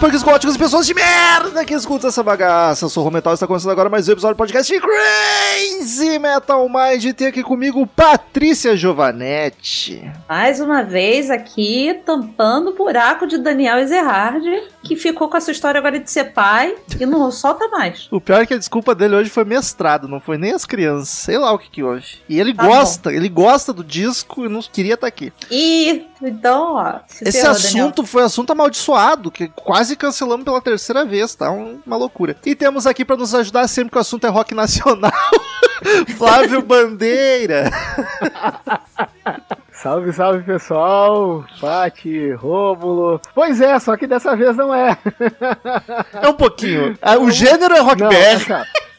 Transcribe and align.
punks, 0.00 0.22
góticos 0.22 0.56
e 0.56 0.58
pessoas 0.58 0.86
de 0.86 0.94
merda 0.94 1.62
que 1.62 1.74
escutam 1.74 2.08
essa 2.08 2.22
bagaça. 2.22 2.86
Eu 2.86 2.88
sou 2.88 3.02
o 3.02 3.04
Rometal 3.04 3.32
e 3.32 3.34
está 3.34 3.46
começando 3.46 3.70
agora 3.72 3.90
mais 3.90 4.08
um 4.08 4.12
episódio 4.12 4.34
do 4.34 4.38
podcast 4.38 4.72
Crazy 4.80 6.18
Metal 6.18 6.66
Mind. 6.70 7.04
E 7.04 7.12
tem 7.12 7.26
aqui 7.26 7.42
comigo 7.42 7.86
Patrícia 7.86 8.74
Giovanetti. 8.74 10.10
Mais 10.26 10.58
uma 10.58 10.82
vez 10.82 11.30
aqui, 11.30 12.00
tampando 12.06 12.70
o 12.70 12.74
buraco 12.74 13.26
de 13.26 13.36
Daniel 13.36 13.78
Ezerhard, 13.78 14.42
que 14.82 14.96
ficou 14.96 15.28
com 15.28 15.36
essa 15.36 15.50
história 15.52 15.78
agora 15.78 16.00
de 16.00 16.10
ser 16.10 16.32
pai 16.32 16.74
e 16.98 17.04
não 17.04 17.30
solta 17.30 17.68
mais. 17.68 18.08
O 18.10 18.22
pior 18.22 18.40
é 18.40 18.46
que 18.46 18.54
a 18.54 18.58
desculpa 18.58 18.94
dele 18.94 19.16
hoje 19.16 19.28
foi 19.28 19.44
mestrado, 19.44 20.08
não 20.08 20.18
foi 20.18 20.38
nem 20.38 20.52
as 20.52 20.64
crianças. 20.64 21.10
Sei 21.10 21.36
lá 21.36 21.52
o 21.52 21.58
que 21.58 21.68
que 21.68 21.82
houve. 21.82 22.06
E 22.26 22.40
ele 22.40 22.54
Tá 22.54 22.66
gosta, 22.66 23.12
ele 23.12 23.28
gosta 23.28 23.70
do 23.70 23.84
disco 23.84 24.46
e 24.46 24.48
não 24.48 24.60
queria 24.62 24.94
estar 24.94 25.06
aqui. 25.06 25.30
E 25.50 26.06
então, 26.22 26.74
ó. 26.74 26.94
se 27.06 27.24
Esse 27.28 27.40
ferrou, 27.40 27.54
Daniel. 27.54 27.68
assunto 27.86 28.06
foi 28.06 28.22
assunto 28.22 28.50
amaldiçoado, 28.50 29.30
que 29.30 29.48
quase 29.48 29.96
cancelamos 29.96 30.44
pela 30.44 30.60
terceira 30.60 31.04
vez, 31.04 31.34
tá? 31.34 31.50
Um- 31.50 31.80
Uma 31.86 31.96
loucura. 31.96 32.36
E 32.44 32.54
temos 32.54 32.86
aqui 32.86 33.04
pra 33.04 33.16
nos 33.16 33.34
ajudar 33.34 33.66
sempre 33.68 33.90
que 33.92 33.98
o 33.98 34.00
assunto 34.00 34.26
é 34.26 34.30
rock 34.30 34.54
nacional, 34.54 35.10
Flávio 36.18 36.62
Bandeira. 36.62 37.70
Salve, 39.72 40.12
salve 40.12 40.42
pessoal! 40.42 41.42
Pati, 41.58 42.32
Rômulo. 42.32 43.18
Pois 43.34 43.62
é, 43.62 43.78
só 43.78 43.96
que 43.96 44.06
dessa 44.06 44.36
vez 44.36 44.54
não 44.54 44.74
é. 44.74 44.94
É 46.22 46.28
um 46.28 46.34
pouquinho. 46.34 46.98
Ah, 47.00 47.16
O 47.18 47.30
gênero 47.30 47.74
é 47.74 47.80
rock 47.80 48.00
Não, 48.02 48.08
BR. 48.10 48.16
ó, 48.52 48.60
o- 48.62 48.89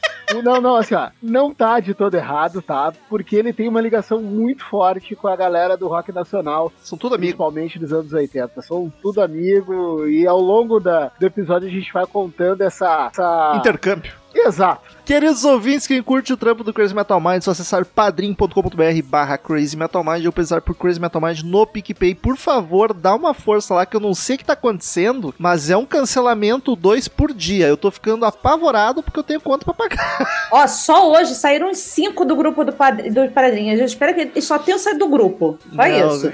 não, 0.42 0.60
não, 0.60 0.76
assim, 0.76 0.94
ó, 0.94 1.10
não 1.22 1.52
tá 1.52 1.80
de 1.80 1.94
todo 1.94 2.14
errado, 2.14 2.62
tá? 2.62 2.92
Porque 3.08 3.36
ele 3.36 3.52
tem 3.52 3.68
uma 3.68 3.80
ligação 3.80 4.20
muito 4.22 4.64
forte 4.64 5.14
com 5.14 5.28
a 5.28 5.36
galera 5.36 5.76
do 5.76 5.88
rock 5.88 6.12
nacional, 6.12 6.72
São 6.82 6.96
tudo 6.98 7.14
amigos. 7.14 7.34
principalmente 7.34 7.78
dos 7.78 7.92
anos 7.92 8.12
80. 8.12 8.62
São 8.62 8.92
tudo 9.02 9.20
amigo 9.20 10.06
e 10.06 10.26
ao 10.26 10.40
longo 10.40 10.80
da, 10.80 11.10
do 11.18 11.26
episódio 11.26 11.68
a 11.68 11.70
gente 11.70 11.92
vai 11.92 12.06
contando 12.06 12.62
essa. 12.62 13.10
essa... 13.12 13.54
Intercâmbio. 13.56 14.21
Exato. 14.34 14.92
Queridos 15.04 15.44
ouvintes, 15.44 15.86
quem 15.86 16.00
curte 16.00 16.32
o 16.32 16.36
trampo 16.36 16.62
do 16.62 16.72
Crazy 16.72 16.94
Metal 16.94 17.20
Mind, 17.20 17.38
é 17.38 17.40
só 17.40 17.50
acessar 17.50 17.84
padrim.com.br 17.84 19.02
barra 19.04 19.36
Crazy 19.36 19.76
Metal 19.76 20.02
Mind 20.04 20.24
ou 20.24 20.32
pesquisar 20.32 20.60
por 20.60 20.76
Crazy 20.76 21.00
Metal 21.00 21.20
Mind 21.20 21.42
no 21.42 21.66
PicPay. 21.66 22.14
Por 22.14 22.36
favor, 22.36 22.94
dá 22.94 23.14
uma 23.14 23.34
força 23.34 23.74
lá 23.74 23.84
que 23.84 23.96
eu 23.96 24.00
não 24.00 24.14
sei 24.14 24.36
o 24.36 24.38
que 24.38 24.44
tá 24.44 24.52
acontecendo, 24.52 25.34
mas 25.38 25.70
é 25.70 25.76
um 25.76 25.84
cancelamento 25.84 26.76
dois 26.76 27.08
por 27.08 27.32
dia. 27.32 27.66
Eu 27.66 27.76
tô 27.76 27.90
ficando 27.90 28.24
apavorado 28.24 29.02
porque 29.02 29.18
eu 29.18 29.24
tenho 29.24 29.40
conta 29.40 29.64
pra 29.64 29.74
pagar. 29.74 30.48
Ó, 30.52 30.66
só 30.68 31.10
hoje 31.10 31.34
saíram 31.34 31.74
cinco 31.74 32.24
do 32.24 32.36
grupo 32.36 32.64
do, 32.64 32.72
padr 32.72 33.10
do 33.10 33.28
padrinho. 33.30 33.74
A 33.74 33.76
gente 33.76 33.88
espera 33.88 34.14
que 34.14 34.20
eles 34.20 34.44
só 34.44 34.58
tenham 34.58 34.78
saído 34.78 35.00
do 35.00 35.08
grupo. 35.08 35.58
Só 35.68 35.76
Não, 35.76 36.14
isso. 36.14 36.30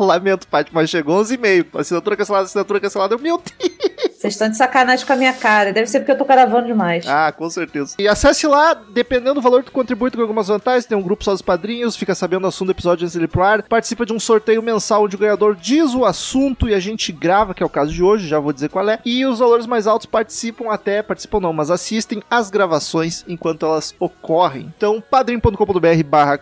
Lamento, 0.02 0.48
Paty, 0.48 0.70
mas 0.74 0.90
chegou 0.90 1.22
11h30. 1.22 1.66
Assinatura 1.78 2.16
cancelada, 2.16 2.44
assinatura 2.44 2.80
cancelada. 2.80 3.16
Meu 3.16 3.38
Deus! 3.38 4.11
Vocês 4.22 4.34
estão 4.34 4.48
de 4.48 4.56
sacanagem 4.56 5.04
com 5.04 5.12
a 5.12 5.16
minha 5.16 5.32
cara. 5.32 5.72
Deve 5.72 5.88
ser 5.88 5.98
porque 5.98 6.12
eu 6.12 6.16
tô 6.16 6.24
gravando 6.24 6.68
demais. 6.68 7.04
Ah, 7.08 7.32
com 7.32 7.50
certeza. 7.50 7.96
E 7.98 8.06
acesse 8.06 8.46
lá, 8.46 8.72
dependendo 8.72 9.34
do 9.34 9.40
valor, 9.40 9.64
tu 9.64 9.72
contribui 9.72 10.12
com 10.12 10.20
algumas 10.20 10.46
vantagens. 10.46 10.86
Tem 10.86 10.96
um 10.96 11.02
grupo 11.02 11.24
só 11.24 11.32
dos 11.32 11.42
padrinhos, 11.42 11.96
fica 11.96 12.14
sabendo 12.14 12.44
o 12.44 12.46
assunto 12.46 12.68
do 12.68 12.70
episódio 12.70 13.02
antes 13.02 13.16
dele 13.16 13.26
pro 13.26 13.42
ar. 13.42 13.64
Participa 13.64 14.06
de 14.06 14.12
um 14.12 14.20
sorteio 14.20 14.62
mensal 14.62 15.02
onde 15.02 15.16
o 15.16 15.18
ganhador 15.18 15.56
diz 15.56 15.92
o 15.92 16.04
assunto 16.04 16.68
e 16.68 16.74
a 16.74 16.78
gente 16.78 17.10
grava, 17.10 17.52
que 17.52 17.64
é 17.64 17.66
o 17.66 17.68
caso 17.68 17.92
de 17.92 18.00
hoje, 18.00 18.28
já 18.28 18.38
vou 18.38 18.52
dizer 18.52 18.68
qual 18.68 18.88
é. 18.88 19.00
E 19.04 19.26
os 19.26 19.40
valores 19.40 19.66
mais 19.66 19.88
altos 19.88 20.06
participam 20.06 20.70
até, 20.70 21.02
participam 21.02 21.40
não, 21.40 21.52
mas 21.52 21.68
assistem 21.68 22.22
as 22.30 22.48
gravações 22.48 23.24
enquanto 23.26 23.66
elas 23.66 23.92
ocorrem. 23.98 24.72
Então, 24.76 25.02
padrim.com.br 25.10 26.04
barra 26.06 26.38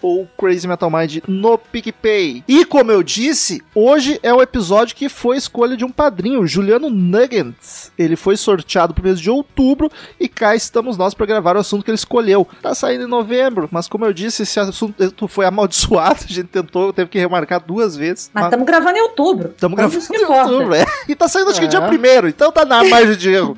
ou 0.00 0.26
Crazy 0.38 0.68
Metal 0.68 0.90
Mind 0.90 1.18
no 1.28 1.58
PicPay. 1.58 2.42
E 2.48 2.64
como 2.64 2.90
eu 2.90 3.02
disse, 3.02 3.62
hoje 3.74 4.18
é 4.22 4.32
o 4.32 4.40
episódio 4.40 4.96
que 4.96 5.10
foi 5.10 5.36
escolha 5.36 5.76
de 5.76 5.84
um 5.84 5.90
padrinho, 5.90 6.53
Juliano 6.54 6.88
Nuggets. 6.88 7.90
Ele 7.98 8.14
foi 8.14 8.36
sorteado 8.36 8.94
pro 8.94 9.02
mês 9.02 9.18
de 9.18 9.28
outubro 9.28 9.90
e 10.20 10.28
cá 10.28 10.54
estamos 10.54 10.96
nós 10.96 11.12
para 11.12 11.26
gravar 11.26 11.56
o 11.56 11.58
assunto 11.58 11.84
que 11.84 11.90
ele 11.90 11.96
escolheu. 11.96 12.46
Tá 12.62 12.72
saindo 12.76 13.04
em 13.04 13.08
novembro, 13.08 13.68
mas 13.72 13.88
como 13.88 14.04
eu 14.04 14.12
disse, 14.12 14.44
esse 14.44 14.60
assunto 14.60 14.94
foi 15.26 15.46
amaldiçoado, 15.46 16.20
a 16.22 16.32
gente 16.32 16.46
tentou, 16.46 16.92
teve 16.92 17.10
que 17.10 17.18
remarcar 17.18 17.60
duas 17.60 17.96
vezes. 17.96 18.30
Mas 18.32 18.44
estamos 18.44 18.64
gravando 18.66 18.96
em 18.96 19.00
outubro. 19.02 19.48
Estamos 19.48 19.76
gravando 19.76 20.04
em 20.14 20.22
importa. 20.22 20.52
outubro, 20.52 20.74
é. 20.74 20.84
E 21.08 21.16
tá 21.16 21.26
saindo 21.26 21.50
acho 21.50 21.58
que 21.58 21.66
É. 21.66 21.68
dia 21.68 21.82
primeiro, 21.82 22.28
então 22.28 22.52
tá 22.52 22.64
na 22.64 22.84
margem 22.84 23.16
de 23.16 23.30
erro. 23.30 23.56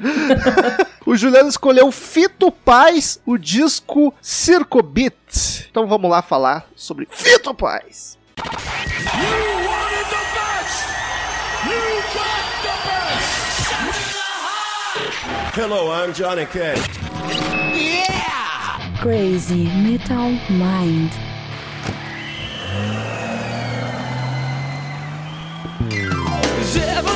o 1.05 1.15
Juliano 1.15 1.51
escolheu 1.51 1.91
Fito 1.93 2.51
Paz, 2.51 3.21
o 3.27 3.37
disco 3.37 4.15
Circo 4.23 4.83
Beat. 4.83 5.67
Então 5.71 5.87
vamos 5.87 6.11
lá 6.11 6.23
falar 6.23 6.67
sobre 6.75 7.07
Fito 7.11 7.53
Paz. 7.55 8.17
Hello, 15.59 15.91
I'm 15.91 16.13
Johnny 16.13 16.45
Cash. 16.45 16.87
Yeah! 17.75 18.95
Crazy 19.01 19.65
Metal 19.65 20.33
Mind. 20.51 21.11
Llevo 26.75 27.09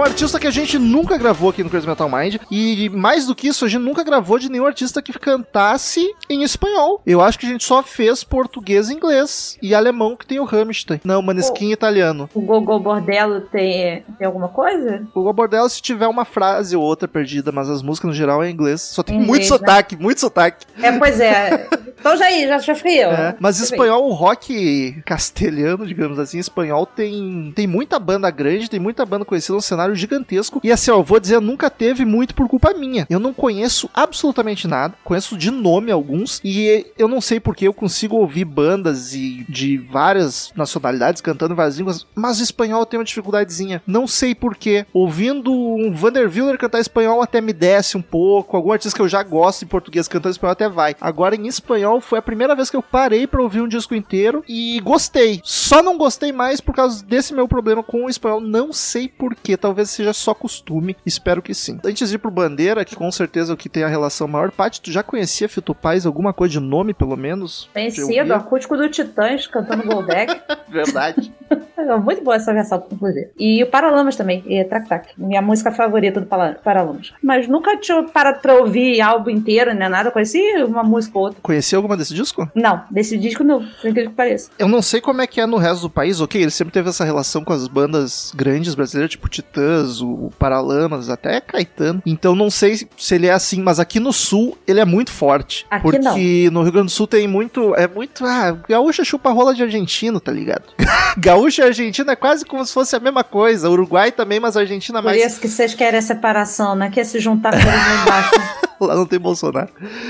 um 0.00 0.04
artista 0.04 0.40
que 0.40 0.46
a 0.46 0.50
gente 0.50 0.78
nunca 0.78 1.18
gravou 1.18 1.50
aqui 1.50 1.62
no 1.62 1.68
Crazy 1.68 1.86
Metal 1.86 2.08
Mind. 2.08 2.36
E 2.50 2.88
mais 2.88 3.26
do 3.26 3.34
que 3.34 3.48
isso, 3.48 3.66
a 3.66 3.68
gente 3.68 3.82
nunca 3.82 4.02
gravou 4.02 4.38
de 4.38 4.50
nenhum 4.50 4.64
artista 4.64 5.02
que 5.02 5.12
cantasse 5.12 6.14
em 6.28 6.42
espanhol. 6.42 7.02
Eu 7.06 7.20
acho 7.20 7.38
que 7.38 7.44
a 7.44 7.48
gente 7.50 7.64
só 7.64 7.82
fez 7.82 8.24
português, 8.24 8.88
inglês 8.88 9.58
e 9.60 9.74
alemão, 9.74 10.16
que 10.16 10.26
tem 10.26 10.40
o 10.40 10.44
Rammstein. 10.44 11.00
Não, 11.04 11.20
Maneskin 11.20 11.70
italiano. 11.70 12.30
O 12.32 12.40
Gogol 12.40 12.80
Bordello 12.80 13.42
tem, 13.42 14.02
tem 14.18 14.26
alguma 14.26 14.48
coisa? 14.48 15.06
O 15.14 15.22
Gobordel, 15.22 15.68
se 15.68 15.82
tiver 15.82 16.06
uma 16.06 16.24
frase 16.24 16.74
ou 16.74 16.82
outra 16.82 17.06
perdida, 17.06 17.52
mas 17.52 17.68
as 17.68 17.82
músicas 17.82 18.08
no 18.08 18.14
geral 18.16 18.42
é 18.42 18.48
em 18.48 18.52
inglês. 18.54 18.80
Só 18.80 19.02
tem 19.02 19.16
Em 19.16 19.18
muito 19.18 19.44
inglês, 19.44 19.50
né? 19.50 19.58
sotaque, 19.58 19.96
muito 19.96 20.20
sotaque. 20.20 20.66
É, 20.82 20.92
pois 20.98 21.20
é. 21.20 21.68
então 22.00 22.16
já 22.16 22.24
aí, 22.24 22.48
já, 22.48 22.58
já 22.58 22.74
fui 22.74 22.92
eu. 22.92 23.10
É, 23.10 23.36
mas 23.38 23.58
Deixa 23.58 23.74
espanhol, 23.74 24.08
o 24.08 24.14
rock 24.14 25.02
castelhano, 25.04 25.86
digamos 25.86 26.18
assim, 26.18 26.38
espanhol 26.38 26.86
tem, 26.86 27.52
tem 27.54 27.66
muita 27.66 27.98
banda 27.98 28.30
grande, 28.30 28.70
tem 28.70 28.80
muita 28.80 29.04
banda 29.04 29.26
conhecida, 29.26 29.58
um 29.58 29.60
cenário 29.60 29.89
gigantesco. 29.94 30.60
E 30.62 30.72
assim, 30.72 30.90
ó, 30.90 30.98
eu 30.98 31.04
vou 31.04 31.20
dizer, 31.20 31.40
nunca 31.40 31.70
teve 31.70 32.04
muito 32.04 32.34
por 32.34 32.48
culpa 32.48 32.72
minha. 32.74 33.06
Eu 33.08 33.18
não 33.18 33.32
conheço 33.32 33.88
absolutamente 33.94 34.66
nada, 34.66 34.94
conheço 35.04 35.36
de 35.36 35.50
nome 35.50 35.90
alguns, 35.90 36.40
e 36.44 36.86
eu 36.98 37.08
não 37.08 37.20
sei 37.20 37.40
porque 37.40 37.66
eu 37.66 37.74
consigo 37.74 38.16
ouvir 38.16 38.44
bandas 38.44 39.14
e 39.14 39.44
de 39.48 39.78
várias 39.78 40.52
nacionalidades 40.56 41.20
cantando 41.22 41.54
várias 41.54 41.78
línguas, 41.78 42.06
mas 42.14 42.40
o 42.40 42.42
espanhol 42.42 42.86
tem 42.86 42.98
uma 42.98 43.04
dificuldadezinha. 43.04 43.82
Não 43.86 44.06
sei 44.06 44.34
porquê. 44.34 44.86
Ouvindo 44.92 45.52
um 45.52 45.92
Vanderwiller 45.92 46.58
cantar 46.58 46.80
espanhol 46.80 47.22
até 47.22 47.40
me 47.40 47.52
desce 47.52 47.96
um 47.96 48.02
pouco, 48.02 48.56
algum 48.56 48.72
artista 48.72 48.96
que 48.96 49.02
eu 49.02 49.08
já 49.08 49.22
gosto 49.22 49.64
em 49.64 49.68
português 49.68 50.08
cantando 50.08 50.32
espanhol 50.32 50.52
até 50.52 50.68
vai. 50.68 50.94
Agora 51.00 51.34
em 51.34 51.46
espanhol 51.46 52.00
foi 52.00 52.18
a 52.18 52.22
primeira 52.22 52.54
vez 52.54 52.70
que 52.70 52.76
eu 52.76 52.82
parei 52.82 53.26
pra 53.26 53.42
ouvir 53.42 53.60
um 53.60 53.68
disco 53.68 53.94
inteiro 53.94 54.44
e 54.48 54.80
gostei. 54.80 55.40
Só 55.44 55.82
não 55.82 55.96
gostei 55.96 56.32
mais 56.32 56.60
por 56.60 56.74
causa 56.74 57.04
desse 57.04 57.32
meu 57.32 57.48
problema 57.48 57.82
com 57.82 58.04
o 58.04 58.10
espanhol. 58.10 58.40
Não 58.40 58.72
sei 58.72 59.08
porquê, 59.08 59.56
talvez 59.56 59.79
seja 59.86 60.12
só 60.12 60.34
costume. 60.34 60.96
Espero 61.04 61.42
que 61.42 61.54
sim. 61.54 61.78
Antes 61.84 62.08
de 62.08 62.16
ir 62.16 62.18
pro 62.18 62.30
Bandeira, 62.30 62.84
que 62.84 62.96
com 62.96 63.10
certeza 63.10 63.52
é 63.52 63.54
o 63.54 63.56
que 63.56 63.68
tem 63.68 63.82
a 63.82 63.88
relação 63.88 64.28
maior, 64.28 64.50
Paty, 64.50 64.80
tu 64.80 64.92
já 64.92 65.02
conhecia 65.02 65.48
Fito 65.48 65.74
Paz, 65.74 66.06
alguma 66.06 66.32
coisa 66.32 66.52
de 66.52 66.60
nome 66.60 66.94
pelo 66.94 67.16
menos? 67.16 67.68
Conhecia 67.72 68.24
do 68.24 68.32
Eu 68.32 68.36
acústico 68.36 68.76
do 68.76 68.88
Titãs 68.88 69.46
cantando 69.46 69.84
Goldeck. 69.84 70.40
Verdade. 70.68 71.32
É 71.80 71.96
muito 71.96 72.22
boa 72.22 72.36
essa 72.36 72.52
versão, 72.52 72.84
inclusive. 72.92 73.30
E 73.38 73.62
o 73.62 73.66
Paralamas 73.66 74.14
também, 74.14 74.44
e 74.46 74.62
Trac 74.64 74.86
Trac. 74.86 75.08
Minha 75.16 75.40
música 75.40 75.72
favorita 75.72 76.20
do 76.20 76.26
Paralamas. 76.26 77.12
Mas 77.22 77.48
nunca 77.48 77.76
tinha 77.78 78.02
parado 78.04 78.40
pra 78.40 78.54
ouvir 78.54 79.00
álbum 79.00 79.30
inteiro, 79.30 79.74
né? 79.74 79.88
Nada. 79.88 80.10
Conheci 80.10 80.40
uma 80.62 80.82
música 80.82 81.18
ou 81.18 81.24
outra. 81.24 81.40
Conhecia 81.42 81.78
alguma 81.78 81.96
desse 81.96 82.14
disco? 82.14 82.48
Não, 82.54 82.84
desse 82.90 83.16
disco 83.16 83.42
não, 83.42 83.64
por 83.64 83.88
incrível 83.88 84.10
que 84.10 84.16
pareça. 84.16 84.50
Eu 84.58 84.68
não 84.68 84.82
sei 84.82 85.00
como 85.00 85.22
é 85.22 85.26
que 85.26 85.40
é 85.40 85.46
no 85.46 85.56
resto 85.56 85.82
do 85.82 85.90
país, 85.90 86.20
ok? 86.20 86.40
Ele 86.40 86.50
sempre 86.50 86.72
teve 86.72 86.88
essa 86.90 87.04
relação 87.04 87.42
com 87.42 87.52
as 87.52 87.66
bandas 87.66 88.32
grandes 88.36 88.74
brasileiras, 88.74 89.10
tipo 89.12 89.28
Titãs, 89.28 89.69
o 90.00 90.30
Paralamas, 90.38 91.08
até 91.08 91.40
Caetano. 91.40 92.02
Então 92.04 92.34
não 92.34 92.50
sei 92.50 92.88
se 92.96 93.14
ele 93.14 93.26
é 93.26 93.32
assim, 93.32 93.62
mas 93.62 93.78
aqui 93.80 94.00
no 94.00 94.12
sul 94.12 94.56
ele 94.66 94.80
é 94.80 94.84
muito 94.84 95.10
forte. 95.12 95.66
Aqui 95.70 95.82
porque 95.82 96.48
no 96.50 96.62
Rio 96.62 96.72
Grande 96.72 96.86
do 96.86 96.92
Sul 96.92 97.06
tem 97.06 97.26
muito. 97.26 97.74
É 97.74 97.86
muito. 97.86 98.24
Ah, 98.24 98.56
gaúcha 98.68 99.04
chupa 99.04 99.30
rola 99.30 99.54
de 99.54 99.62
argentino, 99.62 100.20
tá 100.20 100.32
ligado? 100.32 100.64
gaúcha 101.18 101.62
e 101.62 101.66
argentino 101.66 102.10
é 102.10 102.16
quase 102.16 102.44
como 102.44 102.64
se 102.64 102.72
fosse 102.72 102.94
a 102.96 103.00
mesma 103.00 103.24
coisa. 103.24 103.68
Uruguai 103.68 104.12
também, 104.12 104.40
mas 104.40 104.56
a 104.56 104.60
Argentina 104.60 105.00
Por 105.00 105.06
mais. 105.06 105.24
isso 105.24 105.40
que 105.40 105.48
vocês 105.48 105.74
querem 105.74 105.98
a 105.98 106.02
separação, 106.02 106.74
né? 106.74 106.90
Quer 106.90 107.04
se 107.04 107.18
juntar 107.18 107.52
lá 107.52 107.60
embaixo. 107.60 108.60
Lá 108.80 108.94
não 108.96 109.06
tem 109.06 109.18
Bolsonaro. 109.18 109.68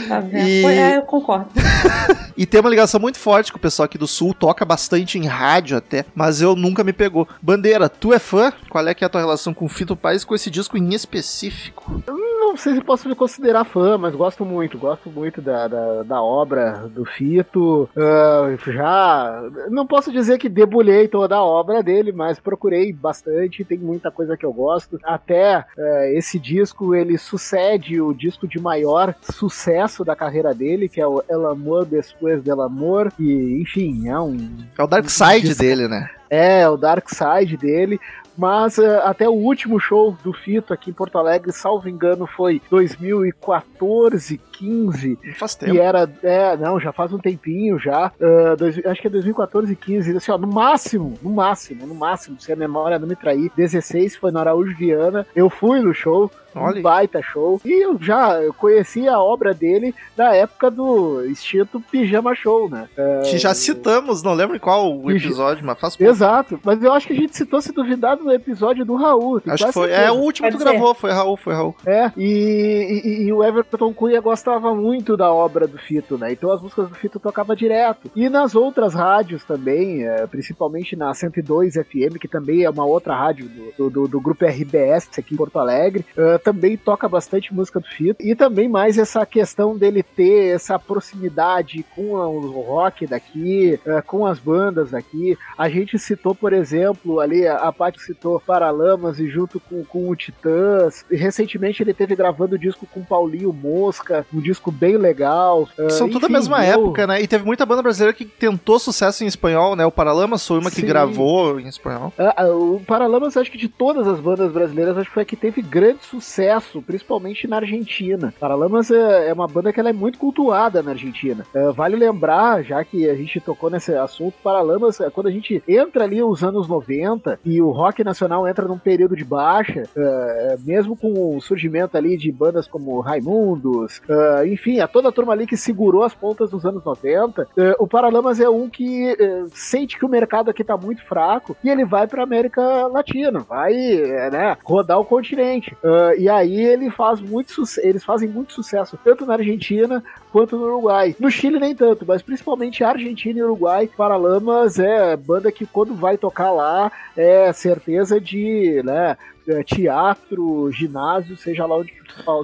Tá 0.08 0.20
vendo? 0.20 0.46
E- 0.48 0.64
É, 0.64 0.96
eu 0.96 1.02
concordo. 1.02 1.48
E 2.36 2.46
tem 2.46 2.58
uma 2.58 2.70
ligação 2.70 2.98
muito 2.98 3.18
forte 3.18 3.52
com 3.52 3.58
o 3.58 3.60
pessoal 3.60 3.84
aqui 3.84 3.98
do 3.98 4.06
sul, 4.06 4.32
toca 4.32 4.64
bastante 4.64 5.18
em 5.18 5.26
rádio 5.26 5.76
até, 5.76 6.06
mas 6.14 6.40
eu 6.40 6.56
nunca 6.56 6.82
me 6.82 6.90
pegou. 6.92 7.28
Bandeira, 7.42 7.86
tu 7.86 8.14
é 8.14 8.18
fã? 8.18 8.50
Qual 8.70 8.86
é 8.88 8.94
que 8.94 9.04
é 9.04 9.06
a 9.06 9.10
tua 9.10 9.20
relação 9.20 9.52
com 9.52 9.66
o 9.66 9.68
Fito 9.68 9.94
Paz 9.94 10.22
e 10.22 10.26
com 10.26 10.34
esse 10.34 10.48
disco 10.48 10.78
em 10.78 10.94
específico? 10.94 12.02
Não 12.50 12.56
sei 12.56 12.74
se 12.74 12.80
posso 12.80 13.08
me 13.08 13.14
considerar 13.14 13.64
fã, 13.64 13.96
mas 13.96 14.12
gosto 14.12 14.44
muito, 14.44 14.76
gosto 14.76 15.08
muito 15.08 15.40
da, 15.40 15.68
da, 15.68 16.02
da 16.02 16.20
obra 16.20 16.88
do 16.92 17.04
Fito. 17.04 17.88
Ah, 17.96 18.52
já. 18.66 19.42
Não 19.70 19.86
posso 19.86 20.10
dizer 20.10 20.36
que 20.36 20.48
debulhei 20.48 21.06
toda 21.06 21.36
a 21.36 21.44
obra 21.44 21.80
dele, 21.80 22.10
mas 22.10 22.40
procurei 22.40 22.92
bastante, 22.92 23.64
tem 23.64 23.78
muita 23.78 24.10
coisa 24.10 24.36
que 24.36 24.44
eu 24.44 24.52
gosto. 24.52 24.98
Até 25.04 25.64
eh, 25.78 26.14
esse 26.16 26.40
disco 26.40 26.92
ele 26.92 27.16
sucede 27.16 28.00
o 28.00 28.12
disco 28.12 28.48
de 28.48 28.58
maior 28.58 29.14
sucesso 29.20 30.04
da 30.04 30.16
carreira 30.16 30.52
dele, 30.52 30.88
que 30.88 31.00
é 31.00 31.06
o 31.06 31.22
El 31.28 31.46
Amor 31.46 31.84
Después 31.84 32.42
del 32.42 32.62
Amor. 32.62 33.12
E, 33.16 33.60
enfim, 33.62 34.08
é 34.08 34.18
um 34.18 34.36
É 34.76 34.82
o 34.82 34.88
Dark 34.88 35.08
Side 35.08 35.40
Disco. 35.42 35.62
dele, 35.62 35.86
né? 35.86 36.10
é, 36.28 36.68
o 36.68 36.76
Dark 36.76 37.08
Side 37.08 37.56
dele. 37.56 38.00
Mas 38.40 38.78
eh, 38.78 39.02
até 39.04 39.28
o 39.28 39.34
último 39.34 39.78
show 39.78 40.16
do 40.24 40.32
Fito 40.32 40.72
aqui 40.72 40.88
em 40.88 40.94
Porto 40.94 41.18
Alegre, 41.18 41.52
salvo 41.52 41.90
engano, 41.90 42.26
foi 42.26 42.62
2014, 42.70 44.40
15. 44.60 45.18
Não 45.24 45.34
faz 45.34 45.52
E 45.54 45.58
tempo. 45.58 45.78
era, 45.78 46.10
é, 46.22 46.56
não, 46.56 46.78
já 46.78 46.92
faz 46.92 47.12
um 47.12 47.18
tempinho 47.18 47.78
já. 47.78 48.12
eh, 48.20 48.56
dois- 48.56 48.84
acho 48.86 49.00
que 49.00 49.06
é 49.06 49.10
2014 49.10 49.72
e 49.72 49.76
15. 49.76 50.16
Assim, 50.16 50.30
ó, 50.32 50.38
no 50.38 50.46
máximo, 50.46 51.14
no 51.22 51.30
máximo, 51.30 51.86
no 51.86 51.94
máximo, 51.94 52.38
se 52.40 52.52
a 52.52 52.56
memória 52.56 52.98
não 52.98 53.08
me 53.08 53.16
trair, 53.16 53.50
16 53.56 54.16
foi 54.16 54.30
no 54.30 54.38
Araújo 54.38 54.76
Viana. 54.76 55.26
Eu 55.34 55.48
fui 55.48 55.80
no 55.80 55.94
show. 55.94 56.30
Olha. 56.52 56.80
Um 56.80 56.82
baita 56.82 57.22
show. 57.22 57.60
E 57.64 57.84
eu 57.84 57.96
já 58.00 58.36
conheci 58.56 59.06
a 59.06 59.20
obra 59.20 59.54
dele 59.54 59.94
da 60.16 60.34
época 60.34 60.68
do 60.68 61.24
extinto 61.26 61.80
Pijama 61.80 62.34
Show, 62.34 62.68
né? 62.68 62.88
Eh, 62.98 63.22
Que 63.30 63.38
já 63.38 63.54
citamos, 63.54 64.20
não 64.20 64.34
lembro 64.34 64.56
em 64.56 64.58
qual 64.58 64.92
o 64.98 65.12
episódio, 65.12 65.64
mas 65.64 65.78
faz 65.78 65.94
pouco. 65.96 66.10
Exato, 66.10 66.58
mas 66.64 66.82
eu 66.82 66.92
acho 66.92 67.06
que 67.06 67.12
a 67.12 67.16
gente 67.16 67.36
citou 67.36 67.62
se 67.62 67.70
duvidado 67.72 68.24
no 68.24 68.32
episódio 68.32 68.84
do 68.84 68.96
Raul. 68.96 69.40
Acho 69.46 69.66
que 69.66 69.72
foi. 69.72 69.90
É 69.92 69.94
certeza. 69.94 70.12
o 70.12 70.20
último 70.22 70.48
que 70.50 70.56
tu 70.56 70.64
gravou, 70.64 70.92
foi 70.92 71.12
Raul, 71.12 71.36
foi 71.36 71.54
Raul. 71.54 71.76
É, 71.86 72.10
e, 72.16 73.00
e- 73.04 73.22
e 73.26 73.32
o 73.32 73.44
Everton 73.44 73.94
Cunha 73.94 74.20
gostava 74.50 74.74
muito 74.74 75.16
da 75.16 75.32
obra 75.32 75.66
do 75.66 75.78
Fito, 75.78 76.18
né? 76.18 76.32
Então 76.32 76.50
as 76.50 76.60
músicas 76.60 76.88
do 76.88 76.94
Fito 76.94 77.20
tocava 77.20 77.54
direto. 77.54 78.10
E 78.16 78.28
nas 78.28 78.54
outras 78.56 78.94
rádios 78.94 79.44
também, 79.44 80.04
é, 80.04 80.26
principalmente 80.26 80.96
na 80.96 81.14
102 81.14 81.74
FM, 81.74 82.18
que 82.20 82.26
também 82.26 82.64
é 82.64 82.70
uma 82.70 82.84
outra 82.84 83.14
rádio 83.14 83.48
do, 83.78 83.90
do, 83.90 84.08
do 84.08 84.20
grupo 84.20 84.44
RBS 84.44 85.08
aqui 85.18 85.34
em 85.34 85.36
Porto 85.36 85.58
Alegre, 85.58 86.04
é, 86.16 86.38
também 86.38 86.76
toca 86.76 87.08
bastante 87.08 87.54
música 87.54 87.78
do 87.78 87.86
Fito. 87.86 88.24
E 88.24 88.34
também 88.34 88.68
mais 88.68 88.98
essa 88.98 89.24
questão 89.24 89.76
dele 89.76 90.02
ter 90.02 90.54
essa 90.54 90.78
proximidade 90.78 91.84
com 91.94 92.12
o 92.14 92.60
rock 92.60 93.06
daqui, 93.06 93.78
é, 93.86 94.02
com 94.02 94.26
as 94.26 94.38
bandas 94.38 94.90
daqui. 94.90 95.38
A 95.56 95.68
gente 95.68 95.98
citou, 95.98 96.34
por 96.34 96.52
exemplo, 96.52 97.20
ali, 97.20 97.46
a, 97.46 97.70
Paty 97.70 98.02
citou 98.02 98.40
Paralamas 98.40 99.20
e 99.20 99.28
junto 99.28 99.60
com, 99.60 99.84
com 99.84 100.08
o 100.08 100.16
Titãs. 100.16 101.04
Recentemente 101.10 101.82
ele 101.82 101.94
teve 101.94 102.16
gravando 102.16 102.58
disco 102.58 102.86
com 102.86 103.04
Paulinho 103.04 103.52
Mosca, 103.52 104.26
um 104.40 104.42
disco 104.42 104.70
bem 104.72 104.96
legal. 104.96 105.68
Ah, 105.78 105.90
São 105.90 106.08
tudo 106.08 106.20
da 106.22 106.26
enfim, 106.26 106.32
mesma 106.34 106.66
eu- 106.66 106.72
época, 106.80 107.06
né? 107.06 107.20
E 107.22 107.26
teve 107.28 107.44
muita 107.44 107.64
banda 107.66 107.82
brasileira 107.82 108.16
que 108.16 108.24
tentou 108.24 108.78
sucesso 108.78 109.22
em 109.22 109.26
espanhol, 109.26 109.76
né? 109.76 109.84
O 109.86 109.90
Paralamas 109.92 110.46
foi 110.46 110.58
uma 110.58 110.70
que 110.70 110.80
Sim. 110.80 110.86
gravou 110.86 111.60
em 111.60 111.68
espanhol. 111.68 112.12
Ah, 112.18 112.34
ah, 112.38 112.46
o 112.48 112.80
Paralamas, 112.86 113.36
acho 113.36 113.50
que 113.50 113.58
de 113.58 113.68
todas 113.68 114.06
as 114.08 114.18
bandas 114.20 114.50
brasileiras, 114.52 114.96
acho 114.96 115.08
que 115.08 115.14
foi 115.14 115.22
a 115.22 115.26
que 115.26 115.36
teve 115.36 115.62
grande 115.62 116.04
sucesso, 116.04 116.82
principalmente 116.82 117.46
na 117.46 117.56
Argentina. 117.56 118.32
Paralamas 118.40 118.90
é, 118.90 119.28
é 119.28 119.32
uma 119.32 119.46
banda 119.46 119.72
que 119.72 119.78
ela 119.80 119.90
é 119.90 119.92
muito 119.92 120.18
cultuada 120.18 120.82
na 120.82 120.92
Argentina. 120.92 121.44
Vale 121.74 121.96
lembrar, 121.96 122.62
já 122.64 122.82
que 122.84 123.08
a 123.08 123.14
gente 123.14 123.40
tocou 123.40 123.70
nesse 123.70 123.92
assunto, 123.94 124.34
Paralamas, 124.42 125.00
é, 125.00 125.10
quando 125.10 125.26
a 125.28 125.30
gente 125.30 125.62
entra 125.68 126.04
ali 126.04 126.22
os 126.22 126.42
anos 126.42 126.66
90 126.68 127.38
e 127.44 127.60
o 127.60 127.70
rock 127.70 128.02
nacional 128.02 128.46
entra 128.48 128.66
num 128.66 128.78
período 128.78 129.14
de 129.16 129.24
baixa, 129.24 129.82
ah, 129.96 130.56
mesmo 130.64 130.96
com 130.96 131.36
o 131.36 131.40
surgimento 131.40 131.96
ali 131.96 132.16
de 132.16 132.30
bandas 132.32 132.66
como 132.66 133.00
Raimundos, 133.00 134.00
ah, 134.38 134.46
enfim, 134.46 134.80
a 134.80 134.88
toda 134.88 135.08
a 135.08 135.12
turma 135.12 135.32
ali 135.32 135.46
que 135.46 135.56
segurou 135.56 136.02
as 136.02 136.14
pontas 136.14 136.50
dos 136.50 136.64
anos 136.64 136.84
90, 136.84 137.42
ah, 137.42 137.76
o 137.78 137.86
Paralamas 137.86 138.40
é 138.40 138.48
um 138.48 138.68
que 138.68 139.16
eh, 139.18 139.44
sente 139.52 139.98
que 139.98 140.04
o 140.04 140.08
mercado 140.08 140.50
aqui 140.50 140.62
tá 140.62 140.76
muito 140.76 141.04
fraco 141.04 141.56
e 141.62 141.68
ele 141.68 141.84
vai 141.84 142.06
pra 142.06 142.22
América 142.22 142.62
Latina, 142.86 143.40
vai 143.40 143.74
eh, 143.74 144.30
né, 144.30 144.56
rodar 144.64 144.98
o 144.98 145.04
continente. 145.04 145.76
E 146.18 146.28
aí 146.28 146.60
ele 146.60 146.90
faz 146.90 147.20
muito 147.20 147.52
eles 147.78 148.04
fazem 148.04 148.28
muito 148.28 148.52
sucesso, 148.52 148.98
tanto 149.02 149.26
na 149.26 149.34
Argentina 149.34 150.02
quanto 150.32 150.56
no 150.56 150.64
Uruguai. 150.64 151.14
No 151.18 151.30
Chile 151.30 151.58
nem 151.58 151.74
tanto, 151.74 152.04
mas 152.06 152.22
principalmente 152.22 152.84
Argentina 152.84 153.38
e 153.38 153.42
Uruguai, 153.42 153.88
Paralamas 153.96 154.78
é 154.78 155.16
banda 155.16 155.50
que 155.50 155.66
quando 155.66 155.94
vai 155.94 156.16
tocar 156.16 156.50
lá 156.50 156.90
é 157.16 157.52
certeza 157.52 158.20
de, 158.20 158.82
né, 158.84 159.16
teatro, 159.64 160.70
ginásio, 160.72 161.36
seja 161.36 161.66
lá 161.66 161.76
onde 161.76 161.92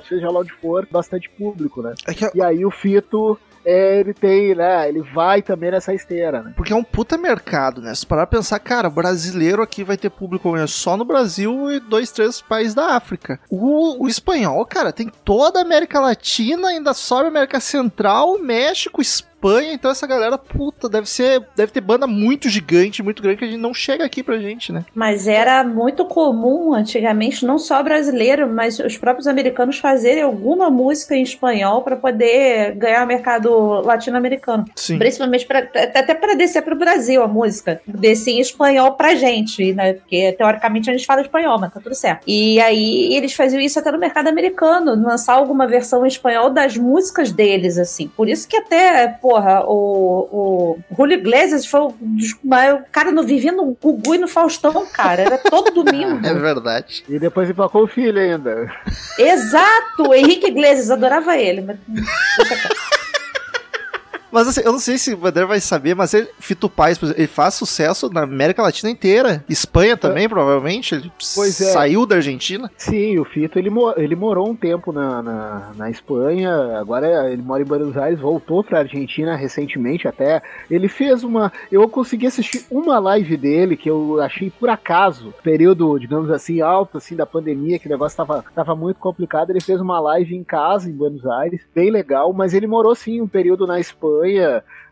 seja 0.08 0.30
lá 0.30 0.40
onde 0.40 0.52
for, 0.52 0.86
bastante 0.90 1.28
público, 1.30 1.82
né? 1.82 1.94
É 2.06 2.14
que 2.14 2.24
é- 2.24 2.30
E 2.34 2.42
aí 2.42 2.64
o 2.64 2.70
Fito, 2.70 3.38
é, 3.64 3.98
ele 3.98 4.14
tem, 4.14 4.54
né, 4.54 4.88
ele 4.88 5.02
vai 5.02 5.42
também 5.42 5.72
nessa 5.72 5.92
esteira, 5.92 6.40
né? 6.42 6.52
Porque 6.56 6.72
é 6.72 6.76
um 6.76 6.84
puta 6.84 7.18
mercado, 7.18 7.80
né? 7.80 7.92
Se 7.94 8.06
parar 8.06 8.26
pra 8.26 8.38
pensar, 8.38 8.58
cara, 8.60 8.88
brasileiro 8.88 9.60
aqui 9.62 9.82
vai 9.82 9.96
ter 9.96 10.08
público 10.10 10.52
só 10.68 10.96
no 10.96 11.04
Brasil 11.04 11.70
e 11.72 11.80
dois, 11.80 12.12
três 12.12 12.40
países 12.40 12.74
da 12.74 12.94
África. 12.94 13.40
O, 13.50 14.04
o 14.04 14.08
espanhol, 14.08 14.64
cara, 14.64 14.92
tem 14.92 15.10
toda 15.24 15.58
a 15.58 15.62
América 15.62 15.98
Latina, 15.98 16.68
ainda 16.68 16.94
sobe 16.94 17.24
a 17.24 17.28
América 17.28 17.58
Central, 17.58 18.38
México, 18.38 19.00
Espanha. 19.02 19.35
Então 19.72 19.90
essa 19.90 20.06
galera, 20.06 20.36
puta, 20.38 20.88
deve 20.88 21.08
ser. 21.08 21.44
Deve 21.54 21.72
ter 21.72 21.80
banda 21.80 22.06
muito 22.06 22.48
gigante, 22.48 23.02
muito 23.02 23.22
grande, 23.22 23.38
que 23.38 23.44
a 23.44 23.48
gente 23.48 23.60
não 23.60 23.74
chega 23.74 24.04
aqui 24.04 24.22
pra 24.22 24.38
gente, 24.38 24.72
né? 24.72 24.84
Mas 24.94 25.28
era 25.28 25.62
muito 25.64 26.04
comum 26.04 26.74
antigamente, 26.74 27.44
não 27.44 27.58
só 27.58 27.82
brasileiro, 27.82 28.48
mas 28.48 28.78
os 28.78 28.96
próprios 28.96 29.26
americanos 29.26 29.78
fazerem 29.78 30.22
alguma 30.22 30.70
música 30.70 31.14
em 31.14 31.22
espanhol 31.22 31.82
para 31.82 31.96
poder 31.96 32.74
ganhar 32.76 33.04
o 33.04 33.06
mercado 33.06 33.50
latino-americano. 33.82 34.64
Sim. 34.74 34.98
Principalmente 34.98 35.46
pra, 35.46 35.58
até 35.58 36.14
para 36.14 36.34
descer 36.34 36.62
para 36.62 36.74
o 36.74 36.78
Brasil 36.78 37.22
a 37.22 37.28
música. 37.28 37.80
Descer 37.86 38.32
em 38.32 38.40
espanhol 38.40 38.92
pra 38.92 39.14
gente, 39.14 39.72
né? 39.72 39.94
Porque 39.94 40.32
teoricamente 40.32 40.90
a 40.90 40.92
gente 40.92 41.06
fala 41.06 41.20
espanhol, 41.20 41.58
mas 41.60 41.72
tá 41.72 41.80
tudo 41.80 41.94
certo. 41.94 42.22
E 42.26 42.60
aí 42.60 43.14
eles 43.14 43.34
faziam 43.34 43.60
isso 43.60 43.78
até 43.78 43.90
no 43.92 43.98
mercado 43.98 44.28
americano, 44.28 44.94
lançar 44.94 45.34
alguma 45.34 45.66
versão 45.66 46.04
em 46.04 46.08
espanhol 46.08 46.50
das 46.50 46.76
músicas 46.76 47.32
deles, 47.32 47.78
assim. 47.78 48.08
Por 48.08 48.28
isso 48.28 48.48
que 48.48 48.56
até, 48.56 49.08
porra, 49.36 49.62
o, 49.66 50.78
o 50.90 50.96
Julio 50.96 51.18
Iglesias 51.18 51.66
foi 51.66 51.80
o, 51.80 51.88
o 51.88 52.90
cara 52.90 53.12
não 53.12 53.22
vivia 53.22 53.52
no 53.52 53.76
Gugu 53.80 54.14
e 54.14 54.18
no 54.18 54.26
Faustão, 54.26 54.86
cara. 54.86 55.22
Era 55.22 55.38
todo 55.38 55.84
domingo. 55.84 56.06
É 56.26 56.34
verdade. 56.34 57.04
E 57.08 57.18
depois 57.18 57.48
emplacou 57.48 57.84
o 57.84 57.86
filho 57.86 58.18
ainda. 58.18 58.70
Exato! 59.18 60.08
O 60.08 60.14
Henrique 60.14 60.46
Iglesias, 60.48 60.90
adorava 60.90 61.36
ele. 61.36 61.60
Mas... 61.60 61.76
Mas 64.36 64.48
assim, 64.48 64.60
eu 64.62 64.70
não 64.72 64.78
sei 64.78 64.98
se 64.98 65.14
o 65.14 65.16
Vander 65.16 65.46
vai 65.46 65.58
saber, 65.60 65.94
mas 65.94 66.12
ele, 66.12 66.28
Fito 66.38 66.68
Paz, 66.68 66.98
exemplo, 67.02 67.14
ele 67.18 67.26
faz 67.26 67.54
sucesso 67.54 68.10
na 68.12 68.24
América 68.24 68.60
Latina 68.60 68.90
inteira. 68.90 69.42
Espanha 69.48 69.96
também, 69.96 70.28
provavelmente. 70.28 70.94
Ele 70.94 71.10
Pois 71.34 71.58
é. 71.58 71.72
saiu 71.72 72.04
da 72.04 72.16
Argentina. 72.16 72.70
Sim, 72.76 73.18
o 73.18 73.24
Fito 73.24 73.58
ele, 73.58 73.70
mo- 73.70 73.94
ele 73.96 74.14
morou 74.14 74.50
um 74.50 74.54
tempo 74.54 74.92
na, 74.92 75.22
na, 75.22 75.72
na 75.74 75.90
Espanha, 75.90 76.78
agora 76.78 77.32
ele 77.32 77.40
mora 77.40 77.62
em 77.62 77.64
Buenos 77.64 77.96
Aires, 77.96 78.20
voltou 78.20 78.62
pra 78.62 78.80
Argentina 78.80 79.34
recentemente 79.36 80.06
até. 80.06 80.42
Ele 80.70 80.86
fez 80.86 81.24
uma. 81.24 81.50
Eu 81.72 81.88
consegui 81.88 82.26
assistir 82.26 82.66
uma 82.70 82.98
live 82.98 83.38
dele 83.38 83.74
que 83.74 83.88
eu 83.88 84.20
achei 84.20 84.50
por 84.50 84.68
acaso, 84.68 85.32
período, 85.42 85.98
digamos 85.98 86.30
assim, 86.30 86.60
alto 86.60 86.98
assim, 86.98 87.16
da 87.16 87.24
pandemia, 87.24 87.78
que 87.78 87.86
o 87.86 87.90
negócio 87.90 88.14
tava, 88.14 88.44
tava 88.54 88.76
muito 88.76 89.00
complicado. 89.00 89.48
Ele 89.48 89.62
fez 89.62 89.80
uma 89.80 89.98
live 89.98 90.36
em 90.36 90.44
casa, 90.44 90.90
em 90.90 90.92
Buenos 90.92 91.24
Aires, 91.24 91.62
bem 91.74 91.90
legal, 91.90 92.34
mas 92.34 92.52
ele 92.52 92.66
morou 92.66 92.94
sim 92.94 93.22
um 93.22 93.26
período 93.26 93.66
na 93.66 93.80
Espanha. 93.80 94.25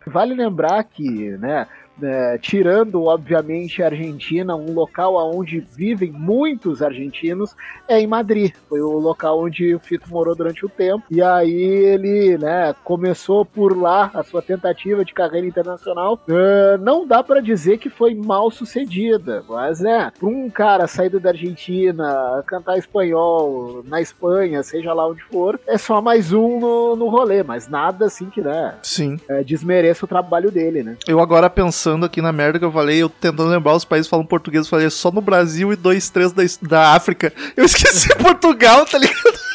Vale 0.07 0.35
lembrar 0.35 0.83
que, 0.85 1.31
né? 1.39 1.67
Né, 1.99 2.39
tirando, 2.39 3.05
obviamente, 3.05 3.83
a 3.83 3.87
Argentina, 3.87 4.57
um 4.57 4.73
local 4.73 5.15
onde 5.35 5.61
vivem 5.61 6.11
muitos 6.11 6.83
argentinos, 6.83 7.55
é 7.89 8.01
em 8.01 8.07
Madrid. 8.07 8.53
Foi 8.69 8.81
o 8.81 8.99
local 8.99 9.41
onde 9.41 9.75
o 9.75 9.81
Fito 9.81 10.11
morou 10.11 10.35
durante 10.35 10.65
o 10.65 10.69
tempo. 10.69 11.05
E 11.11 11.23
aí 11.23 11.53
ele 11.53 12.39
né, 12.39 12.75
começou 12.85 13.45
por 13.45 13.77
lá 13.77 14.11
a 14.15 14.23
sua 14.23 14.43
tentativa 14.43 15.05
de 15.05 15.13
carreira 15.13 15.47
internacional. 15.47 16.21
Uh, 16.29 16.79
não 16.81 17.07
dá 17.07 17.23
para 17.23 17.41
dizer 17.41 17.79
que 17.79 17.89
foi 17.89 18.15
mal 18.15 18.51
sucedida, 18.51 19.45
mas 19.49 19.85
é, 19.85 20.11
para 20.11 20.29
um 20.29 20.51
cara 20.51 20.87
saído 20.87 21.21
da 21.21 21.31
Argentina, 21.31 22.43
cantar 22.47 22.79
espanhol 22.79 23.83
na 23.87 24.01
Espanha, 24.01 24.63
seja 24.63 24.93
lá 24.93 25.09
onde 25.09 25.23
for, 25.25 25.61
é 25.67 25.79
só 25.79 26.01
mais 26.01 26.33
um 26.33 26.59
no, 26.59 26.97
no 26.97 27.09
rolê, 27.09 27.43
mas 27.43 27.69
nada 27.69 28.07
assim 28.07 28.31
que 28.31 28.41
né, 28.41 28.75
Sim. 28.83 29.19
é, 29.29 29.43
desmereça 29.43 30.05
o 30.05 30.09
trabalho 30.09 30.51
dele, 30.51 30.83
né? 30.83 30.97
Eu 31.07 31.21
agora 31.21 31.49
pensando 31.85 32.07
aqui 32.07 32.23
na 32.23 32.33
merda 32.33 32.59
que 32.59 32.65
eu 32.65 32.73
falei, 32.73 33.03
eu 33.03 33.11
tentando 33.11 33.51
lembrar 33.51 33.75
os 33.75 33.85
países 33.85 34.07
que 34.07 34.11
falam 34.11 34.25
português, 34.25 34.65
eu 34.65 34.71
falei 34.71 34.89
só 34.89 35.11
no 35.11 35.21
Brasil 35.21 35.71
e 35.71 35.77
dois, 35.77 36.09
três 36.09 36.33
da, 36.33 36.43
da 36.63 36.95
África. 36.95 37.31
Eu 37.55 37.67
esqueci 37.67 38.09
Portugal, 38.17 38.87
tá 38.87 38.97
ligado? 38.97 39.54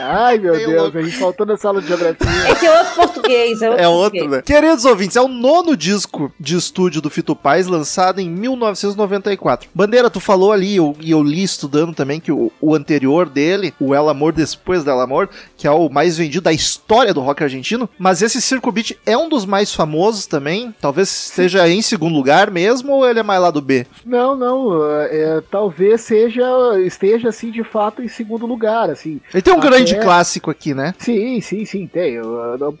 Ai, 0.00 0.38
meu 0.38 0.54
Deus, 0.54 0.82
louco. 0.82 0.98
a 0.98 1.02
gente 1.02 1.16
faltou 1.16 1.46
na 1.46 1.56
sala 1.56 1.80
de 1.80 1.88
geografia. 1.88 2.26
É 2.48 2.54
que 2.54 2.66
é 2.66 2.78
outro 2.78 2.94
português. 2.94 3.62
É 3.62 3.68
outro, 3.70 3.84
É 3.84 3.88
outro, 3.88 4.10
português. 4.20 4.30
né? 4.30 4.42
Queridos 4.42 4.84
ouvintes, 4.84 5.16
é 5.16 5.20
o 5.20 5.28
nono 5.28 5.76
disco 5.76 6.32
de 6.38 6.56
estúdio 6.56 7.00
do 7.00 7.10
Fito 7.10 7.34
Paz, 7.36 7.66
lançado 7.66 8.20
em 8.20 8.28
1994. 8.28 9.68
Bandeira, 9.74 10.10
tu 10.10 10.20
falou 10.20 10.52
ali, 10.52 10.76
eu- 10.76 10.96
e 11.00 11.10
eu, 11.10 11.22
li 11.22 11.42
estudando 11.42 11.94
também, 11.94 12.20
que 12.20 12.32
o, 12.32 12.50
o 12.60 12.74
anterior 12.74 13.28
dele, 13.28 13.74
o 13.80 13.94
El 13.94 14.08
Amor 14.08 14.32
Depois 14.32 14.84
del 14.84 15.00
Amor, 15.00 15.28
que 15.56 15.66
é 15.66 15.70
o 15.70 15.88
mais 15.88 16.16
vendido 16.16 16.42
da 16.44 16.52
história 16.52 17.12
do 17.14 17.20
rock 17.20 17.42
argentino, 17.42 17.88
mas 17.98 18.22
esse 18.22 18.40
Circo 18.40 18.70
Beat 18.72 18.92
é 19.04 19.16
um 19.16 19.28
dos 19.28 19.44
mais 19.44 19.72
famosos 19.74 20.26
também, 20.26 20.74
talvez 20.80 21.08
esteja 21.08 21.68
em 21.68 21.82
segundo 21.82 22.14
lugar 22.14 22.50
mesmo, 22.50 22.92
ou 22.92 23.08
ele 23.08 23.20
é 23.20 23.22
mais 23.22 23.40
lá 23.40 23.50
do 23.50 23.60
B? 23.60 23.86
Não, 24.04 24.36
não, 24.36 24.84
é, 25.02 25.42
talvez 25.50 26.00
seja, 26.02 26.42
esteja 26.84 27.28
assim 27.28 27.50
de 27.50 27.62
fato 27.64 28.02
em 28.02 28.08
segundo 28.08 28.46
lugar, 28.46 28.90
assim. 28.90 29.20
Ele 29.32 29.42
tem 29.42 29.52
um 29.54 29.60
Grande 29.70 29.98
clássico 29.98 30.50
aqui, 30.50 30.74
né? 30.74 30.94
Sim, 30.98 31.40
sim, 31.40 31.64
sim, 31.64 31.86
tem. 31.86 32.16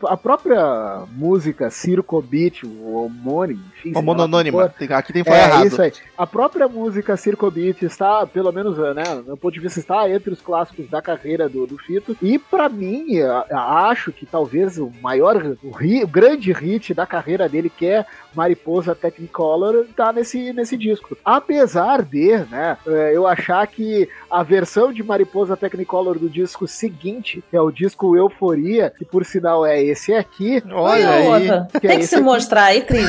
A 0.08 0.16
própria 0.16 1.04
música 1.12 1.70
Circo 1.70 2.20
Beat, 2.20 2.64
o 2.64 2.94
homônimo, 2.94 3.62
como 3.92 4.06
for, 4.52 4.70
Tem- 4.78 4.92
Aqui 4.92 5.12
tem 5.12 5.24
foi 5.24 5.34
É, 5.36 5.44
errado. 5.44 5.66
isso 5.66 5.80
aí. 5.82 5.92
A 6.16 6.26
própria 6.26 6.66
música 6.68 7.16
Circo 7.16 7.50
Beat 7.50 7.82
está, 7.82 8.26
pelo 8.26 8.52
menos, 8.52 8.76
né, 8.78 9.04
no 9.16 9.22
meu 9.22 9.36
ponto 9.36 9.54
de 9.54 9.60
vista, 9.60 9.78
está 9.80 10.08
entre 10.10 10.30
os 10.30 10.40
clássicos 10.40 10.88
da 10.88 11.00
carreira 11.02 11.48
do, 11.48 11.66
do 11.66 11.78
Fito. 11.78 12.16
E 12.22 12.38
pra 12.38 12.68
mim, 12.68 13.06
acho 13.50 14.12
que 14.12 14.26
talvez 14.26 14.78
o 14.78 14.90
maior, 15.00 15.36
o, 15.62 15.70
ri- 15.70 16.02
o 16.04 16.08
grande 16.08 16.52
hit 16.52 16.92
da 16.94 17.06
carreira 17.06 17.48
dele, 17.48 17.70
que 17.70 17.86
é 17.86 18.04
Mariposa 18.34 18.94
Technicolor, 18.94 19.86
tá 19.96 20.12
nesse, 20.12 20.52
nesse 20.52 20.76
disco. 20.76 21.16
Apesar 21.24 22.02
de, 22.02 22.36
né, 22.50 22.76
é, 22.86 23.16
eu 23.16 23.26
achar 23.26 23.66
que 23.66 24.08
a 24.30 24.42
versão 24.42 24.92
de 24.92 25.02
Mariposa 25.02 25.56
Technicolor 25.56 26.18
do 26.18 26.28
disco 26.28 26.66
seguinte, 26.68 27.42
que 27.50 27.56
é 27.56 27.60
o 27.60 27.70
disco 27.70 28.16
Euforia, 28.16 28.92
que 28.96 29.04
por 29.04 29.24
sinal 29.24 29.64
é 29.66 29.82
esse 29.82 30.12
aqui, 30.14 30.62
Olha 30.70 31.08
a 31.08 31.12
aí. 31.14 31.26
outra? 31.28 31.68
Que 31.72 31.80
Tem 31.80 31.90
é 31.90 31.94
que 31.96 32.00
esse 32.00 32.08
se 32.10 32.14
aqui? 32.16 32.24
mostrar 32.24 32.64
aí, 32.64 32.82
Cris. 32.82 33.08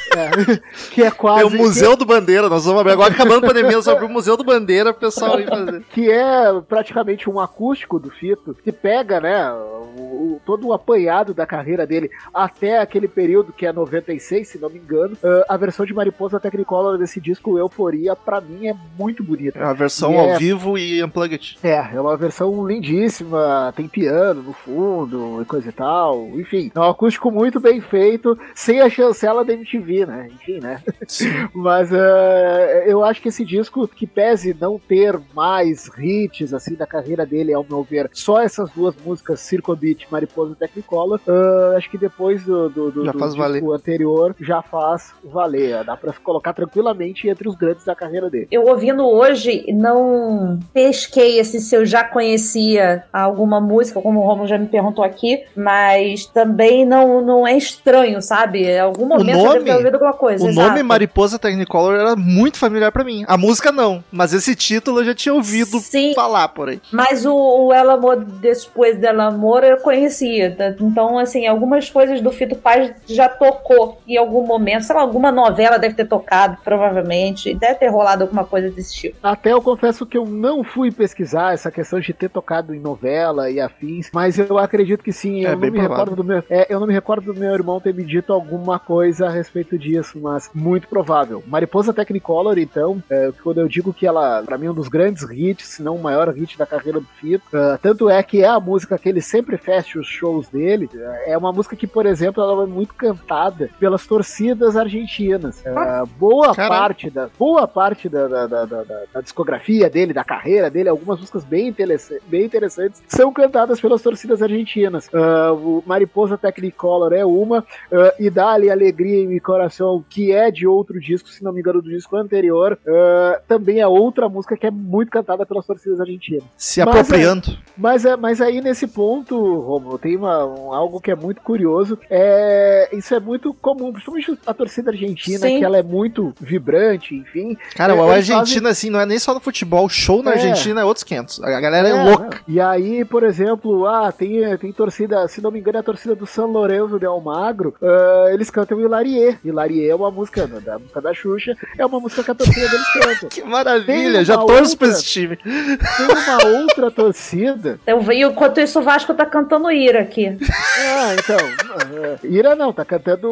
é, 0.15 0.25
é, 0.53 0.61
que 0.91 1.03
é 1.03 1.11
quase... 1.11 1.41
É 1.41 1.45
o 1.45 1.51
Museu 1.51 1.95
do 1.95 2.05
Bandeira, 2.05 2.49
nós 2.49 2.65
vamos 2.65 2.81
abrir 2.81 2.93
agora 2.93 3.13
acabando 3.13 3.45
a 3.45 3.47
pandemia, 3.49 3.81
só 3.81 3.91
abrir 3.91 4.05
o 4.05 4.09
Museu 4.09 4.35
do 4.37 4.43
Bandeira, 4.43 4.93
pro 4.93 5.01
pessoal 5.09 5.39
ir 5.39 5.47
fazer. 5.47 5.81
que 5.91 6.09
é 6.09 6.43
praticamente 6.67 7.29
um 7.29 7.39
acústico 7.39 7.99
do 7.99 8.09
Fito, 8.09 8.55
que 8.63 8.71
pega, 8.71 9.19
né, 9.19 9.51
o, 9.53 9.55
o- 9.97 10.41
todo 10.45 10.67
o 10.67 10.73
apanhado 10.73 11.33
da 11.33 11.45
carreira 11.45 11.85
dele 11.85 12.09
até 12.33 12.79
aquele 12.79 13.07
período 13.07 13.51
que 13.53 13.65
é 13.65 13.71
96, 13.73 14.47
se 14.47 14.57
não 14.57 14.69
me 14.69 14.79
engano. 14.79 15.17
Ah, 15.23 15.45
a 15.49 15.57
versão 15.57 15.85
de 15.85 15.93
Mariposa 15.93 16.39
Technicolor 16.39 16.97
desse 16.97 17.19
disco 17.19 17.57
Euforia, 17.57 18.15
pra 18.15 18.39
mim, 18.41 18.67
é 18.67 18.75
muito 18.97 19.23
bonita. 19.23 19.59
É 19.59 19.63
a 19.63 19.73
versão 19.73 20.11
E 20.13 20.15
é- 20.15 20.33
ao 20.33 20.39
vivo 20.39 20.77
e 20.77 21.03
unplugged. 21.03 21.57
É, 21.63 21.89
é 21.95 22.01
uma 22.01 22.15
versão 22.17 22.65
lindíssima, 22.67 23.73
tem 23.75 23.87
piano 23.87 24.41
no 24.43 24.53
fundo 24.53 25.41
e 25.41 25.45
coisa 25.45 25.69
e 25.69 25.71
tal. 25.71 26.27
Enfim, 26.35 26.71
é 26.73 26.79
um 26.79 26.89
acústico 26.89 27.31
muito 27.31 27.59
bem 27.59 27.81
feito, 27.81 28.37
sem 28.55 28.81
a 28.81 28.89
chancela 28.89 29.43
da 29.43 29.53
MTV, 29.53 30.00
né? 30.05 30.27
Enfim, 30.33 30.59
né? 30.59 30.81
Mas 31.53 31.89
eh, 31.91 32.83
eu 32.87 33.03
acho 33.03 33.21
que 33.21 33.29
esse 33.29 33.43
disco, 33.45 33.87
que 33.87 34.05
pese 34.07 34.55
não 34.59 34.79
ter 34.79 35.19
mais 35.33 35.89
hits 35.97 36.53
assim 36.53 36.75
da 36.75 36.85
carreira 36.85 37.25
dele, 37.25 37.53
ao 37.53 37.65
meu 37.67 37.83
ver, 37.83 38.09
só 38.13 38.41
essas 38.41 38.69
duas 38.71 38.95
músicas, 39.05 39.39
Circo 39.41 39.75
Beat 39.75 40.03
e 40.03 40.07
Mariposa 40.11 40.55
Technicolor, 40.55 41.19
eh, 41.27 41.77
acho 41.77 41.89
que 41.89 41.97
depois 41.97 42.43
do, 42.43 42.69
do, 42.69 42.91
do- 42.91 43.05
Já 43.05 43.11
do 43.11 43.19
faz 43.19 43.31
disco 43.33 43.47
valer. 43.47 43.63
anterior 43.75 44.35
já 44.39 44.61
faz 44.61 45.13
valer. 45.23 45.83
Dá 45.83 45.95
pra 45.97 46.13
colocar 46.13 46.53
tranquilamente 46.53 47.27
entre 47.27 47.47
os 47.47 47.55
grandes 47.55 47.85
da 47.85 47.95
carreira 47.95 48.29
dele. 48.29 48.47
Eu 48.51 48.65
ouvindo 48.65 49.05
hoje, 49.07 49.65
não 49.73 50.59
pesquei 50.73 51.39
assim, 51.39 51.59
se 51.59 51.75
eu 51.75 51.85
já 51.85 52.03
conhecia 52.03 53.03
alguma 53.11 53.59
música, 53.59 54.01
como 54.01 54.19
o 54.19 54.25
Romulo 54.25 54.47
já 54.47 54.57
me 54.57 54.67
perguntou 54.67 55.03
aqui, 55.03 55.43
mas 55.55 56.25
também 56.25 56.85
não, 56.85 57.21
não 57.21 57.47
é 57.47 57.55
estranho, 57.57 58.21
sabe? 58.21 58.63
Em 58.63 58.79
algum 58.79 59.05
momento 59.05 59.37
eu 59.37 59.43
nome- 59.45 59.63
devo 59.63 59.80
alguma 59.87 60.13
coisa. 60.13 60.45
O 60.45 60.49
exato. 60.49 60.67
nome 60.69 60.83
Mariposa 60.83 61.39
Technicolor 61.39 61.95
era 61.95 62.15
muito 62.15 62.57
familiar 62.57 62.91
pra 62.91 63.03
mim. 63.03 63.23
A 63.27 63.37
música 63.37 63.71
não, 63.71 64.03
mas 64.11 64.33
esse 64.33 64.55
título 64.55 64.99
eu 64.99 65.05
já 65.05 65.15
tinha 65.15 65.33
ouvido 65.33 65.79
Sim, 65.79 66.13
falar 66.13 66.47
por 66.49 66.69
aí. 66.69 66.81
mas 66.91 67.25
o, 67.25 67.33
o 67.33 67.73
El 67.73 67.89
Amor 67.89 68.17
Depois 68.23 68.97
del 68.97 69.21
Amor 69.21 69.63
eu 69.63 69.77
conhecia. 69.77 70.55
tá? 70.55 70.73
Então, 70.79 71.17
assim, 71.17 71.47
algumas 71.47 71.89
coisas 71.89 72.21
do 72.21 72.31
Fito 72.31 72.55
Paz 72.55 72.91
já 73.07 73.27
tocou 73.29 73.99
em 74.07 74.17
algum 74.17 74.45
momento. 74.45 74.83
Sei 74.83 74.95
lá, 74.95 75.01
alguma 75.01 75.31
novela 75.31 75.77
deve 75.77 75.95
ter 75.95 76.05
tocado, 76.05 76.57
provavelmente. 76.63 77.53
Deve 77.55 77.75
ter 77.75 77.87
rolado 77.87 78.23
alguma 78.23 78.43
coisa 78.45 78.69
desse 78.69 78.93
tipo. 78.93 79.17
Até 79.23 79.51
eu 79.53 79.61
confesso 79.61 80.05
que 80.05 80.17
eu 80.17 80.25
não 80.25 80.63
fui 80.63 80.91
pesquisar 80.91 81.53
essa 81.53 81.71
questão 81.71 81.99
de 81.99 82.13
ter 82.13 82.29
tocado 82.29 82.73
em 82.73 82.79
novela 82.79 83.49
e 83.49 83.59
afins, 83.59 84.09
mas 84.13 84.37
eu 84.37 84.57
acredito 84.57 85.03
que 85.03 85.13
sim. 85.13 85.45
É 85.45 85.53
eu, 85.53 85.57
bem 85.57 85.69
não 85.69 85.79
me 85.79 85.87
provável. 85.87 86.05
recordo 86.05 86.15
do 86.15 86.23
meu, 86.23 86.43
é, 86.49 86.67
eu 86.73 86.79
não 86.79 86.87
me 86.87 86.93
recordo 86.93 87.33
do 87.33 87.39
meu 87.39 87.53
irmão 87.53 87.79
ter 87.79 87.93
me 87.93 88.03
dito 88.03 88.33
alguma 88.33 88.79
coisa 88.79 89.27
a 89.27 89.29
respeito 89.29 89.70
disso, 89.77 90.19
mas 90.21 90.49
muito 90.53 90.87
provável. 90.87 91.43
Mariposa 91.47 91.93
Technicolor, 91.93 92.57
então, 92.57 93.01
é, 93.09 93.31
quando 93.43 93.59
eu 93.61 93.67
digo 93.67 93.93
que 93.93 94.05
ela, 94.05 94.41
pra 94.43 94.57
mim, 94.57 94.67
é 94.67 94.71
um 94.71 94.75
dos 94.75 94.87
grandes 94.87 95.23
hits, 95.29 95.65
se 95.67 95.83
não 95.83 95.95
o 95.95 96.01
maior 96.01 96.29
hit 96.29 96.57
da 96.57 96.65
carreira 96.65 96.99
do 96.99 97.05
Fito, 97.19 97.45
é, 97.55 97.77
tanto 97.77 98.09
é 98.09 98.21
que 98.23 98.43
é 98.43 98.47
a 98.47 98.59
música 98.59 98.97
que 98.97 99.07
ele 99.09 99.21
sempre 99.21 99.57
fecha 99.57 99.99
os 99.99 100.07
shows 100.07 100.47
dele, 100.49 100.89
é 101.25 101.37
uma 101.37 101.51
música 101.51 101.75
que, 101.75 101.87
por 101.87 102.05
exemplo, 102.05 102.41
ela 102.43 102.63
é 102.63 102.67
muito 102.67 102.93
cantada 102.93 103.69
pelas 103.79 104.05
torcidas 104.07 104.75
argentinas. 104.77 105.65
É, 105.65 105.71
boa 106.17 106.53
Caramba. 106.55 106.75
parte 106.77 107.09
da 107.09 107.29
boa 107.37 107.67
parte 107.67 108.07
da, 108.09 108.27
da, 108.27 108.47
da, 108.47 108.65
da- 108.65 109.21
discografia 109.21 109.89
dele, 109.89 110.13
da 110.13 110.23
carreira 110.23 110.69
dele, 110.69 110.89
algumas 110.89 111.19
músicas 111.19 111.43
bem, 111.43 111.67
interessa- 111.67 112.17
bem 112.27 112.45
interessantes 112.45 113.01
são 113.07 113.31
cantadas 113.31 113.79
pelas 113.79 114.01
torcidas 114.01 114.41
argentinas. 114.41 115.09
Ah, 115.13 115.51
o 115.53 115.83
Mariposa 115.85 116.37
Technicolor 116.37 117.13
é 117.13 117.23
uma, 117.25 117.63
ah, 117.91 118.13
e 118.19 118.29
Dali 118.29 118.69
Alegria 118.69 119.21
em 119.23 119.27
Mi 119.27 119.39
Coração, 119.39 119.60
que 120.09 120.31
é 120.31 120.49
de 120.51 120.65
outro 120.67 120.99
disco, 120.99 121.29
se 121.29 121.43
não 121.43 121.51
me 121.51 121.59
engano, 121.59 121.81
do 121.81 121.89
disco 121.89 122.15
anterior, 122.15 122.77
ah, 122.87 123.39
também 123.47 123.79
é 123.79 123.87
outra 123.87 124.27
música 124.29 124.55
que 124.57 124.65
é 124.67 124.71
muito 124.71 125.09
cantada 125.11 125.45
pelas 125.45 125.65
torcidas 125.65 125.99
argentinas. 125.99 126.43
Se 126.57 126.83
Mas 126.83 126.95
apropriando. 126.95 127.57
Mas, 127.77 128.05
é, 128.05 128.15
mas 128.15 128.41
aí 128.41 128.61
nesse 128.61 128.87
ponto, 128.87 129.35
Romulo, 129.61 129.97
tem 129.97 130.15
uma, 130.17 130.45
um- 130.45 130.73
algo 130.73 130.99
que 130.99 131.11
é 131.11 131.15
muito 131.15 131.41
curioso. 131.41 131.97
É, 132.09 132.89
isso 132.93 133.13
é 133.15 133.19
muito 133.19 133.53
comum, 133.53 133.91
principalmente 133.91 134.37
a 134.45 134.53
torcida 134.53 134.91
argentina, 134.91 135.39
Sim. 135.39 135.59
que 135.59 135.65
ela 135.65 135.77
é 135.77 135.83
muito 135.83 136.33
vibrante, 136.39 137.15
enfim. 137.15 137.57
Cara, 137.75 137.93
É, 137.93 137.95
o 137.99 138.11
eles 138.13 138.29
Argentina, 138.29 138.69
assim, 138.69 138.89
não 138.89 138.99
é 138.99 139.05
nem 139.05 139.17
só 139.19 139.33
no 139.33 139.39
futebol. 139.39 139.87
Show 139.89 140.21
na 140.23 140.31
É. 140.31 140.33
Argentina 140.35 140.81
é 140.81 140.85
outros 140.85 141.03
500. 141.03 141.41
A 141.43 141.59
galera 141.59 141.87
é, 141.87 141.91
É, 141.91 142.03
louca. 142.03 142.41
E 142.47 142.59
aí, 142.59 143.03
por 143.05 143.23
exemplo, 143.23 143.85
ah, 143.87 144.11
tem, 144.11 144.57
tem 144.57 144.71
torcida, 144.71 145.27
se 145.27 145.41
não 145.41 145.51
me 145.51 145.59
engano, 145.59 145.77
é 145.77 145.81
a 145.81 145.83
torcida 145.83 146.15
do 146.15 146.25
San 146.25 146.45
Lorenzo 146.45 146.99
de 146.99 147.05
Almagro, 147.05 147.73
ah, 147.81 148.29
eles 148.33 148.49
cantam 148.49 148.79
Hilarie. 148.79 149.37
Hilarie 149.51 149.89
é 149.89 149.95
uma 149.95 150.09
música 150.09 150.47
da, 150.47 150.59
da 150.59 150.79
música 150.79 151.01
da 151.01 151.13
Xuxa, 151.13 151.55
é 151.77 151.85
uma 151.85 151.99
música 151.99 152.23
que 152.23 152.31
a 152.31 152.35
torcida 152.35 152.67
deles 152.69 152.87
canta. 152.93 153.27
Que 153.31 153.43
maravilha, 153.43 154.23
já 154.25 154.37
torço 154.37 154.77
pra 154.77 154.87
esse 154.87 155.03
time. 155.03 155.37
Tem 155.37 156.07
uma 156.07 156.59
outra 156.59 156.91
torcida. 156.91 157.79
Eu 157.87 158.01
enquanto 158.11 158.59
isso, 158.59 158.79
o 158.79 158.83
Vasco 158.83 159.13
tá 159.13 159.25
cantando 159.25 159.71
Ira 159.71 160.01
aqui. 160.01 160.27
Ah, 160.27 161.13
então. 161.13 161.37
ah, 161.37 162.19
Ira 162.23 162.55
não, 162.55 162.73
tá 162.73 162.83
cantando. 162.83 163.27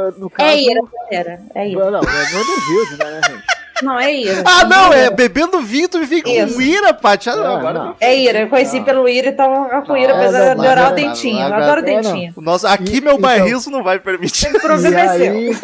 ah, 0.00 0.14
no 0.18 0.30
caso. 0.30 0.48
É 0.48 0.60
Ira, 0.60 0.80
galera. 1.10 1.42
É 1.54 1.68
Ira. 1.68 1.84
Não, 1.84 1.90
não, 1.90 2.00
é 2.00 2.02
Vanderbilt, 2.02 2.98
né, 2.98 3.20
gente? 3.28 3.59
Não, 3.82 3.98
é 3.98 4.12
Ira. 4.14 4.42
Ah, 4.44 4.64
não, 4.64 4.92
é 4.92 5.10
bebendo 5.10 5.60
vinho, 5.60 5.88
tu 5.88 5.98
me 5.98 6.06
fica 6.06 6.28
com 6.28 6.36
Isso. 6.36 6.60
ira, 6.60 6.92
Paty. 6.92 7.30
Ah, 7.30 7.36
não, 7.36 7.56
agora 7.56 7.78
não. 7.78 7.84
não. 7.86 7.96
É 8.00 8.14
Ira, 8.16 8.40
eu 8.40 8.48
conheci 8.48 8.80
pelo 8.82 9.08
Ira 9.08 9.28
e 9.28 9.32
tava 9.32 9.82
com 9.82 9.96
Ira, 9.96 10.12
Não, 10.14 10.20
apesar 10.20 10.38
não, 10.38 10.62
de 10.62 10.66
adorar 10.68 10.90
o 10.90 10.92
é- 10.92 10.94
dentinho. 10.94 11.40
Adoro 11.40 11.80
o 11.82 11.88
é, 11.88 11.94
não. 11.94 12.02
dentinho. 12.02 12.32
O 12.36 12.40
nosso, 12.40 12.66
aqui 12.66 12.96
E- 12.96 13.00
meu 13.00 13.12
então- 13.14 13.18
barriso 13.20 13.70
não 13.70 13.82
vai 13.82 13.98
permitir. 13.98 14.54
O 14.54 14.60
problema 14.60 15.00
é 15.00 15.08
seu. 15.18 15.56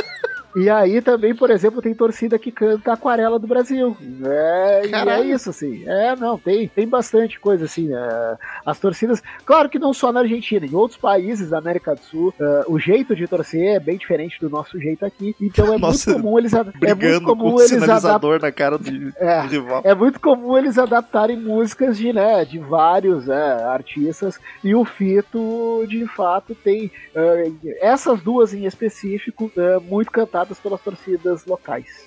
E 0.57 0.71
aí 0.71 1.03
também, 1.03 1.35
por 1.35 1.51
exemplo, 1.51 1.83
tem 1.83 1.95
torcida 1.95 2.39
que 2.39 2.51
canta 2.51 2.91
Aquarela 2.91 3.39
do 3.39 3.47
Brasil. 3.47 3.95
É, 4.25 4.87
e 4.87 4.95
é 4.95 5.21
isso, 5.21 5.51
assim. 5.51 5.85
É, 5.87 6.17
não, 6.17 6.39
tem, 6.39 6.67
tem 6.67 6.89
bastante 6.89 7.39
coisa, 7.39 7.67
assim. 7.67 7.95
é, 7.95 8.37
as 8.65 8.79
torcidas, 8.81 9.23
claro 9.45 9.69
que 9.69 9.79
não 9.79 9.93
só 9.93 10.11
na 10.11 10.21
Argentina, 10.21 10.65
em 10.65 10.75
outros 10.75 10.99
países 10.99 11.51
da 11.51 11.59
América 11.59 11.95
do 11.95 12.01
Sul, 12.01 12.35
é, 12.41 12.65
o 12.69 12.79
jeito 12.79 13.15
de 13.15 13.29
torcer 13.29 13.77
é 13.77 13.79
bem 13.79 13.99
diferente 13.99 14.41
do 14.41 14.49
nosso 14.49 14.81
jeito 14.81 15.05
aqui. 15.05 15.37
Então 15.39 15.75
é 15.75 15.79
Nossa, 15.79 16.13
muito 16.13 16.23
comum 16.23 16.39
eles, 16.39 16.55
é 16.55 16.95
muito 16.95 17.21
com 17.21 17.37
comum 17.37 17.55
o 17.57 17.61
eles 17.61 17.69
sinalizador 17.69 18.41
na 18.41 18.51
cara 18.51 18.79
do, 18.79 19.13
É. 19.19 19.43
do 19.43 19.49
rival. 19.49 19.83
É 19.85 19.95
muito 19.95 20.19
comum 20.19 20.57
eles 20.57 20.79
adaptarem 20.79 21.39
músicas 21.39 21.99
de, 21.99 22.15
né, 22.15 22.47
de 22.47 22.59
vários 22.59 23.29
é, 23.29 23.65
artistas 23.65 24.41
e 24.65 24.75
o 24.75 24.87
Fito, 24.87 25.85
de 25.87 26.07
fato, 26.07 26.55
tem 26.55 26.91
é, 27.15 27.51
essas 27.83 28.23
duas 28.23 28.55
em 28.55 28.65
específico 28.65 29.53
muito 29.87 30.11
cantadas 30.11 30.46
pelas 30.55 30.81
torcidas 30.81 31.45
locais. 31.45 32.07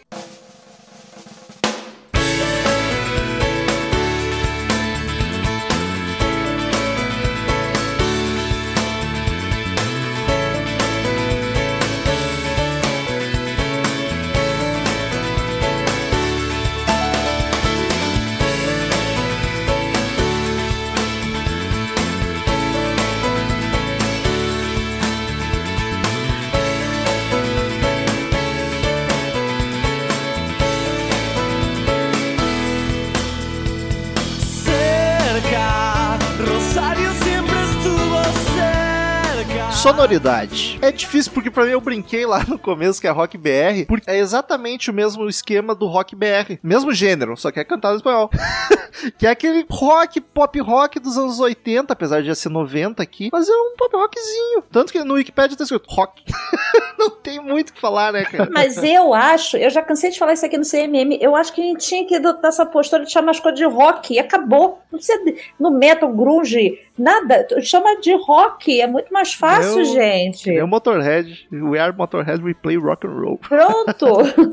Sonoridade. 39.90 40.78
É 40.84 40.92
difícil 40.92 41.32
porque 41.32 41.50
pra 41.50 41.66
mim 41.66 41.72
eu 41.72 41.82
brinquei 41.82 42.24
lá 42.24 42.44
no 42.48 42.60
começo 42.60 43.02
que 43.02 43.08
é 43.08 43.10
Rock 43.10 43.36
BR, 43.40 43.88
porque 43.88 44.08
é 44.08 44.20
exatamente 44.20 44.92
o 44.92 44.94
mesmo 44.94 45.28
esquema 45.28 45.74
do 45.74 45.88
Rock 45.88 46.16
BR. 46.16 46.60
Mesmo 46.62 46.94
gênero, 46.94 47.36
só 47.36 47.50
que 47.50 47.60
é 47.60 47.64
cantado 47.64 47.96
em 47.96 47.98
espanhol. 47.98 48.30
que 49.18 49.26
é 49.26 49.32
aquele 49.32 49.66
rock, 49.68 50.22
pop 50.22 50.60
rock 50.60 51.00
dos 51.00 51.18
anos 51.18 51.40
80, 51.40 51.92
apesar 51.92 52.22
de 52.22 52.28
já 52.28 52.36
ser 52.36 52.50
90 52.50 53.02
aqui, 53.02 53.30
mas 53.32 53.50
é 53.50 53.52
um 53.52 53.74
pop 53.76 53.96
rockzinho. 53.98 54.62
Tanto 54.72 54.94
que 54.94 55.04
no 55.04 55.16
Wikipedia 55.16 55.58
tá 55.58 55.64
escrito 55.64 55.90
rock. 55.90 56.24
Não 57.00 57.10
tem 57.10 57.40
muito 57.40 57.70
o 57.70 57.74
que 57.74 57.80
falar, 57.82 58.12
né, 58.14 58.24
cara? 58.26 58.50
Mas 58.52 58.84
eu 58.84 59.14
acho, 59.14 59.56
eu 59.58 59.70
já 59.70 59.82
cansei 59.82 60.12
de 60.12 60.20
falar 60.20 60.34
isso 60.34 60.46
aqui 60.46 60.58
no 60.58 60.66
CMM, 60.66 61.18
eu 61.22 61.36
acho 61.36 61.54
que 61.54 61.62
a 61.62 61.64
gente 61.64 61.88
tinha 61.88 62.06
que 62.06 62.16
adotar 62.16 62.50
essa 62.50 62.66
postura 62.66 63.06
de 63.06 63.12
chamar 63.12 63.32
as 63.32 63.40
coisas 63.40 63.58
de 63.58 63.66
rock 63.66 64.14
e 64.14 64.20
acabou. 64.20 64.80
Não 64.92 65.00
precisa 65.00 65.24
de- 65.24 65.36
no 65.60 65.72
metal, 65.72 66.12
grunge, 66.12 66.80
nada. 66.98 67.48
Chama 67.62 68.00
de 68.02 68.14
rock, 68.16 68.82
é 68.82 68.88
muito 68.88 69.14
mais 69.14 69.34
fácil, 69.34 69.84
gente. 69.86 70.50
É 70.56 70.64
o 70.64 70.68
Motorhead. 70.68 71.48
We 71.52 71.80
are 71.80 71.96
Motorhead, 71.96 72.44
we 72.44 72.54
play 72.54 72.76
rock 72.78 73.06
and 73.08 73.12
roll. 73.12 73.38
Pronto. 73.38 74.06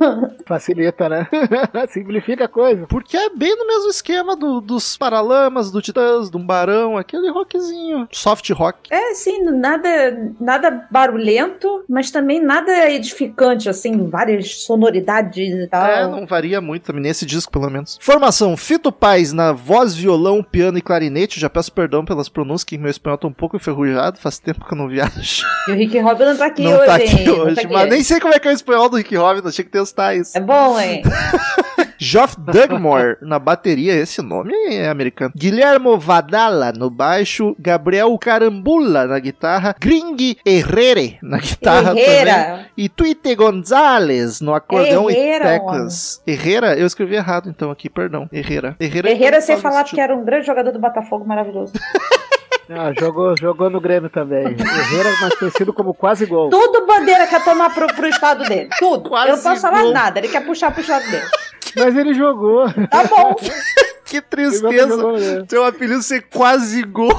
Facilita, 0.46 1.08
né? 1.08 1.26
Simplifica 1.88 2.44
a 2.44 2.48
coisa. 2.48 2.86
Porque 2.86 3.16
é 3.16 3.30
bem 3.30 3.56
no 3.56 3.66
mesmo 3.66 3.90
esquema 3.90 4.36
do- 4.36 4.60
dos 4.60 4.96
Paralamas, 4.96 5.70
do 5.70 5.80
Titãs, 5.82 6.30
do 6.30 6.38
Barão, 6.38 6.96
aquele 6.96 7.30
rockzinho. 7.30 8.06
Soft 8.12 8.48
rock. 8.50 8.78
É, 8.90 9.10
assim, 9.12 9.42
nada, 9.42 10.32
nada 10.40 10.86
barulhento, 10.90 11.84
mas 11.88 12.10
também 12.10 12.35
nada 12.40 12.90
edificante, 12.90 13.68
assim, 13.68 14.08
várias 14.08 14.62
sonoridades 14.62 15.54
e 15.54 15.66
tal. 15.66 15.86
É, 15.86 16.06
não 16.06 16.26
varia 16.26 16.60
muito 16.60 16.84
também, 16.84 17.02
nesse 17.02 17.26
disco 17.26 17.52
pelo 17.52 17.70
menos. 17.70 17.98
Formação: 18.00 18.56
Fito 18.56 18.90
Paz 18.90 19.32
na 19.32 19.52
voz, 19.52 19.94
violão, 19.94 20.42
piano 20.42 20.78
e 20.78 20.82
clarinete. 20.82 21.40
Já 21.40 21.50
peço 21.50 21.72
perdão 21.72 22.04
pelas 22.04 22.28
pronúncias, 22.28 22.64
que 22.64 22.78
meu 22.78 22.90
espanhol 22.90 23.18
tá 23.18 23.28
um 23.28 23.32
pouco 23.32 23.56
enferrujado, 23.56 24.18
faz 24.18 24.38
tempo 24.38 24.64
que 24.64 24.72
eu 24.72 24.78
não 24.78 24.88
viajo. 24.88 25.44
E 25.68 25.72
o 25.72 25.74
Rick 25.74 25.98
Robin 25.98 26.24
não 26.24 26.36
tá 26.36 26.46
aqui 26.46 26.62
não 26.62 26.72
hoje, 26.72 26.86
tá 26.86 26.94
aqui 26.96 27.16
hein? 27.16 27.30
Hoje, 27.30 27.54
tá 27.54 27.60
aqui. 27.62 27.72
mas 27.72 27.90
nem 27.90 28.02
sei 28.02 28.20
como 28.20 28.34
é 28.34 28.38
que 28.38 28.48
é 28.48 28.50
o 28.50 28.54
espanhol 28.54 28.88
do 28.88 28.96
Rick 28.96 29.16
Robin, 29.16 29.46
achei 29.46 29.64
que 29.64 29.70
testar 29.70 30.14
isso. 30.14 30.36
É 30.36 30.40
bom, 30.40 30.78
hein? 30.78 31.02
Geoff 31.98 32.36
Dugmore 32.38 33.16
na 33.22 33.38
bateria, 33.38 33.94
esse 33.94 34.22
nome 34.22 34.52
é 34.68 34.88
americano. 34.88 35.32
Guilhermo 35.36 35.98
Vadala 35.98 36.72
no 36.72 36.90
baixo, 36.90 37.56
Gabriel 37.58 38.16
Carambula 38.18 39.06
na 39.06 39.18
guitarra, 39.18 39.74
Gring 39.80 40.36
Herrere 40.44 41.18
na 41.22 41.38
guitarra 41.38 41.88
também. 41.88 42.04
Herrera. 42.04 42.66
E 42.76 42.88
Tuite 42.88 43.34
Gonzalez 43.34 44.40
no 44.40 44.54
acordeão 44.54 45.10
Herrera, 45.10 45.44
e 45.44 45.58
teclas. 45.58 46.22
Herrera, 46.26 46.78
eu 46.78 46.86
escrevi 46.86 47.14
errado 47.16 47.48
então 47.48 47.70
aqui, 47.70 47.88
perdão. 47.88 48.28
Herrera. 48.32 48.76
Herrera, 48.80 49.10
Herrera, 49.10 49.40
sem 49.40 49.56
faz 49.56 49.74
falar 49.74 49.84
que 49.84 50.00
era 50.00 50.14
um 50.14 50.24
grande 50.24 50.46
jogador 50.46 50.72
do 50.72 50.78
Botafogo 50.78 51.26
maravilhoso. 51.26 51.72
Ah, 52.68 52.92
jogou, 52.98 53.32
jogou 53.38 53.70
no 53.70 53.80
Grêmio 53.80 54.10
também. 54.10 54.44
Herrera, 54.44 55.16
mais 55.20 55.38
conhecido 55.38 55.72
como 55.72 55.94
quase 55.94 56.26
gol. 56.26 56.50
Tudo 56.50 56.84
bandeira 56.84 57.24
quer 57.28 57.44
tomar 57.44 57.72
pro, 57.72 57.86
pro 57.86 58.08
estado 58.08 58.42
dele. 58.44 58.68
Tudo. 58.80 59.08
Quase 59.08 59.30
eu 59.30 59.36
não 59.36 59.42
posso 59.44 59.60
falar 59.60 59.82
gol. 59.82 59.92
nada. 59.92 60.18
Ele 60.18 60.26
quer 60.26 60.44
puxar 60.44 60.72
pro 60.72 60.80
estado 60.80 61.08
dele. 61.08 61.24
Mas 61.76 61.96
ele 61.96 62.14
jogou. 62.14 62.66
Tá 62.90 63.04
bom. 63.04 63.36
Que 64.06 64.22
tristeza. 64.22 64.68
jogou 64.68 65.14
Grêmio. 65.16 65.46
Seu 65.48 65.64
apelido 65.64 66.00
ser 66.00 66.22
quase 66.32 66.80
gol. 66.84 67.10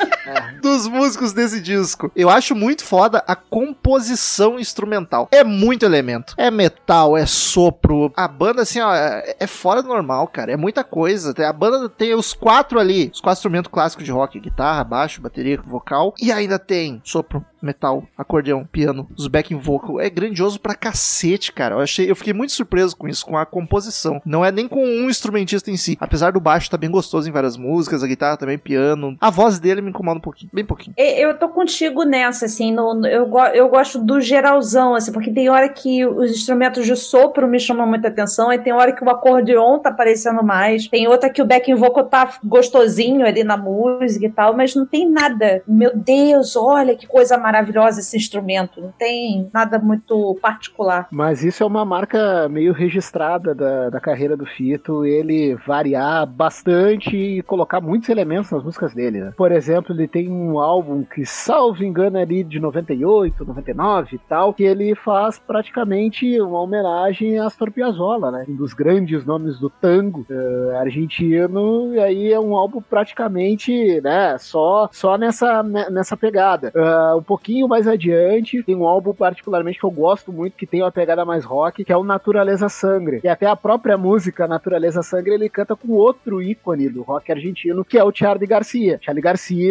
Dos 0.60 0.88
músicos 0.88 1.32
desse 1.32 1.60
disco. 1.60 2.10
Eu 2.14 2.28
acho 2.28 2.54
muito 2.54 2.84
foda 2.84 3.22
a 3.26 3.36
composição 3.36 4.58
instrumental. 4.58 5.28
É 5.30 5.44
muito 5.44 5.84
elemento. 5.84 6.34
É 6.36 6.50
metal, 6.50 7.16
é 7.16 7.26
sopro. 7.26 8.12
A 8.16 8.26
banda, 8.26 8.62
assim, 8.62 8.80
ó, 8.80 8.94
é 8.94 9.36
é 9.38 9.46
fora 9.46 9.82
do 9.82 9.88
normal, 9.88 10.26
cara. 10.28 10.52
É 10.52 10.56
muita 10.56 10.84
coisa. 10.84 11.34
A 11.46 11.52
banda 11.52 11.88
tem 11.88 12.14
os 12.14 12.32
quatro 12.32 12.78
ali: 12.78 13.10
os 13.12 13.20
quatro 13.20 13.38
instrumentos 13.38 13.70
clássicos 13.70 14.04
de 14.04 14.10
rock: 14.10 14.38
guitarra, 14.38 14.84
baixo, 14.84 15.20
bateria, 15.20 15.60
vocal. 15.64 16.14
E 16.20 16.32
ainda 16.32 16.58
tem 16.58 17.00
sopro, 17.04 17.44
metal, 17.62 18.06
acordeão, 18.16 18.64
piano, 18.64 19.08
os 19.16 19.26
backing 19.26 19.58
vocal. 19.58 20.00
É 20.00 20.10
grandioso 20.10 20.60
pra 20.60 20.74
cacete, 20.74 21.52
cara. 21.52 21.76
Eu, 21.76 21.80
achei, 21.80 22.10
eu 22.10 22.16
fiquei 22.16 22.32
muito 22.32 22.52
surpreso 22.52 22.96
com 22.96 23.08
isso, 23.08 23.24
com 23.24 23.36
a 23.36 23.46
composição. 23.46 24.20
Não 24.24 24.44
é 24.44 24.50
nem 24.50 24.68
com 24.68 24.84
um 24.84 25.08
instrumentista 25.08 25.70
em 25.70 25.76
si. 25.76 25.96
Apesar 26.00 26.32
do 26.32 26.40
baixo 26.40 26.70
tá 26.70 26.76
bem 26.76 26.90
gostoso 26.90 27.28
em 27.28 27.32
várias 27.32 27.56
músicas, 27.56 28.02
a 28.02 28.06
guitarra 28.06 28.36
também, 28.36 28.58
piano. 28.58 29.16
A 29.20 29.30
voz 29.30 29.58
dele 29.58 29.80
me 29.86 29.90
incomoda 29.90 30.18
um 30.18 30.22
pouquinho, 30.22 30.50
bem 30.52 30.64
pouquinho. 30.64 30.94
E- 30.98 31.20
Eu 31.22 31.38
tô 31.38 31.48
contigo 31.48 32.04
nessa, 32.04 32.44
assim, 32.46 32.72
no, 32.72 33.06
eu, 33.06 33.30
eu 33.54 33.68
gosto 33.68 33.98
do 33.98 34.20
geralzão, 34.20 34.94
assim, 34.94 35.12
porque 35.12 35.30
tem 35.32 35.48
hora 35.48 35.68
que 35.68 36.04
os 36.06 36.30
instrumentos 36.30 36.84
de 36.86 36.94
sopro 36.96 37.46
me 37.48 37.58
chamam 37.58 37.86
muita 37.86 38.08
atenção, 38.08 38.50
aí 38.50 38.58
tem 38.58 38.72
hora 38.72 38.92
que 38.92 39.02
o 39.04 39.10
acordeon 39.10 39.78
tá 39.78 39.88
aparecendo 39.90 40.42
mais, 40.42 40.86
tem 40.88 41.06
outra 41.08 41.30
que 41.30 41.40
o 41.42 41.46
backing 41.46 41.74
vocal 41.74 42.04
tá 42.04 42.30
gostosinho 42.44 43.26
ali 43.26 43.42
na 43.44 43.56
música 43.56 44.26
e 44.26 44.30
tal, 44.30 44.54
mas 44.56 44.74
não 44.74 44.84
tem 44.86 45.08
nada. 45.10 45.62
Meu 45.66 45.92
Deus, 45.96 46.56
olha 46.56 46.94
que 46.96 47.06
coisa 47.06 47.36
maravilhosa 47.38 48.00
esse 48.00 48.16
instrumento, 48.16 48.80
não 48.80 48.92
tem 48.92 49.48
nada 49.52 49.78
muito 49.78 50.36
particular. 50.40 51.06
Mas 51.10 51.42
isso 51.44 51.62
é 51.62 51.66
uma 51.66 51.84
marca 51.84 52.48
meio 52.48 52.72
registrada 52.72 53.54
da, 53.54 53.90
da 53.90 54.00
carreira 54.00 54.36
do 54.36 54.46
Fito, 54.46 55.04
ele 55.04 55.54
variar 55.66 56.26
bastante 56.26 57.16
e 57.16 57.42
colocar 57.42 57.80
muitos 57.80 58.08
elementos 58.08 58.50
nas 58.50 58.62
músicas 58.62 58.94
dele. 58.94 59.20
né? 59.20 59.32
Por 59.36 59.52
exemplo, 59.52 59.75
ele 59.90 60.08
tem 60.08 60.28
um 60.30 60.58
álbum 60.58 61.02
que, 61.04 61.24
salvo 61.24 61.84
engano, 61.84 62.18
é 62.18 62.22
ali 62.22 62.42
de 62.44 62.58
98, 62.60 63.44
99 63.44 64.16
e 64.16 64.18
tal, 64.18 64.52
que 64.54 64.64
ele 64.64 64.94
faz 64.94 65.38
praticamente 65.38 66.40
uma 66.40 66.60
homenagem 66.60 67.38
a 67.38 67.46
Astor 67.46 67.70
Piazzolla, 67.70 68.30
né? 68.30 68.44
Um 68.48 68.56
dos 68.56 68.72
grandes 68.74 69.24
nomes 69.24 69.58
do 69.58 69.70
tango 69.70 70.24
eh, 70.30 70.76
argentino, 70.78 71.94
e 71.94 72.00
aí 72.00 72.32
é 72.32 72.40
um 72.40 72.56
álbum 72.56 72.80
praticamente, 72.80 74.00
né, 74.00 74.36
só, 74.38 74.88
só 74.92 75.16
nessa, 75.16 75.62
ne- 75.62 75.90
nessa 75.90 76.16
pegada. 76.16 76.72
Ah, 76.74 77.14
um 77.16 77.22
pouquinho 77.22 77.68
mais 77.68 77.86
adiante, 77.86 78.62
tem 78.62 78.74
um 78.74 78.86
álbum 78.86 79.12
particularmente 79.12 79.78
que 79.78 79.84
eu 79.84 79.90
gosto 79.90 80.32
muito, 80.32 80.56
que 80.56 80.66
tem 80.66 80.82
uma 80.82 80.92
pegada 80.92 81.24
mais 81.24 81.44
rock, 81.44 81.84
que 81.84 81.92
é 81.92 81.96
o 81.96 82.04
Naturaleza 82.04 82.68
Sangre. 82.68 83.20
E 83.22 83.28
até 83.28 83.46
a 83.46 83.56
própria 83.56 83.96
música 83.96 84.46
Naturaleza 84.46 85.02
Sangre 85.02 85.34
ele 85.34 85.48
canta 85.48 85.74
com 85.76 85.92
outro 85.92 86.42
ícone 86.42 86.88
do 86.88 87.02
rock 87.02 87.30
argentino, 87.32 87.84
que 87.84 87.98
é 87.98 88.04
o 88.04 88.12
Charlie 88.14 88.46
Garcia. 88.46 88.98
Charlie 89.02 89.22
Garcia, 89.22 89.65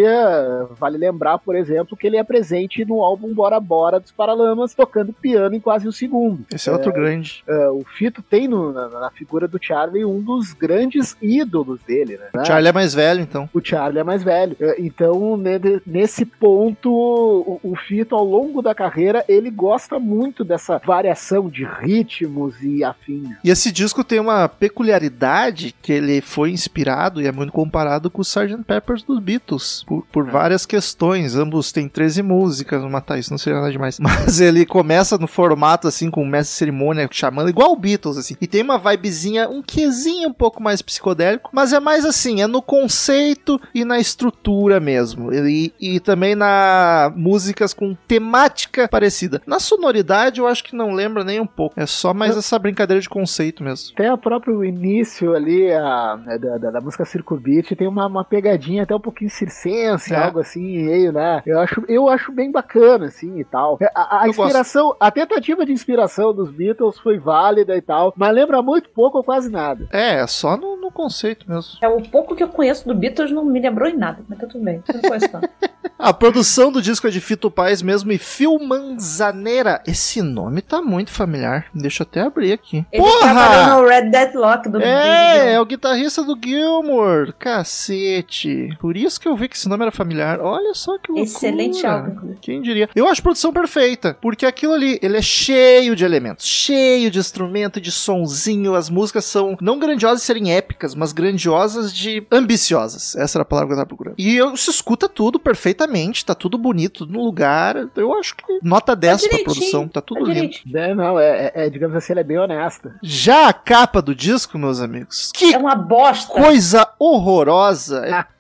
vale 0.80 0.98
lembrar, 0.98 1.38
por 1.40 1.56
exemplo, 1.56 1.96
que 1.98 2.08
ele 2.08 2.18
é 2.18 2.24
presente 2.24 2.84
no 2.86 3.02
álbum 3.04 3.34
Bora 3.34 3.60
Bora 3.60 4.00
dos 4.00 4.12
Paralamas, 4.12 4.74
tocando 4.74 5.14
piano 5.14 5.56
em 5.56 5.60
quase 5.60 5.88
um 5.88 5.92
segundo. 5.92 6.46
Esse 6.54 6.70
é, 6.70 6.72
outro 6.72 6.92
grande. 6.92 7.44
Ah, 7.48 7.72
o 7.72 7.84
Fito 7.86 8.22
tem 8.22 8.48
no- 8.48 8.72
na, 8.74 8.88
na 8.90 9.12
figura 9.12 9.48
do 9.48 9.60
Charlie 9.62 10.06
um 10.06 10.22
dos 10.22 10.54
grandes 10.54 11.16
ídolos 11.22 11.82
dele, 11.84 12.18
né? 12.34 12.44
Charlie 12.46 12.70
é 12.70 12.74
mais 12.74 12.94
velho, 12.94 13.22
então. 13.22 13.50
O 13.54 13.62
Charlie 13.64 14.00
é 14.00 14.04
mais 14.04 14.24
velho. 14.24 14.56
É, 14.60 14.76
Então, 14.80 15.38
ne- 15.38 15.82
nesse 15.86 16.26
ponto, 16.26 16.92
o, 16.92 17.60
o 17.64 17.76
Fito, 17.76 18.16
ao 18.16 18.24
longo 18.26 18.62
da 18.62 18.74
carreira, 18.76 19.24
ele 19.28 19.50
gosta 19.50 20.00
muito 20.00 20.44
dessa 20.44 20.80
variação 20.84 21.50
de 21.50 21.64
ritmos 21.66 22.62
e 22.62 22.84
afins. 22.84 23.30
E 23.44 23.50
esse 23.50 23.72
disco 23.72 24.04
tem 24.04 24.20
uma 24.20 24.48
peculiaridade 24.50 25.76
que 25.82 25.92
ele 25.92 26.22
foi 26.22 26.52
inspirado 26.52 27.22
e 27.22 27.28
é 27.28 27.32
muito 27.32 27.52
comparado 27.52 28.10
com 28.10 28.20
o 28.20 28.24
Sgt. 28.24 28.64
Peppers 28.66 29.04
dos 29.04 29.20
Beatles. 29.20 29.85
Por, 29.86 30.06
por 30.12 30.26
várias 30.26 30.66
questões. 30.66 31.36
Ambos 31.36 31.72
têm 31.72 31.88
13 31.88 32.24
músicas, 32.24 32.82
vou 32.82 32.90
matar 32.90 33.18
isso, 33.18 33.32
não 33.32 33.38
seria 33.38 33.60
nada 33.60 33.72
demais. 33.72 34.00
Mas 34.02 34.40
ele 34.40 34.66
começa 34.66 35.18
no 35.18 35.28
formato 35.28 35.88
assim, 35.88 36.10
com 36.10 36.22
o 36.22 36.28
mestre 36.28 36.56
cerimônia 36.56 37.08
chamando, 37.12 37.50
igual 37.50 37.72
o 37.72 37.76
Beatles, 37.76 38.18
assim. 38.18 38.36
E 38.40 38.48
tem 38.48 38.62
uma 38.62 38.78
vibezinha, 38.78 39.50
um 39.50 39.62
quezinho 39.62 40.30
um 40.30 40.34
pouco 40.34 40.62
mais 40.62 40.82
psicodélico, 40.82 41.50
mas 41.54 41.74
é 41.74 41.80
mais 41.80 42.06
assim, 42.06 42.42
é 42.42 42.48
no 42.48 42.62
conceito 42.62 43.60
e 43.74 43.86
na 43.86 44.00
estrutura 44.00 44.80
mesmo. 44.80 45.34
E, 45.34 45.74
e 45.80 46.00
também 46.00 46.36
na 46.36 47.12
músicas 47.16 47.74
com 47.74 47.96
temática 48.08 48.88
parecida. 48.88 49.42
Na 49.46 49.60
sonoridade, 49.60 50.40
eu 50.40 50.48
acho 50.48 50.64
que 50.64 50.76
não 50.76 50.94
lembra 50.94 51.24
nem 51.24 51.40
um 51.40 51.48
pouco. 51.48 51.80
É 51.80 51.86
só 51.86 52.14
mais 52.14 52.38
essa 52.38 52.58
brincadeira 52.58 53.02
de 53.02 53.10
conceito 53.10 53.64
mesmo. 53.64 53.92
Até 53.94 54.12
o 54.12 54.18
próprio 54.18 54.64
início 54.64 55.36
ali 55.36 55.72
a, 55.72 56.18
né, 56.26 56.38
da, 56.38 56.58
da, 56.58 56.72
da 56.72 56.82
música 56.82 57.06
Circo 57.06 57.38
Beat 57.38 57.76
tem 57.76 57.88
uma, 57.88 58.08
uma 58.08 58.24
pegadinha 58.24 58.84
até 58.84 58.96
um 58.96 59.00
pouquinho 59.00 59.30
circense, 59.30 59.75
É. 59.76 60.16
algo 60.16 60.40
assim, 60.40 60.84
meio, 60.84 61.12
né? 61.12 61.42
Eu 61.46 61.60
acho, 61.60 61.84
eu 61.88 62.10
acho 62.10 62.32
bem 62.32 62.52
bacana, 62.52 63.06
assim, 63.06 63.40
e 63.40 63.44
tal. 63.44 63.78
A, 63.94 64.22
a 64.22 64.26
Eu 64.26 64.30
inspiração, 64.30 64.96
a 65.00 65.12
tentativa 65.12 65.66
de 65.66 65.72
inspiração 65.72 66.34
dos 66.34 66.50
Beatles 66.52 66.98
foi 67.00 67.18
válida 67.18 67.76
e 67.76 67.82
tal, 67.82 68.14
mas 68.16 68.34
lembra 68.34 68.62
muito 68.62 68.90
pouco 68.90 69.18
ou 69.18 69.24
quase 69.24 69.50
nada. 69.50 69.88
É, 69.92 70.22
é 70.22 70.28
só 70.28 70.58
no, 70.58 70.78
no 70.78 70.92
conceito 70.92 71.50
mesmo. 71.50 71.78
É 71.82 71.88
o 71.88 72.02
pouco 72.02 72.36
que 72.36 72.44
eu 72.44 72.50
conheço 72.50 72.88
do 72.88 72.96
Beatles 72.96 73.32
não 73.32 73.46
me 73.46 73.60
lembrou 73.60 73.90
em 73.90 73.98
nada, 73.98 74.24
mas 74.28 74.40
tá 74.40 74.48
tudo 74.48 74.64
bem. 74.64 74.84
Eu 74.88 74.94
não 74.96 75.02
conheço 75.02 75.30
não. 75.34 75.42
A 75.98 76.14
produção 76.14 76.72
do 76.72 76.82
disco 76.82 77.08
é 77.08 77.10
de 77.10 77.22
Fito 77.22 77.50
Paz 77.50 77.82
mesmo 77.82 78.12
e 78.12 78.18
Phil 78.18 78.60
Manzaneira. 78.60 79.82
Esse 79.88 80.22
nome 80.22 80.62
tá 80.62 80.82
muito 80.82 81.10
familiar. 81.10 81.68
Deixa 81.74 82.04
eu 82.04 82.08
até 82.08 82.22
abrir 82.22 82.52
aqui. 82.52 82.86
Ele 82.92 83.04
trabalhou 83.20 83.82
no 83.82 83.88
Red 83.88 84.10
Deadlock 84.10 84.70
do 84.70 84.82
É, 84.82 85.54
é 85.54 85.60
o 85.60 85.66
guitarrista 85.66 86.22
do 86.22 86.38
Gilmore. 86.42 87.34
Cacete. 87.40 88.78
Por 88.80 88.98
isso 88.98 89.20
que 89.20 89.28
eu 89.28 89.36
vi 89.36 89.48
que 89.48 89.58
esse 89.66 89.70
nome 89.70 89.82
era 89.84 89.92
familiar. 89.92 90.40
Olha 90.40 90.74
só 90.76 90.98
que 91.00 91.12
loucura. 91.12 91.24
Excelente 91.24 91.86
álbum. 91.86 92.36
Quem 92.42 92.62
diria? 92.62 92.88
Eu 92.96 93.08
acho 93.10 93.20
a 93.22 93.24
produção 93.24 93.52
perfeita, 93.52 94.16
porque 94.22 94.46
aquilo 94.46 94.74
ali, 94.74 95.00
ele 95.02 95.18
é 95.18 95.22
cheio 95.22 95.96
de 95.96 96.06
elementos, 96.06 96.46
cheio 96.46 97.10
de 97.10 97.18
instrumento, 97.20 97.82
de 97.82 97.92
sonzinho. 97.92 98.76
As 98.76 98.90
músicas 98.90 99.26
são 99.26 99.58
não 99.60 99.80
grandiosas 99.80 100.20
de 100.22 100.26
serem 100.26 100.54
épicas, 100.54 100.94
mas 100.94 101.12
grandiosas 101.12 101.92
de 101.94 102.26
ambiciosas. 102.32 103.16
Essa 103.16 103.38
era 103.40 103.42
a 103.44 103.46
palavra 103.46 103.68
que 103.70 103.74
eu 103.74 103.78
tava 103.78 103.88
procurando. 103.88 104.16
E 104.18 104.36
eu, 104.36 104.56
se 104.56 104.70
escuta 104.70 105.10
tudo 105.10 105.40
perfeitamente, 105.40 106.24
tá 106.24 106.36
tudo 106.36 106.58
bonito, 106.58 107.00
tudo 107.00 107.14
no 107.14 107.24
lugar. 107.24 107.90
Eu 107.96 108.14
acho 108.18 108.36
que 108.36 108.44
nota 108.62 108.96
10 108.96 109.22
pra 109.22 109.30
direitinho, 109.30 109.44
produção, 109.56 109.88
tá 109.88 110.02
tudo 110.02 110.20
Tá 110.26 110.26
lindo. 110.34 110.36
direitinho. 110.50 110.78
É, 110.78 110.94
não, 110.94 111.20
é, 111.20 111.46
é- 111.48 111.66
é, 111.66 111.70
digamos 111.70 111.96
assim, 111.96 112.14
ela 112.14 112.22
é 112.22 112.24
bem 112.24 112.38
honesta. 112.38 112.96
Já 113.02 113.50
a 113.50 113.54
capa 113.54 114.02
do 114.02 114.14
disco, 114.14 114.58
meus 114.58 114.80
amigos, 114.80 115.32
que 115.34 115.54
É 115.54 115.58
uma 115.58 115.76
bosta. 115.76 116.32
coisa 116.32 116.88
horrorosa, 117.00 118.06
é 118.06 118.26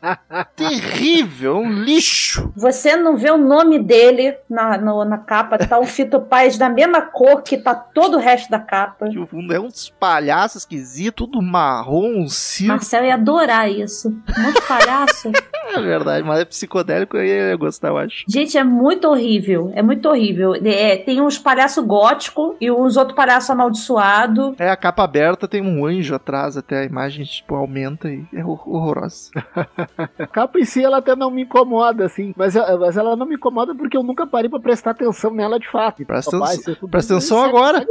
terrível, 0.55 1.55
é 1.55 1.59
um 1.59 1.71
lixo. 1.71 2.51
Você 2.55 2.95
não 2.95 3.17
vê 3.17 3.31
o 3.31 3.37
nome 3.37 3.79
dele 3.79 4.35
na, 4.49 4.77
no- 4.77 5.05
na 5.05 5.17
capa, 5.17 5.57
tá 5.57 5.79
um 5.79 5.85
Fito 5.85 6.19
Paz 6.19 6.57
da 6.57 6.69
mesma 6.69 7.01
cor 7.01 7.41
que 7.41 7.57
tá 7.57 7.73
todo 7.75 8.17
o 8.17 8.19
resto 8.19 8.49
da 8.49 8.59
capa. 8.59 9.09
Que 9.09 9.19
o 9.19 9.25
fundo 9.27 9.53
é 9.53 9.59
uns 9.59 9.89
palhaços 9.89 10.61
esquisitos, 10.63 11.25
tudo 11.25 11.41
marrom, 11.41 12.23
um 12.23 12.27
circo. 12.27 12.73
Marcel 12.73 13.05
ia 13.05 13.13
adorar 13.15 13.69
isso. 13.71 14.09
Um 14.09 14.41
monte 14.41 14.55
de 14.55 14.67
palhaço. 14.67 15.31
É 15.67 15.81
verdade, 15.81 16.23
mas 16.25 16.39
é 16.39 16.45
psicodélico 16.45 17.17
e 17.17 17.27
eu 17.27 17.47
ia 17.49 17.55
gostar, 17.57 17.87
eu 17.87 17.97
acho. 17.97 18.23
Gente, 18.29 18.55
é 18.55 18.63
muito 18.63 19.07
horrível. 19.09 19.71
É 19.73 19.81
muito 19.81 20.07
horrível. 20.07 20.53
É, 20.63 20.95
tem 20.95 21.19
uns 21.19 21.39
palhaços 21.39 21.83
góticos 21.83 22.55
e 22.61 22.69
uns 22.71 22.95
outros 22.95 23.15
palhaços 23.15 23.49
amaldiçoados. 23.49 24.53
É, 24.59 24.69
a 24.69 24.77
capa 24.77 25.03
aberta 25.03 25.47
tem 25.47 25.63
um 25.63 25.83
anjo 25.83 26.13
atrás, 26.13 26.55
até 26.55 26.81
a 26.81 26.85
imagem, 26.85 27.25
tipo, 27.25 27.55
aumenta 27.55 28.07
e 28.09 28.23
é 28.31 28.45
hor- 28.45 28.63
horrorosa. 28.69 29.31
A 29.97 30.27
capa 30.27 30.59
em 30.59 30.65
si, 30.65 30.83
ela 30.83 30.97
até 30.97 31.15
não 31.15 31.31
me 31.31 31.43
incomoda, 31.43 32.05
assim, 32.05 32.33
mas, 32.35 32.55
ela- 32.55 32.77
mas 32.77 32.97
ela 32.97 33.15
não 33.15 33.25
me 33.25 33.35
incomoda 33.35 33.73
porque 33.75 33.95
eu 33.95 34.03
nunca 34.03 34.27
parei 34.27 34.49
pra 34.49 34.59
prestar 34.59 34.91
atenção 34.91 35.31
nela 35.33 35.59
de 35.59 35.69
fato. 35.69 36.05
Presta 36.05 36.31
Papai, 36.37 36.57
presta 36.89 37.13
atenção 37.13 37.37
segue- 37.43 37.49
agora. 37.49 37.85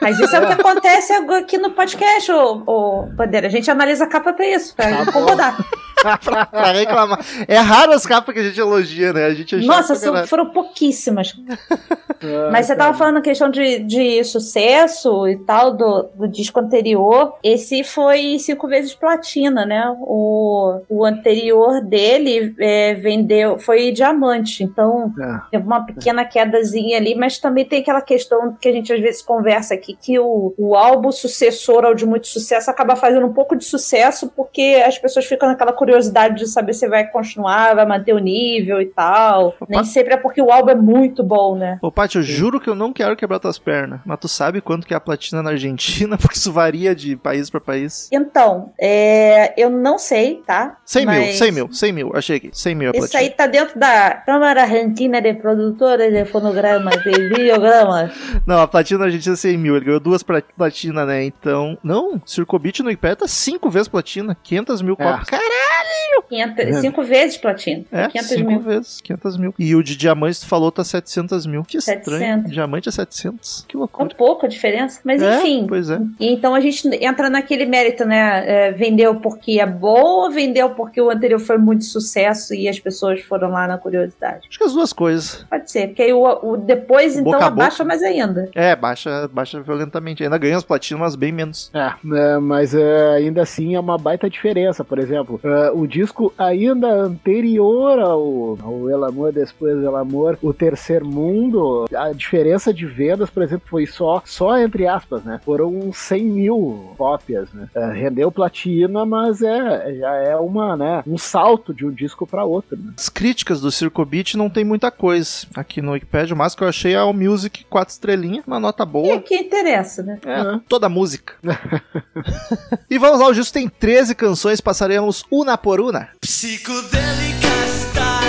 Mas 0.00 0.18
isso 0.20 0.34
é 0.36 0.40
o 0.40 0.46
que 0.46 0.52
acontece 0.60 1.12
aqui 1.12 1.58
no 1.58 1.70
podcast, 1.70 2.30
ô, 2.32 2.62
ô 2.66 3.02
Bandeira. 3.14 3.46
A 3.46 3.50
gente 3.50 3.70
analisa 3.70 4.04
a 4.04 4.08
capa 4.08 4.32
pra 4.32 4.46
isso, 4.46 4.74
pra 4.74 4.86
Tá 4.96 5.02
incomodar. 5.02 5.56
pra, 6.22 6.46
pra 6.46 6.72
reclamar. 6.72 7.20
É 7.48 7.56
raro 7.58 7.92
as 7.92 8.04
capas 8.04 8.34
que 8.34 8.40
a 8.40 8.44
gente 8.44 8.60
elogia, 8.60 9.12
né? 9.12 9.24
A 9.26 9.34
gente 9.34 9.54
é 9.54 9.58
Nossa, 9.60 9.94
são- 9.94 10.26
foram 10.26 10.50
pouquíssimas. 10.50 11.34
Ah, 11.48 12.50
Mas 12.52 12.66
você 12.66 12.74
cara. 12.76 12.86
tava 12.86 12.98
falando 12.98 13.18
a 13.18 13.22
questão 13.22 13.50
de, 13.50 13.78
de 13.80 14.24
sucesso 14.24 15.26
e 15.28 15.36
tal 15.44 15.72
do, 15.74 16.08
do 16.14 16.28
disco 16.28 16.58
anterior. 16.60 17.34
Esse 17.42 17.82
foi 17.84 18.38
cinco 18.38 18.66
vezes 18.68 18.94
platina, 18.94 19.64
né? 19.66 19.94
O, 20.00 20.80
o 20.88 21.04
anterior 21.04 21.45
dele 21.84 22.54
é, 22.58 22.94
vendeu, 22.94 23.58
foi 23.58 23.92
diamante. 23.92 24.62
Então 24.62 25.12
É. 25.20 25.40
teve 25.52 25.64
uma 25.66 25.84
pequena 25.84 26.24
quedazinha 26.24 26.96
ali, 26.98 27.14
mas 27.14 27.38
também 27.38 27.64
tem 27.64 27.80
aquela 27.80 28.00
questão 28.00 28.52
que 28.52 28.68
a 28.68 28.72
gente 28.72 28.92
às 28.92 29.00
vezes 29.00 29.22
conversa 29.22 29.74
aqui, 29.74 29.96
que 30.00 30.18
o, 30.18 30.54
o 30.58 30.74
álbum 30.74 31.10
sucessor 31.12 31.84
ao 31.84 31.94
de 31.94 32.06
muito 32.06 32.26
sucesso 32.26 32.70
acaba 32.70 32.96
fazendo 32.96 33.26
um 33.26 33.32
pouco 33.32 33.56
de 33.56 33.64
sucesso 33.64 34.28
porque 34.34 34.82
as 34.86 34.98
pessoas 34.98 35.24
ficam 35.26 35.48
naquela 35.48 35.72
curiosidade 35.72 36.36
de 36.36 36.46
saber 36.48 36.72
se 36.72 36.88
vai 36.88 37.06
continuar, 37.06 37.74
vai 37.74 37.86
manter 37.86 38.12
o 38.12 38.18
nível 38.18 38.80
e 38.80 38.86
tal. 38.86 39.54
Nem 39.68 39.84
sempre 39.84 40.14
é 40.14 40.16
porque 40.16 40.40
o 40.40 40.50
álbum 40.50 40.70
é 40.70 40.74
muito 40.74 41.22
bom, 41.22 41.56
né? 41.56 41.78
Ô, 41.82 41.90
Paty, 41.90 42.16
eu 42.16 42.22
juro 42.22 42.60
que 42.60 42.68
eu 42.68 42.74
não 42.74 42.92
quero 42.92 43.16
quebrar 43.16 43.38
tuas 43.38 43.58
pernas. 43.58 44.00
Mas 44.04 44.18
tu 44.20 44.28
sabe 44.28 44.60
quanto 44.60 44.86
que 44.86 44.94
é 44.94 44.96
a 44.96 45.00
platina 45.00 45.42
na 45.42 45.50
Argentina? 45.50 46.16
Porque 46.26 46.36
isso 46.36 46.52
varia 46.52 46.94
de 46.94 47.16
país 47.16 47.48
pra 47.50 47.60
país. 47.60 48.08
Então, 48.12 48.72
é, 48.80 49.52
eu 49.60 49.70
não 49.70 49.98
sei, 49.98 50.42
tá? 50.46 50.78
100 50.84 51.06
mil, 51.06 51.20
Mas 51.20 51.35
100 51.38 51.52
mil, 51.52 51.72
100 51.72 51.92
mil. 51.92 52.12
Achei 52.14 52.36
aqui. 52.36 52.50
100 52.52 52.74
mil 52.74 52.90
a 52.94 52.96
Isso 52.96 53.16
aí 53.16 53.30
tá 53.30 53.46
dentro 53.46 53.78
da 53.78 54.10
Câmara 54.26 54.62
Argentina 54.62 55.20
de 55.20 55.34
Produtores 55.34 56.12
de 56.12 56.24
Fonogramas 56.24 56.94
e 57.06 57.28
Videogramas. 57.28 58.12
Não, 58.46 58.60
a 58.60 58.66
platina 58.68 59.00
na 59.00 59.04
Argentina 59.06 59.34
é 59.34 59.36
100 59.36 59.58
mil. 59.58 59.76
Ele 59.76 59.84
ganhou 59.86 60.00
duas 60.00 60.22
platina, 60.22 61.04
né? 61.06 61.24
Então. 61.24 61.76
Não, 61.82 62.20
Circobit 62.26 62.80
no 62.82 62.88
Wikipedia 62.88 63.16
tá 63.16 63.28
5 63.28 63.70
vezes 63.70 63.88
platina. 63.88 64.36
500 64.42 64.82
mil 64.82 64.94
É. 64.98 65.04
cópias. 65.04 65.28
Caralho! 65.28 66.22
500, 66.28 66.80
cinco 66.80 67.02
vezes 67.04 67.36
platina. 67.36 67.84
É, 67.92 68.08
500 68.08 68.28
cinco 68.28 68.50
mil. 68.50 68.60
vezes, 68.60 69.00
500 69.00 69.36
mil. 69.36 69.54
E 69.58 69.74
o 69.76 69.82
de 69.82 69.96
diamantes, 69.96 70.40
tu 70.40 70.46
falou, 70.48 70.72
tá 70.72 70.82
700 70.82 71.46
mil. 71.46 71.62
Que 71.62 71.76
estranho. 71.76 72.02
700. 72.04 72.50
Diamante 72.52 72.88
é 72.88 72.92
700. 72.92 73.64
Que 73.68 73.76
Um 73.76 73.80
loucura. 73.80 74.14
pouco 74.16 74.46
a 74.46 74.48
diferença, 74.48 75.00
mas 75.04 75.22
É, 75.22 75.36
enfim. 75.38 75.66
Pois 75.68 75.88
é. 75.90 76.00
Então 76.18 76.54
a 76.54 76.60
gente 76.60 76.88
entra 77.02 77.28
naquele 77.30 77.66
mérito, 77.66 78.04
né? 78.04 78.44
É, 78.46 78.72
vendeu 78.72 79.16
porque 79.16 79.60
é 79.60 79.66
bom 79.66 80.22
ou 80.24 80.30
vendeu 80.30 80.70
porque 80.70 81.00
o 81.00 81.10
anterior 81.16 81.38
foi 81.38 81.58
muito 81.58 81.84
sucesso 81.84 82.54
e 82.54 82.68
as 82.68 82.78
pessoas 82.78 83.20
foram 83.20 83.50
lá 83.50 83.66
na 83.66 83.78
curiosidade? 83.78 84.46
Acho 84.48 84.58
que 84.58 84.64
as 84.64 84.72
duas 84.72 84.92
coisas. 84.92 85.44
Pode 85.48 85.70
ser, 85.70 85.88
porque 85.88 86.02
aí 86.02 86.12
o, 86.12 86.24
o 86.42 86.56
depois 86.56 87.16
O 87.16 87.20
então 87.20 87.32
boca 87.32 87.46
abaixa 87.46 87.84
mais 87.84 88.02
ainda. 88.02 88.48
É, 88.54 88.74
baixa, 88.74 89.28
baixa 89.28 89.60
violentamente. 89.60 90.22
Ainda 90.22 90.38
ganha 90.38 90.56
as 90.56 90.64
platinas, 90.64 91.00
mas 91.00 91.16
bem 91.16 91.32
menos. 91.32 91.70
É, 91.74 91.92
é, 92.14 92.38
mas 92.38 92.74
é, 92.74 93.14
ainda 93.16 93.42
assim 93.42 93.74
é 93.74 93.80
uma 93.80 93.98
baita 93.98 94.28
diferença. 94.28 94.84
Por 94.84 94.98
exemplo, 94.98 95.40
é, 95.42 95.70
o 95.70 95.86
disco 95.86 96.32
ainda 96.38 96.88
anterior 96.88 97.98
ao, 97.98 98.58
ao 98.62 98.90
El 98.90 99.04
Amor 99.04 99.32
Depois 99.32 99.82
El 99.82 99.96
Amor, 99.96 100.38
o 100.42 100.52
Terceiro 100.52 101.06
Mundo, 101.06 101.86
a 101.94 102.12
diferença 102.12 102.72
de 102.72 102.86
vendas, 102.86 103.30
por 103.30 103.42
exemplo, 103.42 103.66
foi 103.68 103.86
só, 103.86 104.22
só 104.24 104.58
entre 104.58 104.86
aspas, 104.86 105.22
né? 105.24 105.40
Foram 105.44 105.68
uns 105.68 105.96
100 105.98 106.24
mil 106.24 106.94
cópias, 106.96 107.52
né? 107.52 107.68
É, 107.74 107.92
rendeu 107.92 108.30
platina, 108.30 109.04
mas 109.04 109.42
é, 109.42 109.94
já 109.94 110.14
é 110.16 110.36
uma, 110.36 110.76
né, 110.76 111.02
um 111.06 111.16
salto 111.18 111.72
de 111.72 111.84
um 111.86 111.90
disco 111.90 112.26
para 112.26 112.44
outro, 112.44 112.76
né? 112.76 112.92
As 112.96 113.08
críticas 113.08 113.60
do 113.60 113.70
Circobit 113.70 114.36
não 114.36 114.50
tem 114.50 114.64
muita 114.64 114.90
coisa. 114.90 115.46
Aqui 115.54 115.80
no 115.80 115.92
Wikipedia, 115.92 116.34
o 116.34 116.38
máximo 116.38 116.58
que 116.58 116.64
eu 116.64 116.68
achei 116.68 116.94
é 116.94 117.02
o 117.02 117.12
Music 117.12 117.64
4 117.68 117.92
estrelinhas, 117.92 118.44
uma 118.46 118.58
nota 118.60 118.82
E 118.82 118.86
boa. 118.86 119.20
que 119.20 119.36
interessa, 119.36 120.02
né? 120.02 120.18
É, 120.24 120.60
toda 120.68 120.86
a 120.86 120.88
música. 120.90 121.34
e 122.90 122.98
vamos 122.98 123.20
lá, 123.20 123.28
o 123.28 123.32
disco 123.34 123.52
tem 123.52 123.68
13 123.68 124.14
canções, 124.14 124.60
passaremos 124.60 125.24
una 125.30 125.56
por 125.56 125.80
una. 125.80 126.08
Psicodélica 126.20 127.48
está 127.66 128.20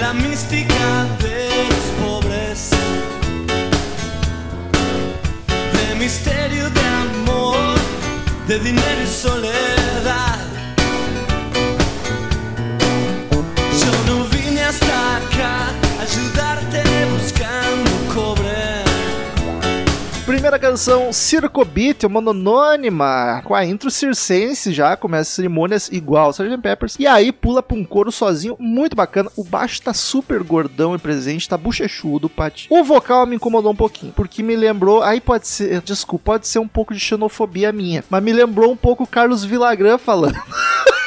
la 0.00 0.12
mística 0.14 0.74
de 1.20 1.48
los 1.68 1.84
pobres, 2.22 2.70
de 5.72 5.94
misterio 5.96 6.70
de 6.70 6.80
amor, 6.80 7.76
de 8.46 8.58
dinero 8.60 9.02
y 9.02 9.06
soledad. 9.06 10.49
Primeira 20.24 20.60
canção, 20.60 21.12
Circobit, 21.12 22.06
uma 22.06 22.20
anônima, 22.20 23.42
com 23.44 23.52
a 23.52 23.64
intro 23.64 23.90
circense 23.90 24.72
já, 24.72 24.96
começa 24.96 25.32
cerimônias 25.32 25.88
igual 25.90 26.30
Sgt. 26.30 26.56
Peppers, 26.58 26.96
e 27.00 27.06
aí 27.08 27.32
pula 27.32 27.64
pra 27.64 27.76
um 27.76 27.84
coro 27.84 28.12
sozinho, 28.12 28.54
muito 28.60 28.94
bacana, 28.94 29.28
o 29.36 29.42
baixo 29.42 29.82
tá 29.82 29.92
super 29.92 30.40
gordão 30.44 30.94
e 30.94 30.98
presente, 30.98 31.48
tá 31.48 31.56
bochechudo, 31.56 32.28
Pat. 32.28 32.68
O 32.70 32.84
vocal 32.84 33.26
me 33.26 33.34
incomodou 33.34 33.72
um 33.72 33.76
pouquinho, 33.76 34.12
porque 34.12 34.40
me 34.40 34.54
lembrou, 34.54 35.02
aí 35.02 35.20
pode 35.20 35.48
ser, 35.48 35.80
desculpa, 35.80 36.26
pode 36.26 36.46
ser 36.46 36.60
um 36.60 36.68
pouco 36.68 36.94
de 36.94 37.00
xenofobia 37.00 37.72
minha, 37.72 38.04
mas 38.08 38.22
me 38.22 38.32
lembrou 38.32 38.70
um 38.70 38.76
pouco 38.76 39.02
o 39.02 39.06
Carlos 39.08 39.44
Villagrán 39.44 39.98
falando. 39.98 40.40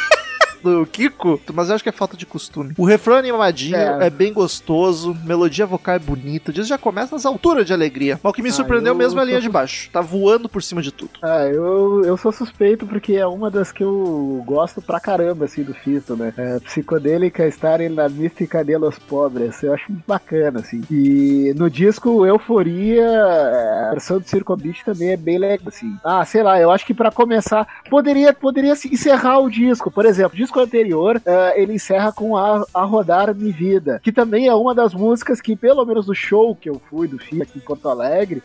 do 0.64 0.86
Kiko, 0.86 1.40
mas 1.54 1.70
eu 1.70 1.76
acho 1.76 1.84
que 1.84 1.90
é 1.90 1.94
falta 1.94 2.16
de 2.18 2.26
costume. 2.26 2.74
O 2.78 2.86
refrão 2.86 3.16
animadinho, 3.18 3.76
é, 3.76 4.08
É. 4.08 4.10
bem 4.10 4.32
gostoso, 4.34 5.16
melodia 5.26 5.66
vocal 5.66 5.96
é 5.96 6.00
bonita, 6.00 6.52
o 6.52 6.54
disco 6.54 6.70
já 6.70 6.78
começa 6.78 7.16
nas 7.16 7.26
alturas 7.26 7.66
de 7.66 7.74
alegria. 7.74 8.20
Mas 8.24 8.32
o 8.32 8.34
que 8.34 8.42
me 8.42 8.50
Ah, 8.50 8.54
surpreendeu 8.54 8.94
eu 8.94 8.98
mesmo 8.98 9.20
é 9.20 9.24
a 9.24 9.26
linha 9.26 9.42
de 9.42 9.50
baixo. 9.50 9.90
Tá 9.92 10.02
voando 10.02 10.48
por 10.50 10.64
cima 10.64 10.82
de 10.82 10.92
tudo. 10.92 11.12
Ah, 11.22 11.46
eu, 11.46 12.04
eu 12.06 12.16
sou 12.18 12.32
suspeito 12.32 12.86
porque 12.88 13.14
é 13.14 13.26
uma 13.28 13.52
das 13.52 13.72
que 13.72 13.84
eu 13.84 14.42
gosto 14.46 14.82
pra 14.82 15.00
caramba, 15.00 15.46
assim, 15.46 15.64
do 15.64 15.74
Fito, 15.74 16.16
né? 16.16 16.34
É, 16.38 16.60
psicodélica 16.60 17.46
estarem 17.48 17.90
na 17.90 18.08
mística 18.10 18.64
de 18.64 18.78
los 18.78 18.98
pobres. 19.00 19.62
Eu 19.64 19.74
acho 19.74 19.92
bacana, 20.08 20.60
assim. 20.60 20.82
E 20.90 21.54
no 21.58 21.70
disco 21.70 22.26
Euforia, 22.26 23.04
é, 23.04 23.88
a 23.88 23.92
versão 23.92 24.20
do 24.20 24.28
Circo 24.28 24.56
Beat 24.56 24.84
também 24.84 25.12
é 25.12 25.18
bem 25.18 25.38
legal, 25.38 25.68
assim. 25.68 25.96
Ah, 26.04 26.24
sei 26.26 26.44
lá, 26.44 26.60
eu 26.60 26.72
acho 26.72 26.86
que 26.86 26.94
pra 26.94 27.12
começar, 27.12 27.68
poderia, 27.90 28.34
poderia 28.34 28.74
encerrar 28.74 29.40
o 29.40 29.50
disco. 29.50 29.92
Por 29.92 30.06
exemplo, 30.06 30.34
o 30.34 30.38
disco 30.38 30.53
anterior, 30.60 31.22
é, 31.26 31.62
ele 31.62 31.74
encerra 31.74 32.12
com 32.12 32.36
a, 32.38 32.66
a 32.74 32.84
Rodar 32.84 33.34
Mi 33.36 33.52
Vida, 33.52 34.00
que 34.04 34.12
também 34.12 34.48
é 34.48 34.54
uma 34.54 34.74
das 34.74 34.94
músicas 34.94 35.40
que, 35.42 35.56
pelo 35.56 35.86
menos 35.86 36.08
no 36.08 36.16
show 36.16 36.56
que 36.56 36.70
eu 36.70 36.82
fui 36.90 37.08
do 37.08 37.18
Fito 37.18 37.44
aqui 37.44 37.58
em 37.60 37.62
Porto 37.62 37.88
Alegre, 37.90 38.42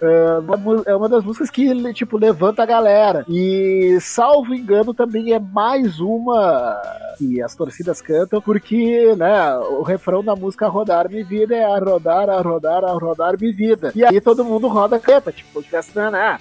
mu- 0.59 0.83
é 0.87 0.95
uma 0.95 1.09
das 1.09 1.25
músicas 1.25 1.51
que, 1.51 1.93
tipo, 1.93 2.17
levanta 2.17 2.63
a 2.63 2.67
galera. 2.67 3.25
E, 3.29 3.99
salvo 4.01 4.55
engano, 4.55 4.93
também 4.95 5.33
é 5.33 5.39
mais 5.39 6.01
uma 6.01 6.81
que 7.19 7.43
as 7.43 7.55
torcidas 7.55 8.01
cantam, 8.01 8.41
porque, 8.41 9.15
né, 9.17 9.57
o 9.57 9.83
refrão 9.83 10.23
da 10.23 10.37
música 10.37 10.69
Rodar 10.69 11.11
Mi 11.11 11.25
Vida 11.25 11.57
é 11.57 11.65
a 11.65 11.79
rodar, 11.79 12.31
a 12.31 12.41
rodar, 12.41 12.85
a 12.85 12.93
rodar 12.93 13.37
Mi 13.39 13.53
Vida. 13.53 13.93
E 13.95 14.05
aí 14.05 14.21
todo 14.21 14.45
mundo 14.45 14.69
roda 14.69 14.99
canta, 14.99 15.33
tipo, 15.33 15.63
tivesse 15.63 15.95
na, 15.97 16.11
na, 16.11 16.39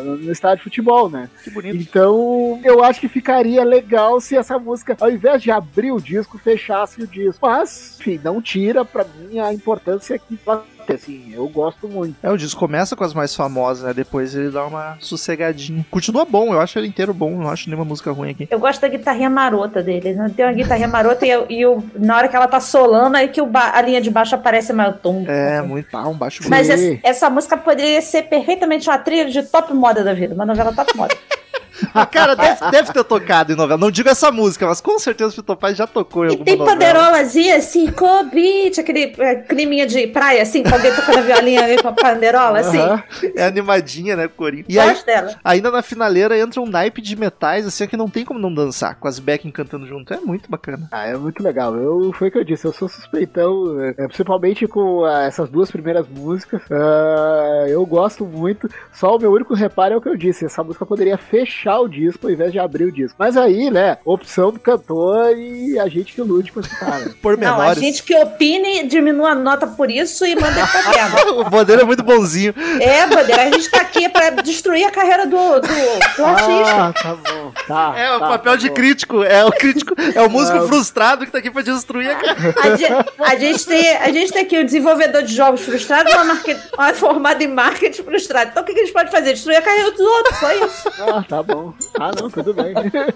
no 0.00 0.32
estádio 0.32 0.58
de 0.58 0.64
futebol, 0.64 1.08
né? 1.08 1.30
Que 1.44 1.50
bonito. 1.50 1.76
Então, 1.76 2.60
eu 2.64 2.82
acho 2.82 3.00
que 3.00 3.08
ficaria 3.08 3.64
legal 3.64 4.20
se 4.20 4.36
essa 4.36 4.58
música, 4.58 4.96
ao 5.00 5.10
invés 5.10 5.42
de 5.42 5.50
abrir 5.50 5.92
o 5.92 6.00
disco, 6.00 6.38
fechasse 6.38 7.00
o 7.02 7.06
disco. 7.06 7.46
Mas, 7.46 7.96
enfim, 8.00 8.20
não 8.22 8.42
tira 8.42 8.84
pra 8.84 9.04
mim 9.04 9.38
a 9.38 9.52
importância 9.52 10.18
que 10.18 10.38
ela 10.46 10.64
assim, 10.92 11.30
eu 11.32 11.48
gosto 11.48 11.88
muito. 11.88 12.14
É, 12.22 12.30
o 12.30 12.36
disco 12.36 12.58
começa 12.58 12.94
com 12.96 13.04
as 13.04 13.14
mais 13.14 13.34
famosas, 13.34 13.84
né? 13.84 13.92
Depois 13.94 14.34
ele 14.34 14.50
dá 14.50 14.64
uma 14.66 14.96
sossegadinha. 15.00 15.84
Continua 15.90 16.24
bom, 16.24 16.52
eu 16.52 16.60
acho 16.60 16.78
ele 16.78 16.88
inteiro 16.88 17.12
bom, 17.14 17.30
não 17.30 17.50
acho 17.50 17.68
nenhuma 17.68 17.84
música 17.84 18.10
ruim 18.12 18.30
aqui. 18.30 18.48
Eu 18.50 18.58
gosto 18.58 18.80
da 18.80 18.88
guitarrinha 18.88 19.30
marota 19.30 19.82
dele. 19.82 20.14
Né? 20.14 20.30
Tem 20.34 20.44
uma 20.44 20.52
guitarrinha 20.52 20.88
marota 20.88 21.26
e, 21.26 21.30
eu- 21.30 21.46
e 21.48 21.60
eu- 21.60 21.82
na 21.94 22.16
hora 22.16 22.28
que 22.28 22.36
ela 22.36 22.48
tá 22.48 22.60
solando, 22.60 23.16
aí 23.16 23.28
que 23.28 23.40
a 23.40 23.82
linha 23.82 24.00
de 24.00 24.10
baixo 24.10 24.34
aparece 24.34 24.72
mais 24.72 24.94
tom. 25.00 25.24
É, 25.26 25.62
muito 25.62 25.88
ah, 25.96 26.08
um 26.08 26.14
baixo 26.14 26.42
Mas 26.48 26.68
essa, 26.70 26.98
essa 27.02 27.30
música 27.30 27.56
poderia 27.56 28.00
ser 28.02 28.22
perfeitamente 28.22 28.88
uma 28.88 28.98
trilha 28.98 29.30
de 29.30 29.42
top 29.42 29.72
moda 29.74 30.02
da 30.04 30.12
vida, 30.14 30.34
uma 30.34 30.46
novela 30.46 30.72
top 30.72 30.96
moda. 30.96 31.14
Ah, 31.94 32.06
Cara, 32.06 32.34
deve, 32.34 32.70
deve 32.70 32.92
ter 32.92 33.04
tocado 33.04 33.52
em 33.52 33.56
novela. 33.56 33.78
Não 33.78 33.90
digo 33.90 34.08
essa 34.08 34.30
música, 34.30 34.66
mas 34.66 34.80
com 34.80 34.98
certeza 34.98 35.30
o 35.30 35.32
Fito 35.34 35.56
Paz 35.56 35.76
já 35.76 35.86
tocou 35.86 36.24
em 36.24 36.28
E 36.28 36.30
alguma 36.30 36.44
tem 36.44 36.56
novela. 36.56 36.76
panderolazinha 36.78 37.56
assim, 37.56 37.90
cobite, 37.90 38.80
aquele 38.80 39.14
é, 39.18 39.34
climinha 39.36 39.86
de 39.86 40.06
praia, 40.06 40.42
assim, 40.42 40.62
com 40.62 40.74
alguém 40.74 40.94
tocando 40.94 41.22
violinha 41.22 41.62
ali 41.64 41.80
com 41.80 41.88
a 41.88 41.92
panderola, 41.92 42.60
assim. 42.60 42.78
Aham. 42.78 43.02
É 43.34 43.44
animadinha, 43.46 44.16
né, 44.16 44.28
Corinho? 44.28 44.64
E 44.68 44.78
aí, 44.78 44.96
dela. 45.04 45.34
ainda 45.44 45.70
na 45.70 45.82
finaleira 45.82 46.38
entra 46.38 46.60
um 46.60 46.66
naipe 46.66 47.00
de 47.02 47.16
metais, 47.16 47.66
assim, 47.66 47.86
que 47.86 47.96
não 47.96 48.08
tem 48.08 48.24
como 48.24 48.38
não 48.40 48.52
dançar, 48.52 48.96
com 48.96 49.08
as 49.08 49.18
backing 49.18 49.50
cantando 49.50 49.86
junto. 49.86 50.12
É 50.12 50.18
muito 50.18 50.50
bacana. 50.50 50.88
Ah, 50.92 51.06
é 51.06 51.16
muito 51.16 51.42
legal. 51.42 51.74
Eu, 51.76 52.12
foi 52.12 52.28
o 52.28 52.30
que 52.32 52.38
eu 52.38 52.44
disse, 52.44 52.64
eu 52.66 52.72
sou 52.72 52.88
suspeitão, 52.88 53.80
é, 53.82 53.92
principalmente 54.06 54.66
com 54.66 55.04
ah, 55.04 55.24
essas 55.24 55.48
duas 55.50 55.70
primeiras 55.70 56.06
músicas. 56.08 56.62
Ah, 56.70 57.64
eu 57.68 57.84
gosto 57.84 58.24
muito. 58.24 58.68
Só 58.92 59.16
o 59.16 59.18
meu 59.18 59.32
único 59.32 59.54
reparo 59.54 59.94
é 59.94 59.96
o 59.96 60.00
que 60.00 60.08
eu 60.08 60.16
disse: 60.16 60.44
essa 60.46 60.62
música 60.62 60.86
poderia 60.86 61.18
fechar 61.18 61.65
o 61.80 61.88
disco 61.88 62.26
ao 62.26 62.32
invés 62.32 62.52
de 62.52 62.58
abrir 62.58 62.84
o 62.84 62.92
disco. 62.92 63.16
Mas 63.18 63.36
aí, 63.36 63.70
né, 63.70 63.98
opção 64.04 64.52
do 64.52 64.58
cantor 64.60 65.36
e 65.36 65.78
a 65.78 65.88
gente 65.88 66.12
que 66.12 66.20
lude 66.22 66.52
com 66.52 66.60
esse 66.60 66.70
cara. 66.78 67.14
Por 67.22 67.36
Não, 67.36 67.60
a 67.60 67.74
gente 67.74 68.02
que 68.02 68.14
opine, 68.16 68.86
diminua 68.86 69.30
a 69.30 69.34
nota 69.34 69.66
por 69.66 69.90
isso 69.90 70.24
e 70.24 70.34
manda 70.34 70.58
ele 70.58 70.66
pra 70.66 70.92
terra. 70.92 71.30
o 71.34 71.44
Bandeira 71.50 71.82
é 71.82 71.84
muito 71.84 72.02
bonzinho. 72.02 72.54
É, 72.80 73.06
Bandeira, 73.06 73.42
a 73.42 73.50
gente 73.50 73.70
tá 73.70 73.80
aqui 73.80 74.08
pra 74.08 74.30
destruir 74.30 74.84
a 74.84 74.90
carreira 74.90 75.26
do, 75.26 75.36
do, 75.36 75.60
do 75.60 76.24
artista. 76.24 76.76
Ah, 76.76 76.92
tá 76.92 77.14
bom. 77.14 77.52
Tá, 77.66 77.94
É 77.96 78.14
o 78.16 78.20
tá, 78.20 78.28
papel 78.28 78.52
tá 78.52 78.56
de 78.56 78.68
bom. 78.68 78.74
crítico. 78.74 79.22
É 79.24 79.44
o 79.44 79.50
crítico, 79.50 79.94
é 80.14 80.22
o 80.22 80.30
músico 80.30 80.58
Não. 80.58 80.68
frustrado 80.68 81.24
que 81.24 81.32
tá 81.32 81.38
aqui 81.38 81.50
pra 81.50 81.62
destruir 81.62 82.10
a 82.10 82.14
cara. 82.20 82.36
A 82.62 82.76
gente, 82.76 82.92
a 83.18 83.36
gente 83.36 83.66
tem, 83.66 83.96
a 83.96 84.12
gente 84.12 84.32
tem 84.32 84.42
aqui 84.42 84.58
o 84.58 84.64
desenvolvedor 84.64 85.22
de 85.22 85.34
jogos 85.34 85.62
frustrado, 85.62 86.10
uma, 86.10 86.24
market, 86.24 86.58
uma 86.74 86.94
formada 86.94 87.42
em 87.42 87.48
marketing 87.48 88.02
frustrado. 88.02 88.50
Então 88.50 88.62
o 88.62 88.66
que 88.66 88.72
que 88.74 88.80
a 88.80 88.84
gente 88.84 88.92
pode 88.92 89.10
fazer? 89.10 89.32
Destruir 89.32 89.56
a 89.56 89.62
carreira 89.62 89.90
dos 89.90 90.00
outros, 90.00 90.36
só 90.38 90.52
isso. 90.52 90.88
Ah, 91.00 91.24
tá 91.28 91.42
bom. 91.42 91.55
Ah, 91.98 92.10
não, 92.18 92.30
tudo 92.30 92.54
bem. 92.54 92.74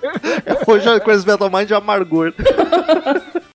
Hoje 0.67 0.89
a 0.89 1.01
coisa 1.01 1.27
Metal 1.27 1.51
Mind 1.51 1.71
é 1.71 1.75
amargor. 1.75 2.33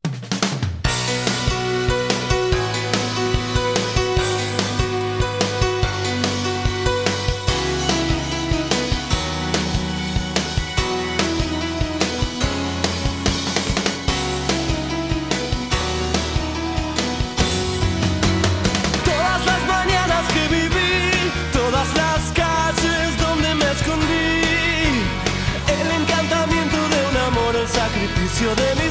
silencio 28.35 28.55
de 28.55 28.75
mi 28.75 28.84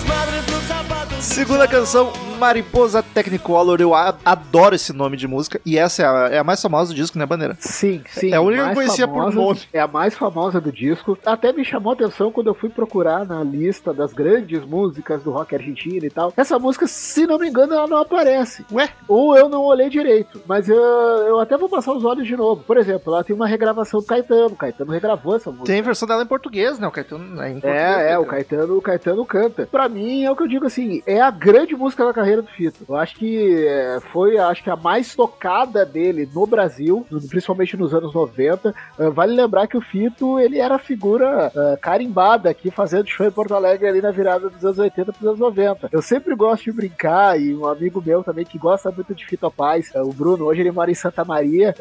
Segunda 1.35 1.67
canção, 1.67 2.13
Mariposa 2.39 3.03
Technicolor. 3.03 3.81
Eu 3.81 3.93
adoro 3.93 4.77
esse 4.77 4.93
nome 4.93 5.17
de 5.17 5.27
música. 5.27 5.61
E 5.67 5.77
essa 5.77 6.03
é 6.03 6.07
a, 6.07 6.29
é 6.37 6.39
a 6.39 6.45
mais 6.45 6.63
famosa 6.63 6.93
do 6.93 6.95
disco, 6.97 7.19
né, 7.19 7.27
Bandeira? 7.27 7.57
Sim, 7.59 8.03
sim. 8.09 8.33
É 8.33 8.37
a 8.37 8.41
única 8.41 8.63
que 8.63 8.71
eu 8.71 8.75
conhecia 8.75 9.09
por 9.09 9.17
famosa- 9.19 9.37
nome. 9.37 9.61
É 9.73 9.81
a 9.81 9.89
mais 9.89 10.15
famosa 10.15 10.61
do 10.61 10.71
disco. 10.71 11.19
Até 11.27 11.53
me 11.53 11.65
chamou 11.65 11.91
a 11.91 11.95
atenção 11.95 12.31
quando 12.31 12.47
eu 12.47 12.55
fui 12.55 12.69
procurar 12.71 13.27
na 13.27 13.43
lista 13.43 13.93
das 13.93 14.13
grandes 14.13 14.65
músicas 14.65 15.25
do 15.25 15.33
rock 15.33 15.57
argentino 15.57 16.07
e 16.07 16.11
tal. 16.11 16.33
Essa 16.37 16.57
música, 16.57 16.87
se 16.87 17.27
não 17.27 17.37
me 17.37 17.49
engano, 17.49 17.75
ela 17.75 17.89
não 17.89 17.97
aparece. 17.99 18.65
Ué? 18.71 18.89
Ou 19.09 19.37
eu 19.37 19.49
não 19.49 19.63
olhei 19.63 19.89
direito. 19.91 20.41
Mas 20.47 20.69
eu, 20.69 20.77
eu 20.77 21.41
até 21.41 21.57
vou 21.59 21.69
passar 21.69 21.93
os 21.95 22.05
olhos 22.05 22.29
de 22.29 22.37
novo. 22.37 22.63
Por 22.63 22.77
exemplo, 22.77 23.13
ela 23.13 23.25
tem 23.25 23.35
uma 23.35 23.49
regravação 23.49 23.99
do 23.99 24.07
Caetano. 24.07 24.51
O 24.55 24.57
Caetano 24.57 24.93
regravou 24.93 25.35
essa 25.35 25.51
música. 25.51 25.67
Tem 25.67 25.81
a 25.81 25.85
versão 25.85 26.07
dela 26.07 26.23
em 26.23 26.27
português, 26.27 26.79
né? 26.79 26.87
O 26.87 26.93
Caetano 26.93 27.43
é 27.43 27.51
em 27.51 27.55
português. 27.55 27.75
É, 27.77 28.13
é, 28.13 28.19
o. 28.21 28.25
Caetano, 28.25 28.79
o 28.79 28.83
Caetano 28.83 29.27
canta. 29.27 29.67
Pra 29.67 29.89
mim, 29.89 30.23
é 30.25 30.31
o 30.31 30.37
que 30.37 30.45
eu 30.45 30.49
digo 30.49 30.67
assim, 30.67 31.03
é 31.05 31.24
a 31.25 31.31
grande 31.31 31.75
música 31.75 32.05
da 32.05 32.13
carreira 32.13 32.43
do 32.43 32.49
Fito. 32.49 32.85
Eu 32.87 32.97
acho 32.97 33.17
que 33.17 33.67
é, 33.67 33.99
foi, 34.13 34.37
acho 34.37 34.63
que 34.63 34.69
a 34.69 34.77
mais 34.77 35.15
tocada 35.15 35.85
dele 35.85 36.29
no 36.33 36.47
Brasil, 36.47 37.07
principalmente 37.29 37.77
nos 37.77 37.95
anos 37.95 38.13
90. 38.13 38.75
Ah, 38.99 39.09
vale 39.11 39.35
lembrar 39.35 39.67
que 39.67 39.77
o 39.77 39.81
Fito, 39.81 40.39
ele 40.39 40.59
era 40.59 40.79
figura 40.79 41.51
ah, 41.55 41.79
carimbada 41.81 42.51
aqui, 42.51 42.71
fazendo 42.71 43.09
show 43.09 43.27
em 43.27 43.31
Porto 43.31 43.55
Alegre 43.55 43.89
ali 43.89 44.03
na 44.03 44.11
virada 44.11 44.51
dos 44.51 44.63
anos 44.65 44.79
80 44.79 45.13
pros 45.13 45.27
anos 45.27 45.39
90. 45.39 45.89
Eu 45.91 46.03
sempre 46.03 46.35
gosto 46.35 46.65
de 46.65 46.73
brincar, 46.73 47.41
e 47.41 47.55
um 47.55 47.67
amigo 47.67 48.03
meu 48.05 48.23
também 48.23 48.45
que 48.45 48.59
gosta 48.59 48.91
muito 48.91 49.15
de 49.15 49.25
Fito 49.25 49.51
Paz, 49.51 49.91
ah, 49.95 50.03
o 50.03 50.13
Bruno, 50.13 50.45
hoje 50.45 50.61
ele 50.61 50.73
mora 50.73 50.91
em 50.91 50.95
Santa 50.95 51.25
Maria, 51.25 51.75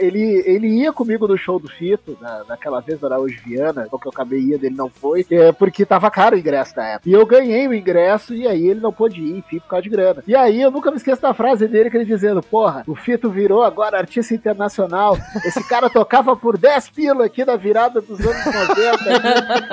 ele, 0.00 0.42
ele 0.44 0.68
ia 0.68 0.92
comigo 0.92 1.28
no 1.28 1.36
show 1.36 1.58
do 1.58 1.68
Fito, 1.68 2.16
na, 2.20 2.44
naquela 2.48 2.80
vez 2.80 2.98
do 2.98 3.06
Araújo 3.06 3.40
Viana, 3.44 3.86
que 3.88 3.94
eu 3.94 4.10
acabei 4.10 4.40
indo, 4.40 4.66
ele 4.66 4.74
não 4.74 4.88
foi, 4.88 5.24
é, 5.30 5.52
porque 5.52 5.84
tava 5.84 6.10
caro 6.10 6.36
o 6.36 6.38
ingresso 6.38 6.74
na 6.76 6.88
época. 6.88 7.08
E 7.08 7.12
eu 7.12 7.24
ganhei 7.24 7.68
o 7.68 7.74
ingresso, 7.74 8.34
e 8.34 8.46
aí 8.46 8.55
ele 8.64 8.80
não 8.80 8.92
pôde 8.92 9.20
ir, 9.20 9.38
enfim, 9.38 9.58
por 9.58 9.68
causa 9.68 9.82
de 9.82 9.90
grana. 9.90 10.22
E 10.26 10.36
aí 10.36 10.62
eu 10.62 10.70
nunca 10.70 10.90
me 10.90 10.96
esqueço 10.96 11.20
da 11.20 11.34
frase 11.34 11.66
dele, 11.66 11.90
que 11.90 11.96
ele 11.96 12.04
dizendo, 12.04 12.42
porra, 12.42 12.84
o 12.86 12.94
Fito 12.94 13.28
virou 13.28 13.62
agora 13.62 13.98
artista 13.98 14.34
internacional, 14.34 15.18
esse 15.44 15.66
cara 15.68 15.90
tocava 15.90 16.36
por 16.36 16.56
10 16.56 16.90
pila 16.90 17.26
aqui 17.26 17.44
na 17.44 17.56
virada 17.56 18.00
dos 18.00 18.20
anos 18.20 18.44
90, 18.44 18.76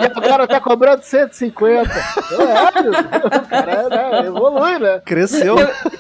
e 0.02 0.20
o 0.20 0.22
cara 0.22 0.48
tá 0.48 0.60
cobrando 0.60 1.04
150. 1.04 1.90
Eu, 2.32 2.42
é, 2.42 2.82
meu, 2.82 2.92
o 2.92 3.48
cara 3.50 3.90
né, 3.90 4.28
evolui, 4.28 4.80
né? 4.80 5.02
Cresceu. 5.06 5.56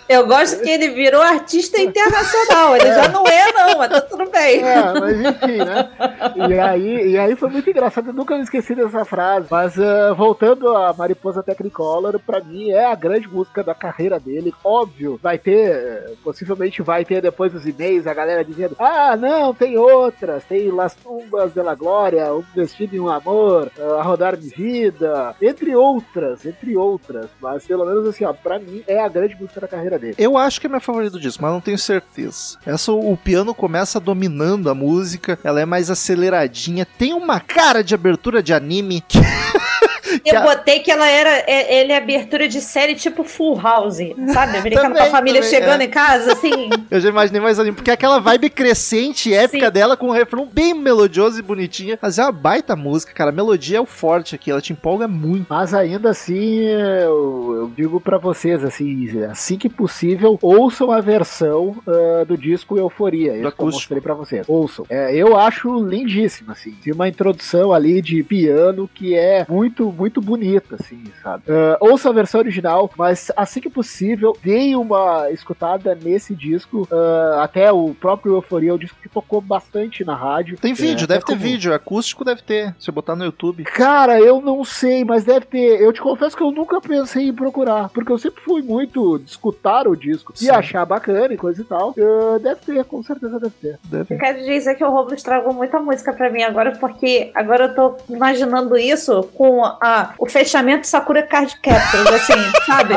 Eu 0.07 0.27
gosto 0.27 0.61
que 0.61 0.69
ele 0.69 0.89
virou 0.89 1.21
artista 1.21 1.79
internacional. 1.79 2.75
Ele 2.75 2.87
já 2.87 3.07
não 3.09 3.25
é, 3.25 3.51
não, 3.53 3.77
mas 3.77 3.89
tá 3.89 4.01
tudo 4.01 4.29
bem. 4.29 4.61
É, 4.63 4.99
mas 4.99 5.19
enfim, 5.19 5.57
né? 5.57 5.89
E 6.35 6.59
aí, 6.59 7.11
e 7.11 7.17
aí 7.17 7.35
foi 7.35 7.49
muito 7.49 7.69
engraçado, 7.69 8.07
eu 8.09 8.13
nunca 8.13 8.35
me 8.35 8.43
esqueci 8.43 8.75
dessa 8.75 9.05
frase. 9.05 9.47
Mas 9.49 9.79
ah, 9.79 10.13
voltando 10.13 10.75
a 10.75 10.93
Mariposa 10.93 11.43
Technicolor, 11.43 12.19
pra 12.19 12.41
mim 12.41 12.71
é 12.73 12.85
a 12.85 12.95
grande 12.95 13.27
música 13.27 13.63
da 13.63 13.73
carreira 13.73 14.19
dele. 14.19 14.53
Óbvio, 14.63 15.19
vai 15.21 15.37
ter, 15.37 15.69
eh, 15.69 16.13
possivelmente 16.23 16.81
vai 16.81 17.05
ter 17.05 17.21
depois 17.21 17.51
dos 17.51 17.65
e-mails 17.65 18.07
a 18.07 18.13
galera 18.13 18.43
dizendo: 18.43 18.75
ah, 18.79 19.15
não, 19.15 19.53
tem 19.53 19.77
outras, 19.77 20.43
tem 20.43 20.69
Las 20.71 20.95
Tumbas 20.95 21.53
de 21.53 21.61
la 21.61 21.75
Glória, 21.75 22.33
Um 22.33 22.43
Destino 22.55 22.95
e 22.95 22.99
um 22.99 23.09
Amor, 23.09 23.71
ah, 23.79 23.99
A 23.99 24.03
Rodar 24.03 24.35
de 24.35 24.49
Vida, 24.49 25.35
entre 25.41 25.75
outras, 25.75 26.45
entre 26.45 26.75
outras. 26.75 27.27
Mas 27.41 27.65
pelo 27.65 27.85
menos 27.85 28.07
assim, 28.07 28.25
ó, 28.25 28.33
pra 28.33 28.59
mim 28.59 28.83
é 28.87 28.99
a 28.99 29.07
grande 29.07 29.35
música 29.39 29.61
da 29.61 29.67
carreira 29.67 29.99
dele. 29.99 30.15
Eu 30.17 30.37
acho 30.37 30.59
que 30.59 30.67
é 30.67 30.69
minha 30.69 30.79
favorita 30.79 31.11
do 31.11 31.19
disco, 31.19 31.41
mas 31.41 31.51
não 31.51 31.61
tenho 31.61 31.77
certeza. 31.77 32.57
Essa, 32.65 32.91
o 32.91 33.15
piano 33.17 33.53
começa 33.53 33.99
dominando 33.99 34.69
a 34.69 34.75
música, 34.75 35.37
ela 35.43 35.61
é 35.61 35.65
mais 35.65 35.89
aceleradinha, 35.89 36.85
tem 36.97 37.13
uma 37.13 37.39
cara 37.39 37.83
de 37.83 37.93
abertura 37.93 38.41
de 38.41 38.53
anime 38.53 39.01
que, 39.01 39.19
Eu 40.13 40.19
Que 40.21 40.35
a- 40.35 40.41
botei 40.41 40.79
que 40.79 40.91
ela 40.91 41.07
era. 41.07 41.29
é- 41.47 41.81
Ele 41.81 41.91
é 41.91 41.97
abertura 41.97 42.47
de 42.47 42.61
série 42.61 42.95
tipo 42.95 43.23
Full 43.23 43.59
House, 43.59 43.97
sabe? 44.33 44.61
Brincando 44.61 44.95
com 44.95 45.01
a 45.03 45.05
família 45.07 45.41
também, 45.41 45.59
chegando 45.59 45.81
é. 45.81 45.85
em 45.85 45.89
casa, 45.89 46.33
assim. 46.33 46.69
Eu 46.89 46.99
já 46.99 47.09
imaginei 47.09 47.41
mais 47.41 47.59
ali, 47.59 47.71
porque 47.71 47.89
é 47.89 47.93
aquela 47.93 48.19
vibe 48.19 48.49
crescente 48.49 49.29
e 49.29 49.33
épica 49.33 49.67
Sim. 49.67 49.71
dela 49.71 49.97
com 49.97 50.07
um 50.07 50.11
refrão 50.11 50.47
bem 50.51 50.73
melodioso 50.73 51.39
e 51.39 51.41
bonitinha. 51.41 51.97
Mas 52.01 52.17
é 52.19 52.23
uma 52.23 52.31
baita 52.31 52.75
música, 52.75 53.13
cara. 53.13 53.29
A 53.29 53.33
melodia 53.33 53.77
é 53.77 53.81
o 53.81 53.85
forte 53.85 54.35
aqui, 54.35 54.51
ela 54.51 54.61
te 54.61 54.73
empolga 54.73 55.07
muito. 55.07 55.47
Mas 55.49 55.73
ainda 55.73 56.09
assim, 56.11 56.59
eu, 56.59 57.53
eu 57.55 57.71
digo 57.75 57.99
pra 57.99 58.17
vocês, 58.17 58.63
assim, 58.63 59.21
assim 59.29 59.57
que 59.57 59.69
possível, 59.69 60.37
ouçam 60.41 60.91
a 60.91 61.01
versão 61.01 61.75
ah, 61.87 62.23
do 62.25 62.37
disco 62.37 62.77
Euforia. 62.77 63.33
Esse 63.35 63.51
que 63.55 63.61
eu 63.61 63.65
mostrei 63.65 64.01
pra 64.01 64.13
vocês. 64.13 64.45
Ouçam. 64.47 64.85
É, 64.89 65.15
eu 65.15 65.37
acho 65.37 65.79
lindíssima, 65.83 66.53
assim. 66.53 66.71
Tem 66.83 66.93
uma 66.93 67.07
introdução 67.07 67.71
ali 67.73 68.01
de 68.01 68.21
piano 68.23 68.89
que 68.93 69.15
é 69.15 69.45
muito, 69.49 69.91
muito 70.03 70.19
bonita, 70.19 70.75
assim, 70.75 71.01
sabe? 71.23 71.43
Ah, 71.49 71.77
ouça 71.79 72.09
a 72.09 72.13
versão 72.13 72.41
original, 72.41 72.89
mas 72.97 73.31
assim 73.37 73.61
que 73.61 73.69
possível, 73.69 74.35
deem 74.43 74.75
uma 74.75 75.29
escutada 75.31 75.95
nesse 75.95 76.35
disco. 76.35 76.85
Ah, 76.91 77.41
até 77.43 77.71
o 77.71 77.93
próprio 77.93 78.33
Euforia 78.35 78.71
é 78.71 78.73
um 78.73 78.77
disco 78.77 78.97
que 79.01 79.07
tocou 79.07 79.39
bastante 79.39 80.03
na 80.03 80.13
rádio. 80.15 80.57
Tem 80.57 80.73
vídeo, 80.73 81.05
É, 81.05 81.07
deve 81.07 81.19
até 81.23 81.25
ter 81.25 81.33
como- 81.33 81.41
vídeo. 81.41 81.73
Acústico 81.73 82.25
deve 82.25 82.41
ter. 82.41 82.75
Se 82.79 82.89
eu 82.89 82.93
botar 82.93 83.15
no 83.15 83.23
YouTube. 83.23 83.63
Cara, 83.63 84.19
eu 84.19 84.41
não 84.41 84.63
sei, 84.65 85.05
mas 85.05 85.23
deve 85.23 85.45
ter. 85.45 85.81
Eu 85.81 85.93
te 85.93 86.01
confesso 86.01 86.35
que 86.35 86.43
eu 86.43 86.51
nunca 86.51 86.81
pensei 86.81 87.29
em 87.29 87.33
procurar, 87.33 87.87
porque 87.89 88.11
eu 88.11 88.17
sempre 88.17 88.41
fui 88.43 88.61
muito 88.61 89.19
de 89.19 89.29
escutar 89.29 89.87
o 89.87 89.95
disco 89.95 90.33
Sim. 90.35 90.47
e 90.47 90.49
achar 90.49 90.85
bacana 90.85 91.33
e 91.33 91.37
coisa 91.37 91.61
e 91.61 91.65
tal. 91.65 91.91
Uh, 91.91 92.39
deve 92.39 92.59
ter, 92.61 92.83
com 92.85 93.01
certeza 93.01 93.39
deve 93.39 93.53
ter. 93.61 93.79
Deve. 93.85 94.13
Eu 94.15 94.19
quero 94.19 94.39
dizer 94.43 94.75
que 94.75 94.83
o 94.83 94.89
Romulo 94.89 95.13
estragou 95.13 95.53
muita 95.53 95.79
música 95.79 96.11
pra 96.11 96.29
mim 96.29 96.43
agora, 96.43 96.71
porque 96.79 97.31
agora 97.33 97.65
eu 97.65 97.75
tô 97.75 97.95
imaginando 98.09 98.77
isso 98.77 99.23
com 99.33 99.63
a, 99.63 99.77
o 100.17 100.27
fechamento 100.27 100.87
Sakura 100.87 101.23
Card 101.23 101.57
Captors, 101.61 102.07
assim, 102.07 102.51
sabe? 102.65 102.93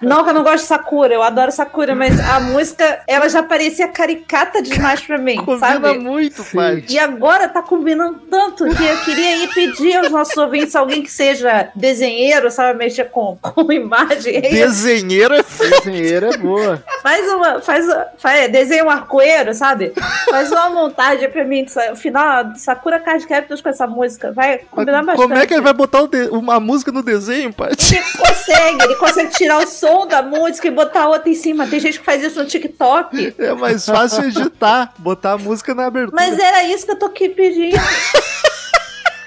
Não 0.00 0.24
que 0.24 0.30
eu 0.30 0.34
não 0.34 0.42
gosto 0.42 0.62
de 0.62 0.68
Sakura, 0.68 1.14
eu 1.14 1.22
adoro 1.22 1.50
Sakura, 1.52 1.94
mas 1.94 2.18
a 2.20 2.40
música, 2.40 3.02
ela 3.06 3.28
já 3.28 3.42
parecia 3.42 3.88
caricata 3.88 4.62
demais 4.62 5.00
pra 5.00 5.18
mim, 5.18 5.36
Combina 5.36 5.58
sabe? 5.58 5.98
muito, 5.98 6.44
pai. 6.44 6.84
E 6.88 6.98
agora 6.98 7.48
tá 7.48 7.62
combinando 7.62 8.20
tanto 8.30 8.64
que 8.64 8.84
eu 8.84 8.96
queria 9.04 9.36
ir 9.44 9.48
pedir 9.54 9.96
aos 9.96 10.10
nossos 10.10 10.36
ouvintes, 10.36 10.74
alguém 10.76 11.02
que 11.02 11.10
seja 11.10 11.68
desenheiro, 11.74 12.50
sabe, 12.50 12.78
mexer 12.78 13.10
com, 13.10 13.36
com 13.40 13.72
imagem. 13.72 14.40
Desenheiro 14.40 15.34
é 15.34 15.42
Desenheira 15.42 16.30
é 16.34 16.36
boa. 16.36 16.82
Faz 17.02 17.32
uma. 17.32 17.60
Faz, 17.60 17.86
faz, 18.16 18.50
desenha 18.50 18.84
um 18.84 18.90
arco-íro, 18.90 19.54
sabe? 19.54 19.92
Faz 20.30 20.50
uma 20.50 20.70
montagem 20.70 21.30
pra 21.30 21.44
mim. 21.44 21.66
O 21.92 21.96
final 21.96 22.54
Sakura 22.56 23.00
Card 23.00 23.26
Captors 23.26 23.60
com 23.60 23.68
essa 23.68 23.86
música. 23.86 24.32
Vai 24.32 24.58
combinar 24.70 25.02
bastante. 25.02 25.28
Como 25.28 25.34
é 25.38 25.46
que 25.46 25.54
ele 25.54 25.62
vai 25.62 25.73
botar 25.74 26.02
o 26.02 26.06
de- 26.08 26.28
uma 26.28 26.58
música 26.58 26.90
no 26.90 27.02
desenho, 27.02 27.52
pai? 27.52 27.70
Ele 27.72 28.02
consegue, 28.18 28.82
ele 28.84 28.94
consegue 28.96 29.30
tirar 29.32 29.58
o 29.58 29.66
som 29.66 30.06
da 30.06 30.22
música 30.22 30.68
e 30.68 30.70
botar 30.70 31.08
outra 31.08 31.28
em 31.28 31.34
cima. 31.34 31.66
Tem 31.66 31.78
gente 31.80 31.98
que 31.98 32.04
faz 32.04 32.22
isso 32.22 32.38
no 32.42 32.46
TikTok. 32.46 33.34
É 33.38 33.52
mais 33.54 33.84
fácil 33.86 34.24
editar, 34.24 34.94
botar 34.98 35.32
a 35.32 35.38
música 35.38 35.74
na 35.74 35.86
abertura. 35.86 36.14
Mas 36.16 36.38
era 36.38 36.64
isso 36.64 36.86
que 36.86 36.92
eu 36.92 36.98
tô 36.98 37.06
aqui 37.06 37.28
pedindo. 37.28 37.76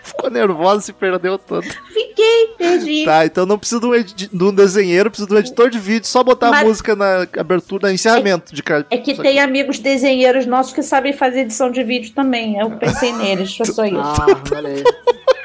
Ficou 0.04 0.32
nervosa, 0.32 0.82
se 0.82 0.92
perdeu 0.94 1.38
todo. 1.38 1.64
Fiquei, 1.94 2.48
perdi. 2.58 3.06
Tá, 3.06 3.24
então 3.24 3.46
não 3.46 3.60
precisa 3.60 3.80
de 3.80 3.86
um, 3.86 3.94
edi- 3.94 4.28
de 4.34 4.44
um 4.44 4.52
desenheiro, 4.52 5.12
precisa 5.12 5.28
de 5.28 5.36
um 5.36 5.38
editor 5.38 5.70
de 5.70 5.78
vídeo, 5.78 6.08
só 6.08 6.24
botar 6.24 6.48
a 6.48 6.52
Mas- 6.52 6.68
música 6.68 6.96
na 6.96 7.28
abertura, 7.38 7.88
no 7.88 7.94
encerramento 7.94 8.56
de 8.56 8.64
cara. 8.64 8.84
É 8.90 8.98
que 8.98 9.14
tem 9.14 9.40
amigos 9.40 9.78
desenheiros 9.78 10.48
nossos 10.48 10.74
que 10.74 10.82
sabem 10.82 11.14
fazer 11.14 11.42
edição 11.42 11.70
de 11.70 11.84
vídeo 11.84 12.14
também. 12.16 12.58
Eu 12.58 12.72
pensei 12.72 13.12
neles, 13.14 13.56
foi 13.56 13.66
só 13.68 13.86
isso. 13.86 13.96
Ah, 14.00 14.26
olha 14.56 14.84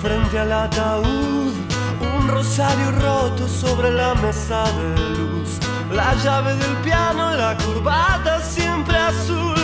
frente 0.00 0.38
al 0.38 0.52
ataúd, 0.52 1.52
un 2.00 2.28
rosario 2.28 2.90
roto 3.00 3.48
sobre 3.48 3.90
la 3.90 4.14
mesa 4.14 4.64
de 4.64 5.16
luz, 5.16 5.58
la 5.92 6.14
llave 6.22 6.54
del 6.54 6.76
piano, 6.84 7.34
la 7.34 7.56
corbata 7.56 8.40
siempre 8.40 8.96
azul, 8.96 9.56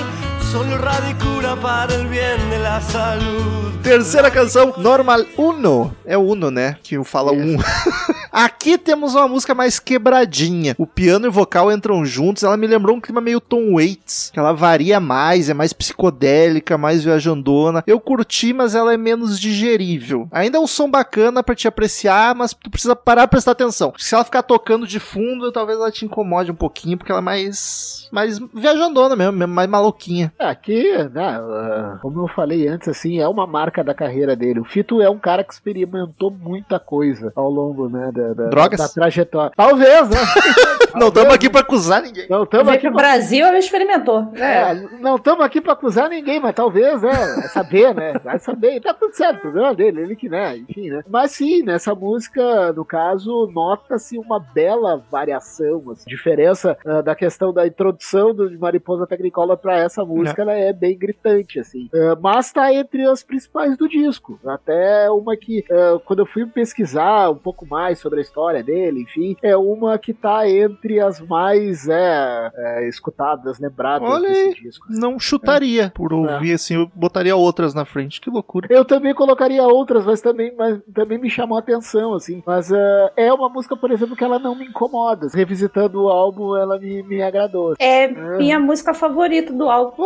solo 0.50 0.78
radicura 0.78 1.54
para 1.56 1.94
el 1.94 2.08
bien 2.08 2.50
de 2.50 2.58
la 2.58 2.80
salud. 2.80 3.72
Terceira 3.82 4.30
canção, 4.30 4.72
Normal 4.78 5.24
Uno. 5.36 5.94
É 6.06 6.16
o 6.16 6.22
Uno, 6.22 6.50
né? 6.50 6.78
Que 6.82 7.02
fala 7.04 7.32
um. 7.32 7.58
Aqui 8.34 8.76
temos 8.76 9.14
uma 9.14 9.28
música 9.28 9.54
mais 9.54 9.78
quebradinha. 9.78 10.74
O 10.76 10.88
piano 10.88 11.24
e 11.24 11.28
o 11.28 11.32
vocal 11.32 11.70
entram 11.70 12.04
juntos. 12.04 12.42
Ela 12.42 12.56
me 12.56 12.66
lembrou 12.66 12.96
um 12.96 13.00
clima 13.00 13.20
meio 13.20 13.40
Tom 13.40 13.74
Waits. 13.74 14.32
Ela 14.34 14.52
varia 14.52 14.98
mais, 14.98 15.48
é 15.48 15.54
mais 15.54 15.72
psicodélica, 15.72 16.76
mais 16.76 17.04
viajandona. 17.04 17.84
Eu 17.86 18.00
curti, 18.00 18.52
mas 18.52 18.74
ela 18.74 18.92
é 18.92 18.96
menos 18.96 19.38
digerível. 19.38 20.26
Ainda 20.32 20.58
é 20.58 20.60
um 20.60 20.66
som 20.66 20.90
bacana 20.90 21.44
pra 21.44 21.54
te 21.54 21.68
apreciar, 21.68 22.34
mas 22.34 22.52
tu 22.52 22.68
precisa 22.68 22.96
parar 22.96 23.22
pra 23.28 23.28
prestar 23.28 23.52
atenção. 23.52 23.92
Se 23.96 24.16
ela 24.16 24.24
ficar 24.24 24.42
tocando 24.42 24.84
de 24.84 24.98
fundo, 24.98 25.52
talvez 25.52 25.78
ela 25.78 25.92
te 25.92 26.04
incomode 26.04 26.50
um 26.50 26.56
pouquinho, 26.56 26.98
porque 26.98 27.12
ela 27.12 27.20
é 27.20 27.24
mais. 27.24 28.08
mais 28.10 28.40
viajandona 28.52 29.14
mesmo, 29.14 29.46
mais 29.46 29.70
maluquinha. 29.70 30.32
Aqui, 30.40 30.92
né, 31.12 31.38
ah, 31.38 31.98
como 32.02 32.22
eu 32.22 32.28
falei 32.28 32.66
antes, 32.66 32.88
assim, 32.88 33.20
é 33.20 33.28
uma 33.28 33.46
marca 33.46 33.84
da 33.84 33.94
carreira 33.94 34.34
dele. 34.34 34.58
O 34.58 34.64
Fito 34.64 35.00
é 35.00 35.08
um 35.08 35.20
cara 35.20 35.44
que 35.44 35.52
experimentou 35.52 36.32
muita 36.32 36.80
coisa 36.80 37.32
ao 37.36 37.48
longo, 37.48 37.88
né, 37.88 38.10
da, 38.12 38.23
da, 38.32 38.48
Drogas? 38.48 38.78
da 38.80 38.88
trajetória. 38.88 39.52
Talvez, 39.56 40.08
né? 40.08 40.16
Não 40.94 41.08
estamos 41.08 41.34
aqui 41.34 41.50
pra 41.50 41.60
acusar 41.60 42.02
ninguém. 42.02 42.26
Não 42.30 42.44
estamos 42.44 42.66
Veio 42.66 42.78
aqui 42.78 42.86
pro 42.86 42.96
Brasil, 42.96 43.44
ela 43.44 43.58
experimentou. 43.58 44.28
É, 44.36 44.44
É. 44.70 44.74
não 45.00 45.16
estamos 45.16 45.44
aqui 45.44 45.60
pra 45.60 45.72
acusar 45.72 46.08
ninguém, 46.08 46.38
mas 46.38 46.54
talvez, 46.54 47.02
né? 47.02 47.10
Vai 47.10 47.48
saber, 47.48 47.92
né? 47.92 48.12
Vai 48.22 48.38
saber. 48.38 48.80
Tá 48.80 48.94
tudo 48.94 49.12
certo, 49.12 49.40
problema 49.40 49.74
dele, 49.74 50.02
ele 50.02 50.14
que, 50.14 50.28
né? 50.28 50.56
Enfim, 50.56 50.90
né? 50.90 51.02
Mas 51.10 51.32
sim, 51.32 51.64
nessa 51.64 51.96
música, 51.96 52.72
no 52.72 52.84
caso, 52.84 53.50
nota-se 53.52 54.16
uma 54.16 54.38
bela 54.38 55.02
variação, 55.10 55.82
assim, 55.90 56.04
diferença 56.08 56.78
ah, 56.86 57.02
da 57.02 57.14
questão 57.16 57.52
da 57.52 57.66
introdução 57.66 58.32
do 58.32 58.48
de 58.48 58.56
Mariposa 58.56 59.04
Tecnicola 59.04 59.56
pra 59.56 59.76
essa 59.76 60.04
música, 60.04 60.42
ela 60.42 60.52
é 60.52 60.72
bem 60.72 60.96
gritante, 60.96 61.58
assim. 61.58 61.88
Ah, 61.92 62.16
mas 62.20 62.52
tá 62.52 62.72
entre 62.72 63.04
as 63.04 63.22
principais 63.24 63.76
do 63.76 63.88
disco. 63.88 64.38
Até 64.46 65.10
uma 65.10 65.36
que, 65.36 65.64
ah, 65.68 65.98
quando 66.04 66.20
eu 66.20 66.26
fui 66.26 66.46
pesquisar 66.46 67.30
um 67.30 67.36
pouco 67.36 67.66
mais 67.66 67.98
sobre 67.98 68.13
a 68.18 68.22
história 68.22 68.62
dele, 68.62 69.02
enfim, 69.02 69.36
é 69.42 69.56
uma 69.56 69.98
que 69.98 70.12
tá 70.12 70.48
entre 70.48 71.00
as 71.00 71.20
mais 71.20 71.88
é, 71.88 72.50
é, 72.54 72.88
escutadas, 72.88 73.58
lembradas 73.58 74.08
Olha 74.08 74.28
desse 74.28 74.40
aí. 74.40 74.54
disco. 74.54 74.86
Não 74.88 75.18
chutaria 75.18 75.92
por 75.94 76.12
ouvir 76.12 76.52
assim, 76.52 76.74
eu 76.74 76.90
botaria 76.94 77.36
outras 77.36 77.74
na 77.74 77.84
frente. 77.84 78.20
Que 78.20 78.30
loucura. 78.30 78.68
Eu 78.70 78.84
também 78.84 79.14
colocaria 79.14 79.62
outras, 79.62 80.04
mas 80.04 80.20
também, 80.20 80.54
mas 80.56 80.80
também 80.92 81.18
me 81.18 81.30
chamou 81.30 81.56
a 81.56 81.60
atenção, 81.60 82.14
assim. 82.14 82.42
Mas 82.46 82.72
ah, 82.72 83.12
é 83.16 83.32
uma 83.32 83.48
música, 83.48 83.76
por 83.76 83.90
exemplo, 83.90 84.16
que 84.16 84.24
ela 84.24 84.38
não 84.38 84.54
me 84.54 84.66
incomoda. 84.66 85.28
Revisitando 85.32 86.02
o 86.02 86.08
álbum, 86.08 86.56
ela 86.56 86.78
me, 86.78 87.02
me 87.02 87.22
agradou. 87.22 87.74
É 87.78 88.08
minha 88.08 88.58
música 88.58 88.94
favorita 88.94 89.52
do 89.52 89.68
álbum. 89.68 90.04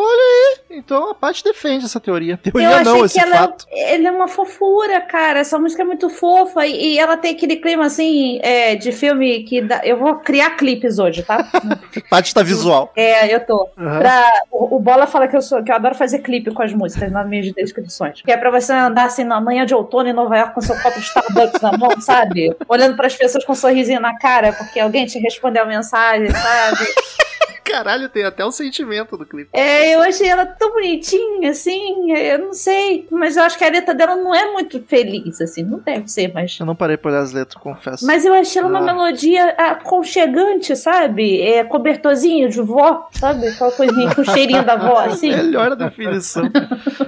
Então 0.70 1.10
a 1.10 1.14
Paty 1.14 1.44
defende 1.44 1.84
essa 1.84 2.00
teoria. 2.00 2.38
Eu 2.44 2.52
Teoria 2.52 2.68
achei 2.68 2.84
não, 2.84 2.98
que 3.00 3.06
esse 3.06 3.20
ela, 3.20 3.36
fato. 3.36 3.66
ela 3.70 4.08
é 4.08 4.10
uma 4.10 4.28
fofura, 4.28 5.00
cara. 5.00 5.40
Essa 5.40 5.58
música 5.58 5.82
é 5.82 5.86
muito 5.86 6.08
fofa 6.08 6.66
e, 6.66 6.94
e 6.94 6.98
ela 6.98 7.16
tem 7.16 7.34
aquele 7.34 7.56
clima 7.56 7.87
assim 7.88 8.38
é, 8.42 8.74
de 8.76 8.92
filme 8.92 9.42
que 9.44 9.60
dá- 9.60 9.80
eu 9.84 9.96
vou 9.96 10.16
criar 10.16 10.50
clipes 10.50 10.98
hoje, 10.98 11.22
tá? 11.22 11.44
Paty 12.08 12.32
tá 12.32 12.42
visual. 12.42 12.92
É, 12.96 13.34
eu 13.34 13.40
tô. 13.44 13.68
Aham. 13.76 13.98
Pra- 13.98 14.32
o, 14.52 14.76
o 14.76 14.78
Bola 14.78 15.06
fala 15.06 15.26
que 15.28 15.36
eu 15.36 15.42
sou 15.42 15.62
que 15.62 15.70
eu 15.70 15.74
adoro 15.76 15.94
fazer 15.94 16.20
clipe 16.20 16.50
com 16.52 16.62
as 16.62 16.72
músicas 16.72 17.10
nas 17.10 17.26
minhas 17.28 17.52
descrições. 17.52 18.22
Que 18.22 18.30
é 18.32 18.36
pra 18.36 18.50
você 18.50 18.72
andar 18.72 19.06
assim 19.06 19.24
na 19.24 19.40
manhã 19.40 19.66
de 19.66 19.74
outono 19.74 20.08
em 20.08 20.12
Nova 20.12 20.36
York 20.36 20.54
com 20.54 20.60
seu 20.60 20.76
copo 20.80 20.98
de 20.98 21.04
Starbucks 21.06 21.60
na 21.60 21.72
mão, 21.76 22.00
sabe? 22.00 22.54
Olhando 22.68 22.96
pras 22.96 23.14
pessoas 23.16 23.44
com 23.44 23.52
um 23.52 23.56
sorrisinho 23.56 24.00
na 24.00 24.16
cara 24.18 24.52
porque 24.52 24.78
alguém 24.80 25.06
te 25.06 25.18
respondeu 25.18 25.62
a 25.62 25.66
mensagem, 25.66 26.30
sabe? 26.30 26.86
Caralho, 27.70 28.08
tem 28.08 28.24
até 28.24 28.44
o 28.44 28.50
sentimento 28.50 29.16
do 29.16 29.26
clipe. 29.26 29.50
É, 29.52 29.94
eu 29.94 30.00
achei 30.00 30.28
ela 30.28 30.46
tão 30.46 30.72
bonitinha, 30.72 31.50
assim, 31.50 32.12
eu 32.12 32.38
não 32.38 32.52
sei. 32.52 33.06
Mas 33.10 33.36
eu 33.36 33.42
acho 33.42 33.56
que 33.58 33.64
a 33.64 33.68
letra 33.70 33.94
dela 33.94 34.16
não 34.16 34.34
é 34.34 34.50
muito 34.52 34.80
feliz, 34.82 35.40
assim, 35.40 35.62
não 35.62 35.78
deve 35.78 36.08
ser, 36.08 36.32
mas. 36.32 36.56
Eu 36.58 36.66
não 36.66 36.74
parei 36.74 36.96
pra 36.96 37.10
olhar 37.10 37.20
as 37.22 37.32
letras, 37.32 37.62
confesso. 37.62 38.06
Mas 38.06 38.24
eu 38.24 38.32
achei 38.34 38.60
ela 38.60 38.68
uma 38.70 38.78
Ah. 38.78 38.82
melodia 38.94 39.50
aconchegante, 39.50 40.74
sabe? 40.76 41.40
É 41.42 41.64
cobertorzinho 41.64 42.48
de 42.48 42.60
vó, 42.60 43.08
sabe? 43.12 43.48
Aquela 43.48 43.72
coisinha 43.72 44.14
com 44.14 44.22
o 44.22 44.24
cheirinho 44.24 44.64
da 44.64 44.76
vó, 44.76 44.98
assim. 45.06 45.30
Melhor 45.30 45.74
definição. 45.76 46.44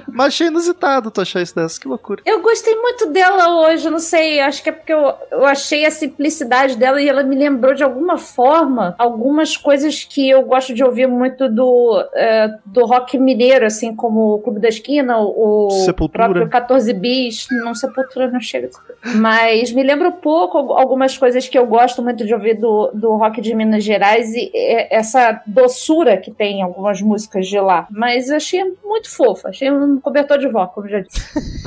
Mas 0.07 0.27
achei 0.27 0.47
inusitado 0.47 1.09
tu 1.11 1.21
achar 1.21 1.41
isso 1.41 1.55
dessa, 1.55 1.79
que 1.79 1.87
loucura. 1.87 2.21
Eu 2.25 2.41
gostei 2.41 2.75
muito 2.75 3.07
dela 3.07 3.61
hoje, 3.67 3.89
não 3.89 3.99
sei, 3.99 4.39
acho 4.39 4.61
que 4.61 4.69
é 4.69 4.71
porque 4.71 4.93
eu, 4.93 5.13
eu 5.31 5.45
achei 5.45 5.85
a 5.85 5.91
simplicidade 5.91 6.75
dela 6.77 7.01
e 7.01 7.07
ela 7.07 7.23
me 7.23 7.35
lembrou 7.35 7.73
de 7.73 7.83
alguma 7.83 8.17
forma 8.17 8.95
algumas 8.97 9.55
coisas 9.57 10.03
que 10.03 10.29
eu 10.29 10.43
gosto 10.51 10.73
de 10.73 10.83
ouvir 10.83 11.07
muito 11.07 11.47
do, 11.47 12.05
é, 12.13 12.53
do 12.65 12.85
rock 12.85 13.17
mineiro, 13.17 13.65
assim, 13.65 13.95
como 13.95 14.33
o 14.33 14.39
Clube 14.39 14.59
da 14.59 14.67
Esquina, 14.67 15.17
o 15.17 15.69
Sepultura. 15.85 16.25
próprio 16.25 16.49
14 16.49 16.93
Bis. 16.93 17.47
Não, 17.49 17.73
Sepultura 17.73 18.29
não 18.29 18.41
chega. 18.41 18.69
Mas 19.15 19.71
me 19.71 19.81
lembra 19.81 20.09
um 20.09 20.11
pouco 20.11 20.57
algumas 20.73 21.17
coisas 21.17 21.47
que 21.47 21.57
eu 21.57 21.65
gosto 21.65 22.03
muito 22.03 22.25
de 22.25 22.33
ouvir 22.33 22.55
do, 22.55 22.91
do 22.93 23.15
rock 23.15 23.39
de 23.39 23.55
Minas 23.55 23.85
Gerais 23.85 24.33
e 24.35 24.51
essa 24.91 25.41
doçura 25.47 26.17
que 26.17 26.31
tem 26.31 26.59
em 26.59 26.63
algumas 26.63 27.01
músicas 27.01 27.47
de 27.47 27.57
lá. 27.57 27.87
Mas 27.89 28.27
eu 28.29 28.35
achei 28.35 28.61
muito 28.83 29.09
fofo, 29.09 29.47
achei 29.47 29.71
um 29.71 30.01
cobertor 30.01 30.37
de 30.37 30.49
vó, 30.49 30.67
como 30.67 30.89
já 30.89 30.99
disse. 30.99 31.21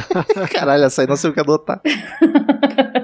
Caralho, 0.53 0.85
essa 0.85 1.01
aí 1.01 1.09
não 1.09 1.17
sei 1.17 1.31
o 1.31 1.33
que 1.33 1.41
adotar. 1.41 1.81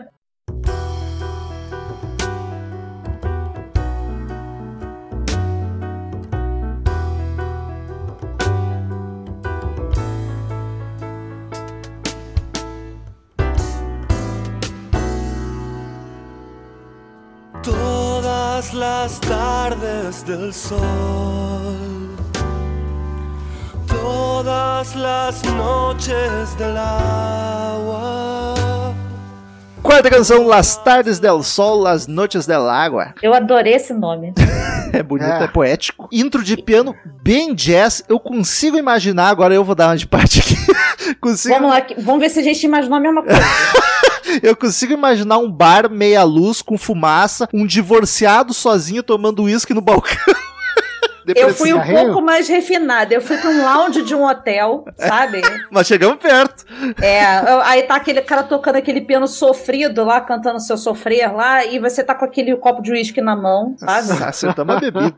Todas 18.60 18.74
las 18.74 19.20
tardes 19.20 20.26
del 20.26 20.52
sol, 20.52 22.14
todas 23.86 24.94
las 24.94 25.42
noches 25.44 26.58
del 26.58 26.76
agua. 26.76 28.54
Quarta 29.82 30.10
canção, 30.10 30.46
Las 30.46 30.76
Tardes 30.84 31.18
del 31.18 31.42
Sol, 31.42 31.84
Las 31.84 32.06
Noches 32.06 32.46
del 32.46 32.68
Agua. 32.68 33.14
Eu 33.22 33.32
adorei 33.32 33.72
esse 33.76 33.94
nome. 33.94 34.34
É 34.92 35.04
bonito, 35.04 35.30
é. 35.30 35.44
É. 35.44 35.46
poético. 35.46 36.08
Intro 36.10 36.42
de 36.42 36.56
piano 36.56 36.96
bem 37.22 37.54
jazz. 37.54 38.04
Eu 38.08 38.18
consigo 38.18 38.76
imaginar, 38.76 39.28
agora 39.28 39.54
eu 39.54 39.62
vou 39.62 39.76
dar 39.76 39.86
uma 39.86 39.96
de 39.96 40.04
parte 40.04 40.40
aqui. 40.40 40.56
consigo, 41.20 41.54
Vamos 41.54 41.70
lá, 41.70 41.86
vamos 41.98 42.20
ver 42.20 42.28
se 42.28 42.40
a 42.40 42.42
gente 42.42 42.62
imaginou 42.64 42.98
a 42.98 43.00
mesma 43.00 43.22
coisa. 43.22 43.40
Eu 44.42 44.56
consigo 44.56 44.92
imaginar 44.92 45.38
um 45.38 45.50
bar 45.50 45.90
meia 45.90 46.22
luz 46.22 46.62
com 46.62 46.78
fumaça, 46.78 47.48
um 47.52 47.66
divorciado 47.66 48.52
sozinho 48.52 49.02
tomando 49.02 49.44
uísque 49.44 49.74
no 49.74 49.80
balcão. 49.80 50.34
Eu 51.36 51.54
fui 51.54 51.72
um 51.72 51.80
pouco 52.04 52.20
mais 52.22 52.48
refinada. 52.48 53.14
Eu 53.14 53.20
fui 53.20 53.36
pra 53.38 53.50
um 53.50 53.62
lounge 53.64 54.02
de 54.02 54.14
um 54.14 54.24
hotel, 54.24 54.84
sabe? 54.98 55.40
Mas 55.70 55.86
chegamos 55.86 56.18
perto. 56.18 56.64
É, 57.02 57.24
aí 57.64 57.82
tá 57.84 57.96
aquele 57.96 58.20
cara 58.22 58.42
tocando 58.42 58.76
aquele 58.76 59.00
piano 59.00 59.26
sofrido 59.26 60.04
lá, 60.04 60.20
cantando 60.20 60.60
seu 60.60 60.76
sofrer 60.76 61.32
lá, 61.32 61.64
e 61.64 61.78
você 61.78 62.02
tá 62.02 62.14
com 62.14 62.24
aquele 62.24 62.54
copo 62.56 62.82
de 62.82 62.92
uísque 62.92 63.20
na 63.20 63.36
mão, 63.36 63.74
sabe? 63.78 64.12
Acertamos 64.24 64.76
a 64.76 64.80
bebida. 64.80 65.14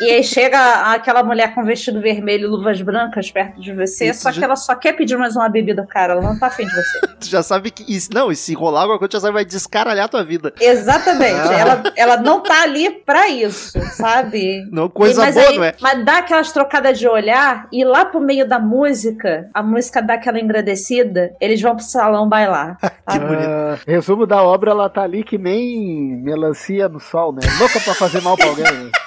E 0.00 0.10
aí 0.10 0.22
chega 0.24 0.92
aquela 0.92 1.22
mulher 1.22 1.54
com 1.54 1.64
vestido 1.64 2.00
vermelho 2.00 2.44
e 2.44 2.46
luvas 2.48 2.80
brancas 2.82 3.30
perto 3.30 3.60
de 3.60 3.72
você, 3.72 4.06
Isso 4.10 4.22
só 4.22 4.30
já- 4.30 4.38
que 4.38 4.44
ela 4.44 4.56
só 4.56 4.74
quer 4.74 4.92
pedir 4.94 5.16
mais 5.16 5.36
uma 5.36 5.48
bebida, 5.48 5.86
cara. 5.86 6.12
Ela 6.14 6.22
não 6.22 6.38
tá 6.38 6.46
afim 6.46 6.66
de 6.66 6.74
você. 6.74 7.00
Tu 7.20 7.26
já 7.28 7.42
sabe 7.42 7.70
que. 7.70 7.84
e 7.86 8.00
se- 8.00 8.08
Não, 8.12 8.32
e 8.32 8.36
se 8.36 8.54
rolar 8.54 8.80
alguma 8.82 8.98
coisa, 8.98 9.10
tu 9.10 9.12
já 9.14 9.20
sabe 9.20 9.30
que 9.32 9.34
vai 9.34 9.44
descaralhar 9.44 10.06
a 10.06 10.08
tua 10.08 10.24
vida. 10.24 10.52
Exatamente. 10.58 11.34
Ah. 11.34 11.58
Ela, 11.58 11.82
ela 11.96 12.16
não 12.16 12.40
tá 12.42 12.62
ali 12.62 12.90
pra 12.90 13.28
isso, 13.28 13.78
sabe? 13.92 14.66
Não, 14.72 14.88
coisa 14.88 15.29
mas 15.34 15.44
boa, 15.44 15.48
aí- 15.48 15.56
não 15.58 15.64
é? 15.64 15.74
Mas 15.80 16.04
dá 16.04 16.18
aquelas 16.18 16.52
trocadas 16.52 16.98
de 16.98 17.08
olhar 17.08 17.66
e 17.72 17.84
lá 17.84 18.04
pro 18.04 18.20
meio 18.20 18.46
da 18.48 18.58
música, 18.58 19.48
a 19.54 19.62
música 19.62 20.00
dá 20.02 20.14
aquela 20.14 20.38
engrandecida, 20.40 21.34
eles 21.40 21.60
vão 21.60 21.74
pro 21.76 21.84
salão 21.84 22.28
bailar. 22.28 22.76
Que 23.10 23.18
bonito. 23.18 23.42
Ah, 23.48 23.78
resumo 23.86 24.26
da 24.26 24.42
obra, 24.42 24.70
ela 24.70 24.88
tá 24.88 25.02
ali 25.02 25.24
que 25.24 25.36
nem 25.36 26.16
melancia 26.22 26.88
no 26.88 27.00
sol, 27.00 27.32
né? 27.32 27.40
Louca 27.58 27.80
pra 27.80 27.92
fazer 27.94 28.20
mal 28.22 28.36
pra 28.36 28.46
alguém. 28.46 28.64
né? 28.64 28.90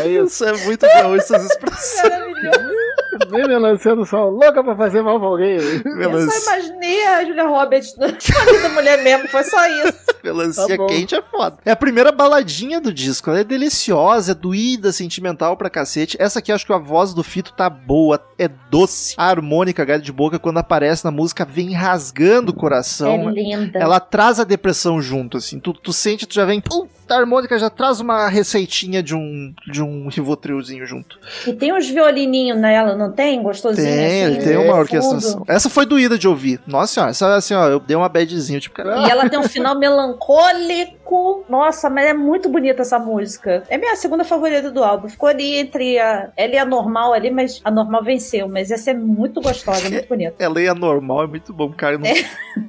É 0.00 0.06
isso. 0.06 0.26
Isso 0.26 0.44
é 0.44 0.52
muito 0.64 0.86
bom, 1.02 1.14
essas 1.16 1.44
expressões. 1.44 2.02
Maravilhoso. 2.12 3.01
Nem 3.30 3.46
melancia 3.46 3.94
no 3.94 4.04
sol, 4.06 4.30
louca 4.30 4.62
pra 4.64 4.74
fazer 4.76 5.02
mal 5.02 5.18
pra 5.18 5.28
alguém. 5.28 5.56
Eu 5.84 5.96
Melancia, 5.96 6.40
só 6.40 6.56
imaginei 6.56 7.04
a 7.06 7.24
Julia 7.24 7.46
Roberts 7.46 7.96
na 7.98 8.06
vida 8.08 8.60
da 8.62 8.68
mulher 8.70 9.02
mesmo, 9.02 9.28
foi 9.28 9.44
só 9.44 9.66
isso. 9.66 9.98
melancia 10.22 10.68
Tá 10.68 10.76
bom. 10.76 10.86
quente 10.86 11.14
é 11.14 11.22
foda. 11.22 11.58
É 11.64 11.70
a 11.72 11.76
primeira 11.76 12.12
baladinha 12.12 12.80
do 12.80 12.92
disco. 12.92 13.28
Ela 13.30 13.40
é 13.40 13.44
deliciosa, 13.44 14.32
é 14.32 14.34
doída, 14.34 14.92
sentimental 14.92 15.56
pra 15.56 15.68
cacete. 15.68 16.16
Essa 16.20 16.38
aqui, 16.38 16.52
acho 16.52 16.64
que 16.64 16.72
a 16.72 16.78
voz 16.78 17.12
do 17.12 17.22
Fito 17.22 17.52
tá 17.52 17.68
boa, 17.68 18.22
é 18.38 18.48
doce. 18.70 19.14
A 19.18 19.28
harmônica, 19.28 19.84
galho 19.84 20.02
de 20.02 20.12
boca, 20.12 20.38
quando 20.38 20.58
aparece 20.58 21.04
na 21.04 21.10
música, 21.10 21.44
vem 21.44 21.72
rasgando 21.72 22.52
o 22.52 22.54
coração. 22.54 23.28
é 23.28 23.32
linda. 23.32 23.78
Ela 23.78 23.98
traz 24.00 24.38
a 24.38 24.44
depressão 24.44 25.00
junto, 25.02 25.36
assim. 25.36 25.58
Tu, 25.58 25.72
tu 25.74 25.92
sente, 25.92 26.26
tu 26.26 26.34
já 26.34 26.44
vem. 26.44 26.60
Puta, 26.60 27.14
a 27.14 27.18
harmônica 27.18 27.58
já 27.58 27.68
traz 27.68 28.00
uma 28.00 28.28
receitinha 28.28 29.02
de 29.02 29.14
um, 29.14 29.52
de 29.70 29.82
um 29.82 30.08
rivotrilzinho 30.08 30.86
junto. 30.86 31.18
E 31.46 31.52
tem 31.52 31.72
uns 31.72 31.88
violininhos 31.88 32.58
nela, 32.58 32.94
não 33.02 33.12
tem? 33.12 33.42
Gostosinho 33.42 33.86
Tem, 33.86 34.24
assim. 34.24 34.38
tem 34.40 34.56
uma 34.56 34.66
fundo. 34.66 34.78
orquestração. 34.78 35.44
Essa 35.48 35.68
foi 35.68 35.84
doída 35.86 36.18
de 36.18 36.28
ouvir. 36.28 36.60
Nossa 36.66 36.92
senhora, 36.94 37.10
essa 37.10 37.34
assim, 37.34 37.54
ó, 37.54 37.68
eu 37.68 37.80
dei 37.80 37.96
uma 37.96 38.08
badzinha, 38.08 38.60
tipo, 38.60 38.74
cara. 38.74 39.06
E 39.06 39.10
ela 39.10 39.28
tem 39.28 39.38
um 39.38 39.48
final 39.48 39.78
melancólico. 39.78 41.44
Nossa, 41.48 41.90
mas 41.90 42.06
é 42.06 42.14
muito 42.14 42.48
bonita 42.48 42.82
essa 42.82 42.98
música. 42.98 43.62
É 43.68 43.76
minha 43.76 43.96
segunda 43.96 44.24
favorita 44.24 44.70
do 44.70 44.82
álbum. 44.82 45.08
Ficou 45.08 45.28
ali 45.28 45.56
entre 45.56 45.98
a. 45.98 46.30
Ela 46.36 46.54
e 46.54 46.58
a 46.58 46.64
normal 46.64 47.12
ali, 47.12 47.30
mas 47.30 47.60
a 47.64 47.70
normal 47.70 48.02
venceu. 48.02 48.48
Mas 48.48 48.70
essa 48.70 48.90
é 48.90 48.94
muito 48.94 49.40
gostosa, 49.40 49.88
muito 49.90 50.08
bonita. 50.08 50.34
Ela 50.42 50.60
é 50.60 50.74
normal, 50.74 51.24
é 51.24 51.26
muito 51.26 51.52
bom, 51.52 51.70
cara. 51.72 51.98
Não 51.98 52.08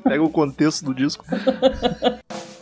pega 0.04 0.24
o 0.24 0.30
contexto 0.30 0.86
do 0.86 0.94
disco. 0.94 1.26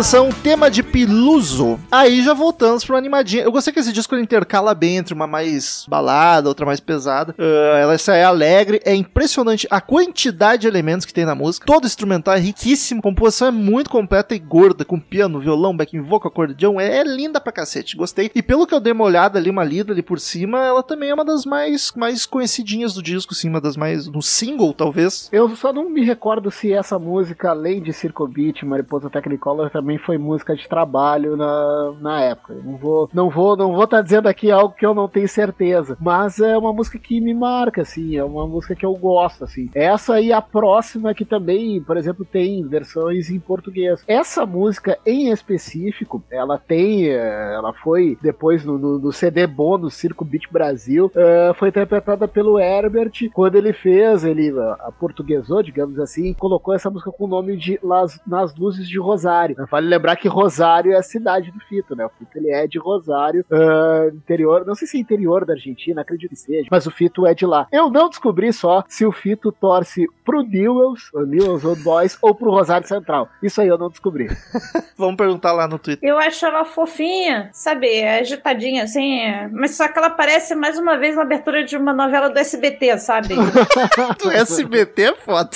canção, 0.00 0.30
tema 0.30 0.70
de 0.70 0.82
Piluso. 0.82 1.78
Aí 1.90 2.22
já 2.22 2.32
voltamos 2.32 2.82
pro 2.82 2.96
animadinho. 2.96 3.42
Eu 3.42 3.52
gostei 3.52 3.70
que 3.70 3.80
esse 3.80 3.92
disco 3.92 4.14
ele 4.14 4.22
intercala 4.22 4.74
bem 4.74 4.96
entre 4.96 5.12
uma 5.12 5.26
mais 5.26 5.84
balada, 5.86 6.48
outra 6.48 6.64
mais 6.64 6.80
pesada. 6.80 7.34
Ah, 7.38 7.78
ela 7.78 7.92
essa 7.92 8.14
é 8.14 8.24
alegre, 8.24 8.80
é 8.86 8.94
impressionante 8.94 9.68
a 9.70 9.78
quantidade 9.78 10.62
de 10.62 10.68
elementos 10.68 11.04
que 11.04 11.12
tem 11.12 11.26
na 11.26 11.34
música. 11.34 11.66
Todo 11.66 11.86
instrumental 11.86 12.32
é 12.32 12.38
riquíssimo, 12.38 13.00
a 13.00 13.02
composição 13.02 13.48
é 13.48 13.50
muito 13.50 13.90
completa 13.90 14.34
e 14.34 14.38
gorda, 14.38 14.86
com 14.86 14.98
piano, 14.98 15.38
violão, 15.38 15.76
backing 15.76 16.00
vocal, 16.00 16.30
acordeão. 16.30 16.80
É, 16.80 17.00
é 17.00 17.04
linda 17.04 17.38
pra 17.38 17.52
cacete, 17.52 17.94
gostei. 17.94 18.30
E 18.34 18.42
pelo 18.42 18.66
que 18.66 18.74
eu 18.74 18.80
dei 18.80 18.94
uma 18.94 19.04
olhada 19.04 19.38
ali, 19.38 19.50
uma 19.50 19.64
lida 19.64 19.92
ali 19.92 20.02
por 20.02 20.18
cima, 20.18 20.64
ela 20.64 20.82
também 20.82 21.10
é 21.10 21.14
uma 21.14 21.26
das 21.26 21.44
mais, 21.44 21.92
mais 21.94 22.24
conhecidinhas 22.24 22.94
do 22.94 23.02
disco, 23.02 23.34
sim, 23.34 23.50
uma 23.50 23.60
das 23.60 23.76
mais. 23.76 24.06
no 24.06 24.22
single, 24.22 24.72
talvez. 24.72 25.28
Eu 25.30 25.54
só 25.56 25.74
não 25.74 25.90
me 25.90 26.02
recordo 26.02 26.50
se 26.50 26.72
essa 26.72 26.98
música, 26.98 27.50
além 27.50 27.82
de 27.82 27.92
Circo 27.92 28.26
Beat, 28.26 28.62
Mariposa 28.62 29.10
Technicolor, 29.10 29.68
também 29.68 29.89
foi 29.98 30.18
música 30.18 30.54
de 30.56 30.68
trabalho 30.68 31.36
na, 31.36 31.92
na 32.00 32.20
época. 32.22 32.54
Não 32.64 32.76
vou, 32.76 33.08
não 33.12 33.30
vou, 33.30 33.56
não 33.56 33.72
vou 33.74 33.84
estar 33.84 34.00
dizendo 34.02 34.28
aqui 34.28 34.50
algo 34.50 34.74
que 34.74 34.84
eu 34.86 34.94
não 34.94 35.08
tenho 35.08 35.28
certeza, 35.28 35.96
mas 36.00 36.38
é 36.40 36.56
uma 36.56 36.72
música 36.72 36.98
que 36.98 37.20
me 37.20 37.34
marca, 37.34 37.82
assim, 37.82 38.16
é 38.16 38.24
uma 38.24 38.46
música 38.46 38.74
que 38.74 38.84
eu 38.86 38.94
gosto, 38.94 39.44
assim. 39.44 39.68
Essa 39.74 40.20
e 40.20 40.32
a 40.32 40.40
próxima 40.42 41.14
que 41.14 41.24
também, 41.24 41.80
por 41.82 41.96
exemplo, 41.96 42.24
tem 42.24 42.66
versões 42.66 43.30
em 43.30 43.38
português. 43.38 44.02
Essa 44.06 44.44
música 44.46 44.98
em 45.06 45.30
específico, 45.30 46.22
ela 46.30 46.58
tem, 46.58 47.08
eh, 47.08 47.52
ela 47.54 47.72
foi 47.72 48.16
depois 48.22 48.64
no, 48.64 48.78
no- 48.78 48.98
no 48.98 49.12
CD 49.12 49.46
bônus 49.46 49.94
Circo 49.94 50.24
Beat 50.24 50.44
Brasil, 50.50 51.10
eh, 51.14 51.52
foi 51.54 51.68
interpretada 51.68 52.26
pelo 52.28 52.58
Herbert 52.58 53.12
quando 53.32 53.56
ele 53.56 53.72
fez, 53.72 54.24
ele 54.24 54.50
a, 54.58 54.72
a 54.88 54.92
portuguesou, 54.92 55.62
digamos 55.62 55.98
assim, 55.98 56.32
colocou 56.34 56.74
essa 56.74 56.90
música 56.90 57.10
com 57.12 57.24
o 57.24 57.28
nome 57.28 57.56
de 57.56 57.78
Las, 57.82 58.20
Nas 58.26 58.54
Luzes 58.56 58.88
de 58.88 58.98
Rosário. 58.98 59.56
Vale 59.80 59.88
lembrar 59.88 60.16
que 60.16 60.28
Rosário 60.28 60.92
é 60.92 60.96
a 60.96 61.02
cidade 61.02 61.50
do 61.50 61.58
Fito, 61.60 61.96
né? 61.96 62.04
O 62.04 62.10
Fito 62.10 62.36
ele 62.36 62.50
é 62.50 62.66
de 62.66 62.78
Rosário, 62.78 63.44
ah, 63.50 64.10
interior, 64.12 64.64
não 64.66 64.74
sei 64.74 64.86
se 64.86 64.98
é 64.98 65.00
interior 65.00 65.46
da 65.46 65.54
Argentina, 65.54 66.02
acredito 66.02 66.30
que 66.30 66.36
seja, 66.36 66.68
mas 66.70 66.86
o 66.86 66.90
Fito 66.90 67.26
é 67.26 67.32
de 67.34 67.46
lá. 67.46 67.66
Eu 67.72 67.88
não 67.90 68.08
descobri 68.10 68.52
só 68.52 68.84
se 68.86 69.06
o 69.06 69.12
Fito 69.12 69.50
torce 69.50 70.06
pro 70.24 70.42
Newells, 70.42 71.08
o 71.14 71.22
Newells 71.22 71.66
Old 71.66 71.82
Boys, 71.82 72.18
ou 72.20 72.34
pro 72.34 72.50
Rosário 72.50 72.86
Central. 72.86 73.28
Isso 73.42 73.60
aí 73.62 73.68
eu 73.68 73.78
não 73.78 73.88
descobri. 73.88 74.28
Vamos 74.98 75.16
perguntar 75.16 75.52
lá 75.52 75.66
no 75.66 75.78
Twitter. 75.78 76.06
Eu 76.08 76.18
acho 76.18 76.44
ela 76.44 76.64
fofinha, 76.66 77.48
sabe? 77.52 77.88
É 77.88 78.20
agitadinha, 78.20 78.84
assim. 78.84 79.20
é- 79.20 79.48
Mas 79.50 79.76
só 79.76 79.88
que 79.88 79.98
ela 79.98 80.10
parece 80.10 80.54
mais 80.54 80.78
uma 80.78 80.98
vez 80.98 81.16
na 81.16 81.22
abertura 81.22 81.64
de 81.64 81.76
uma 81.76 81.94
novela 81.94 82.28
do 82.28 82.38
SBT, 82.38 82.98
sabe? 82.98 83.34
Do 84.22 84.30
SBT 84.30 85.02
é 85.02 85.14
foda. 85.14 85.50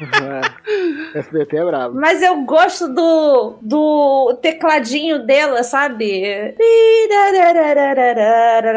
É. 0.00 1.18
SBT 1.18 1.56
é 1.56 1.64
bravo. 1.64 1.94
Mas 1.94 2.22
eu 2.22 2.40
gosto 2.42 2.88
do, 2.88 3.58
do 3.62 4.38
tecladinho 4.40 5.24
dela, 5.24 5.62
sabe? 5.62 6.54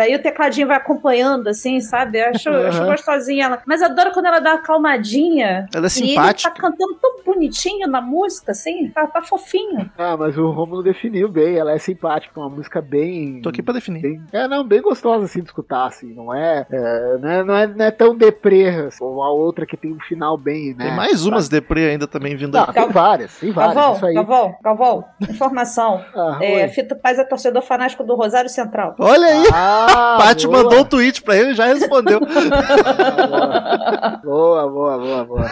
E 0.10 0.16
o 0.16 0.22
tecladinho 0.22 0.68
vai 0.68 0.78
acompanhando, 0.78 1.48
assim, 1.48 1.80
sabe? 1.82 2.20
Eu 2.20 2.30
acho, 2.30 2.50
eu 2.50 2.68
acho 2.68 2.82
Uhum. 2.82 2.88
gostosinha 2.92 3.46
ela. 3.46 3.62
Mas 3.66 3.82
adoro 3.82 4.12
quando 4.12 4.26
ela 4.26 4.40
dá 4.40 4.52
uma 4.54 4.62
calmadinha. 4.62 5.68
Ela 5.74 5.88
é 5.88 5.90
E 5.90 6.00
ele 6.02 6.10
simpática. 6.10 6.50
tá 6.54 6.62
cantando 6.62 6.96
tão 6.96 7.12
bonitinho 7.26 7.88
na 7.88 8.02
música, 8.02 8.52
assim. 8.52 8.90
Tá, 8.90 9.06
tá 9.08 9.22
fofinho. 9.22 9.90
Ah, 9.98 10.16
mas 10.18 10.38
o 10.38 10.50
Romulo 10.52 10.82
definiu 10.84 11.28
bem, 11.30 11.56
ela 11.58 11.74
é 11.74 11.78
simpática, 11.78 12.40
uma 12.40 12.50
música 12.50 12.82
bem. 12.82 13.42
Tô 13.42 13.50
aqui 13.50 13.62
pra 13.62 13.74
definir. 13.74 14.02
Bem, 14.02 14.22
é, 14.32 14.48
não, 14.48 14.64
bem 14.64 14.82
gostosa 14.82 15.26
assim 15.26 15.40
de 15.42 15.46
escutar, 15.48 15.86
assim, 15.88 16.14
não 16.14 16.34
é, 16.34 16.66
é, 16.72 17.18
não, 17.20 17.30
é, 17.30 17.44
não, 17.44 17.56
é 17.56 17.68
não 17.68 17.86
é 17.86 17.92
tão 17.92 18.16
deprê, 18.16 18.70
assim, 18.70 19.00
como 19.00 19.22
a 19.22 19.32
outra 19.32 19.66
que 19.66 19.78
tem 19.78 19.92
um 19.92 20.00
final 20.00 20.38
bem, 20.38 20.74
né? 20.74 20.86
Tem 20.86 20.96
mais 20.96 21.11
umas 21.26 21.50
deprê 21.50 21.90
ainda 21.90 22.08
também 22.08 22.36
vindo 22.36 22.54
Não, 22.58 22.66
aí. 22.66 22.74
tem 22.74 22.90
várias, 22.90 23.36
tem 23.38 23.52
várias, 23.52 23.76
Galvão, 23.76 23.96
isso 23.96 24.06
aí. 24.06 24.14
Galvão, 24.14 24.56
Galvão, 24.64 25.06
informação. 25.30 26.02
Ah, 26.16 26.38
É. 26.42 26.68
Fito 26.68 26.96
Paz 26.96 27.20
é 27.20 27.24
torcedor 27.24 27.62
fanático 27.62 28.04
do 28.04 28.16
Rosário 28.16 28.50
Central. 28.50 28.96
Olha 29.00 29.28
aí, 29.28 29.44
Ah, 29.54 30.18
Paty 30.22 30.48
boa. 30.48 30.64
mandou 30.64 30.80
um 30.80 30.84
tweet 30.86 31.22
pra 31.22 31.36
ele 31.36 31.52
e 31.52 31.56
já 31.56 31.66
respondeu. 31.66 32.20
Boa, 34.24 34.70
boa, 34.70 34.98
boa, 34.98 35.26
boa. 35.26 35.46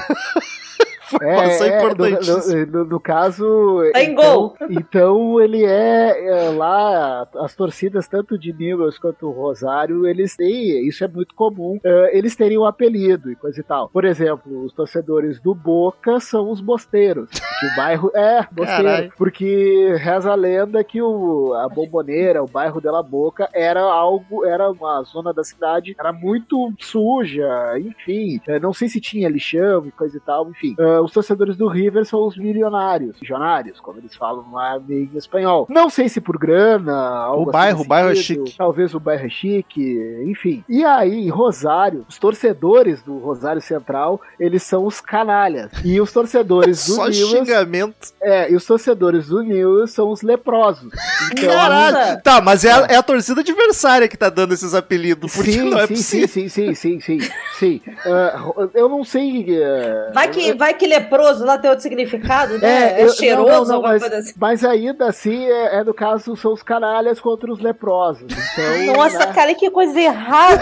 Informação 1.16 1.66
É, 1.66 1.70
é, 1.70 1.78
importante. 1.78 2.30
no, 2.32 2.66
no- 2.66 2.86
no- 2.86 3.00
caso, 3.00 3.82
Tá 3.94 4.02
em 4.04 4.12
então, 4.12 4.34
gol. 4.36 4.56
então 4.70 5.42
ele 5.42 5.64
é, 5.64 6.26
é, 6.48 6.50
lá 6.50 7.28
as 7.38 7.56
torcidas 7.56 8.08
tanto 8.08 8.38
de 8.38 8.54
Newells 8.54 9.00
quanto 9.00 9.28
o 9.28 9.32
Rosário, 9.32 10.06
eles 10.08 10.36
têm, 10.36 10.88
isso 10.88 11.04
é 11.04 11.08
muito 11.08 11.34
comum, 11.34 11.80
é, 11.84 12.18
eles 12.18 12.36
terem 12.36 12.58
um 12.58 12.66
apelido 12.66 13.32
e 13.32 13.36
coisa 13.36 13.60
e 13.60 13.64
tal. 13.64 13.90
Por 13.90 14.06
exemplo, 14.06 14.64
os 14.66 14.74
torcedores 14.74 15.40
do 15.42 15.56
Boca 15.56 16.20
são 16.20 16.50
os 16.52 16.62
bosteiros. 16.62 17.30
Que 17.30 17.66
o 17.66 17.76
bairro 17.76 18.12
é 18.16 18.48
bosteiro, 18.52 18.84
Caralho. 18.84 19.14
porque 19.18 19.96
reza 19.98 20.32
a 20.32 20.36
lenda 20.36 20.84
que 20.84 21.02
o, 21.02 21.54
a 21.56 21.68
Bomboneira, 21.70 22.44
o 22.44 22.48
bairro 22.48 22.80
dela 22.82 23.02
Boca, 23.04 23.50
era 23.54 23.82
algo, 23.82 24.46
era 24.46 24.70
uma 24.70 25.02
zona 25.04 25.34
da 25.34 25.44
cidade, 25.44 25.96
era 26.00 26.12
muito 26.14 26.72
suja, 26.80 27.48
enfim, 27.80 28.40
é, 28.48 28.60
não 28.60 28.74
sei 28.74 28.88
se 28.90 29.00
tinha 29.00 29.30
lixão 29.30 29.86
e 29.86 29.92
coisa 29.92 30.18
e 30.18 30.20
tal, 30.20 30.50
enfim. 30.50 30.76
É, 31.00 31.02
os 31.02 31.12
torcedores 31.12 31.56
do 31.56 31.68
River 31.68 32.06
são 32.06 32.26
os 32.28 32.38
milionários, 32.38 33.16
milionários, 33.22 33.80
como 33.80 34.00
eles 34.00 34.14
falam 34.16 34.46
lá 34.52 34.80
em 34.90 35.10
espanhol. 35.16 35.66
Não 35.70 35.90
sei 35.90 36.10
se 36.10 36.20
por 36.20 36.38
grana, 36.38 36.94
algo 36.98 37.44
assim 37.50 37.52
bairro, 37.52 37.78
nesse 37.78 37.86
o 37.86 37.90
bairro 37.90 38.10
é 38.12 38.16
chique. 38.16 38.56
Talvez 38.58 38.94
o 38.94 39.00
bairro 39.00 39.26
é 39.26 39.30
chique, 39.30 40.24
enfim. 40.26 40.64
E 40.68 40.84
aí, 40.84 41.26
em 41.26 41.30
Rosário, 41.30 42.06
os 42.10 42.18
torcedores 42.18 43.02
do 43.02 43.18
Rosário 43.18 43.62
Central, 43.62 44.20
eles 44.40 44.64
são 44.64 44.86
os 44.86 45.00
canalhas. 45.02 45.72
E 45.84 46.00
os 46.02 46.12
torcedores 46.12 46.86
do 46.88 46.94
Só 46.96 47.08
Newell's 47.08 47.30
xingamento. 47.30 48.08
é, 48.22 48.52
e 48.52 48.56
os 48.56 48.66
torcedores 48.66 49.28
do 49.28 49.42
Newell's 49.42 49.92
são 49.92 50.10
os 50.10 50.22
leprosos. 50.22 50.92
Então, 51.32 51.50
Caralho. 51.54 52.22
Tá, 52.22 52.42
mas 52.42 52.66
é 52.66 52.72
a, 52.72 52.88
é 52.90 52.96
a 52.96 53.04
torcida 53.04 53.42
adversária 53.42 54.08
que 54.08 54.18
tá 54.18 54.30
dando 54.30 54.54
esses 54.54 54.74
apelidos. 54.74 55.34
Porque 55.36 55.52
sim, 55.52 55.70
não 55.70 55.78
é 55.80 55.88
sim, 55.88 55.94
possível. 55.94 56.28
sim, 56.28 56.50
sim, 56.50 56.74
sim, 56.74 57.00
sim, 57.00 57.20
sim, 57.20 57.30
sim. 57.58 57.82
Ah, 58.06 58.70
eu 58.74 58.90
não 58.90 59.04
sei. 59.04 59.46
ah, 59.64 60.12
Vai 60.14 60.28
que, 60.30 60.54
vai 60.54 60.74
que 60.74 60.88
leproso 60.90 61.46
lá 61.46 61.58
tem 61.58 61.70
outro 61.70 61.84
significado, 61.84 62.58
né? 62.58 63.00
É, 63.00 63.06
eu- 63.06 63.10
cheiroso, 63.14 63.48
não, 63.50 63.66
não, 63.66 63.76
alguma 63.76 63.94
mas, 63.94 64.02
coisa 64.02 64.18
assim. 64.18 64.34
mas 64.38 64.64
ainda 64.66 65.08
assim, 65.08 65.46
é, 65.46 65.78
é 65.78 65.84
no 65.84 65.94
caso, 65.94 66.36
são 66.36 66.52
os 66.54 66.64
canalhas 66.64 67.20
contra 67.20 67.52
os 67.52 67.60
leprosos. 67.60 68.24
Então, 68.24 68.94
Nossa, 68.98 69.20
né, 69.28 69.34
cara, 69.34 69.54
que 69.56 69.70
coisa 69.70 70.00
errada. 70.00 70.62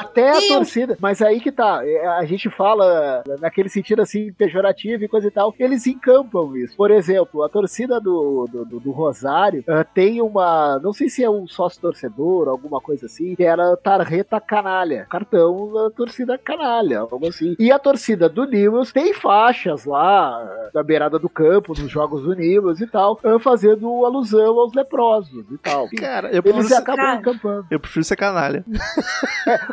até 0.00 0.30
a 0.30 0.48
torcida. 0.48 0.96
Mas 1.00 1.20
aí 1.22 1.40
que 1.40 1.52
tá, 1.52 1.80
é, 1.84 2.06
a 2.06 2.24
gente 2.24 2.48
fala 2.50 3.22
naquele 3.40 3.68
sentido 3.68 4.02
assim, 4.02 4.32
pejorativo 4.32 5.04
e 5.04 5.08
coisa 5.08 5.28
e 5.28 5.30
tal, 5.30 5.54
eles 5.58 5.86
encampam 5.86 6.56
isso. 6.56 6.76
Por 6.76 6.90
exemplo, 6.90 7.42
a 7.42 7.48
torcida 7.48 8.00
do, 8.00 8.46
do, 8.50 8.64
do- 8.64 8.80
do 8.80 8.90
Rosário 8.90 9.62
ah, 9.68 9.84
tem 9.84 10.20
uma, 10.22 10.78
não 10.82 10.92
sei 10.92 11.08
se 11.08 11.22
é 11.22 11.30
um 11.30 11.46
sócio 11.46 11.80
torcedor, 11.80 12.48
alguma 12.48 12.80
coisa 12.80 13.06
assim, 13.06 13.34
que 13.34 13.44
era 13.44 13.76
tarreta 13.76 14.40
canalha, 14.40 15.06
cartão 15.10 15.72
da 15.72 15.90
torcida 15.90 16.38
canalha, 16.38 17.00
algo 17.00 17.26
assim. 17.28 17.54
E 17.58 17.70
a 17.72 17.78
torcida 17.78 18.28
do 18.28 18.44
Newells 18.46 18.92
tem 18.92 19.12
faixas 19.58 19.84
lá 19.84 20.70
na 20.72 20.82
beirada 20.82 21.18
do 21.18 21.28
campo, 21.28 21.74
nos 21.78 21.90
jogos 21.90 22.22
do 22.22 22.34
Newells 22.34 22.80
e 22.82 22.86
tal, 22.86 23.18
ah, 23.24 23.38
fazendo 23.38 24.04
alusão 24.04 24.58
aos 24.58 24.72
leprosos 24.72 25.44
e 25.50 25.58
tal. 25.58 25.88
Cara, 25.96 26.28
eu 26.28 26.34
Eles 26.34 26.42
prefiro, 26.42 26.68
ser, 26.68 26.74
acabam 26.76 27.04
Cara. 27.04 27.18
encampando. 27.18 27.66
eu 27.70 27.80
prefiro 27.80 28.04
ser 28.04 28.16
canalha. 28.16 28.64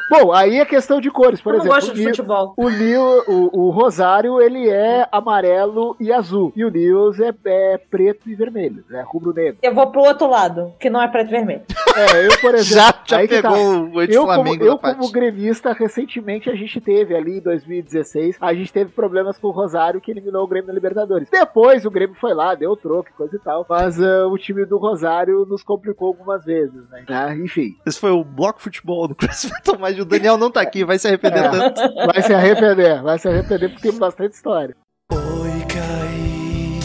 Bom, 0.10 0.34
aí 0.34 0.60
é 0.60 0.66
questão 0.66 1.00
de 1.00 1.12
cores, 1.12 1.42
por 1.42 1.54
eu 1.54 1.60
não 1.60 1.66
exemplo. 1.66 1.76
gosto 1.76 1.92
o 1.92 1.96
de 1.96 2.04
futebol. 2.06 2.54
o, 2.58 2.70
New, 2.70 3.24
o, 3.28 3.66
o 3.68 3.70
Rosário, 3.70 4.42
ele 4.42 4.70
é 4.70 5.08
amarelo 5.12 5.96
e 6.00 6.12
azul. 6.12 6.52
E 6.56 6.66
o 6.66 6.72
News 6.72 7.20
é, 7.20 7.34
é 7.46 7.78
preto 7.78 8.30
e 8.30 8.36
vermelho, 8.36 8.84
é 8.92 9.02
rubro-negro. 9.02 9.58
Eu 9.62 9.74
vou 9.74 9.88
pro 9.92 10.02
outro 10.02 10.28
lado, 10.28 10.74
que 10.80 10.90
não 10.90 11.02
é 11.02 11.08
preto 11.08 11.28
e 11.28 11.32
vermelho. 11.32 11.62
É, 11.96 12.26
eu, 12.26 12.40
por 12.40 12.56
exemplo... 12.56 12.64
Já, 12.76 12.94
já 13.06 13.22
tá. 13.22 13.28
pegou 13.28 13.58
o 13.58 14.02
Eu, 14.02 14.22
como, 14.26 14.32
anti-Flamengo 14.32 14.64
eu 14.66 14.74
da 14.74 14.78
parte. 14.80 14.98
como 15.00 15.12
gremista, 15.12 15.74
recentemente 15.74 16.50
a 16.50 16.56
gente 16.56 16.80
teve 16.82 17.16
ali 17.16 17.38
em 17.38 17.42
2016, 17.42 18.38
a 18.40 18.54
gente 18.54 18.72
teve 18.72 18.92
problemas 18.92 19.38
com 19.38 19.48
o 19.48 19.52
Rosário 19.52 19.74
que 20.01 20.11
eliminou 20.11 20.43
o 20.43 20.47
Grêmio 20.47 20.67
na 20.67 20.73
Libertadores. 20.73 21.30
Depois 21.30 21.86
o 21.86 21.91
Grêmio 21.91 22.15
foi 22.15 22.34
lá, 22.34 22.53
deu 22.55 22.76
troco, 22.76 23.09
coisa 23.17 23.36
e 23.36 23.39
tal, 23.39 23.65
mas 23.69 23.99
ah, 24.01 24.28
o 24.28 24.38
time 24.38 24.65
do 24.65 24.78
Rosário 24.78 25.45
nos 25.45 25.63
complicou 25.63 26.07
algumas 26.09 26.43
vezes, 26.45 26.88
né? 26.89 27.03
Ah, 27.09 27.34
enfim, 27.36 27.76
Esse 27.86 27.99
foi 27.99 28.11
o 28.11 28.23
Bloco 28.23 28.61
Futebol 28.61 29.07
do 29.07 29.15
Metal, 29.21 29.78
mas 29.80 29.97
o 29.99 30.05
Daniel 30.05 30.38
não 30.38 30.51
tá 30.51 30.61
aqui, 30.61 30.84
vai 30.86 30.97
se 30.99 31.07
arrepender 31.07 31.43
É. 31.45 31.49
tanto. 31.49 31.82
vai 32.07 32.21
se 32.21 32.34
arrepender, 32.34 33.01
vai 33.01 33.17
se 33.19 33.28
arrepender 33.28 33.69
porque 33.71 33.89
tem 33.89 33.99
bastante 33.99 34.34
história. 34.34 34.76
Hoy 35.11 35.65
caí 35.67 36.80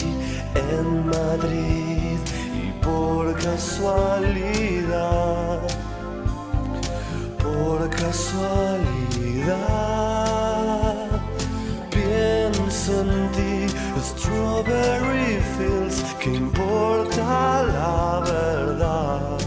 en 0.55 1.05
Madrid 1.05 2.19
y 2.55 2.71
por 2.83 3.33
casualidad, 3.41 5.61
por 7.41 7.89
casualidad, 7.89 10.00
ti, 12.87 13.67
Strawberry 14.01 15.39
Fields, 15.55 16.01
que 16.19 16.33
importa 16.33 17.63
la 17.63 18.21
verdad. 18.25 19.40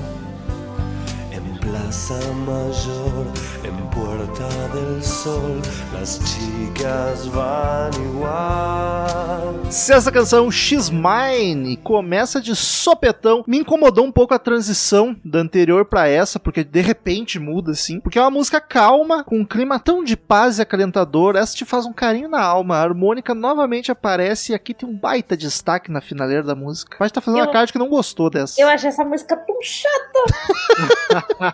Plaza 1.65 2.15
Mayor, 2.47 3.27
en 3.65 3.77
Puerta 3.91 4.47
del 4.75 5.03
Sol, 5.03 5.61
las 5.95 6.21
chicas 6.25 7.27
van 7.33 7.91
igual. 7.95 9.55
Se 9.71 9.93
essa 9.95 10.13
canção 10.13 10.51
X-Mine 10.51 11.77
começa 11.79 12.41
de 12.41 12.55
sopetão, 12.55 13.43
me 13.47 13.59
incomodou 13.59 14.05
um 14.05 14.13
pouco 14.13 14.35
a 14.35 14.39
transição 14.39 15.17
da 15.25 15.39
anterior 15.41 15.87
pra 15.87 16.07
essa, 16.07 16.39
porque 16.39 16.63
de 16.63 16.81
repente 16.83 17.39
muda 17.39 17.73
assim. 17.73 17.99
Porque 17.99 18.19
é 18.19 18.23
uma 18.23 18.31
música 18.31 18.61
calma, 18.61 19.25
com 19.25 19.39
um 19.41 19.45
clima 19.45 19.79
tão 19.79 20.05
de 20.05 20.17
paz 20.17 20.59
e 20.59 20.63
acalentador. 20.63 21.35
Essa 21.35 21.57
te 21.57 21.65
faz 21.65 21.87
um 21.87 21.93
carinho 21.93 22.29
na 22.29 22.43
alma. 22.43 22.77
A 22.77 22.83
harmônica 22.83 23.35
novamente 23.35 23.91
aparece 23.91 24.53
e 24.53 24.55
aqui 24.55 24.75
tem 24.75 24.89
um 24.89 24.97
baita 24.97 25.37
destaque 25.37 25.91
na 25.91 26.01
finaleira 26.03 26.43
da 26.43 26.55
música. 26.55 26.97
Mas 27.01 27.11
tá 27.11 27.21
fazendo 27.23 27.41
Eu- 27.41 27.47
uma 27.47 27.53
cara 27.53 27.65
de 27.67 27.73
que 27.73 27.79
não 27.79 27.89
gostou 27.89 28.29
dessa. 28.29 28.61
Eu 28.61 28.69
acho 28.69 28.87
essa 28.87 29.05
música 29.05 29.35
tão 29.37 29.57
chata, 29.63 31.54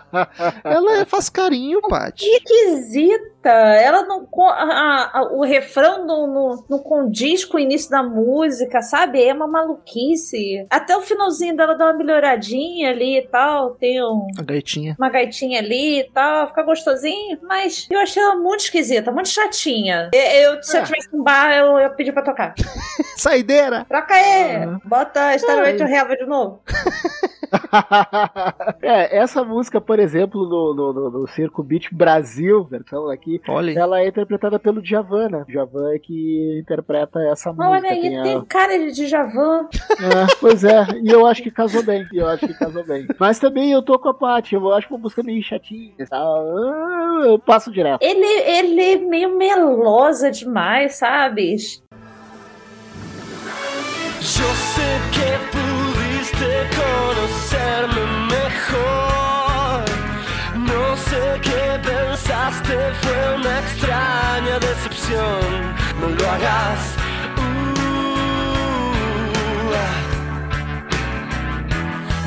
Ela 0.63 0.97
é- 0.99 1.05
faz 1.05 1.29
carinho, 1.29 1.81
Paty. 1.81 2.25
esquisita. 2.25 3.49
Ela 3.49 4.03
não. 4.03 4.27
a- 4.49 5.11
a- 5.19 5.23
o 5.33 5.41
refrão 5.43 6.05
não, 6.05 6.27
não, 6.27 6.63
não 6.69 6.79
condiz 6.79 7.43
com 7.43 7.57
o 7.57 7.59
início 7.59 7.89
da 7.89 8.03
música, 8.03 8.81
sabe? 8.81 9.23
É 9.23 9.33
uma 9.33 9.47
maluquice. 9.47 10.65
Até 10.69 10.95
o 10.95 11.01
finalzinho 11.01 11.55
dela 11.55 11.73
dá 11.75 11.85
uma 11.85 11.93
melhoradinha 11.93 12.91
ali 12.91 13.17
e 13.17 13.27
tal. 13.27 13.71
Tem 13.75 14.03
um, 14.03 14.27
A 14.37 14.43
gaitinha. 14.43 14.95
uma 14.99 15.09
gaitinha 15.09 15.59
ali 15.59 16.01
e 16.01 16.11
tal, 16.11 16.47
fica 16.49 16.61
gostosinho, 16.63 17.39
mas 17.41 17.87
eu 17.89 17.99
achei 17.99 18.21
ela 18.21 18.35
muito 18.35 18.59
esquisita, 18.61 19.11
muito 19.11 19.29
chatinha. 19.29 20.09
Eu, 20.13 20.53
eu- 20.55 20.63
se 20.63 20.77
eu 20.77 20.81
É. 20.81 20.85
tivesse 20.85 21.09
um 21.13 21.23
bar, 21.23 21.51
eu 21.55 21.79
ia 21.79 21.89
pedir 21.89 22.11
pra 22.11 22.21
tocar. 22.21 22.53
Saideira! 23.17 23.85
Troca 23.89 24.13
aí! 24.13 24.65
Uhum. 24.67 24.79
Bota 24.85 25.33
Starway 25.35 25.77
to 25.77 25.83
Heaven 25.83 26.17
de 26.17 26.25
novo. 26.25 26.61
é, 28.81 29.17
essa 29.17 29.43
música, 29.43 29.79
por 29.81 29.99
exemplo, 29.99 30.47
no, 30.47 30.73
no, 30.73 30.93
no, 30.93 31.09
no 31.21 31.27
Circo 31.27 31.61
Beat 31.63 31.91
Brasil, 31.91 32.63
versão 32.65 33.09
aqui, 33.09 33.41
Olha 33.47 33.77
ela 33.77 33.99
é 34.01 34.07
interpretada 34.07 34.57
pelo 34.59 34.81
Djavan, 34.81 35.29
né? 35.29 35.45
Djavan 35.47 35.93
é 35.93 35.99
que 35.99 36.59
interpreta 36.61 37.19
essa 37.31 37.51
música. 37.51 37.69
Olha 37.69 37.89
aí, 37.89 38.01
tem 38.01 38.19
a- 38.19 38.23
tem 38.23 38.41
cara 38.45 38.77
de 38.77 38.91
Djavan. 39.07 39.67
É, 39.99 40.35
pois 40.39 40.63
é, 40.63 40.85
e 41.03 41.09
eu 41.09 41.25
acho 41.25 41.43
que 41.43 41.51
casou 41.51 41.83
bem, 41.83 42.05
e 42.13 42.17
eu 42.17 42.27
acho 42.27 42.47
que 42.47 42.53
casou 42.53 42.83
bem. 42.85 43.07
Mas 43.19 43.39
também 43.39 43.71
eu 43.71 43.81
tô 43.81 43.97
com 43.99 44.09
a 44.09 44.13
Paty, 44.13 44.55
eu 44.55 44.73
acho 44.73 44.87
uma 44.89 44.99
música 44.99 45.21
meio 45.23 45.41
chatinha, 45.43 45.93
tá? 46.09 46.17
Ah, 46.17 47.21
eu 47.25 47.37
passo 47.39 47.71
direto. 47.71 48.01
Ele, 48.01 48.25
ele 48.25 48.81
é 48.93 48.97
meio 48.97 49.37
melosa 49.37 50.31
demais, 50.31 50.95
sabe? 50.95 51.55
Yo 54.21 54.47
sé 54.53 54.99
que 55.11 55.27
pudiste 55.51 56.51
conocerme 57.51 58.03
mejor. 58.27 59.83
No 60.55 60.95
sé 60.97 61.39
qué 61.41 61.79
pensaste, 61.83 62.75
fue 63.01 63.35
una 63.35 63.59
extraña 63.59 64.59
decepción. 64.59 65.75
No 65.99 66.07
lo 66.09 66.31
hagas. 66.31 66.79
Uh, 67.37 67.41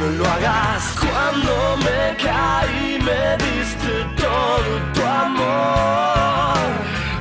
no 0.01 0.07
lo 0.19 0.25
hagas 0.31 0.95
cuando 1.01 1.77
me 1.79 2.17
caí, 2.23 2.99
me 3.01 3.37
diste 3.45 3.93
todo 4.17 4.71
tu 4.95 5.03
amor. 5.03 6.69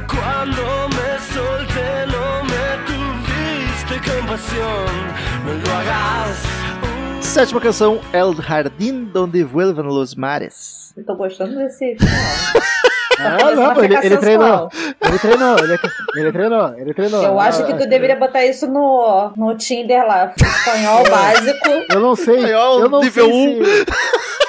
Cuando 0.08 0.64
me 0.90 1.10
solté, 1.34 1.90
no 2.08 2.44
me 2.44 2.66
tuviste 2.88 3.96
compasión. 4.12 4.92
No 5.46 5.54
lo 5.54 5.70
hagas. 5.78 6.53
Sétima 7.34 7.60
canção, 7.60 8.00
El 8.14 8.36
Jardín 8.40 9.06
donde 9.12 9.44
vuelven 9.44 9.88
los 9.88 10.14
mares. 10.14 10.94
Eu 10.96 11.04
tô 11.04 11.16
gostando 11.16 11.56
desse. 11.56 11.98
Ah, 13.26 13.56
não, 13.56 13.84
ele, 13.84 13.96
ele 13.98 14.18
treinou, 14.18 14.70
ele 15.02 15.20
treinou, 15.20 15.58
ele, 15.60 15.80
ele 16.16 16.32
treinou, 16.32 16.74
ele 16.78 16.94
treinou. 16.94 17.24
Eu 17.24 17.40
acho 17.40 17.66
que 17.66 17.74
tu 17.74 17.88
deveria 17.88 18.16
botar 18.16 18.46
isso 18.46 18.68
no, 18.68 19.32
no 19.36 19.56
Tinder 19.58 20.06
lá. 20.06 20.34
Espanhol 20.38 21.04
básico. 21.10 21.70
Eu 21.94 22.00
não 22.00 22.16
sei, 22.16 22.36
Espanhol, 22.38 22.80
eu 22.80 22.90
não 22.90 23.02
nível 23.02 23.26
sei 23.30 23.64
se... 23.64 23.86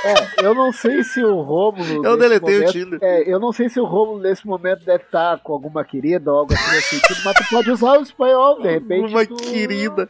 É, 0.07 0.45
eu 0.45 0.55
não 0.55 0.71
sei 0.71 1.03
se 1.03 1.25
o 1.25 1.41
Rômulo... 1.41 2.05
Eu 2.05 2.19
deletei 2.19 2.57
o 2.57 2.59
momento- 2.59 2.73
Tinder. 2.73 2.99
É, 3.03 3.23
eu 3.27 3.41
não 3.41 3.53
sei 3.53 3.71
se 3.71 3.81
o 3.81 3.85
Rômulo 3.87 4.19
nesse 4.21 4.47
momento 4.47 4.85
deve 4.85 5.03
estar 5.03 5.39
com 5.39 5.55
alguma 5.55 5.83
querida 5.83 6.31
ou 6.31 6.41
algo 6.41 6.53
assim 6.53 6.71
nesse 6.75 6.89
sentido, 7.01 7.21
mas 7.25 7.35
tu 7.35 7.45
pode 7.51 7.71
usar 7.71 7.99
o 7.99 8.03
espanhol, 8.03 8.61
de 8.61 8.69
repente. 8.69 9.11
Uma 9.11 9.25
tu- 9.27 9.35
querida. 9.37 10.07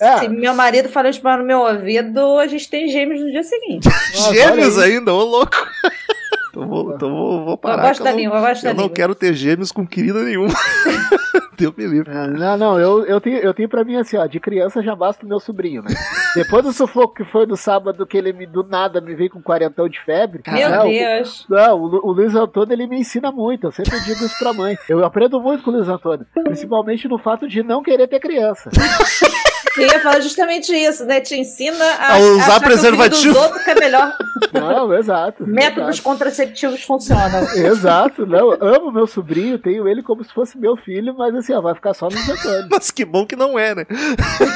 É, 0.00 0.18
Se 0.18 0.28
meu 0.28 0.52
marido 0.52 0.88
fala 0.88 1.08
espanhol 1.10 1.38
no 1.38 1.44
meu 1.44 1.60
ouvido, 1.60 2.38
a 2.40 2.46
gente 2.48 2.68
tem 2.68 2.88
gêmeos 2.88 3.20
no 3.20 3.30
dia 3.30 3.44
seguinte. 3.44 3.88
Nossa, 3.88 4.34
Gêmeos 4.34 4.78
ainda, 4.78 5.14
ô 5.14 5.22
louco. 5.22 5.56
Então 6.50 6.66
vou, 6.68 6.94
então 6.94 7.10
vou, 7.10 7.44
vou 7.44 7.52
Eu 7.52 7.58
parar. 7.58 7.92
que 7.94 8.02
da 8.02 8.10
eu 8.10 8.12
não, 8.14 8.18
língua, 8.20 8.36
eu 8.38 8.40
gosto 8.42 8.62
da 8.62 8.70
eu 8.70 8.74
não 8.74 8.82
língua. 8.84 8.96
quero 8.96 9.14
ter 9.14 9.34
gêmeos 9.34 9.70
com 9.70 9.86
querida 9.86 10.22
nenhuma. 10.22 10.54
Deu 11.58 11.72
me 11.76 11.86
livre. 11.86 12.10
Ah, 12.10 12.26
Não, 12.26 12.56
não, 12.56 12.80
eu, 12.80 13.04
eu, 13.06 13.18
tenho, 13.20 13.38
eu 13.38 13.52
tenho 13.54 13.68
pra 13.68 13.82
mim 13.84 13.96
assim, 13.96 14.16
ó, 14.18 14.26
de 14.26 14.38
criança 14.38 14.82
já 14.82 14.94
basta 14.94 15.24
o 15.24 15.28
meu 15.28 15.38
sobrinho, 15.40 15.82
né? 15.82 15.88
Depois 16.34 16.62
do 16.62 16.72
sufoco 16.72 17.14
que 17.14 17.24
foi 17.24 17.46
do 17.46 17.56
sábado 17.56 18.06
que 18.06 18.16
ele 18.16 18.32
me, 18.32 18.46
do 18.46 18.62
nada 18.62 19.00
me 19.00 19.14
veio 19.14 19.30
com 19.30 19.40
quarentão 19.42 19.88
de 19.88 19.98
febre. 20.00 20.42
Meu 20.46 20.68
né, 20.68 20.80
o- 20.80 20.84
Deus. 20.88 21.46
Não, 21.48 21.78
o, 21.80 22.08
o 22.08 22.12
Luiz 22.12 22.34
Antônio 22.34 22.72
ele 22.74 22.86
me 22.86 22.98
ensina 23.00 23.32
muito, 23.32 23.66
eu 23.68 23.72
sempre 23.72 23.98
digo 24.00 24.22
isso 24.24 24.38
pra 24.38 24.52
mãe. 24.52 24.76
Eu 24.88 25.02
aprendo 25.04 25.40
muito 25.40 25.62
com 25.62 25.70
o 25.70 25.74
Luiz 25.74 25.88
Antônio, 25.88 26.26
principalmente 26.44 27.08
no 27.08 27.18
fato 27.18 27.48
de 27.48 27.62
não 27.62 27.82
querer 27.82 28.06
ter 28.06 28.20
criança. 28.20 28.68
Eu 29.76 29.86
ia 29.86 30.00
falar 30.00 30.20
justamente 30.20 30.72
isso, 30.72 31.04
né? 31.04 31.20
Te 31.20 31.36
ensina 31.36 31.84
a, 31.84 32.14
A 32.14 32.18
usar 32.18 32.42
achar 32.42 32.52
que 32.52 32.56
o 32.56 32.68
preservativo. 32.68 33.38
outros 33.38 33.62
que 33.62 33.70
é 33.70 33.74
melhor. 33.74 34.16
Não, 34.52 34.94
exato. 34.94 35.46
Métodos 35.46 35.94
exato. 35.96 36.02
contraceptivos 36.02 36.82
funcionam. 36.82 37.42
Exato, 37.54 38.26
não, 38.26 38.52
amo 38.60 38.90
meu 38.90 39.06
sobrinho, 39.06 39.58
tenho 39.58 39.86
ele 39.88 40.02
como 40.02 40.24
se 40.24 40.32
fosse 40.32 40.56
meu 40.58 40.76
filho, 40.76 41.14
mas 41.16 41.34
assim, 41.34 41.52
ó, 41.52 41.60
vai 41.60 41.74
ficar 41.74 41.94
só 41.94 42.08
no 42.08 42.18
Antônio. 42.18 42.68
Mas 42.70 42.90
que 42.90 43.04
bom 43.04 43.26
que 43.26 43.36
não 43.36 43.58
é, 43.58 43.74
né? 43.74 43.86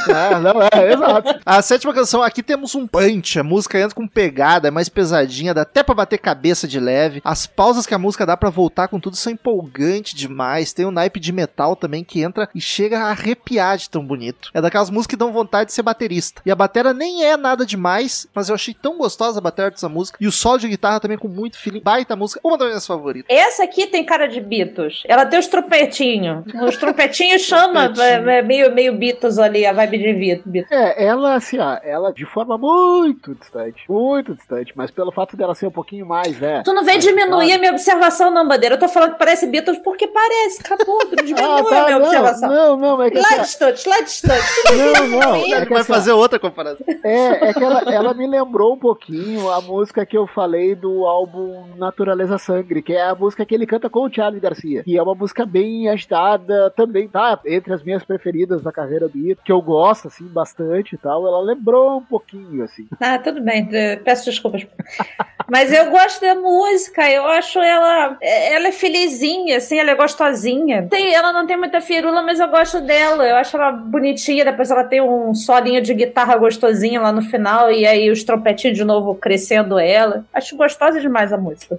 Ah, 0.08 0.38
não, 0.38 0.62
é, 0.62 0.92
exato. 0.92 1.40
A 1.44 1.60
sétima 1.62 1.92
canção, 1.92 2.22
aqui 2.22 2.42
temos 2.42 2.74
um 2.74 2.86
punch. 2.86 3.38
A 3.38 3.42
música 3.44 3.78
entra 3.78 3.94
com 3.94 4.06
pegada, 4.08 4.68
é 4.68 4.70
mais 4.70 4.88
pesadinha, 4.88 5.54
dá 5.54 5.62
até 5.62 5.82
pra 5.82 5.94
bater 5.94 6.18
cabeça 6.18 6.66
de 6.66 6.80
leve. 6.80 7.20
As 7.24 7.46
pausas 7.46 7.86
que 7.86 7.94
a 7.94 7.98
música 7.98 8.24
dá 8.24 8.36
pra 8.36 8.50
voltar 8.50 8.88
com 8.88 8.98
tudo 9.00 9.16
são 9.16 9.32
empolgantes 9.32 10.14
demais. 10.14 10.72
Tem 10.72 10.86
um 10.86 10.90
naipe 10.90 11.20
de 11.20 11.32
metal 11.32 11.76
também 11.76 12.02
que 12.04 12.22
entra 12.22 12.48
e 12.54 12.60
chega 12.60 13.00
a 13.00 13.10
arrepiar 13.10 13.76
de 13.76 13.90
tão 13.90 14.04
bonito. 14.04 14.50
É 14.54 14.60
daquelas 14.60 14.90
músicas 14.90 15.09
que 15.10 15.16
dão 15.16 15.32
vontade 15.32 15.66
de 15.68 15.72
ser 15.74 15.82
baterista. 15.82 16.40
E 16.46 16.50
a 16.50 16.54
batera 16.54 16.94
nem 16.94 17.24
é 17.24 17.36
nada 17.36 17.66
demais, 17.66 18.26
mas 18.34 18.48
eu 18.48 18.54
achei 18.54 18.72
tão 18.74 18.96
gostosa 18.96 19.38
a 19.38 19.42
batera 19.42 19.70
dessa 19.70 19.88
música. 19.88 20.16
E 20.20 20.26
o 20.26 20.32
solo 20.32 20.58
de 20.58 20.68
guitarra 20.68 21.00
também 21.00 21.18
com 21.18 21.28
muito 21.28 21.58
feeling. 21.58 21.80
Baita 21.80 22.14
música, 22.16 22.40
uma 22.44 22.56
das 22.56 22.68
minhas 22.68 22.86
favoritas. 22.86 23.26
Essa 23.36 23.64
aqui 23.64 23.86
tem 23.86 24.04
cara 24.04 24.26
de 24.26 24.40
Beatles. 24.40 25.02
Ela 25.06 25.26
tem 25.26 25.38
os 25.38 25.46
trompetinhos. 25.48 26.44
Os 26.66 26.76
trompetinhos 26.76 27.42
chama 27.42 27.92
é, 27.98 28.38
é 28.38 28.42
meio, 28.42 28.72
meio 28.74 28.94
Beatles 28.96 29.38
ali, 29.38 29.66
a 29.66 29.72
vibe 29.72 29.98
de 29.98 30.12
Beat- 30.12 30.42
Beatles. 30.46 30.72
É, 30.72 31.04
ela, 31.04 31.34
assim, 31.34 31.58
ó, 31.58 31.78
ela 31.82 32.12
de 32.12 32.24
forma 32.24 32.56
muito 32.58 33.34
distante, 33.34 33.82
muito 33.88 34.34
distante, 34.34 34.72
mas 34.76 34.90
pelo 34.90 35.10
fato 35.12 35.36
dela 35.36 35.54
ser 35.54 35.66
um 35.66 35.70
pouquinho 35.70 36.06
mais, 36.06 36.38
né? 36.38 36.62
Tu 36.64 36.72
não 36.72 36.84
vem 36.84 36.98
diminuir 36.98 37.52
a 37.52 37.58
minha 37.58 37.72
observação, 37.72 38.30
não, 38.30 38.46
Bandeira. 38.46 38.74
Eu 38.76 38.78
tô 38.78 38.88
falando 38.88 39.12
que 39.12 39.18
parece 39.18 39.46
Beatles 39.46 39.78
porque 39.78 40.06
parece. 40.06 40.60
Acabou, 40.62 40.98
diminui 41.24 41.42
Ah, 41.42 41.58
a 41.58 41.64
tá, 41.64 41.84
minha 41.86 41.98
não, 41.98 42.06
observação. 42.06 42.48
não, 42.48 42.76
não, 42.76 43.02
é 43.02 43.10
que, 43.10 43.18
Lá 43.18 43.28
assim, 43.28 43.40
distante, 43.42 43.88
lá 43.88 44.00
distante. 44.00 44.42
não, 44.70 44.99
não, 45.06 45.34
é 45.34 45.50
Ele 45.50 45.66
que, 45.66 45.72
vai 45.72 45.80
assim, 45.80 45.92
fazer 45.92 46.12
outra 46.12 46.38
comparação. 46.38 46.84
É, 47.04 47.48
é 47.48 47.54
que 47.54 47.62
ela, 47.62 47.80
ela 47.92 48.14
me 48.14 48.26
lembrou 48.26 48.74
um 48.74 48.78
pouquinho 48.78 49.50
a 49.50 49.60
música 49.60 50.04
que 50.04 50.16
eu 50.16 50.26
falei 50.26 50.74
do 50.74 51.06
álbum 51.06 51.66
Natureza 51.76 52.38
Sangre, 52.38 52.82
que 52.82 52.92
é 52.92 53.02
a 53.02 53.14
música 53.14 53.44
que 53.44 53.54
ele 53.54 53.66
canta 53.66 53.88
com 53.88 54.00
o 54.00 54.12
Charlie 54.12 54.40
Garcia. 54.40 54.82
E 54.86 54.96
é 54.96 55.02
uma 55.02 55.14
música 55.14 55.44
bem 55.46 55.88
agitada, 55.88 56.70
também 56.70 57.08
tá 57.08 57.38
entre 57.46 57.72
as 57.72 57.82
minhas 57.82 58.04
preferidas 58.04 58.62
da 58.62 58.72
carreira 58.72 59.08
do 59.08 59.18
Ito, 59.18 59.42
que 59.44 59.52
eu 59.52 59.60
gosto, 59.60 60.08
assim, 60.08 60.26
bastante 60.26 60.94
e 60.94 60.98
tal. 60.98 61.26
Ela 61.26 61.40
lembrou 61.40 61.98
um 61.98 62.04
pouquinho, 62.04 62.64
assim. 62.64 62.86
Ah, 63.00 63.18
tudo 63.18 63.40
bem, 63.40 63.68
peço 64.04 64.26
desculpas. 64.26 64.66
Mas 65.50 65.72
eu 65.72 65.90
gosto 65.90 66.20
da 66.20 66.36
música, 66.36 67.10
eu 67.10 67.26
acho 67.26 67.58
ela. 67.58 68.16
Ela 68.22 68.68
é 68.68 68.72
felizinha, 68.72 69.56
assim, 69.56 69.80
ela 69.80 69.90
é 69.90 69.94
gostosinha. 69.96 70.86
Tem, 70.88 71.12
ela 71.12 71.32
não 71.32 71.44
tem 71.44 71.56
muita 71.56 71.80
firula, 71.80 72.22
mas 72.22 72.38
eu 72.38 72.46
gosto 72.48 72.80
dela. 72.80 73.26
Eu 73.26 73.34
acho 73.34 73.56
ela 73.56 73.72
bonitinha. 73.72 74.44
Depois 74.44 74.70
ela 74.70 74.79
tem 74.84 75.00
um 75.00 75.34
solinho 75.34 75.82
de 75.82 75.94
guitarra 75.94 76.36
gostosinho 76.36 77.02
lá 77.02 77.12
no 77.12 77.22
final, 77.22 77.70
e 77.70 77.86
aí 77.86 78.10
os 78.10 78.24
trompetinhos 78.24 78.76
de 78.76 78.84
novo 78.84 79.14
crescendo 79.14 79.78
ela. 79.78 80.24
Acho 80.32 80.56
gostosa 80.56 81.00
demais 81.00 81.32
a 81.32 81.36
música. 81.36 81.78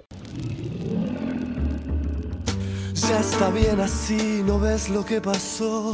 Ya 2.94 3.18
está 3.18 3.50
bien 3.50 3.80
así, 3.80 4.42
no 4.46 4.58
ves 4.58 4.88
lo 4.88 5.04
que 5.04 5.20
pasó. 5.20 5.92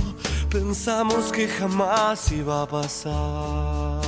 Pensamos 0.51 1.33
que 1.33 1.49
jamás 1.49 2.31
iba 2.31 2.63
a 2.63 2.67
pasar. 2.67 4.01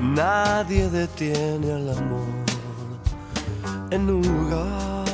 Nadie 0.00 0.88
detiene 0.88 1.72
al 1.72 1.90
amor 1.90 2.46
en 3.90 4.10
un 4.10 4.22
lugar. 4.22 5.05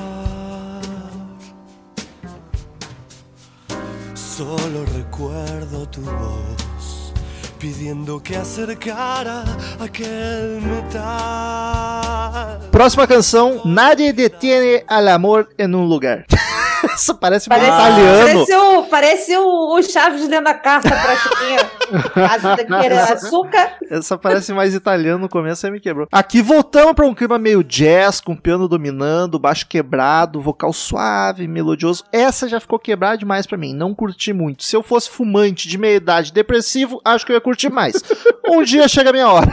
Solo 4.37 4.87
recuerdo 4.97 5.87
tu 5.89 6.01
voz 6.01 7.13
pidiendo 7.59 8.19
que 8.23 8.35
acercara 8.35 9.45
aquel 9.79 10.59
metal. 10.63 11.11
Próxima 12.71 13.07
canção, 13.07 13.61
Nadie 13.67 14.15
detiene 14.15 14.85
al 14.89 15.09
amor 15.09 15.51
en 15.59 15.75
un 15.75 15.87
lugar. 15.87 16.25
Isso 16.95 17.15
parece, 17.15 17.49
Parece, 17.49 17.69
italiano. 17.71 18.47
parece, 18.47 18.55
o, 18.55 18.83
parece 18.85 19.37
o, 19.37 19.75
o 19.77 19.83
Chaves 19.83 20.29
lendo 20.29 20.47
a 20.47 20.55
carta 20.55 20.89
pra 20.89 21.17
Chiquinha. 21.17 21.71
Casa 22.15 22.57
de 22.63 22.65
querer 22.65 22.99
açúcar. 22.99 23.77
Essa 23.91 24.19
parece 24.19 24.53
mais 24.53 24.75
italiano 24.75 25.19
no 25.19 25.29
começo, 25.29 25.67
aí 25.67 25.73
me 25.73 25.81
quebrou. 25.81 26.07
Aqui 26.11 26.43
voltamos 26.43 26.95
pra 26.95 27.07
um 27.07 27.15
clima 27.15 27.39
meio 27.39 27.63
jazz, 27.63 28.21
com 28.21 28.37
piano 28.37 28.69
dominando, 28.69 29.39
baixo 29.39 29.67
quebrado, 29.67 30.41
vocal 30.41 30.73
suave, 30.73 31.47
melodioso. 31.49 32.05
Essa 32.13 32.49
já 32.49 32.61
ficou 32.61 32.79
quebrada 32.79 33.19
demais 33.19 33.47
pra 33.47 33.59
mim, 33.59 33.75
não 33.75 33.95
curti 33.95 34.33
muito. 34.33 34.65
Se 34.65 34.77
eu 34.77 34.83
fosse 34.83 35.11
fumante 35.11 35.69
de 35.69 35.79
meia 35.79 35.97
idade, 35.97 36.33
depressivo, 36.33 37.01
acho 37.05 37.25
que 37.27 37.33
eu 37.33 37.37
ia 37.37 37.41
curtir 37.41 37.71
mais. 37.71 37.95
um 38.49 38.63
dia 38.63 38.89
chega 38.89 39.11
a 39.11 39.13
minha 39.13 39.29
hora. 39.29 39.51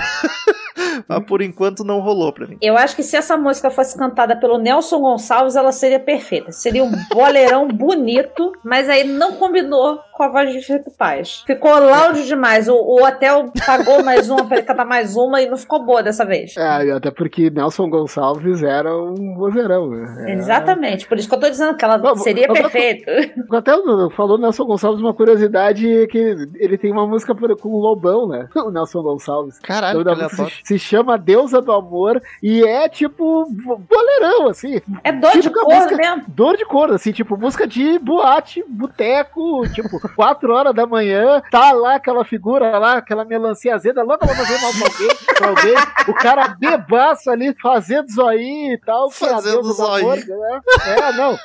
Mas 1.08 1.26
por 1.26 1.42
enquanto 1.42 1.84
não 1.84 2.00
rolou 2.00 2.32
pra 2.32 2.48
mim. 2.48 2.58
Eu 2.62 2.78
acho 2.78 2.96
que 2.96 3.04
se 3.04 3.16
essa 3.16 3.38
música 3.38 3.70
fosse 3.70 3.98
cantada 3.98 4.36
pelo 4.36 4.58
Nelson 4.58 5.00
Gonçalves, 5.00 5.56
ela 5.56 5.72
seria 5.72 6.00
perfeita. 6.00 6.52
Seria 6.52 6.84
um 6.84 6.92
boleirão 7.12 7.68
bonito, 7.68 8.52
mas 8.64 8.90
aí 8.90 9.04
não 9.04 9.34
combinou 9.34 10.00
com 10.20 10.24
a 10.24 10.28
voz 10.28 10.52
de 10.52 10.62
Felipe 10.62 10.92
Paz. 10.98 11.44
Ficou 11.48 11.72
loud 11.80 12.26
demais. 12.28 12.68
O, 12.68 12.74
o 12.76 13.02
hotel 13.06 13.54
pagou 13.66 14.04
mais 14.04 14.30
uma 14.30 14.44
pra 14.46 14.58
ele 14.58 14.66
cantar 14.66 14.84
mais 14.84 15.16
uma 15.16 15.42
e 15.42 15.50
não 15.50 15.56
ficou 15.56 15.82
boa 15.86 16.04
dessa 16.04 16.26
vez. 16.26 16.58
É, 16.58 16.92
até 16.92 17.10
porque 17.10 17.50
Nelson 17.50 17.90
Gonçalves 17.90 18.62
era 18.62 18.94
um 18.98 19.34
vozeirão. 19.38 19.90
né? 19.90 20.16
Era- 20.24 20.32
Exatamente. 20.34 21.08
Por 21.08 21.18
isso 21.18 21.30
que 21.30 21.36
eu 21.36 21.40
tô 21.40 21.50
dizendo 21.50 21.78
que 21.78 21.86
ela 21.86 21.98
Não, 21.98 22.18
seria 22.18 22.52
perfeita. 22.52 23.10
Até 23.56 23.72
falou 24.14 24.38
Nelson 24.38 24.66
Gonçalves, 24.66 25.00
uma 25.02 25.14
curiosidade 25.14 25.90
é 26.04 26.06
que 26.06 26.18
ele 26.56 26.78
tem 26.78 26.92
uma 26.92 27.08
música 27.08 27.34
com 27.56 27.70
o 27.70 27.80
Lobão, 27.80 28.28
né? 28.28 28.50
O 28.60 28.72
Nelson 28.72 29.02
Gonçalves. 29.02 29.58
Caralho, 29.60 30.00
O 30.00 30.04
que 30.04 30.10
nome 30.10 30.18
da 30.18 30.24
música 30.26 30.42
aleatório. 30.42 30.66
se, 30.66 30.78
se 30.78 30.80
chama 30.80 31.18
Deusa 31.18 31.62
do 31.62 31.72
Amor 31.72 32.22
e 32.44 32.62
é 32.64 32.90
tipo 32.90 33.46
boleirão, 33.90 34.50
assim. 34.50 34.82
É 35.02 35.14
dor 35.14 35.32
de 35.32 35.42
Tipo, 35.44 35.60
a 35.62 35.64
cor 35.64 35.76
música- 35.76 35.96
mesmo. 35.96 36.24
Dor 36.28 36.58
de 36.58 36.66
cor, 36.66 36.92
assim, 36.92 37.12
tipo, 37.14 37.38
música 37.38 37.66
de 37.66 37.98
boate, 38.00 38.66
boteco, 38.68 39.62
tipo, 39.74 40.09
4 40.16 40.54
horas 40.54 40.74
da 40.74 40.86
manhã, 40.86 41.42
tá 41.52 41.72
lá 41.72 41.96
aquela 41.96 42.24
figura 42.26 42.78
lá, 42.78 42.98
aquela 42.98 43.26
melancia 43.26 43.76
azeda, 43.76 44.04
louca 44.04 44.26
pra 44.26 44.36
fazer 44.36 44.60
mal 44.62 44.72
pra 44.74 44.88
alguém, 44.88 45.18
pra 45.38 45.48
alguém, 45.50 45.76
o 46.08 46.14
cara 46.14 46.48
bebaço 46.60 47.30
ali, 47.30 47.56
fazendo 47.62 48.10
zoinho 48.12 48.74
e 48.74 48.78
tal, 48.80 49.10
Fazendo 49.12 49.72
zoinho. 49.74 50.10
né? 50.16 50.62
É, 50.88 51.12
não. 51.14 51.38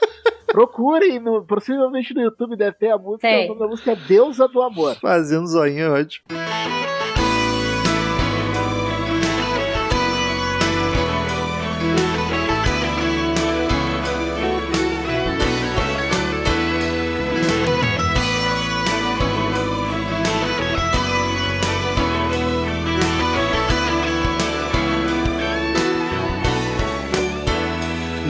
Procurem, 0.48 1.18
no, 1.18 1.44
possivelmente 1.44 2.14
no 2.14 2.20
YouTube 2.20 2.56
deve 2.56 2.76
ter 2.76 2.90
a 2.90 2.98
música, 2.98 3.26
o 3.28 3.48
nome 3.48 3.58
da 3.60 3.66
música 3.66 3.92
é 3.92 3.96
Deusa 3.96 4.46
do 4.46 4.62
Amor. 4.62 4.94
Fazendo 5.00 5.46
zoinho, 5.46 5.86
é 5.86 6.00
ótimo. 6.00 6.24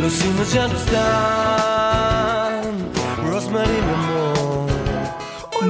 Los 0.04 0.22
hinos 0.22 0.52
ya 0.52 0.68
no 0.68 1.53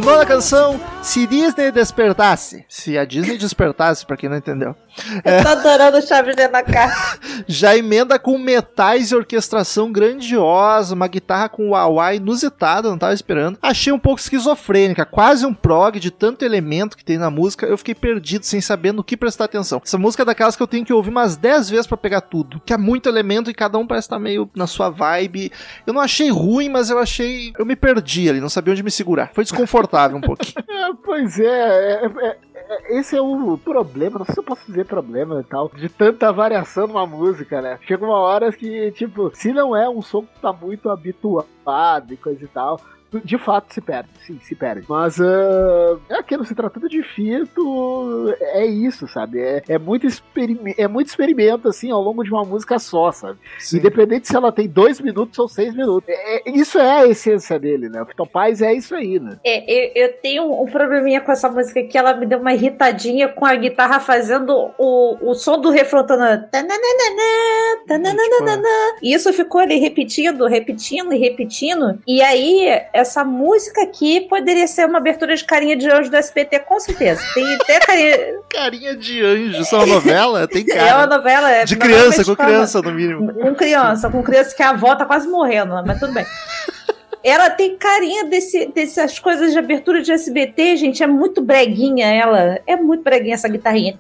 Nona 0.05 0.27
canção, 0.27 0.79
Se 1.03 1.27
Disney 1.27 1.73
Despertasse. 1.73 2.67
Se 2.69 2.99
a 2.99 3.07
Disney 3.07 3.39
despertasse, 3.39 4.05
pra 4.05 4.19
quem 4.19 4.29
não 4.29 4.37
entendeu. 4.37 4.77
Eu 5.25 5.43
tô 5.43 5.49
adorando 5.49 5.97
o 5.97 6.03
Chaves 6.03 6.37
da 6.37 6.63
cara. 6.63 6.93
Já 7.49 7.75
emenda 7.75 8.19
com 8.19 8.37
metais 8.37 9.11
e 9.11 9.17
orquestração 9.17 9.91
grandiosa, 9.91 10.95
uma 10.95 11.09
guitarra 11.09 11.49
com 11.49 11.71
uauá 11.71 12.15
inusitada, 12.15 12.91
não 12.91 12.99
tava 12.99 13.15
esperando. 13.15 13.59
Achei 13.63 13.93
um 13.93 13.99
pouco 13.99 14.21
esquizofrênica, 14.21 15.07
quase 15.07 15.47
um 15.47 15.55
prog 15.55 15.99
de 15.99 16.11
tanto 16.11 16.45
elemento 16.45 16.99
que 16.99 17.05
tem 17.05 17.17
na 17.17 17.31
música. 17.31 17.65
Eu 17.65 17.79
fiquei 17.79 17.95
perdido 17.95 18.45
sem 18.45 18.61
saber 18.61 18.93
no 18.93 19.03
que 19.03 19.17
prestar 19.17 19.47
atenção. 19.47 19.81
Essa 19.85 19.99
música 19.99 20.23
é 20.23 20.27
daquelas 20.27 20.55
que 20.55 20.63
eu 20.63 20.67
tenho 20.67 20.85
que 20.85 20.93
ouvir 20.93 21.11
umas 21.11 21.35
10 21.35 21.71
vezes 21.71 21.87
pra 21.87 21.97
pegar 21.97 22.21
tudo, 22.21 22.61
que 22.65 22.75
é 22.75 22.79
muito 22.79 23.09
elemento 23.09 23.51
e 23.51 23.55
cada 23.55 23.79
um 23.79 23.87
parece 23.87 24.07
estar 24.07 24.19
meio 24.19 24.51
na 24.55 24.67
sua 24.67 24.91
vibe. 24.91 25.51
Eu 25.87 25.95
não 25.95 26.01
achei 26.01 26.31
ruim, 26.31 26.69
mas 26.69 26.91
eu 26.91 26.99
achei. 26.99 27.55
Eu 27.59 27.65
me 27.65 27.75
perdi 27.75 28.29
ali, 28.29 28.41
não 28.41 28.51
sabia 28.51 28.73
onde 28.73 28.83
me 28.83 28.91
segurar. 28.91 29.31
Foi 29.33 29.45
desconfortável 29.45 29.94
um 30.17 30.21
pouquinho. 30.21 30.65
É, 30.75 30.93
pois 31.03 31.39
é, 31.39 31.45
é, 31.47 32.07
é, 32.07 32.39
é, 32.55 32.99
esse 32.99 33.17
é 33.17 33.21
o 33.23 33.57
problema, 33.57 34.19
não 34.19 34.25
sei 34.25 34.35
se 34.35 34.41
eu 34.41 34.45
posso 34.45 34.67
dizer 34.67 34.85
problema 34.87 35.41
e 35.41 35.45
tal, 35.45 35.69
de 35.69 35.89
tanta 35.89 36.33
variação 36.33 36.87
numa 36.87 37.07
música, 37.07 37.63
né? 37.63 37.79
Chega 37.87 38.05
uma 38.05 38.19
hora 38.19 38.53
que, 38.53 38.91
tipo, 38.93 39.31
se 39.35 39.53
não 39.53 39.75
é 39.75 39.89
um 39.89 40.03
som 40.03 40.23
que 40.23 40.41
tá 40.41 40.53
muito 40.53 40.91
habituado 40.91 42.13
e 42.13 42.17
coisa 42.17 42.45
e 42.45 42.49
tal, 42.49 42.81
de 43.23 43.39
fato 43.39 43.73
se 43.73 43.81
perde, 43.81 44.09
sim, 44.27 44.39
se 44.41 44.55
perde. 44.55 44.85
Mas 44.89 45.21
ah, 45.21 45.99
é 46.09 46.15
aquilo, 46.15 46.45
se 46.45 46.55
tratando 46.55 46.89
de 46.89 47.03
fito, 47.03 48.35
é 48.41 48.67
isso, 48.67 49.07
sabe? 49.07 49.41
É, 49.41 49.63
é, 49.69 49.79
muito 49.79 50.07
é 50.77 50.89
muito 50.89 51.09
experimento, 51.09 51.69
assim, 51.69 51.91
ao 51.91 52.03
longo 52.03 52.23
de 52.25 52.31
uma 52.31 52.45
música 52.45 52.79
só, 52.79 53.13
sabe? 53.13 53.39
Independente 53.73 54.29
se 54.29 54.37
ela 54.37 54.53
tem 54.53 54.69
dois 54.69 55.01
minutos 55.01 55.39
ou 55.39 55.49
seis 55.49 55.75
minutos. 55.75 56.09
É- 56.09 56.37
é- 56.37 56.51
isso 56.51 56.79
é 56.79 57.03
a 57.03 57.07
essência 57.07 57.59
dele, 57.59 57.89
né? 57.89 58.03
O 58.03 58.07
Fito 58.07 58.27
Paz 58.27 58.63
é 58.63 58.73
isso 58.73 58.95
aí, 58.95 59.19
né? 59.19 59.39
É, 59.45 59.65
eu, 59.99 60.05
eu 60.05 60.13
tenho 60.21 60.63
um 60.63 60.67
probleminha 60.67 61.21
com 61.21 61.33
essa 61.33 61.49
música 61.49 61.83
que 61.83 61.97
ela 61.97 62.15
me 62.15 62.27
deu 62.27 62.39
uma 62.39 62.55
irritadinha 62.55 63.29
com 63.29 63.45
a 63.45 63.55
guitarra 63.55 64.01
fazendo 64.01 64.73
o, 64.79 65.31
o 65.31 65.35
som 65.35 65.59
do 65.61 65.71
refrão. 65.71 66.05
tananã, 66.07 66.49
tananana, 66.51 66.81
tananana. 67.89 68.69
E 69.03 69.15
isso 69.15 69.33
ficou 69.33 69.61
ali 69.61 69.79
repetindo, 69.79 70.47
repetindo 70.47 71.13
e 71.13 71.19
repetindo. 71.19 71.99
E 72.07 72.23
aí, 72.23 72.81
essa 73.05 73.23
música 73.25 73.83
aqui 73.83 74.23
poderia 74.23 74.67
ser 74.67 74.87
uma 74.87 74.99
abertura 74.99 75.37
de 75.37 75.45
carinha 75.45 75.77
de 75.77 75.89
anjo 75.89 76.11
do 76.11 76.17
SBT, 76.17 76.61
com 76.61 76.81
certeza. 76.81 77.23
Tem 77.35 77.55
até 77.55 77.79
carinha. 77.79 78.17
Carinha 78.55 78.97
de 78.97 79.25
anjo, 79.25 79.63
isso 79.63 79.75
é 79.75 79.79
uma 79.79 79.87
novela? 79.87 80.47
Tem 80.47 80.65
É 80.71 80.75
uma 80.75 80.85
cara. 80.85 81.07
novela. 81.07 81.51
é 81.51 81.65
De 81.65 81.77
criança, 81.77 82.25
com 82.25 82.37
criança, 82.37 82.81
no 82.81 82.93
mínimo. 82.93 83.33
Com 83.35 83.55
criança, 83.55 84.09
com 84.09 84.23
criança 84.23 84.55
que 84.55 84.63
a 84.63 84.71
avó 84.71 84.95
tá 84.95 85.05
quase 85.05 85.27
morrendo, 85.29 85.75
mas 85.85 85.99
tudo 85.99 86.13
bem. 86.13 86.25
Ela 87.27 87.49
tem 87.49 87.75
carinha 87.79 88.25
desse, 88.25 88.67
dessas 88.67 89.19
coisas 89.19 89.53
de 89.53 89.59
abertura 89.59 90.03
de 90.03 90.13
SBT, 90.13 90.77
gente. 90.77 91.03
É 91.03 91.07
muito 91.07 91.41
breguinha 91.41 92.07
ela. 92.07 92.61
É 92.67 92.77
muito 92.77 93.03
breguinha 93.03 93.33
essa 93.35 93.49
guitarrinha. 93.49 93.97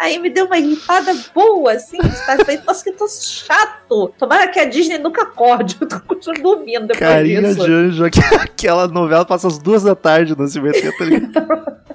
Aí 0.00 0.18
me 0.18 0.30
deu 0.30 0.46
uma 0.46 0.56
irritada 0.56 1.14
boa, 1.34 1.72
assim. 1.72 1.98
Tá 1.98 2.42
feito, 2.42 2.64
nossa, 2.64 2.82
que 2.82 2.92
tô 2.92 3.06
chato. 3.06 4.14
Tomara 4.18 4.48
que 4.48 4.58
a 4.58 4.64
Disney 4.64 4.96
nunca 4.96 5.24
acorde. 5.24 5.76
Eu 5.78 5.86
tô 5.86 6.00
continuando 6.00 6.42
dormindo 6.42 6.86
depois 6.86 6.98
Carinha 6.98 7.42
disso. 7.42 7.66
de 7.66 7.70
anjo, 7.72 8.04
aqu- 8.06 8.20
aquela 8.40 8.88
novela 8.88 9.26
passa 9.26 9.46
às 9.46 9.58
duas 9.58 9.82
da 9.82 9.94
tarde 9.94 10.34
no 10.34 10.44
SBT, 10.44 10.90
tá 10.96 11.04
ligado? 11.04 11.76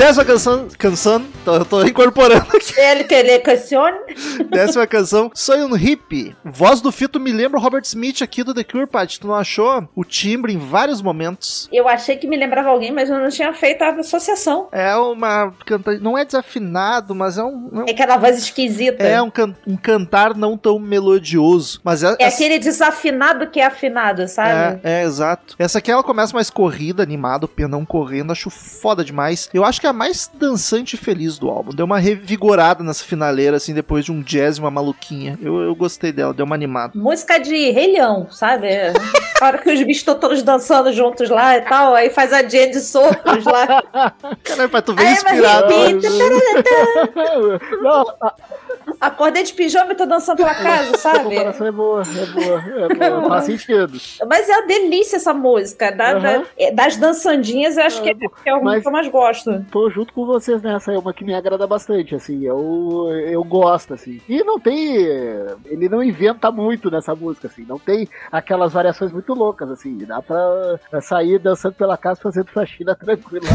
Décima 0.00 0.24
canção, 0.24 0.66
canção, 0.78 1.26
eu 1.44 1.62
tô 1.62 1.84
incorporando 1.84 2.46
aqui. 2.56 2.80
Ele 2.80 3.04
telecacione. 3.04 3.98
Décima 4.48 4.86
canção, 4.86 5.30
Sonho 5.34 5.68
no 5.68 5.76
Hippie. 5.76 6.34
Voz 6.42 6.80
do 6.80 6.90
Fito 6.90 7.20
me 7.20 7.30
lembra 7.30 7.58
o 7.58 7.62
Robert 7.62 7.82
Smith 7.84 8.22
aqui 8.22 8.42
do 8.42 8.54
The 8.54 8.64
Cure, 8.64 8.86
Pat. 8.86 9.18
Tu 9.18 9.26
não 9.26 9.34
achou? 9.34 9.86
O 9.94 10.02
timbre 10.02 10.54
em 10.54 10.58
vários 10.58 11.02
momentos. 11.02 11.68
Eu 11.70 11.86
achei 11.86 12.16
que 12.16 12.26
me 12.26 12.34
lembrava 12.38 12.70
alguém, 12.70 12.90
mas 12.90 13.10
eu 13.10 13.18
não 13.18 13.28
tinha 13.28 13.52
feito 13.52 13.82
a 13.82 13.90
associação. 13.90 14.68
É 14.72 14.96
uma 14.96 15.52
canta... 15.66 15.98
Não 15.98 16.16
é 16.16 16.24
desafinado, 16.24 17.14
mas 17.14 17.36
é 17.36 17.44
um. 17.44 17.68
é 17.70 17.78
um- 17.80 17.86
É 17.86 17.90
aquela 17.90 18.16
voz 18.16 18.38
esquisita. 18.38 19.02
É 19.02 19.20
um, 19.20 19.30
can- 19.30 19.54
um 19.66 19.76
cantar 19.76 20.34
não 20.34 20.56
tão 20.56 20.78
melodioso. 20.78 21.78
Mas 21.84 22.02
é, 22.02 22.16
É 22.18 22.26
aquele 22.26 22.58
desafinado 22.58 23.48
que 23.48 23.60
é 23.60 23.66
afinado, 23.66 24.26
sabe? 24.28 24.80
É, 24.82 25.02
é, 25.02 25.04
exato. 25.04 25.56
Essa 25.58 25.76
aqui 25.76 25.90
ela 25.90 26.02
começa 26.02 26.32
mais 26.32 26.48
corrida, 26.48 27.02
animada, 27.02 27.44
o 27.44 27.48
penão 27.48 27.84
correndo, 27.84 28.32
acho 28.32 28.48
foda 28.48 29.04
demais. 29.04 29.50
Eu 29.52 29.62
acho 29.62 29.78
que 29.78 29.89
é 29.90 29.90
a 29.90 29.92
mais 29.92 30.30
dançante 30.32 30.94
e 30.94 30.98
feliz 30.98 31.38
do 31.38 31.50
álbum. 31.50 31.74
Deu 31.74 31.84
uma 31.84 31.98
revigorada 31.98 32.82
nessa 32.82 33.04
finaleira, 33.04 33.56
assim, 33.56 33.74
depois 33.74 34.04
de 34.04 34.12
um 34.12 34.22
jazz 34.22 34.56
e 34.56 34.60
uma 34.60 34.70
maluquinha. 34.70 35.38
Eu, 35.42 35.60
eu 35.60 35.74
gostei 35.74 36.12
dela, 36.12 36.32
deu 36.32 36.46
uma 36.46 36.54
animada. 36.54 36.92
Música 36.94 37.38
de 37.38 37.70
Rei 37.70 37.92
Leão, 37.92 38.28
sabe? 38.30 38.68
É. 38.68 38.92
A 39.40 39.46
hora 39.46 39.58
que 39.58 39.70
os 39.70 39.80
bichos 39.80 40.02
estão 40.02 40.18
todos 40.18 40.42
dançando 40.42 40.92
juntos 40.92 41.28
lá 41.28 41.56
e 41.56 41.62
tal, 41.62 41.94
aí 41.94 42.10
faz 42.10 42.32
a 42.32 42.42
Jen 42.42 42.70
de 42.70 42.80
sopros 42.80 43.44
lá. 43.44 43.82
Caralho, 44.44 44.70
pai, 44.70 44.82
tu 44.82 44.94
vai 44.94 45.12
inspirado. 45.12 45.74
Não, 47.82 48.04
a, 48.20 48.34
Acordei 49.00 49.42
de 49.44 49.54
pijama 49.54 49.92
e 49.92 49.94
tô 49.96 50.04
dançando 50.04 50.36
pela 50.36 50.54
casa, 50.54 50.90
a 50.94 50.98
sabe? 50.98 51.24
comparação 51.24 51.66
é 51.66 51.72
boa, 51.72 52.02
é 52.02 52.26
boa, 52.26 52.64
é 53.06 53.10
boa, 53.10 53.28
faz 53.30 53.44
sentido. 53.44 53.98
Mas 54.28 54.46
é 54.48 54.58
uma 54.58 54.66
delícia 54.66 55.16
essa 55.16 55.32
música. 55.32 55.90
Da- 55.90 56.10
Aham. 56.10 56.20
da- 56.20 56.44
é, 56.58 56.70
das 56.70 56.96
dançandinhas, 56.96 57.78
eu 57.78 57.84
acho 57.84 58.02
que 58.02 58.10
é, 58.10 58.14
que 58.14 58.28
é 58.44 58.54
o 58.54 58.62
Mas- 58.62 58.82
que 58.82 58.88
eu 58.88 58.92
mais 58.92 59.08
gosto. 59.08 59.64
Tô 59.70 59.88
junto 59.88 60.12
com 60.12 60.26
vocês 60.26 60.60
nessa, 60.62 60.92
é 60.92 60.98
uma 60.98 61.14
que 61.14 61.24
me 61.24 61.34
agrada 61.34 61.66
bastante, 61.66 62.14
assim, 62.14 62.44
eu, 62.44 63.08
eu 63.26 63.42
gosto, 63.42 63.94
assim. 63.94 64.20
E 64.28 64.44
não 64.44 64.60
tem, 64.60 64.96
ele 65.64 65.88
não 65.88 66.02
inventa 66.02 66.50
muito 66.52 66.90
nessa 66.90 67.14
música, 67.14 67.46
assim, 67.48 67.64
não 67.66 67.78
tem 67.78 68.06
aquelas 68.30 68.72
variações 68.72 69.10
muito 69.12 69.32
loucas, 69.32 69.70
assim, 69.70 69.96
dá 69.98 70.20
pra 70.20 70.78
sair 71.00 71.38
dançando 71.38 71.72
pela 71.74 71.96
casa 71.96 72.20
fazendo 72.20 72.48
faxina 72.50 72.94
tranquila. 72.94 73.46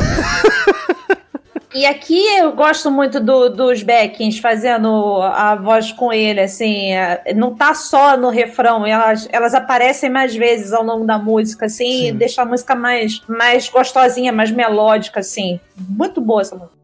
E 1.75 1.85
aqui 1.85 2.25
eu 2.37 2.53
gosto 2.53 2.89
muito 2.89 3.19
do, 3.19 3.49
dos 3.49 3.83
Beckins 3.83 4.39
fazendo 4.39 5.21
a 5.21 5.55
voz 5.55 5.91
com 5.91 6.13
ele, 6.13 6.39
assim, 6.39 6.93
é, 6.93 7.33
não 7.35 7.53
tá 7.53 7.75
só 7.75 8.15
no 8.15 8.29
refrão, 8.29 8.85
elas, 8.85 9.27
elas 9.29 9.53
aparecem 9.53 10.09
mais 10.09 10.33
vezes 10.33 10.71
ao 10.71 10.85
longo 10.85 11.05
da 11.05 11.17
música, 11.17 11.65
assim, 11.65 11.83
Sim. 11.83 12.07
e 12.07 12.11
deixa 12.13 12.43
a 12.43 12.45
música 12.45 12.75
mais, 12.75 13.21
mais 13.27 13.67
gostosinha, 13.67 14.31
mais 14.31 14.51
melódica, 14.51 15.19
assim. 15.19 15.59
Muito 15.77 16.21
boa 16.21 16.39
essa 16.39 16.55
música. 16.55 16.75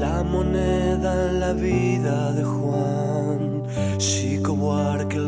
La 0.00 0.24
moneda 0.24 1.28
en 1.28 1.40
la 1.40 1.52
vida 1.52 2.32
de 2.32 2.42
Juan, 2.42 3.62
Chico 3.98 4.54
Buarque 4.54 5.18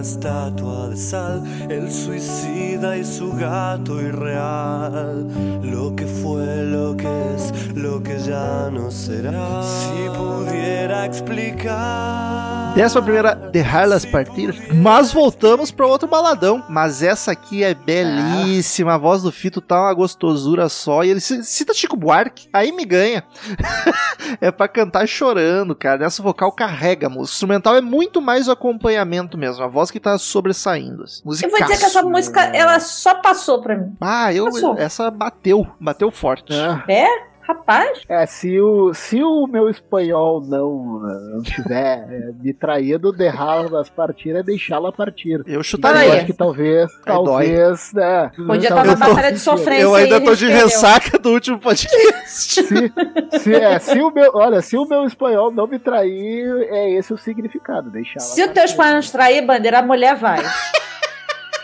estatua 0.00 0.88
de 0.88 0.96
sal, 0.96 1.42
el 1.70 1.90
suicida 1.90 2.96
y 2.96 3.04
su 3.04 3.32
gato 3.32 4.00
irreal. 4.00 5.26
Lo 5.62 5.94
que 5.94 6.04
fue, 6.06 6.64
lo 6.64 6.96
que 6.96 7.06
es, 7.36 7.52
lo 7.76 8.02
que 8.02 8.18
ya 8.18 8.68
no 8.72 8.90
será. 8.90 9.62
Si 9.62 10.08
pudiera 10.18 11.06
explicar. 11.06 12.74
Décima 12.74 13.02
primeira, 13.02 13.34
Derrar-las 13.34 14.04
Partir. 14.04 14.54
Mas 14.74 15.12
voltamos 15.12 15.70
para 15.72 15.86
outro 15.86 16.06
baladão. 16.06 16.62
Mas 16.68 17.02
essa 17.02 17.32
aqui 17.32 17.64
é 17.64 17.74
belíssima. 17.74 18.94
A 18.94 18.98
voz 18.98 19.22
do 19.22 19.32
Fito 19.32 19.60
tá 19.60 19.80
uma 19.82 19.94
gostosura 19.94 20.68
só. 20.68 21.02
E 21.02 21.10
ele 21.10 21.20
ci- 21.20 21.42
cita 21.42 21.72
Chico 21.74 21.96
Buarque. 21.96 22.48
Aí 22.52 22.70
me 22.70 22.84
ganha. 22.84 23.24
é 24.40 24.50
pra 24.52 24.68
cantar 24.68 25.08
chorando, 25.08 25.74
cara. 25.74 26.04
Essa 26.04 26.22
vocal 26.22 26.52
carrega 26.52 27.08
música. 27.08 27.22
O 27.22 27.24
instrumental 27.34 27.74
é 27.76 27.80
muito 27.80 28.20
mais 28.20 28.46
o 28.46 28.52
acompanhamento 28.88 29.36
mesmo. 29.36 29.62
A 29.62 29.68
voz 29.68 29.90
que 29.90 30.00
tá 30.00 30.16
sobressaindo. 30.18 31.04
assim. 31.04 31.20
Eu 31.24 31.50
vou 31.50 31.60
dizer 31.60 31.78
que 31.78 31.84
essa 31.84 32.02
música, 32.02 32.40
ela 32.40 32.80
só 32.80 33.14
passou 33.16 33.60
pra 33.60 33.76
mim. 33.76 33.96
Ah, 34.00 34.32
eu, 34.32 34.46
Passou. 34.46 34.78
essa 34.78 35.10
bateu. 35.10 35.66
Bateu 35.78 36.10
forte. 36.10 36.52
É. 36.88 37.04
É? 37.04 37.28
Rapaz, 37.48 38.00
É, 38.10 38.26
se 38.26 38.60
o, 38.60 38.92
se 38.92 39.22
o 39.22 39.46
meu 39.46 39.70
espanhol 39.70 40.42
não, 40.42 41.00
não 41.00 41.42
tiver 41.42 42.06
é, 42.10 42.30
me 42.42 42.52
traído, 42.52 43.10
derrá-las 43.10 43.88
partir 43.88 44.36
é 44.36 44.42
deixá-la 44.42 44.92
partir. 44.92 45.40
Eu 45.46 45.52
Fala 45.54 45.62
chutaria. 45.64 46.04
Eu 46.04 46.12
acho 46.12 46.26
que 46.26 46.32
talvez, 46.34 46.90
Aí 47.06 47.14
dói. 47.14 47.24
talvez, 47.24 47.92
né? 47.94 48.30
podia 48.36 48.68
estar 48.68 48.74
talvez 48.74 48.98
na 48.98 49.08
batalha 49.08 49.32
de 49.32 49.38
sofrência. 49.38 49.82
Eu 49.82 49.94
ainda 49.94 50.20
tô 50.20 50.34
de 50.34 50.46
perdeu. 50.46 50.64
ressaca 50.66 51.18
do 51.18 51.30
último 51.30 51.58
podcast. 51.58 52.28
Se, 52.28 52.92
se, 53.40 53.54
é, 53.54 53.78
se 53.78 53.98
o 54.00 54.10
meu, 54.10 54.30
olha, 54.34 54.60
se 54.60 54.76
o 54.76 54.84
meu 54.86 55.04
espanhol 55.06 55.50
não 55.50 55.66
me 55.66 55.78
trair, 55.78 56.46
é 56.70 56.90
esse 56.92 57.12
o 57.14 57.16
significado, 57.16 57.88
deixá-la 57.90 58.20
Se 58.20 58.42
o 58.42 58.46
teu 58.46 58.54
partir. 58.56 58.70
espanhol 58.70 59.00
trair, 59.10 59.46
bandeira, 59.46 59.78
a 59.78 59.82
mulher 59.82 60.14
vai. 60.16 60.38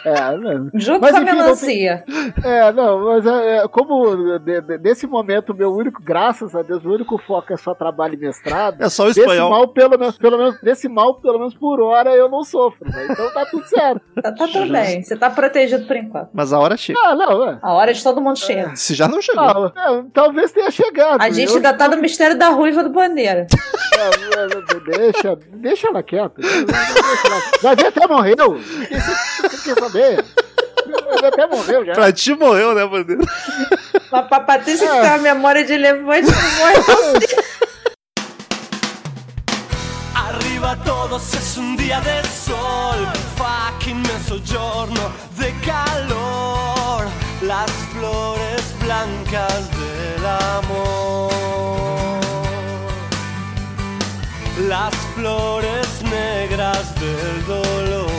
É, 0.05 0.37
não, 0.37 0.71
Junto 0.75 1.01
Mas 1.01 1.11
com 1.13 1.17
a 1.17 1.23
enfim, 1.23 1.31
não 1.33 1.43
melancia. 1.45 2.05
É, 2.45 2.73
não, 2.73 3.05
mas 3.07 3.27
é, 3.27 3.57
é, 3.59 3.69
como 3.69 4.39
de- 4.39 4.61
de- 4.61 4.79
nesse 4.79 5.07
momento 5.07 5.55
meu 5.55 5.73
único, 5.75 6.03
graças 6.03 6.55
a 6.55 6.63
Deus, 6.63 6.83
meu 6.83 6.93
único 6.95 7.17
foco 7.19 7.53
é 7.53 7.57
só 7.57 7.75
trabalho 7.75 8.15
e 8.15 8.17
mestrado. 8.19 8.83
É 8.83 8.89
só 8.89 9.05
o 9.05 9.07
Desse 9.07 9.21
espanhol. 9.21 9.51
mal, 9.51 9.69
pelo 9.69 9.99
menos, 9.99 10.19
pelo 10.19 10.37
menos, 10.37 10.61
desse 10.61 10.89
mal, 10.89 11.15
pelo 11.15 11.39
menos 11.39 11.55
por 11.55 11.81
hora, 11.81 12.15
eu 12.15 12.29
não 12.29 12.45
sofro, 12.45 12.87
né? 12.91 13.07
Então 13.11 13.33
tá 13.33 13.47
tudo 13.47 13.67
certo. 13.67 14.01
Tá, 14.23 14.33
tá 14.33 14.47
tudo 14.47 14.71
bem. 14.71 15.03
Você 15.03 15.17
tá 15.17 15.31
protegido 15.31 15.87
por 15.87 15.97
enquanto. 15.97 16.29
Mas 16.33 16.53
a 16.53 16.59
hora 16.59 16.77
chega. 16.77 16.99
Ah, 17.03 17.15
não, 17.15 17.49
é. 17.49 17.59
A 17.63 17.73
hora 17.73 17.93
de 17.95 18.03
todo 18.03 18.21
mundo 18.21 18.39
chega. 18.39 18.75
Se 18.77 18.95
já 18.95 19.09
não 19.09 19.21
chegou. 19.23 19.43
Ah, 19.45 19.73
é, 19.77 20.05
talvez 20.13 20.53
tenha 20.53 20.71
chegado. 20.71 21.21
A 21.23 21.31
gente 21.31 21.51
Eu- 21.51 21.57
ainda 21.57 21.73
tá 21.73 21.89
no 21.89 21.97
mistério 21.97 22.39
da 22.39 22.49
ruiva 22.51 22.83
do 22.83 22.91
bandeira. 22.91 23.47
é, 23.97 24.97
é, 24.97 24.99
deixa, 25.13 25.39
deixa 25.55 25.89
ela 25.89 26.03
quieta. 26.03 26.35
Deixa 26.41 27.27
ela- 27.27 27.43
Vai 27.63 27.77
ver 27.77 27.87
até 27.87 28.07
morreu. 28.07 28.59
Você 28.59 29.75
ver 29.95 30.25
até 31.27 31.47
morreu 31.47 31.85
já. 31.85 31.95
Pra 31.95 32.13
ti 32.13 32.35
morreu, 32.35 32.75
né, 32.75 32.87
bandeira? 32.87 33.23
Mas 34.11 34.27
pra 34.29 34.41
Patrícia 34.41 34.87
que 34.87 35.01
tem 35.01 35.11
uma 35.11 35.19
memória 35.19 35.65
de 35.65 35.73
elefante, 35.73 36.31
não 36.31 36.51
morre 36.59 36.75
Arriba 40.15 40.79
todos 40.85 41.35
es 41.35 41.57
un 41.57 41.77
día 41.77 42.01
de 42.01 42.27
sol, 42.29 43.07
fucking 43.37 44.03
mezzogiorno 44.03 45.13
de 45.39 45.53
calor, 45.65 47.07
las 47.43 47.71
flores 47.93 48.63
blancas 48.81 49.69
del 49.71 50.27
amor, 50.59 51.31
las 54.69 54.95
flores 55.15 56.03
negras 56.03 56.95
del 57.01 57.47
dolor. 57.47 58.14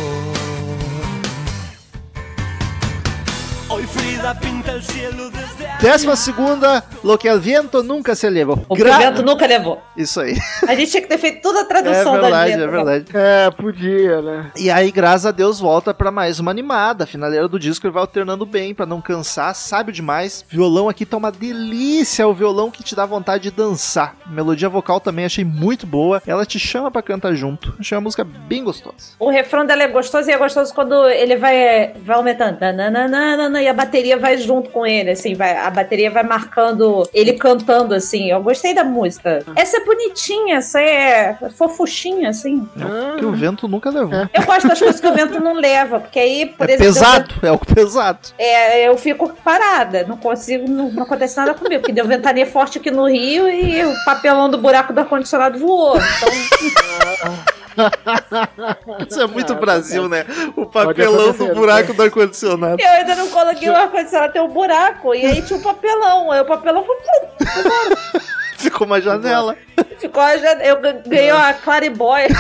Décima 5.82 6.16
segunda, 6.16 6.84
Lo 7.04 7.18
que 7.18 7.28
el 7.28 7.40
viento 7.40 7.84
nunca 7.84 8.16
se 8.16 8.28
levou. 8.30 8.66
O 8.68 8.76
que 8.76 8.82
Gra- 8.84 8.96
o 8.96 9.00
vento 9.00 9.22
nunca 9.22 9.46
levou. 9.46 9.80
Isso 9.96 10.20
aí. 10.20 10.36
A 10.68 10.74
gente 10.76 10.90
tinha 10.92 11.02
que 11.04 11.08
ter 11.10 11.18
feito 11.20 11.42
toda 11.42 11.60
a 11.60 11.62
É 11.62 11.66
tradução 11.66 12.14
da 12.16 12.22
verdade, 12.22 12.52
letra. 12.52 12.66
é 12.66 12.68
verdade. 12.68 13.06
É, 13.14 13.52
podia, 13.52 14.22
né? 14.22 14.52
E 14.58 14.72
aí, 14.72 14.90
graças 14.92 15.26
a 15.28 15.32
Deus, 15.32 15.60
volta 15.60 15.94
pra 15.94 16.10
mais 16.10 16.40
uma 16.40 16.50
animada. 16.50 17.04
A 17.04 17.08
finaleira 17.08 17.48
do 17.48 17.60
disco 17.60 17.86
ele 17.86 17.94
vai 17.94 18.02
alternando 18.02 18.46
bem 18.46 18.74
pra 18.74 18.86
não 18.86 19.00
cansar, 19.02 19.54
sábio 19.54 19.94
demais. 19.94 20.44
Violão 20.50 20.90
aqui 20.90 21.06
tá 21.06 21.18
uma 21.18 21.32
delícia, 21.32 22.24
é 22.24 22.26
o 22.26 22.34
violão 22.34 22.72
que 22.72 22.84
te 22.84 22.96
dá 22.96 23.06
vontade 23.06 23.44
de 23.44 23.52
dançar. 23.52 24.16
Melodia 24.28 24.68
vocal 24.70 25.00
também 25.00 25.26
achei 25.26 25.46
muito 25.46 25.86
boa. 25.86 26.22
Ela 26.26 26.46
te 26.46 26.58
chama 26.58 26.90
pra 26.90 27.04
cantar 27.04 27.34
junto. 27.36 27.76
Achei 27.80 27.96
uma 27.96 28.02
música 28.02 28.24
bem 28.24 28.64
gostosa. 28.64 29.14
O 29.20 29.30
refrão 29.30 29.66
dela 29.66 29.84
é 29.84 29.88
gostoso 29.88 30.28
e 30.30 30.34
é 30.34 30.38
gostoso 30.38 30.74
quando 30.74 31.08
ele 31.10 31.36
vai, 31.38 31.94
vai 32.04 32.16
aumentando. 32.18 32.58
Tananana, 32.58 33.50
e 33.66 33.68
a 33.68 33.74
bateria 33.74 34.18
vai 34.18 34.38
junto 34.38 34.70
com 34.70 34.86
ele, 34.86 35.12
assim, 35.12 35.34
vai, 35.36 35.56
a 35.58 35.70
bateria 35.70 36.10
vai 36.12 36.24
marcando 36.24 37.08
ele 37.14 37.34
cantando, 37.34 37.94
assim. 37.94 38.30
Eu 38.32 38.42
gostei 38.42 38.74
da 38.74 38.84
música. 38.84 39.44
Essa 39.56 39.78
é 39.78 39.86
bonitinha, 39.86 40.58
essa 40.58 40.80
é 40.82 41.36
fofuchinha, 41.58 42.30
assim. 42.30 42.68
É 42.80 43.14
o 43.14 43.18
que 43.18 43.26
o 43.26 43.32
vento 43.32 43.68
nunca 43.68 43.90
levou. 43.90 44.28
Eu 44.34 44.44
gosto 44.44 44.68
das 44.68 44.80
coisas 44.80 45.00
que 45.02 45.08
o 45.08 45.14
vento 45.14 45.40
não 45.40 45.54
leva, 45.54 46.00
porque 46.00 46.20
aí, 46.20 46.46
por 46.46 46.70
É 46.70 46.74
exemplo. 46.74 46.94
pesado, 46.94 47.34
é 47.44 47.52
o 47.52 47.58
pesado. 47.58 48.20
É, 48.38 48.88
eu 48.88 48.98
fico 48.98 49.30
parada, 49.44 50.06
não 50.08 50.18
consigo, 50.18 50.70
não, 50.70 50.92
não 50.92 51.04
acontece 51.04 51.36
nada 51.38 51.54
comigo, 51.54 51.82
porque 51.82 51.94
deu 51.94 52.06
ventania 52.06 52.46
forte 52.46 52.78
aqui 52.78 52.92
no 52.92 53.08
Rio 53.10 53.50
e 53.50 53.84
o 53.86 53.94
papelão 54.06 54.50
do 54.50 54.58
buraco 54.58 54.94
do 54.94 55.00
ar-condicionado 55.00 55.58
voou. 55.60 55.98
Então, 55.98 57.56
Isso 59.10 59.20
é 59.22 59.28
muito 59.28 59.52
Ah, 59.54 59.56
Brasil, 59.56 60.08
né? 60.08 60.26
O 60.56 60.66
papelão 60.66 61.34
do 61.34 61.54
buraco 61.54 61.94
do 61.94 62.04
ar-condicionado. 62.04 62.78
eu 62.82 62.90
ainda 62.90 63.16
não 63.16 63.28
coloquei 63.30 63.55
o 63.70 63.76
ar-condicionado, 63.76 64.34
tem 64.34 64.42
um 64.42 64.48
buraco, 64.48 65.14
e 65.16 65.26
aí 65.26 65.42
tinha 65.42 65.58
um 65.58 65.62
papelão, 65.62 66.32
aí 66.32 66.42
o 66.42 66.46
papelão 66.46 66.84
foi- 66.84 66.96
Ficou 68.58 68.88
uma 68.88 69.00
janela. 69.02 69.56
ficou, 70.00 70.22
a 70.22 70.38
jan- 70.38 70.62
eu 70.64 70.80
gan- 70.82 71.02
ganhei 71.06 71.32
uma 71.32 71.54
clariboia. 71.54 72.28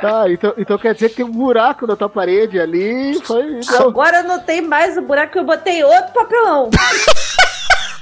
Tá, 0.00 0.30
então, 0.30 0.54
então 0.56 0.78
quer 0.78 0.94
dizer 0.94 1.08
que 1.08 1.16
tem 1.16 1.24
um 1.24 1.30
buraco 1.32 1.84
na 1.84 1.96
tua 1.96 2.08
parede 2.08 2.60
ali. 2.60 3.20
Foi. 3.24 3.58
Então, 3.58 3.88
Agora 3.88 4.22
não 4.22 4.38
tem 4.38 4.60
mais 4.60 4.96
o 4.96 5.02
buraco, 5.02 5.36
eu 5.36 5.42
botei 5.42 5.82
outro 5.82 6.12
papelão. 6.12 6.70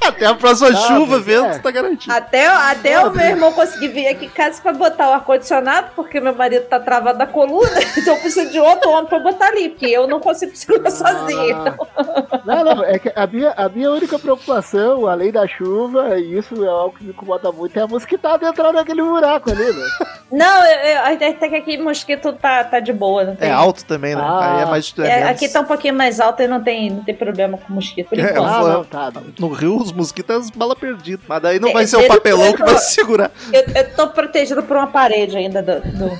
Até 0.06 0.26
a 0.26 0.34
próxima 0.34 0.68
Ah, 0.70 0.74
chuva, 0.74 1.16
mas 1.16 1.24
vento, 1.24 1.56
é. 1.56 1.58
tá 1.58 1.70
garantido. 1.70 2.14
Até, 2.14 2.46
até 2.46 3.00
o 3.06 3.10
meu 3.10 3.26
irmão 3.26 3.52
conseguir 3.52 3.88
vir 3.88 4.08
aqui 4.08 4.26
em 4.26 4.30
casa 4.30 4.60
pra 4.62 4.72
botar 4.72 5.10
o 5.10 5.12
ar-condicionado, 5.14 5.88
porque 5.96 6.20
meu 6.20 6.34
marido 6.34 6.64
tá 6.66 6.78
travado 6.80 7.18
da 7.18 7.26
coluna, 7.26 7.70
então 7.96 8.14
eu 8.14 8.20
preciso 8.20 8.50
de 8.50 8.60
outro 8.60 8.90
homem 8.90 9.06
pra 9.06 9.18
botar 9.18 9.48
ali, 9.48 9.68
porque 9.70 9.86
eu 9.86 10.06
não 10.06 10.20
consigo 10.20 10.54
segurar 10.56 10.90
sozinha. 10.90 11.76
Ah, 11.96 12.40
não, 12.44 12.64
não, 12.64 12.84
é 12.84 12.98
que 12.98 13.12
a 13.14 13.26
minha, 13.26 13.50
a 13.56 13.68
minha 13.68 13.90
única 13.90 14.18
preocupação, 14.18 15.06
além 15.06 15.30
da 15.32 15.46
chuva, 15.46 16.18
e 16.18 16.38
isso 16.38 16.64
é 16.64 16.68
algo 16.68 16.96
que 16.96 17.04
me 17.04 17.10
incomoda 17.10 17.50
muito, 17.52 17.76
é 17.78 17.82
a 17.82 17.86
mosquitada 17.86 18.46
entrar 18.46 18.72
naquele 18.72 19.02
buraco 19.02 19.50
ali, 19.50 19.64
né? 19.64 19.86
Não, 20.30 20.64
eu, 20.66 20.78
eu, 20.90 21.00
até 21.04 21.48
que 21.48 21.56
aqui 21.56 21.78
mosquito 21.78 22.32
tá, 22.32 22.64
tá 22.64 22.80
de 22.80 22.92
boa, 22.92 23.24
não 23.24 23.36
tem. 23.36 23.48
É 23.48 23.52
alto 23.52 23.84
também, 23.84 24.14
né? 24.14 24.22
Ah. 24.24 24.56
Aí 24.56 24.62
é 24.62 24.66
mais. 24.66 24.92
É, 24.98 25.02
menos. 25.02 25.30
aqui 25.30 25.48
tá 25.48 25.60
um 25.60 25.64
pouquinho 25.64 25.94
mais 25.94 26.18
alto 26.20 26.42
e 26.42 26.48
não 26.48 26.62
tem, 26.62 26.90
não 26.90 27.04
tem 27.04 27.14
problema 27.14 27.58
com 27.58 27.72
mosquito 27.72 28.08
por 28.08 28.18
É, 28.18 28.30
enquanto. 28.30 28.46
Ah, 28.48 28.62
não, 28.68 28.84
tá. 28.84 29.12
não. 29.14 29.22
No 29.38 29.54
Rio, 29.54 29.76
os 29.76 29.92
mosquitos 29.96 30.34
é 30.34 30.38
as 30.38 30.50
balas 30.50 30.78
perdidas. 30.78 31.24
Mas 31.28 31.42
daí 31.42 31.58
não 31.58 31.70
É, 31.70 31.72
vai 31.72 31.86
ser 31.86 31.96
o 31.96 32.06
papelão 32.06 32.52
que 32.52 32.62
vai 32.62 32.76
segurar. 32.78 33.30
Eu, 33.52 33.62
eu 33.74 33.94
tô 33.94 34.08
protegido 34.08 34.62
por 34.62 34.76
uma 34.76 34.86
parede 34.86 35.36
ainda 35.36 35.62
do, 35.62 35.80
do- 35.80 36.18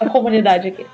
da 0.00 0.08
comunidade 0.10 0.68
aqui. 0.68 0.86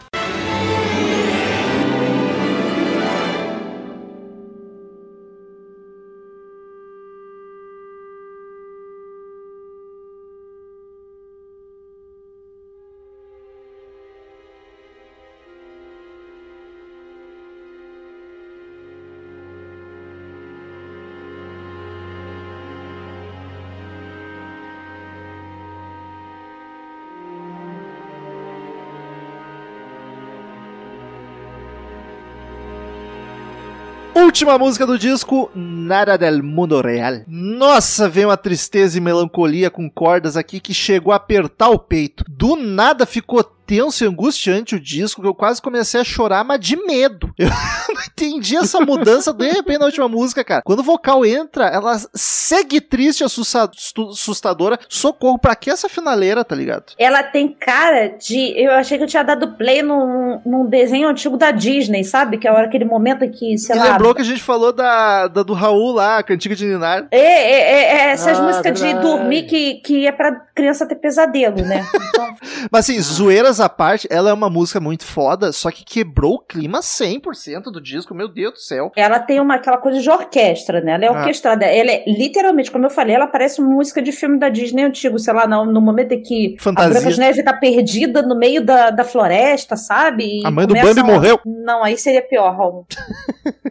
Última 34.28 34.58
música 34.58 34.86
do 34.86 34.98
disco, 34.98 35.50
Nada 35.54 36.18
del 36.18 36.42
Mundo 36.42 36.82
Real. 36.82 37.22
Nossa, 37.26 38.10
vem 38.10 38.26
uma 38.26 38.36
tristeza 38.36 38.98
e 38.98 39.00
melancolia 39.00 39.70
com 39.70 39.88
cordas 39.88 40.36
aqui 40.36 40.60
que 40.60 40.74
chegou 40.74 41.14
a 41.14 41.16
apertar 41.16 41.70
o 41.70 41.78
peito. 41.78 42.26
Do 42.28 42.54
nada 42.54 43.06
ficou 43.06 43.42
tenso 43.68 44.02
e 44.02 44.06
angustiante 44.06 44.74
o 44.74 44.80
disco 44.80 45.20
que 45.20 45.28
eu 45.28 45.34
quase 45.34 45.60
comecei 45.60 46.00
a 46.00 46.04
chorar, 46.04 46.42
mas 46.42 46.58
de 46.58 46.74
medo. 46.74 47.30
Eu 47.38 47.94
não 47.94 48.02
entendi 48.02 48.56
essa 48.56 48.80
mudança 48.80 49.32
de 49.32 49.48
repente 49.50 49.78
na 49.78 49.84
última 49.86 50.08
música, 50.08 50.42
cara. 50.44 50.62
Quando 50.62 50.80
o 50.80 50.82
vocal 50.82 51.24
entra, 51.24 51.66
ela 51.66 51.96
segue 52.14 52.80
triste, 52.80 53.22
assusta- 53.24 53.70
assu- 53.74 54.10
assustadora. 54.10 54.78
Socorro, 54.88 55.38
pra 55.38 55.54
que 55.54 55.70
essa 55.70 55.88
finaleira, 55.88 56.44
tá 56.44 56.54
ligado? 56.54 56.92
Ela 56.98 57.22
tem 57.22 57.48
cara 57.48 58.08
de. 58.18 58.52
Eu 58.60 58.72
achei 58.72 58.96
que 58.98 59.04
eu 59.04 59.08
tinha 59.08 59.22
dado 59.22 59.52
play 59.56 59.82
num, 59.82 60.40
num 60.44 60.66
desenho 60.66 61.08
antigo 61.08 61.36
da 61.36 61.50
Disney, 61.50 62.04
sabe? 62.04 62.38
Que 62.38 62.46
é 62.46 62.50
a 62.50 62.54
hora- 62.54 62.66
aquele 62.66 62.84
momento 62.84 63.28
que, 63.30 63.56
sei 63.58 63.74
Me 63.76 63.82
lá. 63.82 63.92
lembrou 63.92 64.14
que 64.14 64.22
a 64.22 64.24
gente 64.24 64.42
falou 64.42 64.72
da, 64.72 65.26
da 65.28 65.42
do 65.42 65.52
Raul 65.54 65.92
lá, 65.92 66.18
a 66.18 66.22
cantiga 66.22 66.54
de 66.56 66.66
Ninar. 66.66 67.06
É, 67.10 67.18
é, 67.18 67.60
é, 67.60 67.84
é 68.08 68.10
essas 68.10 68.38
Ah, 68.38 68.42
músicas 68.42 68.74
de 68.78 68.82
verdade. 68.86 69.06
dormir 69.06 69.42
que, 69.44 69.74
que 69.76 70.06
é 70.06 70.12
pra 70.12 70.32
criança 70.54 70.86
ter 70.86 70.96
pesadelo, 70.96 71.62
né? 71.62 71.84
Então, 72.08 72.36
Mas 72.70 72.88
assim, 72.88 73.00
zoeiras 73.00 73.57
à 73.60 73.68
parte, 73.68 74.06
ela 74.10 74.30
é 74.30 74.32
uma 74.32 74.48
música 74.50 74.80
muito 74.80 75.04
foda, 75.04 75.52
só 75.52 75.70
que 75.70 75.84
quebrou 75.84 76.34
o 76.34 76.38
clima 76.40 76.80
100% 76.80 77.64
do 77.72 77.80
disco, 77.80 78.14
meu 78.14 78.28
Deus 78.28 78.52
do 78.54 78.58
céu. 78.60 78.90
ela 78.96 79.18
tem 79.18 79.40
uma, 79.40 79.54
aquela 79.56 79.78
coisa 79.78 80.00
de 80.00 80.10
orquestra, 80.10 80.80
né? 80.80 80.92
Ela 80.92 81.04
é 81.04 81.08
Ah. 81.08 81.12
orquestrada. 81.12 81.64
Ela 81.64 81.90
é, 81.90 82.04
literalmente, 82.06 82.70
como 82.70 82.86
eu 82.86 82.90
falei, 82.90 83.14
ela 83.14 83.26
parece 83.26 83.60
uma 83.60 83.70
música 83.70 84.00
de 84.02 84.12
filme 84.12 84.38
da 84.38 84.48
Disney 84.48 84.82
antigo, 84.84 85.18
sei 85.18 85.32
lá, 85.34 85.46
no, 85.46 85.64
no 85.64 85.80
momento 85.80 86.12
em 86.12 86.22
que 86.22 86.56
Fantasia. 86.58 86.90
a 86.90 86.92
Branca 86.94 87.10
de 87.12 87.20
Neve 87.20 87.42
tá 87.42 87.52
perdida 87.52 88.22
no 88.22 88.36
meio 88.38 88.62
da, 88.64 88.90
da 88.90 89.04
floresta, 89.04 89.76
sabe? 89.76 90.40
E 90.40 90.46
A 90.46 90.50
mãe 90.50 90.66
do 90.66 90.74
Bambi 90.74 91.00
a- 91.00 91.04
morreu. 91.04 91.40
Não, 91.44 91.82
aí 91.84 91.96
seria 91.96 92.22
pior, 92.22 92.54
Raul. 92.56 92.86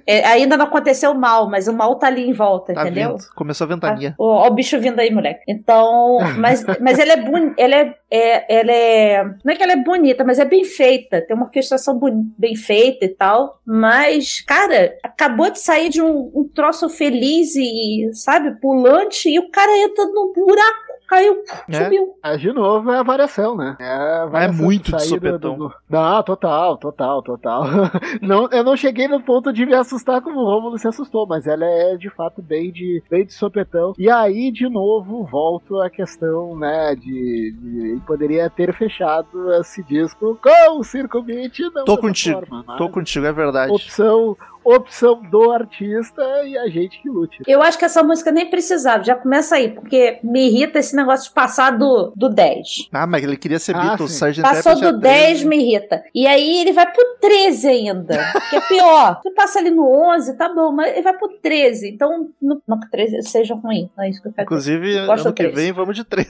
É, 0.09 0.23
ainda 0.25 0.55
não 0.55 0.67
aconteceu 0.67 1.13
mal, 1.13 1.49
mas 1.49 1.67
o 1.67 1.73
mal 1.73 1.95
tá 1.95 2.07
ali 2.07 2.29
em 2.29 2.31
volta, 2.31 2.73
Tá 2.73 2.83
entendeu? 2.83 3.17
vindo. 3.17 3.23
Começou 3.35 3.65
a 3.65 3.67
ventania. 3.67 4.15
Ó, 4.17 4.45
ó 4.45 4.47
o 4.47 4.51
bicho 4.51 4.79
vindo 4.79 4.97
aí, 5.01 5.11
moleque. 5.13 5.41
Então, 5.45 6.19
mas, 6.39 6.63
mas 6.79 6.97
ela 6.97 7.11
é 7.11 7.17
bonita, 7.17 7.55
ela 7.57 7.75
é, 7.75 7.93
é- 8.09 8.59
ela 8.59 8.71
é, 8.71 9.23
não 9.43 9.53
é 9.53 9.55
que 9.55 9.63
ela 9.63 9.73
é 9.73 9.83
bonita, 9.83 10.23
mas 10.23 10.39
é 10.39 10.45
bem 10.45 10.63
feita, 10.63 11.21
tem 11.21 11.35
uma 11.35 11.45
orquestração 11.45 11.99
bem 12.37 12.55
feita 12.55 13.05
e 13.05 13.09
tal, 13.09 13.59
mas, 13.65 14.41
cara, 14.41 14.97
acabou 15.03 15.49
de 15.49 15.59
sair 15.59 15.89
de 15.89 16.01
um, 16.01 16.31
um 16.33 16.47
troço 16.47 16.89
feliz 16.89 17.55
e, 17.55 18.09
sabe, 18.13 18.59
pulante, 18.61 19.29
e 19.29 19.39
o 19.39 19.49
cara 19.49 19.77
entra 19.77 20.05
num 20.05 20.31
buraco, 20.33 20.86
caiu, 21.07 21.37
É. 21.69 21.83
subiu. 21.83 22.15
Mas, 22.21 22.41
de 22.41 22.51
novo, 22.51 22.91
é 22.91 22.99
a 22.99 23.03
variação, 23.03 23.55
né? 23.55 23.75
É, 23.79 23.93
a 24.21 24.25
variação 24.25 24.65
muito 24.65 24.95
de 24.95 25.03
sopetão. 25.03 25.71
Não, 25.89 26.23
total, 26.23 26.77
total, 26.77 27.21
total. 27.21 27.63
Não, 28.21 28.49
eu 28.51 28.63
não 28.63 28.75
cheguei 28.75 29.07
no 29.07 29.21
ponto 29.21 29.53
de 29.53 29.65
me 29.65 29.73
assustar 29.73 30.21
como 30.21 30.39
o 30.39 30.45
Romulo 30.45 30.77
se 30.77 30.87
assustou, 30.87 31.25
mas 31.25 31.47
ela 31.47 31.65
é, 31.65 31.95
de 31.95 32.09
fato, 32.09 32.41
bem 32.41 32.71
de, 32.71 33.01
bem 33.09 33.25
de 33.25 33.33
sopetão. 33.33 33.93
E 33.97 34.09
aí, 34.09 34.51
de 34.51 34.67
novo, 34.69 35.23
volto 35.23 35.79
à 35.79 35.89
questão, 35.89 36.55
né, 36.57 36.95
de, 36.95 37.55
de 37.57 38.01
poderia 38.05 38.49
ter 38.49 38.73
fechado 38.73 39.53
esse 39.53 39.83
disco 39.83 40.37
com 40.41 40.79
o 40.79 40.83
Circo 40.83 41.21
Beat, 41.21 41.59
não 41.73 41.85
Tô 41.85 41.97
contigo, 41.97 42.39
forma, 42.39 42.63
mas 42.67 42.77
Tô 42.77 42.89
contigo, 42.89 43.25
é 43.25 43.31
verdade. 43.31 43.71
Opção, 43.71 44.35
opção 44.75 45.21
do 45.29 45.51
artista 45.51 46.21
e 46.45 46.57
a 46.57 46.67
gente 46.67 47.01
que 47.01 47.09
lute. 47.09 47.37
Eu 47.47 47.61
acho 47.61 47.77
que 47.77 47.85
essa 47.85 48.03
música 48.03 48.31
nem 48.31 48.49
precisava, 48.49 49.03
já 49.03 49.15
começa 49.15 49.55
aí, 49.55 49.69
porque 49.69 50.19
me 50.23 50.47
irrita 50.47 50.79
esse 50.79 50.95
negócio 50.95 51.29
de 51.29 51.33
passar 51.33 51.71
do, 51.71 52.11
do 52.15 52.29
10. 52.29 52.89
Ah, 52.91 53.07
mas 53.07 53.23
ele 53.23 53.37
queria 53.37 53.59
ser 53.59 53.75
Ah, 53.75 53.81
Beatles. 53.81 54.11
Sgt. 54.21 54.41
Passou 54.41 54.75
do 54.75 54.99
10, 54.99 55.25
13. 55.41 55.45
me 55.47 55.57
irrita. 55.57 56.03
E 56.13 56.27
aí 56.27 56.59
ele 56.61 56.73
vai 56.73 56.91
pro 56.91 57.03
13 57.21 57.67
ainda, 57.67 58.17
que 58.49 58.55
é 58.55 58.61
pior. 58.61 59.19
Tu 59.21 59.31
passa 59.33 59.59
ali 59.59 59.69
no 59.69 59.85
11, 60.13 60.37
tá 60.37 60.53
bom, 60.53 60.71
mas 60.71 60.91
ele 60.93 61.01
vai 61.01 61.13
pro 61.17 61.29
13. 61.41 61.89
Então, 61.89 62.29
não, 62.41 62.61
não 62.67 62.79
que 62.79 62.89
13 62.89 63.21
seja 63.23 63.55
ruim, 63.55 63.89
não 63.95 64.03
é 64.03 64.09
isso 64.09 64.21
que 64.21 64.27
eu 64.27 64.33
quero 64.33 64.47
dizer. 64.49 64.73
Inclusive, 64.75 65.05
Gosto 65.05 65.25
ano 65.27 65.33
que 65.35 65.43
13. 65.43 65.55
vem 65.55 65.71
vamos 65.73 65.95
de 65.95 66.03
13. 66.03 66.27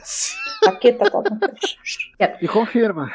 Aqui 0.67 0.91
tá 0.93 1.09
todo 1.09 1.29
E 2.41 2.47
confirma. 2.47 3.11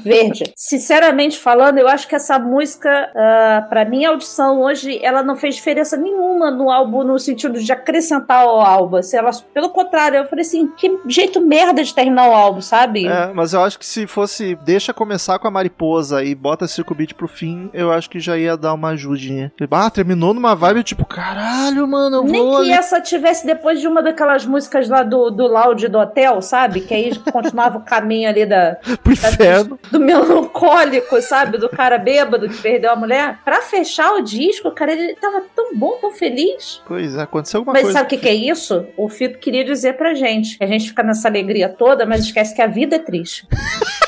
Verde. 0.00 0.52
Sinceramente 0.56 1.38
falando, 1.38 1.78
eu 1.78 1.88
acho 1.88 2.06
que 2.08 2.14
essa 2.14 2.38
música, 2.38 3.10
ah, 3.14 3.66
pra 3.68 3.84
minha 3.84 4.12
audição 4.14 4.60
hoje, 4.62 4.98
ela 5.02 5.22
não 5.22 5.36
fez 5.36 5.54
diferença 5.56 5.96
nenhuma 5.96 6.50
no 6.50 6.70
álbum, 6.70 7.04
no 7.04 7.18
sentido 7.18 7.60
de 7.60 7.72
acrescentar 7.72 8.42
ao 8.44 8.60
álbum. 8.60 9.02
Se 9.02 9.16
ela, 9.16 9.30
pelo 9.52 9.70
contrário, 9.70 10.18
eu 10.18 10.26
falei 10.26 10.42
assim, 10.44 10.68
que 10.76 10.98
jeito 11.06 11.40
merda 11.40 11.82
de 11.82 11.94
terminar 11.94 12.28
o 12.28 12.32
álbum, 12.32 12.60
sabe? 12.60 13.06
É, 13.06 13.32
mas 13.34 13.52
eu 13.52 13.62
acho 13.62 13.78
que 13.78 13.86
se 13.86 14.06
fosse 14.06 14.54
deixa 14.64 14.92
começar 14.92 15.38
com 15.38 15.48
a 15.48 15.50
mariposa 15.50 16.24
e 16.24 16.34
bota 16.34 16.66
Circo 16.66 16.94
Beat 16.94 17.14
pro 17.14 17.28
fim, 17.28 17.70
eu 17.72 17.92
acho 17.92 18.08
que 18.08 18.20
já 18.20 18.36
ia 18.38 18.56
dar 18.56 18.72
uma 18.74 18.90
ajudinha. 18.90 19.52
Ah, 19.70 19.90
terminou 19.90 20.32
numa 20.32 20.54
vibe 20.54 20.82
tipo, 20.84 21.04
caralho, 21.04 21.86
mano, 21.86 22.18
eu 22.18 22.24
Nem 22.24 22.42
vou 22.42 22.56
que 22.56 22.62
ali. 22.62 22.72
essa 22.72 23.00
tivesse 23.00 23.44
depois 23.46 23.80
de 23.80 23.88
uma 23.88 24.02
daquelas 24.02 24.46
músicas 24.46 24.88
lá 24.88 25.02
do, 25.02 25.30
do 25.30 25.46
lounge 25.46 25.88
do 25.88 25.98
hotel, 25.98 26.40
sabe? 26.40 26.80
Que 26.80 26.94
aí 26.94 27.18
continuava 27.18 27.78
o 27.78 27.84
caminho 27.84 28.28
ali 28.28 28.46
da, 28.46 28.76
pro 29.02 29.12
inferno. 29.12 29.78
do 29.90 29.98
melancólico, 30.00 31.20
sabe? 31.20 31.58
Do 31.58 31.68
cara 31.68 31.98
bêbado 31.98 32.48
que 32.48 32.56
perdeu 32.62 32.92
a 32.92 32.96
mulher. 32.96 33.38
Pra 33.44 33.62
fechar 33.62 34.03
o 34.12 34.20
disco, 34.20 34.70
cara, 34.70 34.92
ele 34.92 35.14
tava 35.14 35.42
tão 35.54 35.74
bom, 35.74 35.98
tão 36.00 36.10
feliz. 36.10 36.82
Pois 36.86 37.14
é, 37.16 37.22
aconteceu 37.22 37.58
alguma 37.58 37.72
Mas 37.72 37.82
coisa. 37.82 37.98
sabe 37.98 38.06
o 38.06 38.10
que, 38.10 38.18
que 38.18 38.28
é 38.28 38.34
isso? 38.34 38.86
O 38.96 39.08
Fito 39.08 39.38
queria 39.38 39.64
dizer 39.64 39.96
pra 39.96 40.14
gente. 40.14 40.56
A 40.60 40.66
gente 40.66 40.88
fica 40.88 41.02
nessa 41.02 41.28
alegria 41.28 41.68
toda, 41.68 42.04
mas 42.04 42.24
esquece 42.24 42.54
que 42.54 42.62
a 42.62 42.66
vida 42.66 42.96
é 42.96 42.98
triste. 42.98 43.46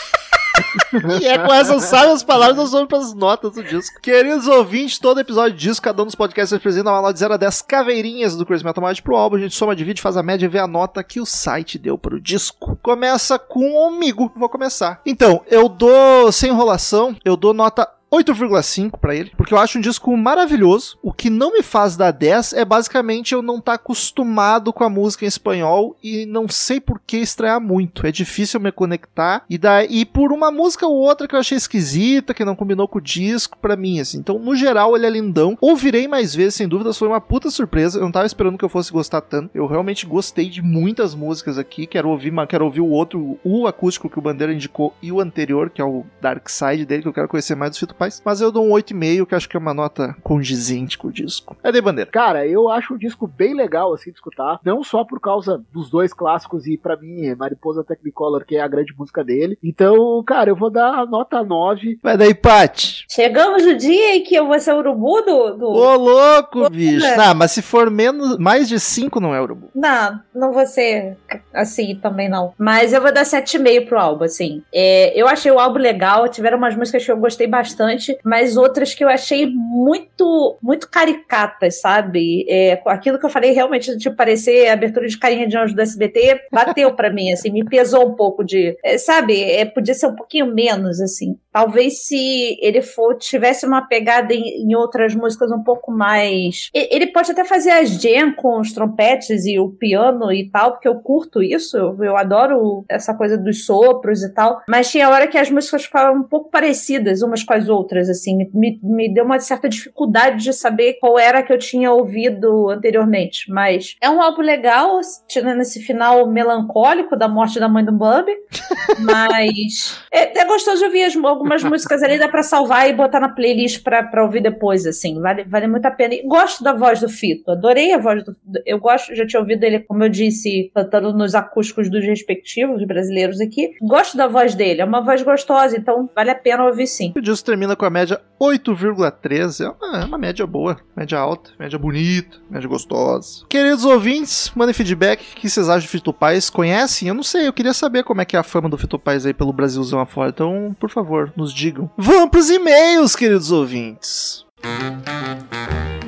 E 1.21 1.27
é 1.27 1.39
com 1.39 1.53
essas 1.53 1.85
sábias 1.85 2.23
palavras 2.23 2.57
nós 2.57 2.73
vamos 2.73 2.89
pras 2.89 3.15
notas 3.15 3.53
do 3.53 3.63
disco. 3.63 4.01
Queridos 4.01 4.47
ouvintes, 4.47 4.99
todo 4.99 5.21
episódio 5.21 5.57
disso, 5.57 5.81
cada 5.81 6.03
um 6.03 6.07
dos 6.07 6.15
podcasts 6.15 6.53
representa 6.53 6.91
uma 6.91 7.01
nota 7.01 7.15
de 7.15 7.21
0 7.21 7.35
a 7.35 7.37
10 7.37 7.63
caveirinhas 7.63 8.37
do 8.37 8.45
Crazy 8.45 8.65
Metal 8.65 8.85
Mind 8.85 9.01
pro 9.01 9.17
álbum. 9.17 9.37
A 9.37 9.41
gente 9.41 9.55
soma, 9.55 9.77
divide, 9.77 10.03
faz 10.03 10.17
a 10.17 10.23
média 10.23 10.47
e 10.47 10.49
vê 10.49 10.59
a 10.59 10.67
nota 10.67 11.03
que 11.03 11.21
o 11.21 11.27
site 11.27 11.79
deu 11.79 11.99
pro 11.99 12.21
disco. 12.21 12.79
Começa 12.83 13.39
com 13.39 13.73
o 13.73 13.87
amigo. 13.87 14.33
Vou 14.37 14.49
começar. 14.49 15.01
Então, 15.05 15.43
eu 15.49 15.69
dou, 15.69 16.31
sem 16.33 16.51
enrolação, 16.51 17.17
eu 17.25 17.37
dou 17.37 17.53
nota 17.53 17.89
8,5 18.13 18.99
pra 18.99 19.15
ele, 19.15 19.33
porque 19.37 19.53
eu 19.53 19.59
acho 19.59 19.79
um 19.79 19.81
disco 19.81 20.17
maravilhoso. 20.17 20.97
O 21.03 21.13
que 21.13 21.29
não 21.29 21.53
me 21.53 21.63
faz 21.63 21.97
dar 21.97 22.13
10 22.13 22.53
é 22.53 22.65
basicamente 22.65 23.35
eu 23.35 23.43
não 23.43 23.59
estar 23.59 23.75
acostumado 23.75 24.73
com 24.73 24.85
a 24.85 24.89
música 24.89 25.25
em 25.25 25.29
espanhol 25.29 25.97
e 26.03 26.25
não 26.25 26.49
sei 26.49 26.81
por 26.81 27.01
que 27.05 27.17
estranhar 27.17 27.61
muito. 27.61 28.07
É 28.07 28.13
difícil 28.13 28.61
me 28.61 28.71
conectar 28.71 29.45
e 29.51 29.59
daí 29.59 30.05
por 30.05 30.33
uma 30.33 30.51
música 30.51 30.87
ou 30.87 30.97
outra 30.97 31.27
que 31.27 31.35
eu 31.35 31.41
achei 31.41 31.59
esquisita, 31.59 32.33
que 32.33 32.45
não 32.45 32.55
combinou 32.55 32.87
com 32.87 32.99
o 32.99 33.03
disco 33.03 33.59
pra 33.59 33.77
mim 33.77 33.99
assim. 33.99 34.19
Então, 34.19 34.39
no 34.39 34.55
geral, 34.55 34.97
ele 34.97 35.07
é 35.07 35.11
lindão. 35.11 35.59
Ouvirei 35.61 36.07
mais 36.07 36.35
vezes, 36.35 36.55
sem 36.55 36.69
dúvidas, 36.69 36.97
foi 36.97 37.09
uma 37.09 37.21
puta 37.21 37.51
surpresa. 37.51 37.99
Eu 37.99 38.05
não 38.05 38.13
tava 38.13 38.27
esperando 38.27 38.57
que 38.57 38.65
eu 38.65 38.69
fosse 38.69 38.93
gostar 38.93 39.21
tanto. 39.21 39.51
Eu 39.53 39.67
realmente 39.67 40.07
gostei 40.07 40.49
de 40.49 40.63
muitas 40.63 41.15
músicas 41.15 41.59
aqui. 41.59 41.87
Quero 41.87 42.09
ouvir, 42.09 42.33
quero 42.49 42.65
ouvir 42.65 42.81
o 42.81 42.89
outro, 42.89 43.39
o 43.43 43.67
acústico 43.67 44.09
que 44.09 44.19
o 44.19 44.23
Bandeira 44.23 44.53
indicou 44.53 44.95
e 45.03 45.11
o 45.11 45.21
anterior, 45.21 45.71
que 45.71 45.81
é 45.81 45.85
o 45.85 46.05
Dark 46.21 46.49
Side 46.49 46.87
dele, 46.87 47.03
que 47.03 47.09
eu 47.09 47.13
quero 47.13 47.29
conhecer 47.29 47.57
mais 47.57 47.73
do 47.73 47.79
Fito 47.79 47.96
Paz. 47.97 48.23
Mas 48.25 48.41
eu 48.41 48.53
dou 48.53 48.67
um 48.67 48.71
8,5, 48.71 49.27
que 49.27 49.35
eu 49.35 49.37
acho 49.37 49.49
que 49.49 49.57
é 49.57 49.61
uma 49.61 49.75
nota 49.75 50.17
condizente 50.23 50.99
com 50.99 51.09
o 51.09 51.13
disco. 51.13 51.57
É 51.63 51.73
de 51.73 51.81
Bandeira. 51.81 52.11
Cara, 52.11 52.47
eu 52.47 52.69
acho 52.69 52.95
o 52.95 52.99
disco 52.99 53.27
bem 53.27 53.55
legal, 53.55 53.93
assim, 53.93 54.11
de 54.11 54.17
escutar. 54.17 54.61
Não 54.65 54.83
só 54.83 55.05
por 55.05 55.21
causa 55.21 55.63
dos 55.73 55.91
dois 55.91 56.13
clássicos 56.13 56.67
e, 56.67 56.77
pra 56.77 56.97
mim, 56.97 57.35
Mariposa 57.35 57.85
Technicolor, 57.85 58.45
que 58.45 58.57
é 58.57 58.61
a 58.61 58.69
grande 58.69 58.95
música 58.97 59.25
dele. 59.25 59.59
Então, 59.63 60.23
cara, 60.25 60.51
eu 60.51 60.57
vou 60.57 60.71
dar 60.71 60.95
a 60.95 61.07
nota 61.07 61.43
9. 61.43 61.99
Vai 62.03 62.17
daí, 62.17 62.35
Paty. 62.35 63.05
Chegamos 63.09 63.65
no 63.65 63.77
dia 63.77 64.17
em 64.17 64.23
que 64.23 64.35
eu 64.35 64.47
vou 64.47 64.59
ser 64.59 64.73
o 64.73 64.79
urubu 64.79 65.23
do. 65.23 65.57
do... 65.57 65.67
Ô, 65.67 65.97
louco, 65.97 66.67
Ô, 66.67 66.71
bicho. 66.71 67.07
Não, 67.17 67.35
mas 67.35 67.53
se 67.53 67.63
for 67.63 67.91
menos, 67.91 68.39
mais 68.39 68.69
de 68.69 68.79
5 68.79 69.21
não 69.21 69.35
é 69.35 69.41
urubu. 69.41 69.71
Não, 69.75 70.21
não 70.35 70.53
vou 70.53 70.67
ser 70.67 71.17
assim 71.53 71.95
também 71.97 72.29
não. 72.29 72.53
Mas 72.59 72.93
eu 72.93 73.01
vou 73.01 73.13
dar 73.13 73.25
7,5 73.25 73.87
pro 73.89 73.99
álbum, 73.99 74.25
assim. 74.25 74.63
É, 74.73 75.19
eu 75.19 75.27
achei 75.27 75.51
o 75.51 75.59
álbum 75.59 75.79
legal, 75.79 76.29
tiveram 76.29 76.59
umas 76.59 76.77
músicas 76.77 77.05
que 77.05 77.11
eu 77.11 77.17
gostei 77.17 77.47
bastante, 77.47 77.86
mas 78.24 78.57
outras 78.57 78.95
que 78.95 79.05
eu 79.05 79.09
achei 79.09 79.47
muito, 79.47 80.57
muito 80.62 80.89
caricatas, 80.89 81.80
sabe? 81.80 82.45
É, 82.49 82.80
aquilo 82.87 83.18
que 83.18 83.26
eu 83.26 83.30
falei 83.30 83.53
realmente 83.53 83.97
de 83.97 84.11
parecer 84.11 84.68
abertura 84.68 85.07
de 85.07 85.18
carinha 85.18 85.47
de 85.47 85.57
anjo 85.57 85.74
do 85.74 85.82
SBT, 85.82 86.43
bateu 86.51 86.95
pra 86.95 87.11
mim, 87.11 87.32
assim, 87.32 87.51
me 87.51 87.64
pesou 87.64 88.09
um 88.09 88.14
pouco 88.14 88.45
de, 88.45 88.76
é, 88.84 88.99
sabe? 88.99 89.43
É, 89.43 89.64
podia 89.64 89.95
ser 89.95 90.07
um 90.07 90.16
pouquinho 90.16 90.47
menos, 90.47 91.01
assim. 91.01 91.37
Talvez 91.53 92.05
se 92.05 92.59
ele 92.61 92.82
for, 92.82 93.16
tivesse 93.16 93.66
uma 93.66 93.82
pegada 93.82 94.34
em, 94.34 94.62
em 94.62 94.74
outras 94.74 95.14
músicas 95.14 95.51
um 95.51 95.62
pouco 95.62 95.91
mais. 95.91 96.70
Ele 96.74 97.07
pode 97.07 97.30
até 97.32 97.45
fazer 97.45 97.70
as 97.70 97.91
jam 97.91 98.32
com 98.32 98.61
os 98.61 98.72
trompetes 98.72 99.47
e 99.47 99.59
o 99.59 99.70
piano 99.70 100.30
e 100.32 100.51
tal, 100.51 100.72
porque 100.72 100.87
eu 100.87 100.97
curto 100.97 101.43
isso, 101.43 101.76
eu, 101.76 102.05
eu 102.05 102.16
adoro 102.16 102.84
essa 102.89 103.14
coisa 103.14 103.39
dos 103.39 103.64
sopros 103.64 104.22
e 104.22 104.32
tal. 104.34 104.61
Mas 104.68 104.91
tinha 104.91 105.09
hora 105.09 105.26
que 105.26 105.39
as 105.39 105.51
músicas 105.51 105.84
ficavam 105.84 106.20
um 106.20 106.22
pouco 106.22 106.51
parecidas 106.51 107.22
umas 107.22 107.43
com 107.43 107.55
as 107.55 107.68
outras, 107.68 107.76
assim, 108.11 108.37
me, 108.37 108.51
me, 108.55 108.81
me 108.83 109.12
deu 109.12 109.24
uma 109.24 109.39
certa 109.39 109.68
dificuldade 109.68 110.43
de 110.45 110.53
saber 110.53 110.95
qual 111.01 111.18
era 111.18 111.43
que 111.43 111.53
eu 111.53 111.59
tinha 111.59 111.91
ouvido 111.93 112.68
anteriormente, 112.70 113.51
mas 113.51 113.97
é 114.01 114.09
um 114.09 114.20
álbum 114.22 114.43
legal, 114.43 115.01
tirando 115.29 115.61
esse 115.61 115.81
final 115.83 116.27
melancólico 116.27 117.16
da 117.16 117.29
morte 117.29 117.59
da 117.59 117.68
mãe 117.68 117.85
do 117.85 117.93
Bub, 117.93 118.27
mas 119.01 120.01
é, 120.12 120.39
é 120.41 120.45
gostoso 120.45 120.79
de 120.79 120.85
ouvir 120.85 121.05
as- 121.05 121.16
algumas 121.16 121.62
músicas 121.64 122.03
ali, 122.03 122.18
dá 122.18 122.29
pra 122.29 122.43
salvar 122.43 122.89
e 122.89 122.93
botar 122.93 123.20
na 123.20 123.29
playlist 123.29 123.83
pra, 123.83 124.03
pra 124.03 124.24
ouvir 124.24 124.43
depois, 124.43 124.87
assim, 124.87 125.20
vale, 125.20 125.45
vale 125.45 125.66
muito 125.66 125.87
a 125.87 125.91
pena. 125.91 126.14
E 126.14 126.22
gosto 126.27 126.62
da 126.62 126.72
voz 126.72 127.01
do 127.01 127.09
Fito, 127.09 127.51
adorei 127.51 127.93
a 127.93 127.99
voz 127.99 128.22
do 128.24 128.35
eu 128.64 128.79
gosto, 128.79 129.14
já 129.14 129.27
tinha 129.27 129.41
ouvido 129.41 129.64
ele, 129.64 129.81
como 129.81 130.05
eu 130.05 130.09
disse, 130.09 130.70
cantando 130.74 131.12
nos 131.12 131.35
acústicos 131.35 131.91
dos 131.91 132.05
respectivos 132.05 132.85
brasileiros 132.85 133.41
aqui, 133.41 133.72
gosto 133.83 134.16
da 134.16 134.27
voz 134.27 134.55
dele, 134.55 134.81
é 134.81 134.85
uma 134.85 135.01
voz 135.01 135.22
gostosa, 135.22 135.77
então 135.77 136.09
vale 136.14 136.31
a 136.31 136.35
pena 136.35 136.64
ouvir 136.64 136.87
sim. 136.87 137.12
O 137.16 137.20
disco 137.20 137.47
termina 137.47 137.66
com 137.75 137.85
a 137.85 137.91
média 137.91 138.21
8,13. 138.41 139.64
É 139.64 139.69
uma, 139.69 139.99
é 139.99 140.05
uma 140.05 140.19
média 140.19 140.47
boa, 140.47 140.77
média 140.95 141.19
alta, 141.19 141.51
média 141.59 141.79
bonita, 141.79 142.37
média 142.51 142.69
gostosa. 142.69 143.45
Queridos 143.49 143.85
ouvintes, 143.85 144.53
mandem 144.55 144.75
feedback. 144.75 145.23
O 145.33 145.37
que 145.37 145.49
vocês 145.49 145.69
acham 145.69 145.81
de 145.81 145.89
Fito 145.89 146.12
Paz? 146.12 146.51
Conhecem? 146.51 147.09
Eu 147.09 147.14
não 147.14 147.23
sei, 147.23 147.49
eu 147.49 147.53
queria 147.53 147.73
saber 147.73 148.05
como 148.05 148.21
é 148.21 148.25
que 148.25 148.37
é 148.37 148.39
a 148.39 148.43
fama 148.43 148.69
do 148.69 148.79
Fito 148.79 148.99
Paz 148.99 149.27
aí 149.27 149.35
pelo 149.35 149.53
Brasilzão 149.53 149.99
afora. 149.99 150.29
Então, 150.29 150.77
por 150.79 150.91
favor, 150.91 151.33
nos 151.37 151.53
digam. 151.53 151.91
Vamos 151.97 152.31
pros 152.31 152.51
e-mails, 152.51 153.17
queridos 153.17 153.51
ouvintes. 153.51 154.45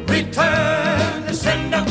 Return 0.09 1.27
to 1.27 1.35
sender. 1.35 1.85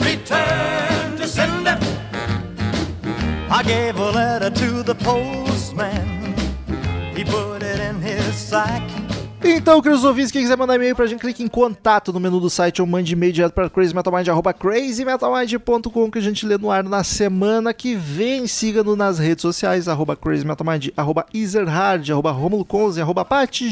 Return 0.00 1.16
to 1.16 1.26
sender. 1.28 1.78
I 3.50 3.62
gave 3.62 3.98
a 3.98 4.10
letter 4.10 4.50
to 4.50 4.82
the 4.82 4.94
postman. 4.94 6.17
He 7.18 7.24
put 7.24 7.64
it 7.64 7.80
in 7.80 8.00
his 8.00 8.36
sack. 8.36 9.07
Então, 9.42 9.80
queridos 9.80 10.04
ouvintes, 10.04 10.32
quem 10.32 10.42
quiser 10.42 10.56
mandar 10.56 10.74
e-mail 10.74 10.96
pra 10.96 11.06
gente, 11.06 11.20
clique 11.20 11.42
em 11.42 11.46
contato 11.48 12.12
no 12.12 12.18
menu 12.18 12.40
do 12.40 12.50
site 12.50 12.80
ou 12.82 12.86
mande 12.86 13.12
e-mail 13.12 13.32
direto 13.32 13.52
para 13.52 13.70
crazymetalmind, 13.70 14.28
arroba 14.28 14.52
crazymetalmind.com 14.52 16.10
que 16.10 16.18
a 16.18 16.22
gente 16.22 16.44
lê 16.44 16.58
no 16.58 16.70
ar 16.70 16.82
na 16.82 17.04
semana 17.04 17.72
que 17.72 17.94
vem. 17.94 18.46
Siga-nos 18.48 18.96
nas 18.96 19.18
redes 19.18 19.42
sociais, 19.42 19.86
arroba 19.86 20.16
crazymetalmind, 20.16 20.88
arroba 20.96 21.24
ezerhard, 21.32 22.10
arroba 22.10 22.30
romulo 22.32 22.64
conze, 22.64 23.00
arroba 23.00 23.24
pati 23.24 23.68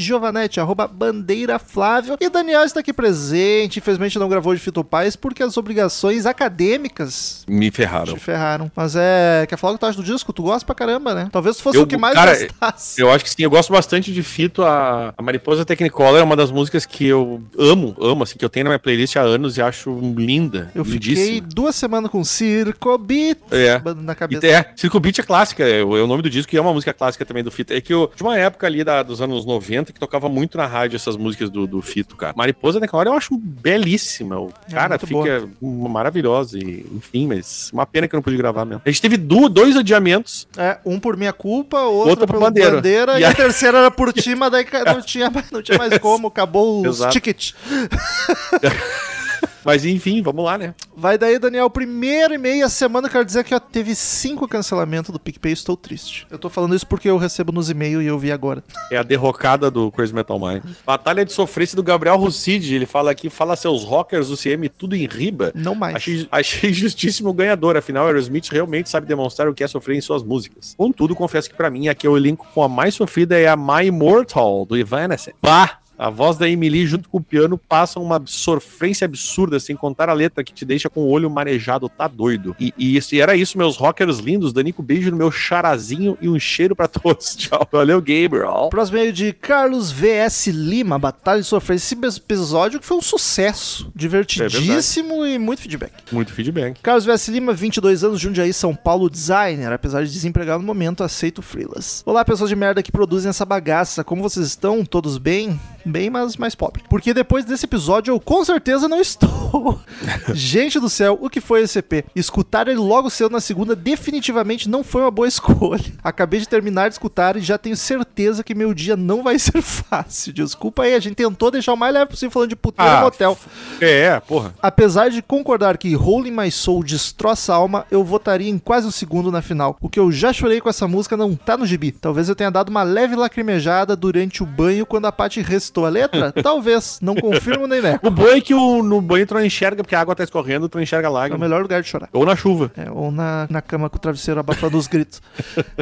arroba 0.61 0.87
bandeira 0.87 1.59
flávio. 1.59 2.17
E 2.21 2.29
Daniel 2.31 2.63
está 2.63 2.81
aqui 2.81 2.93
presente, 2.93 3.79
infelizmente 3.81 4.19
não 4.19 4.29
gravou 4.29 4.55
de 4.55 4.61
Fito 4.61 4.85
Paz 4.85 5.17
porque 5.17 5.43
as 5.43 5.57
obrigações 5.57 6.27
acadêmicas 6.27 7.45
Me 7.49 7.71
ferraram. 7.71 8.15
te 8.15 8.21
ferraram. 8.21 8.71
Mas 8.75 8.95
é... 8.97 9.45
Quer 9.49 9.57
falar 9.57 9.73
o 9.73 9.77
que 9.77 9.81
tu 9.81 9.87
acha 9.87 9.97
do 9.97 10.05
disco? 10.05 10.33
Tu 10.33 10.43
gosta 10.43 10.65
pra 10.65 10.75
caramba, 10.75 11.15
né? 11.15 11.29
Talvez 11.33 11.61
fosse 11.61 11.77
Eu- 11.77 11.83
o 11.83 11.87
que 11.87 11.97
mais 11.97 12.15
cara, 12.15 12.37
gostasse. 12.39 13.01
Eu 13.01 13.11
acho 13.11 13.25
que 13.25 13.31
sim, 13.31 13.43
eu 13.43 13.51
gosto 13.51 13.73
bastante 13.73 14.13
de 14.13 14.23
Fito. 14.23 14.63
A, 14.63 15.13
a 15.17 15.23
Mariposa 15.23 15.56
Technicolor 15.65 16.19
é 16.19 16.23
uma 16.23 16.37
das 16.37 16.51
músicas 16.51 16.85
que 16.87 17.07
eu 17.07 17.43
amo, 17.59 17.97
amo, 18.01 18.23
assim, 18.23 18.37
que 18.39 18.45
eu 18.45 18.49
tenho 18.49 18.65
na 18.65 18.71
minha 18.71 18.79
playlist 18.79 19.17
há 19.17 19.21
anos 19.23 19.57
e 19.57 19.63
acho 19.63 19.91
linda. 20.17 20.71
Eu 20.75 20.85
fiquei 20.85 21.15
lindíssima. 21.15 21.49
duas 21.55 21.75
semanas 21.77 22.11
com 22.11 22.23
Circo 22.25 22.97
Beat 22.99 23.39
É. 23.51 23.81
na 24.03 24.15
cabeça. 24.15 24.47
é, 24.47 24.71
Circo 24.77 24.99
Beat 25.01 25.19
é 25.19 25.23
clássica, 25.23 25.65
é, 25.65 25.83
o 25.83 25.97
é 25.97 26.03
o 26.03 26.07
nome 26.07 26.23
do 26.23 26.31
disco 26.31 26.55
e 26.55 26.59
é 26.59 26.61
uma 26.61 26.73
música 26.73 26.93
clássica 26.93 27.25
também 27.25 27.43
do 27.45 27.51
Fito. 27.51 27.73
É 27.73 27.81
que 27.81 27.93
eu, 27.93 28.11
de 28.15 28.23
uma 28.23 28.37
época 28.39 28.67
ali 28.67 28.83
da- 28.85 29.03
dos 29.03 29.21
anos 29.21 29.45
90 29.47 29.93
que 29.93 30.01
tocava 30.01 30.29
muito 30.29 30.57
na 30.59 30.67
rádio 30.67 30.97
essas 30.97 31.17
músicas 31.17 31.49
do, 31.51 31.67
do 31.67 31.81
Fito, 31.83 32.17
cara. 32.17 32.35
Mariposa 32.37 32.79
Technicolor 32.81 33.07
eu 33.07 33.13
acho 33.15 33.37
belíssima. 33.37 34.39
O 34.41 34.53
É 34.71 34.75
cara 34.75 34.99
fica 34.99 35.49
maravilhosa, 35.63 36.59
e, 36.59 36.87
enfim, 36.95 37.27
mas 37.27 37.71
uma 37.73 37.87
pena 37.87 38.09
que 38.09 38.15
eu 38.15 38.19
não 38.19 38.23
pude 38.23 38.37
gravar 38.37 38.65
mesmo. 38.65 38.83
A 38.85 38.89
gente 38.91 39.01
teve 39.03 39.17
du- 39.17 39.49
dois 39.49 39.77
adiamentos 39.77 40.47
É, 40.57 40.79
um 40.85 40.99
por 40.99 41.17
minha 41.17 41.33
culpa, 41.33 41.81
outro 41.81 42.11
Outra 42.11 42.27
pelo 42.27 42.39
por 42.39 42.47
Bandeira. 42.47 42.77
bandeira, 42.77 43.19
e, 43.19 43.23
E 43.23 43.25
a 43.25 43.31
a- 43.31 43.35
terceira 43.35 43.79
era 43.79 43.91
por 43.91 44.13
ti, 44.13 44.35
mas 44.35 44.51
daí 44.51 44.65
não 44.87 45.01
tinha, 45.03 45.31
mais- 45.31 45.46
não 45.51 45.63
tinha 45.63 45.79
mais 45.79 45.97
como, 45.99 46.29
acabou 46.29 46.87
os 46.87 47.01
tickets. 47.11 47.55
Mas 49.67 49.85
enfim, 49.85 50.23
vamos 50.23 50.45
lá, 50.45 50.57
né? 50.57 50.75
Vai 50.97 51.19
daí, 51.19 51.41
Daniel, 51.41 51.69
primeiro 51.69 52.33
e 52.33 52.39
meia 52.39 52.69
semana, 52.69 53.09
eu 53.09 53.13
quero 53.13 53.25
dizer 53.25 53.43
que 53.43 53.53
ó, 53.53 53.59
teve 53.59 53.97
cinco 53.97 54.47
cancelamentos 54.47 55.11
do 55.11 55.19
PicPay, 55.19 55.53
estou 55.53 55.77
triste. 55.77 56.25
Eu 56.31 56.39
tô 56.39 56.49
falando 56.49 56.77
isso 56.77 56.87
porque 56.87 57.11
eu 57.11 57.19
recebo 57.19 57.51
nos 57.51 57.69
e-mails 57.69 58.05
e 58.05 58.07
eu 58.07 58.17
vi 58.17 58.31
agora. 58.31 58.63
É 58.93 58.97
a 58.97 59.03
derrocada 59.03 59.69
do 59.69 59.91
Crazy 59.91 60.15
Metal 60.15 60.39
Mind. 60.39 60.63
Batalha 60.87 61.25
de 61.25 61.33
sofrência 61.33 61.75
do 61.75 61.83
Gabriel 61.83 62.17
Rucid. 62.17 62.73
Ele 62.73 62.87
fala 62.87 63.11
aqui, 63.11 63.29
fala 63.29 63.57
seus 63.57 63.83
rockers 63.83 64.29
do 64.29 64.37
CM 64.37 64.69
tudo 64.69 64.95
em 64.95 65.07
riba. 65.07 65.51
Não 65.53 65.75
mais. 65.75 65.97
Achei, 65.97 66.29
achei 66.31 66.73
justíssimo 66.73 67.31
o 67.31 67.35
ganhador, 67.35 67.77
afinal, 67.77 68.07
Aerosmith 68.07 68.49
realmente 68.51 68.89
sabe 68.89 69.07
demonstrar 69.07 69.49
o 69.49 69.55
que 69.55 69.65
é 69.65 69.67
sofrer 69.67 69.97
em 69.97 70.01
suas 70.01 70.23
músicas. 70.23 70.75
Contudo, 70.77 71.17
confesso 71.17 71.51
que 71.51 71.57
pra 71.57 71.71
mim, 71.71 71.89
aqui 71.89 72.07
o 72.07 72.17
elenco 72.17 72.47
com 72.55 72.63
a 72.63 72.69
mais 72.69 72.95
sofrida 72.95 73.37
é 73.37 73.49
a 73.49 73.57
My 73.57 73.87
Immortal, 73.87 74.65
do 74.65 74.77
Evanescence. 74.77 75.35
Bah! 75.43 75.81
A 75.99 76.11
voz 76.11 76.37
da 76.37 76.49
Emily 76.49 76.87
junto 76.87 77.09
com 77.09 77.19
o 77.19 77.23
piano 77.23 77.57
passam 77.57 78.03
uma 78.03 78.23
sofrência 78.27 79.05
absurda, 79.07 79.59
sem 79.59 79.75
contar 79.75 80.09
a 80.09 80.13
letra 80.13 80.45
que 80.45 80.53
te 80.53 80.65
deixa 80.65 80.91
com 80.91 81.01
o 81.01 81.09
olho 81.09 81.31
marejado, 81.31 81.89
tá 81.89 82.07
doido. 82.07 82.55
E, 82.61 82.73
e, 82.77 82.97
isso- 82.97 83.15
e 83.15 83.21
era 83.21 83.35
isso, 83.37 83.57
meus 83.57 83.77
rockers 83.77 84.19
lindos. 84.19 84.53
Danico, 84.53 84.83
beijo 84.83 85.11
no 85.11 85.17
meu 85.17 85.31
charazinho 85.31 86.19
e 86.21 86.29
um 86.29 86.39
cheiro 86.39 86.77
pra 86.77 86.87
todos. 86.87 87.35
Tchau. 87.37 87.67
Valeu, 87.73 87.99
Gabriel. 88.01 88.69
Próximo 88.71 88.99
meio 88.99 89.13
de 89.13 89.33
Carlos 89.33 89.91
VS 89.91 90.49
Lima, 90.49 90.99
Batalha 90.99 91.41
de 91.41 91.47
Sofrência. 91.47 91.95
Esse 91.95 92.19
episódio 92.19 92.79
que 92.81 92.87
foi 92.87 92.97
um 92.97 93.03
sucesso. 93.03 93.91
Divertidíssimo 93.95 95.25
e 95.27 95.39
muito 95.39 95.63
feedback. 95.63 95.93
Muito 96.13 96.33
feedback. 96.33 96.81
Carlos 96.83 97.05
Vess 97.05 97.29
Lima, 97.29 97.53
22 97.53 98.05
anos, 98.05 98.21
Jundiaí, 98.21 98.53
São 98.53 98.75
Paulo, 98.75 99.09
designer. 99.11 99.73
Apesar 99.73 100.05
de 100.05 100.13
desempregado 100.13 100.61
no 100.61 100.67
momento, 100.67 101.03
aceito 101.03 101.43
freelas. 101.43 102.03
Olá, 102.07 102.25
pessoas 102.25 102.51
de 102.51 102.57
merda 102.57 102.83
que 102.83 102.93
produzem 102.93 103.29
essa 103.31 103.45
bagaça. 103.45 104.05
Como 104.05 104.23
vocês 104.23 104.47
estão? 104.47 104.85
Todos 104.85 105.19
bem? 105.19 105.59
Bem, 105.87 106.11
mas 106.11 106.37
mais 106.37 106.55
pobre. 106.57 106.83
Porque 106.89 107.15
depois 107.15 107.45
desse 107.45 107.65
episódio 107.65 108.13
eu 108.13 108.19
com 108.19 108.45
certeza 108.45 108.89
não 108.89 109.01
estou. 109.01 109.81
Gente 110.35 110.81
do 110.81 110.91
céu, 110.91 111.17
o 111.21 111.31
que 111.31 111.41
foi 111.41 111.63
esse 111.63 111.79
EP? 111.79 112.05
Escutar 112.15 112.67
ele 112.67 112.79
logo 112.79 113.09
cedo 113.09 113.31
na 113.31 113.41
segunda 113.41 113.77
definitivamente 113.77 114.69
não 114.69 114.83
foi 114.83 115.03
uma 115.03 115.11
boa 115.13 115.29
escolha. 115.29 115.85
Acabei 116.03 116.41
de 116.41 116.49
terminar 116.49 116.89
de 116.89 116.95
escutar 116.95 117.37
e 117.37 117.41
já 117.41 117.57
tenho 117.57 117.77
certeza 117.77 118.43
que 118.43 118.55
meu 118.55 118.75
dia 118.75 118.97
não 118.97 119.23
vai 119.23 119.39
ser 119.39 119.61
fácil. 119.63 120.33
Desculpa 120.33 120.83
aí, 120.83 120.95
a 120.95 120.99
gente 120.99 121.15
tentou 121.15 121.51
deixar 121.53 121.73
o 121.73 121.77
mais 121.77 121.95
leve 121.95 122.07
possível 122.11 122.33
falando 122.33 122.49
de 122.51 122.57
puteiro 122.57 122.91
Ah, 122.91 122.99
e 122.99 123.03
motel. 123.03 123.39
É, 123.81 124.19
porra. 124.21 124.55
Apesar 124.61 125.09
de 125.09 125.23
concordar 125.23 125.79
que 125.79 125.95
Rolling 125.95 126.33
My 126.33 126.51
Soul 126.51 126.83
destroça 126.83 127.53
a 127.53 127.57
alma, 127.57 127.87
eu 127.93 128.03
votaria 128.03 128.51
em 128.51 128.59
quase 128.59 128.89
um 128.89 128.91
segundo 128.91 129.31
na 129.31 129.41
final. 129.41 129.77
O 129.81 129.89
que 129.89 130.01
eu 130.01 130.11
já 130.11 130.33
chorei 130.33 130.61
com 130.61 130.69
essa 130.69 130.89
música 130.89 131.17
não 131.17 131.37
tá 131.37 131.57
no 131.57 131.65
gibi. 131.65 131.93
Talvez 131.93 132.29
eu 132.29 132.35
tenha 132.35 132.51
dado 132.51 132.71
uma 132.71 132.83
leve 132.83 133.15
lacrimejada 133.15 133.95
durante 133.95 134.43
o 134.43 134.47
banho 134.47 134.85
quando 134.85 135.07
a 135.07 135.13
Paty 135.13 135.41
restou 135.77 135.87
a 135.87 135.89
letra? 135.89 136.33
Talvez. 136.43 136.99
Não 137.03 137.15
confirmo 137.15 137.67
nem 137.67 137.83
nego. 137.83 137.99
O 138.03 138.11
bom 138.11 138.29
é 138.29 138.41
que 138.41 138.55
o, 138.55 138.83
no 138.83 139.01
banho 139.01 139.27
tu 139.27 139.35
não 139.35 139.45
enxerga, 139.45 139.83
porque 139.83 139.95
a 139.95 140.01
água 140.01 140.15
tá 140.15 140.25
escorrendo, 140.25 140.69
tu 140.69 140.77
não 140.77 140.83
enxerga 140.83 141.09
a 141.09 141.29
É 141.29 141.35
o 141.35 141.39
melhor 141.39 141.63
lugar 141.63 141.83
de 141.83 141.89
chorar. 141.89 142.09
Ou 142.13 142.25
na 142.25 142.35
chuva. 142.35 142.71
É, 142.77 142.91
ou 142.91 143.11
na, 143.11 143.47
na 143.51 143.61
cama 143.61 143.91
com 143.91 143.97
o 143.97 144.01
travesseiro 144.01 144.41
abafando 144.41 144.79
os 144.79 144.87
gritos. 144.87 145.21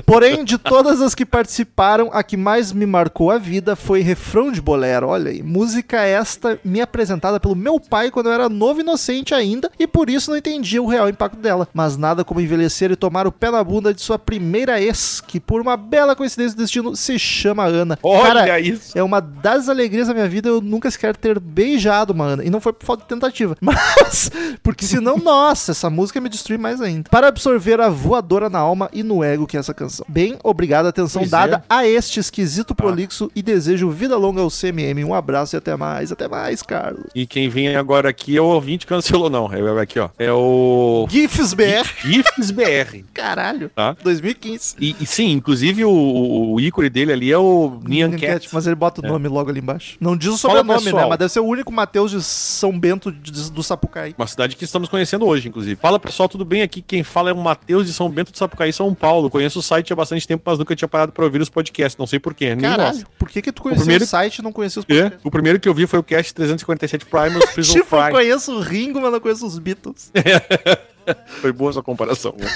Porém, 0.04 0.44
de 0.44 0.58
todas 0.58 1.00
as 1.00 1.14
que 1.14 1.24
participaram, 1.24 2.10
a 2.12 2.22
que 2.22 2.36
mais 2.36 2.72
me 2.72 2.86
marcou 2.86 3.30
a 3.30 3.38
vida 3.38 3.76
foi 3.76 4.00
Refrão 4.00 4.50
de 4.50 4.60
Bolero. 4.60 5.08
Olha 5.08 5.30
aí, 5.30 5.42
música 5.42 6.02
esta 6.02 6.58
me 6.64 6.80
apresentada 6.80 7.38
pelo 7.38 7.54
meu 7.54 7.78
pai 7.78 8.10
quando 8.10 8.26
eu 8.26 8.32
era 8.32 8.48
novo 8.48 8.80
e 8.80 8.82
inocente 8.82 9.34
ainda, 9.34 9.70
e 9.78 9.86
por 9.86 10.10
isso 10.10 10.30
não 10.30 10.36
entendia 10.36 10.82
o 10.82 10.86
real 10.86 11.08
impacto 11.08 11.36
dela. 11.36 11.68
Mas 11.72 11.96
nada 11.96 12.24
como 12.24 12.40
envelhecer 12.40 12.90
e 12.90 12.96
tomar 12.96 13.26
o 13.26 13.32
pé 13.32 13.50
na 13.50 13.62
bunda 13.62 13.94
de 13.94 14.00
sua 14.00 14.18
primeira 14.18 14.80
ex, 14.80 15.20
que 15.20 15.38
por 15.38 15.60
uma 15.60 15.76
bela 15.76 16.16
coincidência 16.16 16.56
do 16.56 16.62
destino 16.62 16.96
se 16.96 17.18
chama 17.18 17.64
Ana. 17.64 17.98
Olha 18.02 18.24
Cara, 18.24 18.60
isso. 18.60 18.96
é 18.96 19.02
uma 19.02 19.20
das 19.20 19.68
alegrias 19.68 19.83
da 19.88 20.14
minha 20.14 20.28
vida 20.28 20.48
eu 20.48 20.60
nunca 20.60 20.90
sequer 20.90 21.16
ter 21.16 21.38
beijado 21.38 22.12
uma 22.12 22.24
Ana. 22.24 22.44
E 22.44 22.50
não 22.50 22.60
foi 22.60 22.72
por 22.72 22.84
falta 22.86 23.02
de 23.02 23.08
tentativa. 23.08 23.56
Mas, 23.60 24.30
porque 24.62 24.84
senão, 24.84 25.16
nossa, 25.18 25.72
essa 25.72 25.88
música 25.90 26.20
me 26.20 26.28
destrui 26.28 26.58
mais 26.58 26.80
ainda. 26.80 27.08
Para 27.10 27.28
absorver 27.28 27.80
a 27.80 27.88
voadora 27.88 28.48
na 28.50 28.58
alma 28.58 28.88
e 28.92 29.02
no 29.02 29.22
ego 29.22 29.46
que 29.46 29.56
é 29.56 29.60
essa 29.60 29.74
canção. 29.74 30.04
Bem, 30.08 30.36
obrigado, 30.42 30.86
atenção 30.86 31.22
Pois 31.22 31.30
dada 31.30 31.56
é. 31.68 31.74
a 31.74 31.86
este 31.86 32.20
esquisito 32.20 32.74
prolixo 32.74 33.30
e 33.34 33.42
desejo 33.42 33.90
vida 33.90 34.16
longa 34.16 34.40
ao 34.40 34.48
CMM. 34.50 35.04
Um 35.04 35.14
abraço 35.14 35.56
e 35.56 35.58
até 35.58 35.76
mais. 35.76 36.12
Até 36.12 36.28
mais, 36.28 36.62
Carlos. 36.62 37.06
E 37.14 37.26
quem 37.26 37.48
vem 37.48 37.76
agora 37.76 38.08
aqui 38.08 38.36
é 38.36 38.40
o 38.40 38.46
ouvinte 38.46 38.86
cancelou, 38.86 39.28
não. 39.30 39.52
É 39.52 39.82
aqui, 39.82 39.98
ó. 39.98 40.08
É 40.18 40.32
o. 40.32 41.06
GIFs 41.08 41.54
BR. 41.54 41.86
GIFs 42.02 42.50
BR. 42.50 43.04
Caralho. 43.12 43.70
Tá. 43.74 43.96
2015. 44.02 44.76
E, 44.80 44.96
e 45.00 45.06
sim, 45.06 45.32
inclusive 45.32 45.84
o, 45.84 45.90
o, 45.90 46.54
o 46.54 46.60
ícone 46.60 46.88
dele 46.90 47.12
ali 47.12 47.32
é 47.32 47.38
o 47.38 47.78
Nyan 47.86 48.12
Cat. 48.12 48.48
Mas 48.52 48.66
ele 48.66 48.76
bota 48.76 49.00
o 49.00 49.06
É. 49.06 49.08
nome 49.08 49.28
logo 49.28 49.50
ali 49.50 49.60
embaixo. 49.60 49.73
Não 50.00 50.16
diz 50.16 50.28
o 50.30 50.38
sobrenome, 50.38 50.92
né? 50.92 51.06
Mas 51.06 51.18
deve 51.18 51.32
ser 51.32 51.40
o 51.40 51.44
único 51.46 51.72
Mateus 51.72 52.10
de 52.10 52.22
São 52.22 52.78
Bento 52.78 53.10
de- 53.12 53.50
do 53.50 53.62
Sapucaí. 53.62 54.14
Uma 54.18 54.26
cidade 54.26 54.56
que 54.56 54.64
estamos 54.64 54.88
conhecendo 54.88 55.26
hoje, 55.26 55.48
inclusive. 55.48 55.76
Fala 55.80 55.98
pessoal, 55.98 56.28
tudo 56.28 56.44
bem? 56.44 56.62
Aqui 56.62 56.80
quem 56.82 57.02
fala 57.02 57.30
é 57.30 57.32
o 57.32 57.36
Matheus 57.36 57.86
de 57.86 57.92
São 57.92 58.08
Bento 58.08 58.32
de 58.32 58.38
Sapucaí, 58.38 58.72
São 58.72 58.94
Paulo. 58.94 59.28
Conheço 59.30 59.58
o 59.58 59.62
site 59.62 59.92
há 59.92 59.96
bastante 59.96 60.26
tempo, 60.26 60.42
mas 60.46 60.58
nunca 60.58 60.74
tinha 60.76 60.88
parado 60.88 61.12
para 61.12 61.24
ouvir 61.24 61.40
os 61.40 61.48
podcasts. 61.48 61.96
Não 61.98 62.06
sei 62.06 62.18
porquê. 62.18 62.54
Caralho, 62.56 63.04
por 63.18 63.28
que 63.28 63.42
que 63.42 63.52
tu 63.52 63.62
conhecia 63.62 63.82
o, 63.82 63.84
primeiro- 63.84 64.06
site 64.06 64.38
e 64.38 64.42
não 64.42 64.52
conhecia 64.52 64.80
os 64.80 64.86
É, 64.88 64.94
podcasts? 65.02 65.20
o 65.24 65.30
primeiro 65.30 65.60
que 65.60 65.68
eu 65.68 65.74
vi 65.74 65.86
foi 65.86 65.98
o 65.98 66.02
Cast 66.02 66.32
347 66.34 67.06
Primus 67.06 67.44
Prison 67.52 67.72
Tipo, 67.74 67.96
eu 67.96 68.02
Fry. 68.02 68.12
conheço 68.12 68.52
o 68.52 68.60
Ringo, 68.60 69.00
mas 69.00 69.12
não 69.12 69.20
conheço 69.20 69.46
os 69.46 69.58
Beatles. 69.58 70.10
Foi 71.40 71.52
boa 71.52 71.70
essa 71.70 71.82
comparação. 71.82 72.34
Né? 72.38 72.46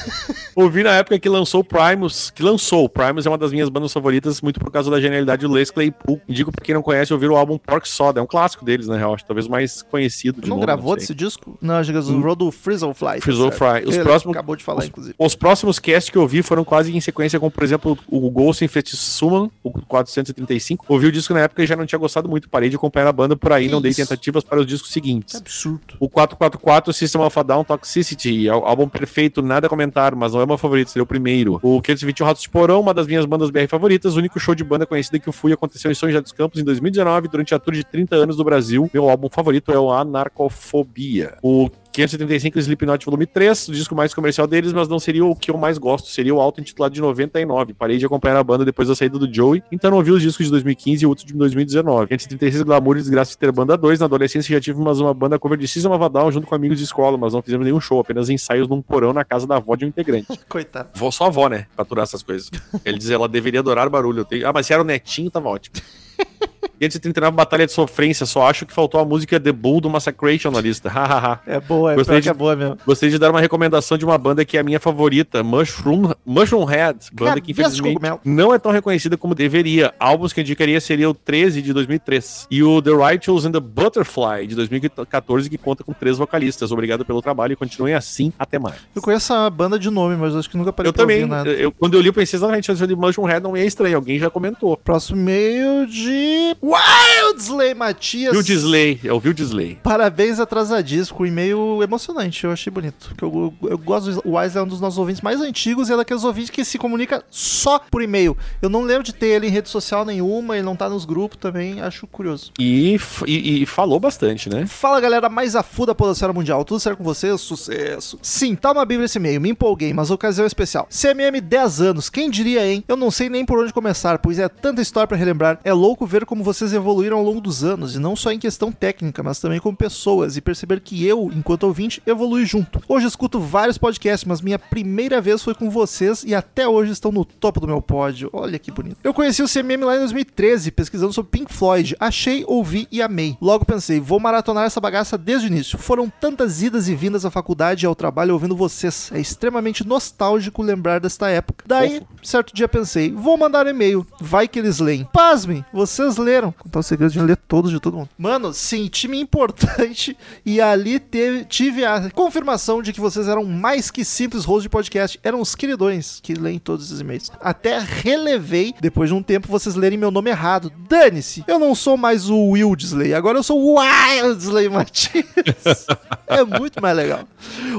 Ouvi 0.54 0.82
na 0.82 0.92
época 0.94 1.18
que 1.18 1.28
lançou 1.28 1.60
o 1.60 1.64
Primus, 1.64 2.30
que 2.30 2.42
lançou. 2.42 2.84
O 2.84 2.88
Primus 2.88 3.26
é 3.26 3.30
uma 3.30 3.38
das 3.38 3.52
minhas 3.52 3.68
bandas 3.68 3.92
favoritas, 3.92 4.40
muito 4.40 4.58
por 4.60 4.70
causa 4.70 4.90
da 4.90 5.00
genialidade 5.00 5.46
do 5.46 5.52
Les 5.52 5.70
Claypool. 5.70 6.20
Indico 6.28 6.50
pra 6.52 6.64
quem 6.64 6.74
não 6.74 6.82
conhece 6.82 7.12
ouvir 7.12 7.28
o 7.30 7.36
álbum 7.36 7.58
Pork 7.58 7.88
Soda. 7.88 8.20
É 8.20 8.22
um 8.22 8.26
clássico 8.26 8.64
deles, 8.64 8.86
na 8.88 8.96
real. 8.96 9.14
Acho 9.14 9.24
talvez 9.24 9.46
o 9.46 9.50
mais 9.50 9.82
conhecido 9.82 10.40
de 10.40 10.48
Não 10.48 10.60
gravou 10.60 10.96
desse 10.96 11.14
disco? 11.14 11.58
Não, 11.60 11.74
acho 11.76 11.92
que 11.92 12.00
gravou 12.00 12.34
do 12.36 12.50
Frizzle 12.50 12.94
Fly. 12.94 13.20
Frizzle. 13.20 13.50
Fly. 13.52 13.84
Os 13.86 13.94
Ele 13.94 14.04
próximos- 14.04 14.36
Acabou 14.36 14.56
de 14.56 14.64
falar, 14.64 14.80
os- 14.80 14.86
inclusive. 14.86 15.14
Os 15.18 15.34
próximos 15.34 15.78
casts 15.78 16.10
que 16.10 16.16
eu 16.18 16.26
vi 16.26 16.42
foram 16.42 16.64
quase 16.64 16.94
em 16.96 17.00
sequência, 17.00 17.38
como 17.38 17.50
por 17.50 17.62
exemplo 17.64 17.98
o 18.08 18.30
Ghost 18.30 18.64
in 18.64 18.68
Summon, 18.84 19.50
o 19.62 19.70
435. 19.72 20.84
Ouvi 20.88 21.06
o 21.06 21.12
disco 21.12 21.32
na 21.34 21.40
época 21.40 21.62
e 21.62 21.66
já 21.66 21.76
não 21.76 21.86
tinha 21.86 21.98
gostado 21.98 22.28
muito. 22.28 22.48
Parei 22.48 22.68
de 22.68 22.76
acompanhar 22.76 23.08
a 23.08 23.12
banda 23.12 23.36
por 23.36 23.52
aí, 23.52 23.66
Que 23.66 23.72
não 23.72 23.80
dei 23.80 23.90
isso? 23.90 24.00
tentativas 24.00 24.44
para 24.44 24.60
os 24.60 24.66
discos 24.66 24.88
Que 24.88 24.94
seguintes. 24.94 25.34
absurdo. 25.36 25.94
O 26.00 26.08
444, 26.08 26.92
System 26.92 27.20
of 27.22 27.38
a 27.38 27.42
Down, 27.42 27.64
Toxicity, 27.64 28.37
é 28.46 28.50
álbum 28.50 28.88
perfeito, 28.88 29.42
nada 29.42 29.66
a 29.66 29.70
comentar, 29.70 30.14
mas 30.14 30.32
não 30.32 30.40
é 30.40 30.46
meu 30.46 30.58
favorito, 30.58 30.90
seria 30.90 31.02
o 31.02 31.06
primeiro. 31.06 31.58
O 31.62 31.80
521 31.80 32.26
Ratos 32.26 32.42
de 32.42 32.48
Porão, 32.48 32.80
uma 32.80 32.94
das 32.94 33.06
minhas 33.06 33.24
bandas 33.24 33.50
BR 33.50 33.66
favoritas, 33.68 34.14
o 34.14 34.18
único 34.18 34.38
show 34.38 34.54
de 34.54 34.62
banda 34.62 34.86
conhecida 34.86 35.18
que 35.18 35.28
eu 35.28 35.32
fui 35.32 35.52
aconteceu 35.52 35.90
em 35.90 35.94
São 35.94 36.08
José 36.08 36.20
dos 36.20 36.32
Campos 36.32 36.60
em 36.60 36.64
2019, 36.64 37.28
durante 37.28 37.54
a 37.54 37.58
tour 37.58 37.74
de 37.74 37.84
30 37.84 38.16
anos 38.16 38.36
do 38.36 38.44
Brasil. 38.44 38.88
Meu 38.92 39.08
álbum 39.08 39.28
favorito 39.30 39.72
é 39.72 39.78
o 39.78 39.90
Anarcofobia. 39.90 41.36
O 41.42 41.70
535 41.92 42.58
Slipknot 42.58 43.04
Volume 43.04 43.26
3, 43.26 43.68
o 43.68 43.72
disco 43.72 43.94
mais 43.94 44.14
comercial 44.14 44.46
deles, 44.46 44.72
mas 44.72 44.88
não 44.88 44.98
seria 44.98 45.24
o 45.24 45.34
que 45.34 45.50
eu 45.50 45.56
mais 45.56 45.78
gosto, 45.78 46.08
seria 46.08 46.34
o 46.34 46.40
auto-intitulado 46.40 46.94
de 46.94 47.00
99. 47.00 47.74
Parei 47.74 47.98
de 47.98 48.06
acompanhar 48.06 48.36
a 48.36 48.44
banda 48.44 48.64
depois 48.64 48.88
da 48.88 48.94
saída 48.94 49.18
do 49.18 49.32
Joey, 49.32 49.62
então 49.72 49.90
não 49.90 49.98
ouvi 49.98 50.12
os 50.12 50.22
discos 50.22 50.46
de 50.46 50.52
2015 50.52 51.02
e 51.02 51.06
o 51.06 51.08
outro 51.08 51.26
de 51.26 51.34
2019. 51.34 52.08
536 52.08 52.62
Glamour 52.62 52.96
e 52.96 53.00
Desgraça 53.00 53.30
de 53.32 53.38
ter 53.38 53.50
banda 53.50 53.76
2, 53.76 54.00
na 54.00 54.06
adolescência 54.06 54.54
já 54.54 54.60
tive 54.60 54.80
mais 54.80 55.00
uma 55.00 55.12
banda 55.12 55.38
cover 55.38 55.58
de 55.58 55.66
System 55.66 55.92
of 55.92 56.12
Down 56.12 56.30
junto 56.30 56.46
com 56.46 56.54
amigos 56.54 56.78
de 56.78 56.84
escola, 56.84 57.16
mas 57.18 57.32
não 57.32 57.42
fizemos 57.42 57.64
nenhum 57.64 57.80
show, 57.80 57.98
apenas 58.00 58.28
ensaios 58.28 58.68
num 58.68 58.80
porão 58.80 59.12
na 59.12 59.24
casa 59.24 59.46
da 59.46 59.56
avó 59.56 59.74
de 59.74 59.84
um 59.84 59.88
integrante. 59.88 60.28
Coitado. 60.48 60.90
Vou 60.94 61.10
só 61.10 61.26
avó, 61.26 61.48
né, 61.48 61.66
pra 61.74 61.82
aturar 61.82 62.04
essas 62.04 62.22
coisas. 62.22 62.50
Ele 62.84 62.98
diz, 62.98 63.10
ela 63.10 63.28
deveria 63.28 63.60
adorar 63.60 63.88
barulho. 63.88 64.24
Tenho... 64.24 64.46
Ah, 64.46 64.52
mas 64.52 64.66
se 64.66 64.72
era 64.72 64.82
o 64.82 64.84
netinho, 64.84 65.30
tava 65.30 65.48
ótimo. 65.48 65.76
539 66.78 67.36
Batalha 67.36 67.66
de 67.66 67.72
Sofrência, 67.72 68.24
só 68.26 68.48
acho 68.48 68.64
que 68.66 68.72
faltou 68.72 69.00
a 69.00 69.04
música 69.04 69.38
The 69.38 69.52
Bull 69.52 69.80
do 69.80 69.90
Massacration 69.90 70.50
na 70.50 70.60
lista. 70.60 70.88
Hahaha. 70.90 71.40
É 71.46 71.60
boa, 71.60 71.92
é 71.92 71.96
Gostei 71.96 72.14
pior 72.16 72.20
de- 72.22 72.28
é 72.28 72.34
boa 72.34 72.56
mesmo. 72.56 72.78
Gostaria 72.86 73.10
de 73.12 73.18
dar 73.18 73.30
uma 73.30 73.40
recomendação 73.40 73.98
de 73.98 74.04
uma 74.04 74.16
banda 74.18 74.44
que 74.44 74.56
é 74.56 74.60
a 74.60 74.62
minha 74.62 74.80
favorita, 74.80 75.42
Mushroom, 75.42 76.12
Mushroom 76.24 76.64
Head, 76.64 76.98
banda 77.12 77.40
que 77.40 77.52
infelizmente 77.52 77.98
não 78.24 78.54
é 78.54 78.58
tão 78.58 78.72
reconhecida 78.72 79.16
como 79.16 79.34
deveria. 79.34 79.92
Álbuns 79.98 80.32
que 80.32 80.40
eu 80.40 80.42
indicaria 80.42 80.80
seria 80.80 81.08
o 81.10 81.14
13 81.14 81.60
de 81.62 81.72
2003 81.72 82.46
e 82.50 82.62
o 82.62 82.80
The 82.80 82.90
Righteous 82.92 83.44
and 83.44 83.52
the 83.52 83.60
Butterfly 83.60 84.46
de 84.46 84.54
2014 84.54 85.50
que 85.50 85.58
conta 85.58 85.82
com 85.84 85.92
três 85.92 86.18
vocalistas. 86.18 86.70
Obrigado 86.72 87.04
pelo 87.04 87.20
trabalho 87.22 87.52
e 87.52 87.56
continuem 87.56 87.94
assim. 87.94 88.32
Até 88.38 88.58
mais. 88.58 88.76
Eu 88.94 89.02
conheço 89.02 89.32
a 89.32 89.48
banda 89.50 89.78
de 89.78 89.90
nome, 89.90 90.16
mas 90.16 90.34
acho 90.36 90.48
que 90.48 90.56
nunca 90.56 90.72
parei 90.72 90.88
Eu 90.88 90.92
pra 90.92 91.02
ouvir 91.02 91.14
também, 91.20 91.28
nada. 91.28 91.50
eu, 91.50 91.72
quando 91.72 91.94
eu 91.94 92.00
li, 92.00 92.08
eu 92.08 92.12
pensei 92.12 92.36
exatamente 92.38 92.70
isso 92.70 92.86
de 92.86 92.94
Mushroom 92.96 93.26
Head 93.26 93.42
não 93.42 93.56
é 93.56 93.64
estranho, 93.64 93.96
alguém 93.96 94.18
já 94.18 94.30
comentou. 94.30 94.76
Próximo 94.76 95.18
e-mail 95.18 95.86
de 95.86 96.56
Wildsley 96.72 97.74
Matias. 97.74 98.32
Viu 98.32 98.42
Disley, 98.42 99.00
é 99.04 99.12
o 99.12 99.18
Viu 99.20 99.32
Disley. 99.32 99.78
Parabéns 99.82 100.38
atrasadíssimo, 100.38 101.22
um 101.22 101.26
e-mail 101.26 101.82
emocionante, 101.82 102.44
eu 102.44 102.50
achei 102.52 102.70
bonito. 102.70 103.08
Porque 103.08 103.24
eu, 103.24 103.54
eu 103.62 103.78
gosto 103.78 104.20
o 104.24 104.32
Wesley 104.32 104.60
é 104.62 104.64
um 104.64 104.68
dos 104.68 104.80
nossos 104.80 104.98
ouvintes 104.98 105.22
mais 105.22 105.40
antigos 105.40 105.88
e 105.88 105.92
é 105.92 105.96
daqueles 105.96 106.24
ouvintes 106.24 106.50
que 106.50 106.64
se 106.64 106.78
comunica 106.78 107.24
só 107.30 107.78
por 107.90 108.02
e-mail. 108.02 108.36
Eu 108.60 108.68
não 108.68 108.82
lembro 108.82 109.02
de 109.02 109.12
ter 109.14 109.28
ele 109.28 109.46
em 109.46 109.50
rede 109.50 109.68
social 109.68 110.04
nenhuma, 110.04 110.56
ele 110.56 110.64
não 110.66 110.76
tá 110.76 110.88
nos 110.88 111.04
grupos 111.04 111.38
também, 111.38 111.80
acho 111.80 112.06
curioso. 112.06 112.52
E, 112.58 112.98
e- 113.26 113.62
e 113.62 113.66
falou 113.66 113.98
bastante, 113.98 114.48
né? 114.48 114.66
Fala 114.66 115.00
galera 115.00 115.28
mais 115.28 115.56
a 115.56 115.62
full 115.62 115.86
da 115.86 115.94
podosfera 115.94 116.32
mundial, 116.32 116.64
tudo 116.64 116.80
certo 116.80 116.98
com 116.98 117.04
vocês? 117.04 117.40
Sucesso! 117.40 118.18
Sim, 118.22 118.54
tá 118.54 118.72
uma 118.72 118.84
bíblia 118.84 119.06
esse 119.06 119.18
e-mail, 119.18 119.40
me 119.40 119.50
empolguei, 119.50 119.92
mas 119.92 120.10
ocasião 120.10 120.46
especial. 120.46 120.86
CMM 120.90 121.40
10 121.40 121.80
anos, 121.80 122.10
quem 122.10 122.30
diria, 122.30 122.66
hein? 122.66 122.84
Eu 122.88 122.96
não 122.96 123.10
sei 123.10 123.28
nem 123.28 123.44
por 123.44 123.58
onde 123.58 123.72
começar, 123.72 124.18
pois 124.18 124.38
é 124.38 124.48
tanta 124.48 124.82
história 124.82 125.06
pra 125.06 125.16
relembrar. 125.16 125.58
É 125.64 125.72
louco 125.72 126.06
ver 126.06 126.24
como 126.26 126.42
vocês 126.58 126.72
evoluíram 126.72 127.18
ao 127.18 127.24
longo 127.24 127.40
dos 127.40 127.62
anos, 127.62 127.94
e 127.94 128.00
não 128.00 128.16
só 128.16 128.32
em 128.32 128.38
questão 128.38 128.72
técnica, 128.72 129.22
mas 129.22 129.38
também 129.38 129.60
como 129.60 129.76
pessoas, 129.76 130.36
e 130.36 130.40
perceber 130.40 130.80
que 130.80 131.06
eu, 131.06 131.30
enquanto 131.32 131.62
ouvinte, 131.62 132.02
evolui 132.04 132.44
junto. 132.44 132.82
Hoje 132.88 133.06
escuto 133.06 133.38
vários 133.38 133.78
podcasts, 133.78 134.26
mas 134.26 134.40
minha 134.40 134.58
primeira 134.58 135.20
vez 135.20 135.40
foi 135.40 135.54
com 135.54 135.70
vocês 135.70 136.24
e 136.24 136.34
até 136.34 136.66
hoje 136.66 136.90
estão 136.90 137.12
no 137.12 137.24
topo 137.24 137.60
do 137.60 137.68
meu 137.68 137.80
pódio. 137.80 138.28
Olha 138.32 138.58
que 138.58 138.72
bonito. 138.72 138.96
Eu 139.04 139.14
conheci 139.14 139.40
o 139.40 139.48
CMM 139.48 139.84
lá 139.84 139.94
em 139.94 140.00
2013, 140.00 140.72
pesquisando 140.72 141.12
sobre 141.12 141.30
Pink 141.30 141.54
Floyd. 141.54 141.94
Achei, 142.00 142.42
ouvi 142.44 142.88
e 142.90 143.00
amei. 143.00 143.36
Logo 143.40 143.64
pensei, 143.64 144.00
vou 144.00 144.18
maratonar 144.18 144.64
essa 144.64 144.80
bagaça 144.80 145.16
desde 145.16 145.46
o 145.46 145.50
início. 145.50 145.78
Foram 145.78 146.10
tantas 146.10 146.60
idas 146.60 146.88
e 146.88 146.94
vindas 146.96 147.24
à 147.24 147.30
faculdade 147.30 147.84
e 147.84 147.86
ao 147.86 147.94
trabalho 147.94 148.32
ouvindo 148.32 148.56
vocês. 148.56 149.12
É 149.14 149.20
extremamente 149.20 149.86
nostálgico 149.86 150.60
lembrar 150.60 150.98
desta 150.98 151.28
época. 151.28 151.64
Daí, 151.68 152.02
certo 152.20 152.52
dia 152.52 152.66
pensei, 152.66 153.12
vou 153.12 153.36
mandar 153.36 153.64
um 153.64 153.70
e-mail. 153.70 154.04
Vai 154.20 154.48
que 154.48 154.58
eles 154.58 154.80
leem. 154.80 155.08
Pasmem, 155.12 155.64
vocês 155.72 156.16
leram. 156.16 156.47
Contar 156.52 156.80
o 156.80 156.82
segredo 156.82 157.12
de 157.12 157.20
ler 157.20 157.36
todos 157.36 157.70
de 157.70 157.80
todo 157.80 157.96
mundo. 157.96 158.08
Mano, 158.18 158.52
senti-me 158.52 159.18
importante 159.20 160.16
e 160.44 160.60
ali 160.60 160.98
teve- 160.98 161.44
tive 161.44 161.84
a 161.84 162.10
confirmação 162.10 162.82
de 162.82 162.92
que 162.92 163.00
vocês 163.00 163.28
eram 163.28 163.44
mais 163.44 163.90
que 163.90 164.04
simples 164.04 164.44
hosts 164.44 164.62
de 164.64 164.68
podcast. 164.68 165.18
Eram 165.22 165.40
os 165.40 165.54
queridões 165.54 166.20
que 166.22 166.34
leem 166.34 166.58
todos 166.58 166.86
esses 166.86 167.00
e-mails. 167.00 167.30
Até 167.40 167.78
relevei, 167.78 168.74
depois 168.80 169.08
de 169.10 169.14
um 169.14 169.22
tempo, 169.22 169.48
vocês 169.48 169.74
lerem 169.74 169.98
meu 169.98 170.10
nome 170.10 170.30
errado. 170.30 170.72
Dane-se, 170.88 171.44
eu 171.46 171.58
não 171.58 171.74
sou 171.74 171.96
mais 171.96 172.28
o 172.30 172.50
Wildsley, 172.50 173.14
agora 173.14 173.38
eu 173.38 173.42
sou 173.42 173.60
o 173.62 173.78
Wildsley 173.78 174.68
Matias. 174.68 175.86
é 176.26 176.44
muito 176.44 176.80
mais 176.80 176.96
legal. 176.96 177.20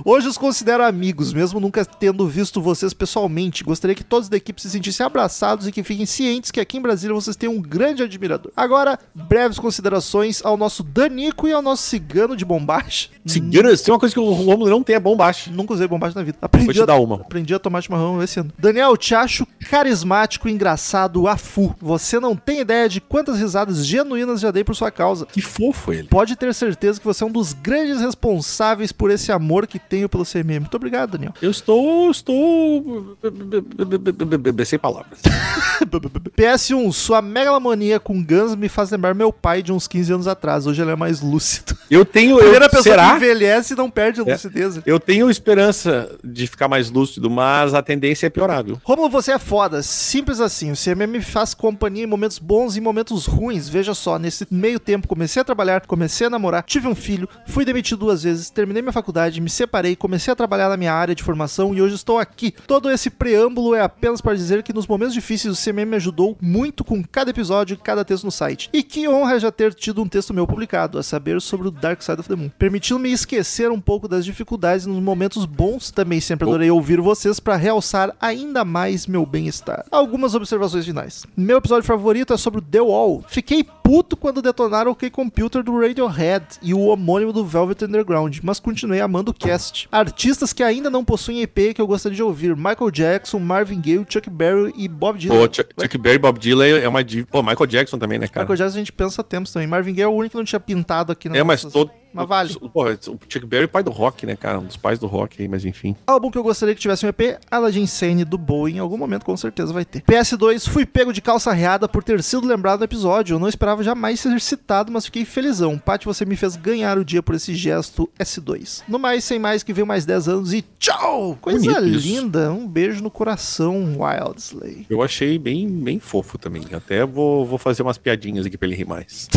Hoje 0.05 0.27
os 0.27 0.37
considero 0.37 0.83
amigos, 0.83 1.33
mesmo 1.33 1.59
nunca 1.59 1.83
tendo 1.85 2.27
visto 2.27 2.61
vocês 2.61 2.93
pessoalmente. 2.93 3.63
Gostaria 3.63 3.95
que 3.95 4.03
todos 4.03 4.29
da 4.29 4.37
equipe 4.37 4.61
se 4.61 4.69
sentissem 4.69 5.05
abraçados 5.05 5.67
e 5.67 5.71
que 5.71 5.83
fiquem 5.83 6.05
cientes 6.05 6.51
que 6.51 6.59
aqui 6.59 6.77
em 6.77 6.81
Brasília 6.81 7.13
vocês 7.13 7.35
têm 7.35 7.49
um 7.49 7.61
grande 7.61 8.03
admirador. 8.03 8.51
Agora, 8.59 8.99
breves 9.13 9.57
considerações 9.57 10.43
ao 10.43 10.57
nosso 10.57 10.83
Danico 10.83 11.47
e 11.47 11.53
ao 11.53 11.61
nosso 11.61 11.83
cigano 11.83 12.35
de 12.35 12.43
bombacha. 12.43 13.07
Seguindo, 13.25 13.77
tem 13.77 13.93
uma 13.93 13.99
coisa 13.99 14.13
que 14.13 14.19
o 14.19 14.31
Romulo 14.31 14.69
não 14.69 14.83
tem 14.83 14.97
é 14.97 14.99
bombacha. 14.99 15.49
Nunca 15.49 15.73
usei 15.73 15.87
bombacha 15.87 16.13
na 16.13 16.25
vida. 16.25 16.37
Vou 16.41 16.45
Aprendi 16.45 16.73
te 16.73 16.81
a, 16.81 16.85
dar 16.85 16.95
uma. 16.95 17.15
aprendi 17.15 17.53
a 17.53 17.59
tomar 17.59 17.81
chimarrão 17.81 18.21
esse 18.21 18.39
ano. 18.39 18.51
Daniel, 18.59 18.97
te 18.97 19.15
acho 19.15 19.47
carismático, 19.69 20.49
engraçado, 20.49 21.25
afu. 21.25 21.73
Você 21.79 22.19
não 22.19 22.35
tem 22.35 22.59
ideia 22.59 22.89
de 22.89 22.99
quantas 22.99 23.39
risadas 23.39 23.85
genuínas 23.85 24.41
já 24.41 24.51
dei 24.51 24.63
por 24.65 24.75
sua 24.75 24.91
causa. 24.91 25.25
Que 25.25 25.41
fofo 25.41 25.93
ele. 25.93 26.09
Pode 26.09 26.35
ter 26.35 26.53
certeza 26.53 26.99
que 26.99 27.05
você 27.05 27.23
é 27.23 27.27
um 27.27 27.31
dos 27.31 27.53
grandes 27.53 28.01
responsáveis 28.01 28.91
por 28.91 29.09
esse 29.09 29.31
amor 29.31 29.67
que 29.67 29.79
tenho 29.79 30.09
pelo 30.09 30.25
CMM. 30.25 30.59
Muito 30.59 30.75
obrigado, 30.75 31.11
Daniel. 31.11 31.33
Eu 31.41 31.51
estou. 31.51 32.11
Estou. 32.11 33.17
Sem 34.65 34.77
palavras. 34.77 35.19
PS1, 36.37 36.91
sua 36.91 37.21
megalomania 37.21 37.99
com 37.99 38.23
Guns 38.23 38.48
me 38.55 38.69
faz 38.69 38.89
lembrar 38.91 39.13
meu 39.13 39.31
pai 39.31 39.61
de 39.63 39.71
uns 39.71 39.87
15 39.87 40.13
anos 40.13 40.27
atrás. 40.27 40.65
Hoje 40.67 40.81
ele 40.81 40.91
é 40.91 40.95
mais 40.95 41.21
lúcido. 41.21 41.77
Eu 41.89 42.05
tenho. 42.05 42.37
Primeira 42.37 42.65
Eu, 42.65 42.69
pessoa 42.69 42.83
que 42.83 42.89
será? 42.89 43.15
envelhece 43.15 43.73
e 43.73 43.77
não 43.77 43.89
perde 43.89 44.21
a 44.21 44.23
É. 44.27 44.33
lucidez. 44.33 44.79
Eu 44.85 44.99
tenho 44.99 45.29
esperança 45.29 46.09
de 46.23 46.45
ficar 46.47 46.67
mais 46.67 46.89
lúcido, 46.91 47.29
mas 47.29 47.73
a 47.73 47.81
tendência 47.81 48.27
é 48.27 48.29
piorar, 48.29 48.63
viu? 48.63 48.79
Romulo, 48.83 49.09
você 49.09 49.31
é 49.31 49.39
foda. 49.39 49.81
Simples 49.81 50.39
assim. 50.39 50.71
O 50.71 50.75
CMM 50.75 51.07
me 51.07 51.21
faz 51.21 51.53
companhia 51.53 52.03
em 52.03 52.07
momentos 52.07 52.37
bons 52.39 52.75
e 52.75 52.79
em 52.79 52.81
momentos 52.81 53.25
ruins. 53.25 53.67
Veja 53.67 53.93
só, 53.93 54.19
nesse 54.19 54.45
meio 54.51 54.79
tempo 54.79 55.07
comecei 55.07 55.41
a 55.41 55.45
trabalhar, 55.45 55.85
comecei 55.87 56.27
a 56.27 56.29
namorar, 56.29 56.63
tive 56.63 56.87
um 56.87 56.95
filho, 56.95 57.27
fui 57.47 57.65
demitido 57.65 57.99
duas 57.99 58.23
vezes, 58.23 58.49
terminei 58.49 58.81
minha 58.81 58.93
faculdade, 58.93 59.41
me 59.41 59.49
separei, 59.49 59.95
comecei 59.95 60.31
a 60.31 60.35
trabalhar 60.35 60.69
na 60.69 60.77
minha 60.77 60.93
área 60.93 61.15
de 61.15 61.23
formação 61.23 61.73
e 61.73 61.81
hoje 61.81 61.95
estou 61.95 62.19
aqui. 62.19 62.53
Todo 62.67 62.89
esse 62.91 63.09
preâmbulo 63.09 63.73
é 63.75 63.81
apenas 63.81 64.21
para 64.21 64.35
dizer 64.35 64.61
que 64.63 64.71
nos 64.73 64.85
momentos 64.87 65.13
difíceis 65.13 65.57
o 65.57 65.63
CMM 65.63 65.85
me 65.89 65.95
ajudou 65.95 66.37
muito 66.41 66.83
com 66.83 67.03
cada 67.03 67.29
episódio 67.31 67.77
cada 67.77 68.05
texto 68.05 68.23
site. 68.31 68.69
E 68.71 68.83
que 68.83 69.07
honra 69.07 69.39
já 69.39 69.51
ter 69.51 69.73
tido 69.73 70.01
um 70.01 70.07
texto 70.07 70.33
meu 70.33 70.47
publicado, 70.47 70.97
a 70.97 71.03
saber 71.03 71.41
sobre 71.41 71.67
o 71.67 71.71
Dark 71.71 72.01
Side 72.01 72.19
of 72.19 72.29
the 72.29 72.35
Moon, 72.35 72.49
permitindo-me 72.57 73.11
esquecer 73.11 73.71
um 73.71 73.79
pouco 73.79 74.07
das 74.07 74.25
dificuldades 74.25 74.85
nos 74.85 75.01
momentos 75.01 75.45
bons. 75.45 75.91
Também 75.91 76.19
sempre 76.19 76.47
adorei 76.47 76.71
ouvir 76.71 76.99
vocês 76.99 77.39
para 77.39 77.55
realçar 77.55 78.15
ainda 78.19 78.63
mais 78.65 79.07
meu 79.07 79.25
bem-estar. 79.25 79.85
Algumas 79.91 80.35
observações 80.35 80.85
finais. 80.85 81.25
Meu 81.35 81.57
episódio 81.57 81.85
favorito 81.85 82.33
é 82.33 82.37
sobre 82.37 82.59
o 82.59 82.61
The 82.61 82.81
Wall. 82.81 83.23
Fiquei 83.27 83.63
puto 83.89 84.15
quando 84.15 84.39
detonaram 84.39 84.91
o 84.91 84.95
K-Computer 84.95 85.63
do 85.63 85.75
Radiohead 85.79 86.45
e 86.61 86.75
o 86.75 86.81
homônimo 86.81 87.33
do 87.33 87.43
Velvet 87.43 87.83
Underground, 87.83 88.37
mas 88.43 88.59
continuei 88.59 89.01
amando 89.01 89.31
o 89.31 89.33
cast. 89.33 89.87
Artistas 89.91 90.53
que 90.53 90.61
ainda 90.61 90.91
não 90.91 91.03
possuem 91.03 91.41
EP 91.41 91.73
que 91.73 91.81
eu 91.81 91.87
gostaria 91.87 92.15
de 92.15 92.21
ouvir: 92.21 92.55
Michael 92.55 92.91
Jackson, 92.91 93.39
Marvin 93.39 93.81
Gaye, 93.81 94.05
Chuck 94.07 94.29
Berry 94.29 94.71
e 94.77 94.87
Bob 94.87 95.17
Dylan. 95.17 95.35
Pô, 95.35 95.51
Chuck, 95.51 95.73
Chuck 95.81 95.97
Berry 95.97 96.17
e 96.17 96.19
Bob 96.19 96.37
Dylan 96.37 96.67
é 96.67 96.87
uma 96.87 97.03
diva. 97.03 97.27
Pô, 97.31 97.41
Michael 97.41 97.65
Jackson 97.65 97.97
também, 97.97 98.18
né, 98.19 98.27
cara? 98.27 98.43
Michael 98.45 98.57
Jackson 98.57 98.75
a 98.77 98.79
gente 98.79 98.91
pensa 98.91 99.23
tempos 99.23 99.51
também. 99.51 99.67
Marvin 99.67 99.93
Gaye 99.93 100.03
é 100.03 100.07
o 100.07 100.11
único 100.11 100.31
que 100.31 100.37
não 100.37 100.45
tinha 100.45 100.59
pintado 100.59 101.11
aqui 101.11 101.29
na 101.29 101.37
É, 101.37 101.43
mas 101.43 101.63
todo, 101.63 101.91
mas 102.13 102.27
vale. 102.27 102.53
Porra, 102.73 102.97
o 103.07 103.19
Chuck 103.27 103.45
Berry 103.45 103.65
é 103.65 103.67
pai 103.67 103.83
do 103.83 103.91
rock, 103.91 104.25
né, 104.25 104.35
cara? 104.35 104.59
Um 104.59 104.65
dos 104.65 104.77
pais 104.77 104.99
do 104.99 105.07
rock 105.07 105.41
aí, 105.41 105.47
mas 105.47 105.65
enfim. 105.65 105.95
Álbum 106.07 106.31
que 106.31 106.37
eu 106.37 106.43
gostaria 106.43 106.73
que 106.73 106.81
tivesse 106.81 107.05
um 107.05 107.09
EP, 107.09 107.39
Aladdin 107.49 107.85
Sane 107.85 108.25
do 108.25 108.37
Bowie, 108.37 108.75
em 108.75 108.79
algum 108.79 108.97
momento 108.97 109.25
com 109.25 109.35
certeza 109.37 109.71
vai 109.73 109.85
ter. 109.85 110.01
PS2, 110.01 110.67
fui 110.67 110.85
pego 110.85 111.13
de 111.13 111.21
calça 111.21 111.51
reada 111.51 111.87
por 111.87 112.03
ter 112.03 112.21
sido 112.23 112.47
lembrado 112.47 112.79
no 112.79 112.85
episódio. 112.85 113.35
Eu 113.35 113.39
não 113.39 113.47
esperava 113.47 113.83
jamais 113.83 114.19
ser 114.19 114.39
citado, 114.41 114.91
mas 114.91 115.05
fiquei 115.05 115.25
felizão. 115.25 115.77
Paty, 115.77 116.05
você 116.05 116.25
me 116.25 116.35
fez 116.35 116.55
ganhar 116.55 116.97
o 116.97 117.05
dia 117.05 117.21
por 117.21 117.35
esse 117.35 117.53
gesto 117.53 118.09
S2. 118.19 118.83
No 118.87 118.97
mais, 118.99 119.23
sem 119.23 119.39
mais 119.39 119.63
que 119.63 119.73
veio 119.73 119.85
mais 119.87 120.05
10 120.05 120.27
anos 120.27 120.53
e 120.53 120.63
tchau! 120.79 121.37
Coisa 121.41 121.59
Bonito 121.59 121.85
isso. 121.87 122.07
linda, 122.07 122.51
um 122.51 122.67
beijo 122.67 123.03
no 123.03 123.11
coração, 123.11 123.97
Wildsley. 123.99 124.85
Eu 124.89 125.01
achei 125.01 125.37
bem, 125.37 125.67
bem 125.67 125.99
fofo 125.99 126.37
também. 126.37 126.63
Até 126.71 127.05
vou, 127.05 127.45
vou 127.45 127.57
fazer 127.57 127.83
umas 127.83 127.97
piadinhas 127.97 128.45
aqui 128.45 128.57
pra 128.57 128.67
ele 128.67 128.75
rir 128.75 128.85
mais. 128.85 129.27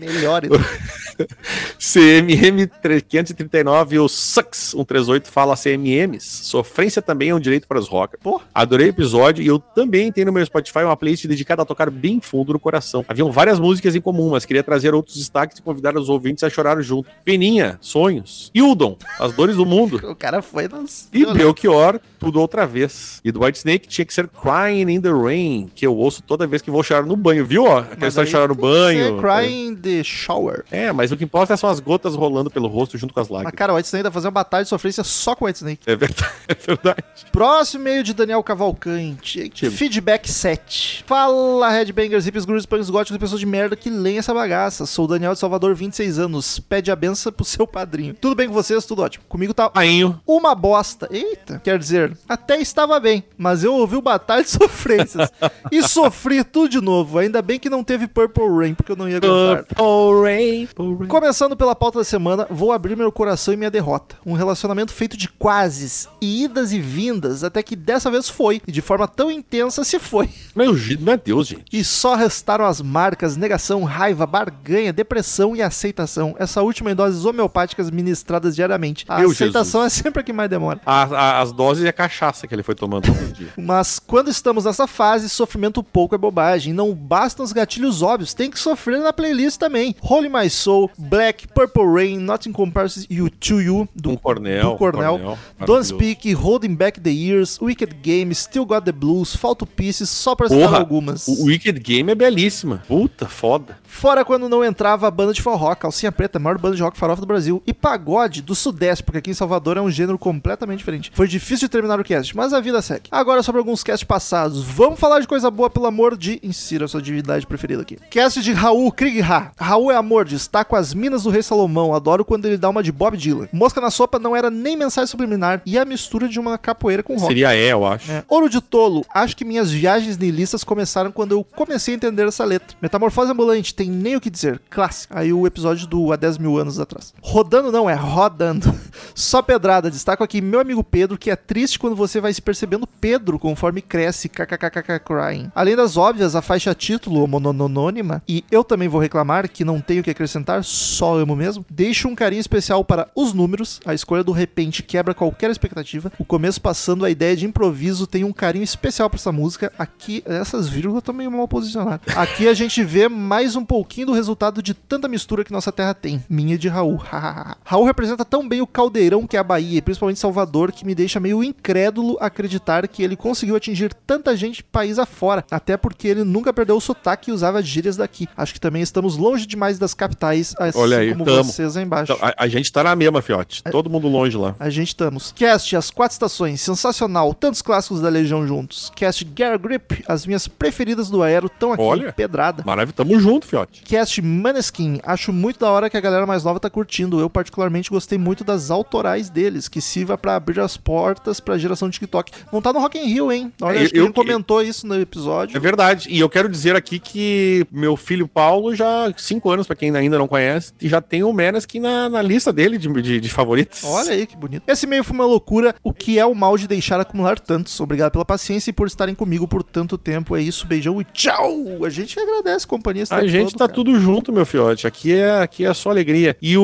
Melhor. 0.00 0.42
CMM 1.78 2.66
539, 3.06 3.98
o 3.98 4.08
Sucks 4.08 4.70
138 4.70 5.30
fala 5.30 5.56
CMMs. 5.56 6.24
Sofrência 6.44 7.02
também 7.02 7.30
é 7.30 7.34
um 7.34 7.40
direito 7.40 7.68
para 7.68 7.78
os 7.78 7.88
rockers. 7.88 8.22
Pô. 8.22 8.40
Adorei 8.54 8.86
o 8.86 8.90
episódio 8.90 9.42
e 9.42 9.46
eu 9.46 9.58
também 9.58 10.10
tenho 10.10 10.26
no 10.26 10.32
meu 10.32 10.44
Spotify 10.44 10.80
uma 10.80 10.96
playlist 10.96 11.26
dedicada 11.26 11.62
a 11.62 11.64
tocar 11.66 11.90
bem 11.90 12.20
fundo 12.20 12.52
no 12.52 12.58
coração. 12.58 13.04
Haviam 13.08 13.30
várias 13.30 13.58
músicas 13.58 13.94
em 13.94 14.00
comum, 14.00 14.30
mas 14.30 14.44
queria 14.44 14.62
trazer 14.62 14.94
outros 14.94 15.16
destaques 15.16 15.58
e 15.58 15.62
convidar 15.62 15.96
os 15.96 16.08
ouvintes 16.08 16.42
a 16.44 16.50
chorar 16.50 16.80
junto. 16.82 17.10
Peninha, 17.24 17.78
Sonhos, 17.80 18.50
Hildon, 18.54 18.96
As 19.18 19.32
Dores 19.32 19.56
do 19.56 19.66
Mundo. 19.66 20.00
O 20.10 20.14
cara 20.14 20.42
foi 20.42 20.66
nas. 20.66 21.08
E 21.12 21.24
Belchior, 21.24 22.00
tudo 22.20 22.38
outra 22.40 22.66
vez. 22.66 23.20
E 23.24 23.32
do 23.32 23.42
White 23.42 23.58
Snake 23.58 23.88
tinha 23.88 24.04
que 24.04 24.14
ser 24.14 24.28
Crying 24.28 24.88
in 24.92 25.00
the 25.00 25.10
Rain, 25.10 25.68
que 25.74 25.84
eu 25.86 25.96
ouço 25.96 26.22
toda 26.22 26.46
vez 26.46 26.62
que 26.62 26.70
vou 26.70 26.82
chorar 26.82 27.04
no 27.04 27.16
banho, 27.16 27.44
viu? 27.44 27.64
Ó, 27.64 27.82
Mas 27.98 28.08
história 28.10 28.26
de 28.26 28.30
chorar 28.30 28.48
no 28.48 28.54
banho. 28.54 29.16
ser 29.16 29.20
Crying 29.20 29.66
in 29.68 29.74
the 29.76 30.04
Shower. 30.04 30.64
É, 30.70 30.92
mas 30.92 31.10
o 31.10 31.16
que 31.16 31.24
importa 31.24 31.56
são 31.56 31.68
as 31.70 31.80
gotas 31.80 32.14
rolando 32.14 32.50
pelo 32.50 32.68
rosto 32.68 32.96
junto 32.98 33.12
com 33.14 33.20
as 33.20 33.28
Mas, 33.28 33.34
lágrimas. 33.34 33.54
cara, 33.58 33.72
o 33.72 33.76
White 33.76 33.86
Snake 33.88 34.02
vai 34.04 34.12
fazer 34.12 34.26
uma 34.26 34.32
batalha 34.32 34.62
de 34.62 34.68
sofrência 34.68 35.02
só 35.02 35.34
com 35.34 35.44
o 35.44 35.48
White 35.48 35.56
Snake. 35.58 35.80
É 35.86 35.96
verdade, 35.96 36.30
é 36.46 36.54
verdade. 36.54 37.02
Próximo 37.32 37.82
e-mail 37.88 38.02
de 38.02 38.12
Daniel 38.12 38.42
Cavalcante. 38.42 39.48
Diga. 39.48 39.70
Feedback 39.70 40.30
7. 40.30 41.04
Fala, 41.06 41.70
Headbangers, 41.70 42.24
hippies, 42.26 42.44
grunges, 42.44 42.66
punks, 42.66 42.90
góticos 42.90 43.16
e 43.16 43.18
pessoas 43.18 43.40
de 43.40 43.46
merda 43.46 43.74
que 43.76 43.88
leem 43.90 44.18
essa 44.18 44.34
bagaça. 44.34 44.84
Sou 44.86 45.06
o 45.06 45.08
Daniel 45.08 45.32
de 45.32 45.38
Salvador, 45.38 45.74
26 45.74 46.18
anos. 46.18 46.58
Pede 46.60 46.90
a 46.90 46.96
benção 46.96 47.32
pro 47.32 47.44
seu 47.44 47.66
padrinho. 47.66 48.14
Tudo 48.14 48.34
bem 48.34 48.46
com 48.48 48.52
vocês? 48.54 48.84
Tudo 48.84 49.02
ótimo. 49.02 49.24
Comigo 49.28 49.54
tá 49.54 49.70
Ainho. 49.74 50.20
uma 50.26 50.54
bosta. 50.54 51.08
Eita. 51.10 51.60
Quer 51.62 51.78
dizer, 51.78 52.09
até 52.28 52.60
estava 52.60 52.98
bem, 53.00 53.24
mas 53.36 53.64
eu 53.64 53.74
ouvi 53.74 53.96
o 53.96 54.02
Batalha 54.02 54.42
de 54.42 54.50
Sofrências. 54.50 55.30
e 55.70 55.82
sofri 55.82 56.42
tudo 56.44 56.68
de 56.68 56.80
novo. 56.80 57.18
Ainda 57.18 57.40
bem 57.42 57.58
que 57.58 57.70
não 57.70 57.82
teve 57.84 58.06
Purple 58.06 58.44
Rain, 58.48 58.74
porque 58.74 58.92
eu 58.92 58.96
não 58.96 59.08
ia 59.08 59.16
aguentar. 59.18 59.64
Purple 59.64 60.22
Rain, 60.22 60.66
Purple 60.66 60.96
Rain. 60.98 61.08
Começando 61.08 61.56
pela 61.56 61.74
pauta 61.74 61.98
da 61.98 62.04
semana, 62.04 62.46
vou 62.50 62.72
abrir 62.72 62.96
meu 62.96 63.10
coração 63.12 63.52
e 63.54 63.56
minha 63.56 63.70
derrota. 63.70 64.16
Um 64.24 64.32
relacionamento 64.34 64.92
feito 64.92 65.16
de 65.16 65.28
quases, 65.28 66.08
e 66.20 66.44
idas 66.44 66.72
e 66.72 66.80
vindas, 66.80 67.44
até 67.44 67.62
que 67.62 67.74
dessa 67.76 68.10
vez 68.10 68.28
foi, 68.28 68.60
e 68.66 68.72
de 68.72 68.80
forma 68.80 69.06
tão 69.08 69.30
intensa 69.30 69.84
se 69.84 69.98
foi. 69.98 70.28
Meu, 70.54 70.74
meu 71.00 71.16
Deus, 71.16 71.46
gente. 71.46 71.64
E 71.72 71.82
só 71.84 72.14
restaram 72.14 72.64
as 72.64 72.80
marcas, 72.80 73.36
negação, 73.36 73.84
raiva, 73.84 74.26
barganha, 74.26 74.92
depressão 74.92 75.54
e 75.56 75.62
aceitação. 75.62 76.34
Essa 76.38 76.62
última 76.62 76.90
em 76.90 76.94
doses 76.94 77.24
homeopáticas 77.24 77.90
ministradas 77.90 78.54
diariamente. 78.54 79.04
A 79.08 79.18
Meu 79.18 79.30
aceitação 79.30 79.82
é 79.84 79.88
sempre 79.88 80.20
a 80.20 80.22
que 80.22 80.32
mais 80.32 80.48
demora. 80.50 80.80
A- 80.84 81.02
a- 81.04 81.40
as 81.40 81.52
doses 81.52 81.84
e 81.84 81.88
a 81.88 81.92
cachaça 82.00 82.46
que 82.46 82.54
ele 82.54 82.62
foi 82.62 82.74
tomando 82.74 83.06
todo 83.06 83.32
dia. 83.32 83.48
Mas 83.58 83.98
quando 83.98 84.30
estamos 84.30 84.64
nessa 84.64 84.86
fase, 84.86 85.28
sofrimento 85.28 85.82
pouco 85.82 86.14
é 86.14 86.18
bobagem. 86.18 86.72
Não 86.72 86.94
bastam 86.94 87.44
os 87.44 87.52
gatilhos 87.52 88.00
óbvios, 88.00 88.32
tem 88.32 88.50
que 88.50 88.58
sofrer 88.58 89.00
na 89.00 89.12
playlist 89.12 89.58
também. 89.58 89.94
Holy 90.00 90.28
My 90.28 90.48
Soul, 90.48 90.90
Black, 90.96 91.48
Purple 91.48 91.84
Rain, 91.84 92.18
Nothing 92.18 92.52
Compares 92.52 93.06
You 93.10 93.28
to 93.28 93.60
You, 93.60 93.88
do, 93.94 94.10
Um 94.10 94.16
Cornell, 94.16 94.72
do 94.72 94.76
Cornell. 94.76 95.18
Cornell, 95.18 95.38
Don't. 95.66 95.86
Speak, 95.90 96.32
Holding 96.32 96.74
Back 96.74 97.00
the 97.00 97.10
Years, 97.10 97.58
Wicked 97.60 97.96
Game, 98.02 98.34
Still 98.34 98.64
Got 98.64 98.82
the 98.82 98.92
Blues, 98.92 99.34
Falto 99.34 99.66
Pieces, 99.66 100.08
só 100.08 100.34
pra 100.34 100.48
citar 100.48 100.74
algumas. 100.74 101.26
o 101.26 101.44
Wicked 101.44 101.78
Game 101.80 102.10
é 102.10 102.14
belíssima. 102.14 102.82
Puta, 102.86 103.26
foda. 103.26 103.78
Fora 103.82 104.24
quando 104.24 104.48
não 104.48 104.64
entrava 104.64 105.08
a 105.08 105.10
banda 105.10 105.32
de 105.32 105.42
forró, 105.42 105.74
Calcinha 105.74 106.12
Preta, 106.12 106.38
a 106.38 106.40
maior 106.40 106.58
banda 106.58 106.76
de 106.76 106.82
rock 106.82 106.96
farofa 106.96 107.20
do 107.20 107.26
Brasil, 107.26 107.62
e 107.66 107.74
pagode 107.74 108.40
do 108.40 108.54
Sudeste, 108.54 109.02
porque 109.02 109.18
aqui 109.18 109.30
em 109.30 109.34
Salvador 109.34 109.76
é 109.76 109.80
um 109.80 109.90
gênero 109.90 110.18
completamente 110.18 110.78
diferente. 110.78 111.10
Foi 111.12 111.26
difícil 111.26 111.66
de 111.66 111.72
terminar 111.72 111.89
o 111.98 112.04
cast, 112.04 112.36
mas 112.36 112.52
a 112.52 112.60
vida 112.60 112.82
segue. 112.82 113.08
Agora 113.10 113.42
sobre 113.42 113.58
alguns 113.58 113.82
casts 113.82 114.06
passados. 114.06 114.62
Vamos 114.62 115.00
falar 115.00 115.20
de 115.20 115.26
coisa 115.26 115.50
boa, 115.50 115.70
pelo 115.70 115.86
amor 115.86 116.16
de... 116.16 116.38
Insira 116.42 116.84
a 116.84 116.88
sua 116.88 117.00
divindade 117.00 117.46
preferida 117.46 117.82
aqui. 117.82 117.96
Cast 118.10 118.42
de 118.42 118.52
Raul 118.52 118.92
Kriegha. 118.92 119.52
Raul 119.58 119.90
é 119.90 119.96
amor, 119.96 120.24
destaco 120.24 120.76
as 120.76 120.92
minas 120.92 121.22
do 121.22 121.30
Rei 121.30 121.42
Salomão, 121.42 121.94
adoro 121.94 122.24
quando 122.24 122.44
ele 122.44 122.56
dá 122.56 122.68
uma 122.68 122.82
de 122.82 122.92
Bob 122.92 123.16
Dylan. 123.16 123.48
Mosca 123.52 123.80
na 123.80 123.90
sopa 123.90 124.18
não 124.18 124.36
era 124.36 124.50
nem 124.50 124.76
mensagem 124.76 125.06
subliminar, 125.06 125.62
e 125.64 125.78
a 125.78 125.84
mistura 125.84 126.28
de 126.28 126.38
uma 126.38 126.58
capoeira 126.58 127.02
com 127.02 127.14
rock. 127.14 127.26
Seria 127.26 127.54
é, 127.54 127.72
eu 127.72 127.86
acho. 127.86 128.10
É. 128.10 128.24
Ouro 128.28 128.48
de 128.48 128.60
tolo, 128.60 129.04
acho 129.12 129.36
que 129.36 129.44
minhas 129.44 129.70
viagens 129.70 130.18
nihilistas 130.18 130.62
começaram 130.62 131.10
quando 131.10 131.32
eu 131.32 131.44
comecei 131.44 131.94
a 131.94 131.96
entender 131.96 132.26
essa 132.26 132.44
letra. 132.44 132.76
Metamorfose 132.80 133.30
ambulante, 133.32 133.74
tem 133.74 133.90
nem 133.90 134.16
o 134.16 134.20
que 134.20 134.30
dizer. 134.30 134.60
Clássico. 134.70 135.16
Aí 135.16 135.32
o 135.32 135.46
episódio 135.46 135.86
do 135.86 136.12
há 136.12 136.16
10 136.16 136.38
mil 136.38 136.58
anos 136.58 136.78
atrás. 136.78 137.12
Rodando 137.22 137.72
não, 137.72 137.88
é 137.88 137.94
rodando. 137.94 138.72
Só 139.14 139.42
pedrada. 139.42 139.90
Destaco 139.90 140.22
aqui 140.22 140.40
meu 140.40 140.60
amigo 140.60 140.84
Pedro, 140.84 141.18
que 141.18 141.30
é 141.30 141.36
triste 141.36 141.78
quando 141.80 141.96
você 141.96 142.20
vai 142.20 142.32
se 142.32 142.42
percebendo 142.42 142.86
Pedro 142.86 143.38
conforme 143.38 143.80
cresce. 143.80 144.28
KKKK 144.28 145.00
crying. 145.04 145.50
Além 145.54 145.74
das 145.74 145.96
óbvias, 145.96 146.36
a 146.36 146.42
faixa 146.42 146.74
título 146.74 147.26
mononônima. 147.26 148.22
E 148.28 148.44
eu 148.50 148.62
também 148.62 148.88
vou 148.88 149.00
reclamar 149.00 149.48
que 149.48 149.64
não 149.64 149.80
tenho 149.80 150.02
que 150.02 150.10
acrescentar, 150.10 150.62
só 150.62 151.18
amo 151.18 151.34
mesmo. 151.34 151.64
Deixo 151.70 152.06
um 152.06 152.14
carinho 152.14 152.40
especial 152.40 152.84
para 152.84 153.08
os 153.16 153.32
números. 153.32 153.80
A 153.84 153.94
escolha 153.94 154.22
do 154.22 154.32
repente 154.32 154.82
quebra 154.82 155.14
qualquer 155.14 155.50
expectativa. 155.50 156.12
O 156.18 156.24
começo 156.24 156.60
passando 156.60 157.04
a 157.04 157.10
ideia 157.10 157.34
de 157.34 157.46
improviso 157.46 158.06
tem 158.06 158.22
um 158.24 158.32
carinho 158.32 158.62
especial 158.62 159.08
para 159.08 159.18
essa 159.18 159.32
música. 159.32 159.72
Aqui, 159.78 160.22
essas 160.26 160.68
vírgulas 160.68 161.00
estão 161.00 161.14
meio 161.14 161.30
mal 161.30 161.48
posicionadas. 161.48 162.16
Aqui 162.16 162.46
a 162.46 162.54
gente 162.54 162.84
vê 162.84 163.08
mais 163.08 163.56
um 163.56 163.64
pouquinho 163.64 164.08
do 164.08 164.12
resultado 164.12 164.62
de 164.62 164.74
tanta 164.74 165.08
mistura 165.08 165.44
que 165.44 165.52
nossa 165.52 165.72
terra 165.72 165.94
tem. 165.94 166.22
Minha 166.28 166.58
de 166.58 166.68
Raul. 166.68 167.00
Raul 167.64 167.84
representa 167.84 168.24
tão 168.24 168.48
bem 168.48 168.60
o 168.60 168.66
caldeirão 168.66 169.26
que 169.26 169.36
é 169.36 169.40
a 169.40 169.44
Bahia, 169.44 169.80
principalmente 169.80 170.20
Salvador, 170.20 170.72
que 170.72 170.84
me 170.84 170.94
deixa 170.94 171.18
meio 171.20 171.42
incrédulo 171.70 172.16
acreditar 172.20 172.86
que 172.88 173.02
ele 173.02 173.14
conseguiu 173.16 173.54
atingir 173.54 173.94
tanta 174.06 174.36
gente 174.36 174.62
país 174.62 174.98
afora. 174.98 175.44
Até 175.50 175.76
porque 175.76 176.08
ele 176.08 176.24
nunca 176.24 176.52
perdeu 176.52 176.76
o 176.76 176.80
sotaque 176.80 177.30
e 177.30 177.32
usava 177.32 177.62
gírias 177.62 177.96
daqui. 177.96 178.28
Acho 178.36 178.52
que 178.52 178.60
também 178.60 178.82
estamos 178.82 179.16
longe 179.16 179.46
demais 179.46 179.78
das 179.78 179.94
capitais, 179.94 180.54
assim 180.58 180.78
Olha 180.78 180.98
aí, 180.98 181.12
como 181.12 181.24
tamo. 181.24 181.44
vocês 181.44 181.76
aí 181.76 181.84
embaixo. 181.84 182.12
Então, 182.12 182.28
a, 182.28 182.34
a 182.44 182.48
gente 182.48 182.72
tá 182.72 182.82
na 182.82 182.96
mesma, 182.96 183.22
fiote. 183.22 183.62
Todo 183.70 183.88
mundo 183.88 184.08
longe 184.08 184.36
lá. 184.36 184.56
A 184.58 184.68
gente 184.68 184.88
estamos. 184.88 185.32
Cast 185.32 185.76
As 185.76 185.90
Quatro 185.90 186.14
Estações, 186.14 186.60
sensacional. 186.60 187.32
Tantos 187.34 187.62
clássicos 187.62 188.00
da 188.00 188.08
Legião 188.08 188.46
juntos. 188.46 188.90
Cast 188.96 189.26
Gear 189.36 189.58
Grip, 189.58 190.04
as 190.08 190.26
minhas 190.26 190.48
preferidas 190.48 191.08
do 191.08 191.22
Aero 191.22 191.46
estão 191.46 191.72
aqui. 191.72 191.82
Olha. 191.82 192.12
Pedrada. 192.12 192.64
Maravilha, 192.66 192.94
tamo 192.96 193.18
junto, 193.20 193.46
fiote. 193.46 193.82
Cast 193.82 194.20
Maneskin, 194.20 195.00
acho 195.04 195.32
muito 195.32 195.60
da 195.60 195.70
hora 195.70 195.88
que 195.88 195.96
a 195.96 196.00
galera 196.00 196.26
mais 196.26 196.42
nova 196.42 196.58
tá 196.58 196.68
curtindo. 196.68 197.20
Eu, 197.20 197.30
particularmente, 197.30 197.90
gostei 197.90 198.18
muito 198.18 198.42
das 198.42 198.70
autorais 198.70 199.30
deles, 199.30 199.68
que 199.68 199.80
sirva 199.80 200.18
pra 200.18 200.34
abrir 200.34 200.60
as 200.60 200.76
portas 200.76 201.38
pra 201.38 201.58
geração 201.60 201.88
de 201.88 201.94
TikTok. 201.94 202.32
Não 202.52 202.60
tá 202.62 202.72
no 202.72 202.80
Rock 202.80 202.98
in 202.98 203.04
Rio, 203.06 203.30
hein? 203.32 203.52
Olha, 203.60 203.76
Eu- 203.78 203.82
acho 203.82 203.92
que 203.92 203.98
eu 203.98 204.04
ele 204.04 204.12
comentou 204.12 204.62
isso 204.62 204.86
no 204.86 205.00
episódio. 205.00 205.56
É 205.56 205.60
verdade. 205.60 206.08
E 206.10 206.18
eu 206.20 206.28
quero 206.28 206.48
dizer 206.48 206.74
aqui 206.76 206.98
que 206.98 207.66
meu 207.70 207.96
filho 207.96 208.26
Paulo 208.26 208.74
já, 208.74 209.12
cinco 209.16 209.50
anos, 209.50 209.66
pra 209.66 209.76
quem 209.76 209.94
ainda 209.94 210.18
não 210.18 210.28
conhece, 210.28 210.72
já 210.80 211.00
tem 211.00 211.22
o 211.22 211.32
Meneskin 211.32 211.80
na, 211.80 212.08
na 212.08 212.22
lista 212.22 212.52
dele 212.52 212.78
de, 212.78 212.88
de, 213.02 213.20
de 213.20 213.28
favoritos. 213.28 213.82
Olha 213.84 214.12
aí 214.12 214.26
que 214.26 214.36
bonito. 214.36 214.62
Esse 214.66 214.86
meio 214.86 215.04
foi 215.04 215.14
uma 215.14 215.26
loucura. 215.26 215.74
O 215.82 215.92
que 215.92 216.18
é 216.18 216.24
o 216.26 216.34
mal 216.34 216.56
de 216.56 216.66
deixar 216.66 217.00
acumular 217.00 217.38
tantos? 217.38 217.78
Obrigado 217.80 218.12
pela 218.12 218.24
paciência 218.24 218.70
e 218.70 218.72
por 218.72 218.86
estarem 218.86 219.14
comigo 219.14 219.46
por 219.46 219.62
tanto 219.62 219.96
tempo. 219.98 220.36
É 220.36 220.42
isso, 220.42 220.66
beijão 220.66 221.00
e 221.00 221.04
tchau! 221.04 221.84
A 221.84 221.88
gente 221.90 222.18
agradece 222.18 222.64
a 222.64 222.68
companhia. 222.68 223.04
A 223.10 223.16
tempo 223.16 223.28
gente 223.28 223.44
todo, 223.50 223.58
tá 223.58 223.66
cara. 223.66 223.72
tudo 223.72 223.98
junto, 224.00 224.32
meu 224.32 224.46
fiote. 224.46 224.86
Aqui 224.86 225.12
é, 225.14 225.40
aqui 225.40 225.64
é 225.64 225.72
só 225.74 225.90
alegria. 225.90 226.36
E 226.40 226.56
o, 226.56 226.62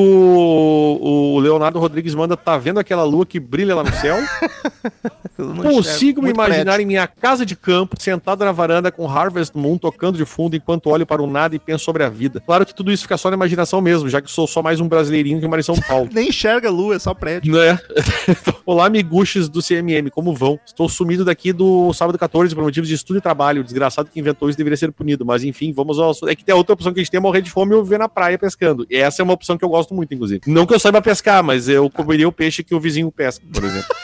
o 1.00 1.38
Leonardo 1.40 1.78
Rodrigues 1.78 2.14
manda, 2.14 2.36
tá 2.36 2.56
vendo 2.58 2.78
aquela 2.80 3.04
lua 3.04 3.26
que 3.26 3.38
brilha 3.40 3.74
lá 3.74 3.82
no 3.84 3.92
céu? 3.94 4.16
Consigo 5.36 6.22
me 6.22 6.30
imaginar 6.30 6.64
prédio. 6.64 6.82
em 6.82 6.86
minha 6.86 7.06
casa 7.06 7.44
de 7.44 7.54
campo, 7.56 7.96
sentado 8.00 8.44
na 8.44 8.52
varanda 8.52 8.90
com 8.90 9.08
Harvest 9.08 9.56
Moon 9.56 9.76
tocando 9.78 10.16
de 10.16 10.24
fundo 10.24 10.56
enquanto 10.56 10.88
olho 10.88 11.06
para 11.06 11.22
o 11.22 11.26
nada 11.26 11.54
e 11.54 11.58
penso 11.58 11.84
sobre 11.84 12.02
a 12.02 12.08
vida. 12.08 12.42
Claro 12.44 12.64
que 12.64 12.74
tudo 12.74 12.92
isso 12.92 13.02
fica 13.02 13.16
só 13.16 13.30
na 13.30 13.36
imaginação 13.36 13.80
mesmo, 13.80 14.08
já 14.08 14.20
que 14.20 14.30
sou 14.30 14.46
só 14.46 14.62
mais 14.62 14.80
um 14.80 14.88
brasileirinho 14.88 15.40
que 15.40 15.46
mora 15.46 15.60
em 15.60 15.64
São 15.64 15.76
Paulo. 15.86 16.08
Nem 16.12 16.28
enxerga 16.28 16.70
lua, 16.70 16.96
é 16.96 16.98
só 16.98 17.14
prédio. 17.14 17.52
Né? 17.52 17.78
Olá, 18.64 18.88
miguxes 18.88 19.48
do 19.48 19.62
CMM, 19.62 20.10
como 20.10 20.34
vão? 20.34 20.58
Estou 20.64 20.88
sumido 20.88 21.24
daqui 21.24 21.52
do 21.52 21.92
sábado 21.92 22.18
14 22.18 22.54
por 22.54 22.64
motivos 22.64 22.88
de 22.88 22.94
estudo 22.94 23.18
e 23.18 23.20
trabalho. 23.20 23.60
O 23.60 23.64
desgraçado 23.64 24.08
que 24.12 24.18
inventou 24.18 24.48
isso 24.48 24.58
deveria 24.58 24.76
ser 24.76 24.90
punido, 24.92 25.24
mas 25.24 25.44
enfim, 25.44 25.72
vamos 25.72 25.98
ao. 25.98 26.12
É 26.26 26.34
que 26.34 26.44
tem 26.44 26.52
a 26.52 26.56
outra 26.56 26.74
opção 26.74 26.92
que 26.92 27.00
a 27.00 27.02
gente 27.02 27.10
tem 27.10 27.18
é 27.18 27.20
morrer 27.20 27.42
de 27.42 27.50
fome 27.50 27.74
ou 27.74 27.82
viver 27.84 27.98
na 27.98 28.08
praia 28.08 28.38
pescando. 28.38 28.86
E 28.90 28.96
essa 28.96 29.22
é 29.22 29.24
uma 29.24 29.32
opção 29.34 29.56
que 29.56 29.64
eu 29.64 29.68
gosto 29.68 29.94
muito, 29.94 30.12
inclusive. 30.14 30.40
Não 30.46 30.66
que 30.66 30.74
eu 30.74 30.78
saiba 30.80 31.00
pescar, 31.00 31.42
mas 31.42 31.68
eu 31.68 31.88
comeria 31.90 32.26
o 32.28 32.32
peixe 32.32 32.62
que 32.62 32.74
o 32.74 32.80
vizinho 32.80 33.10
pesca, 33.12 33.44
por 33.52 33.64
exemplo. 33.64 33.94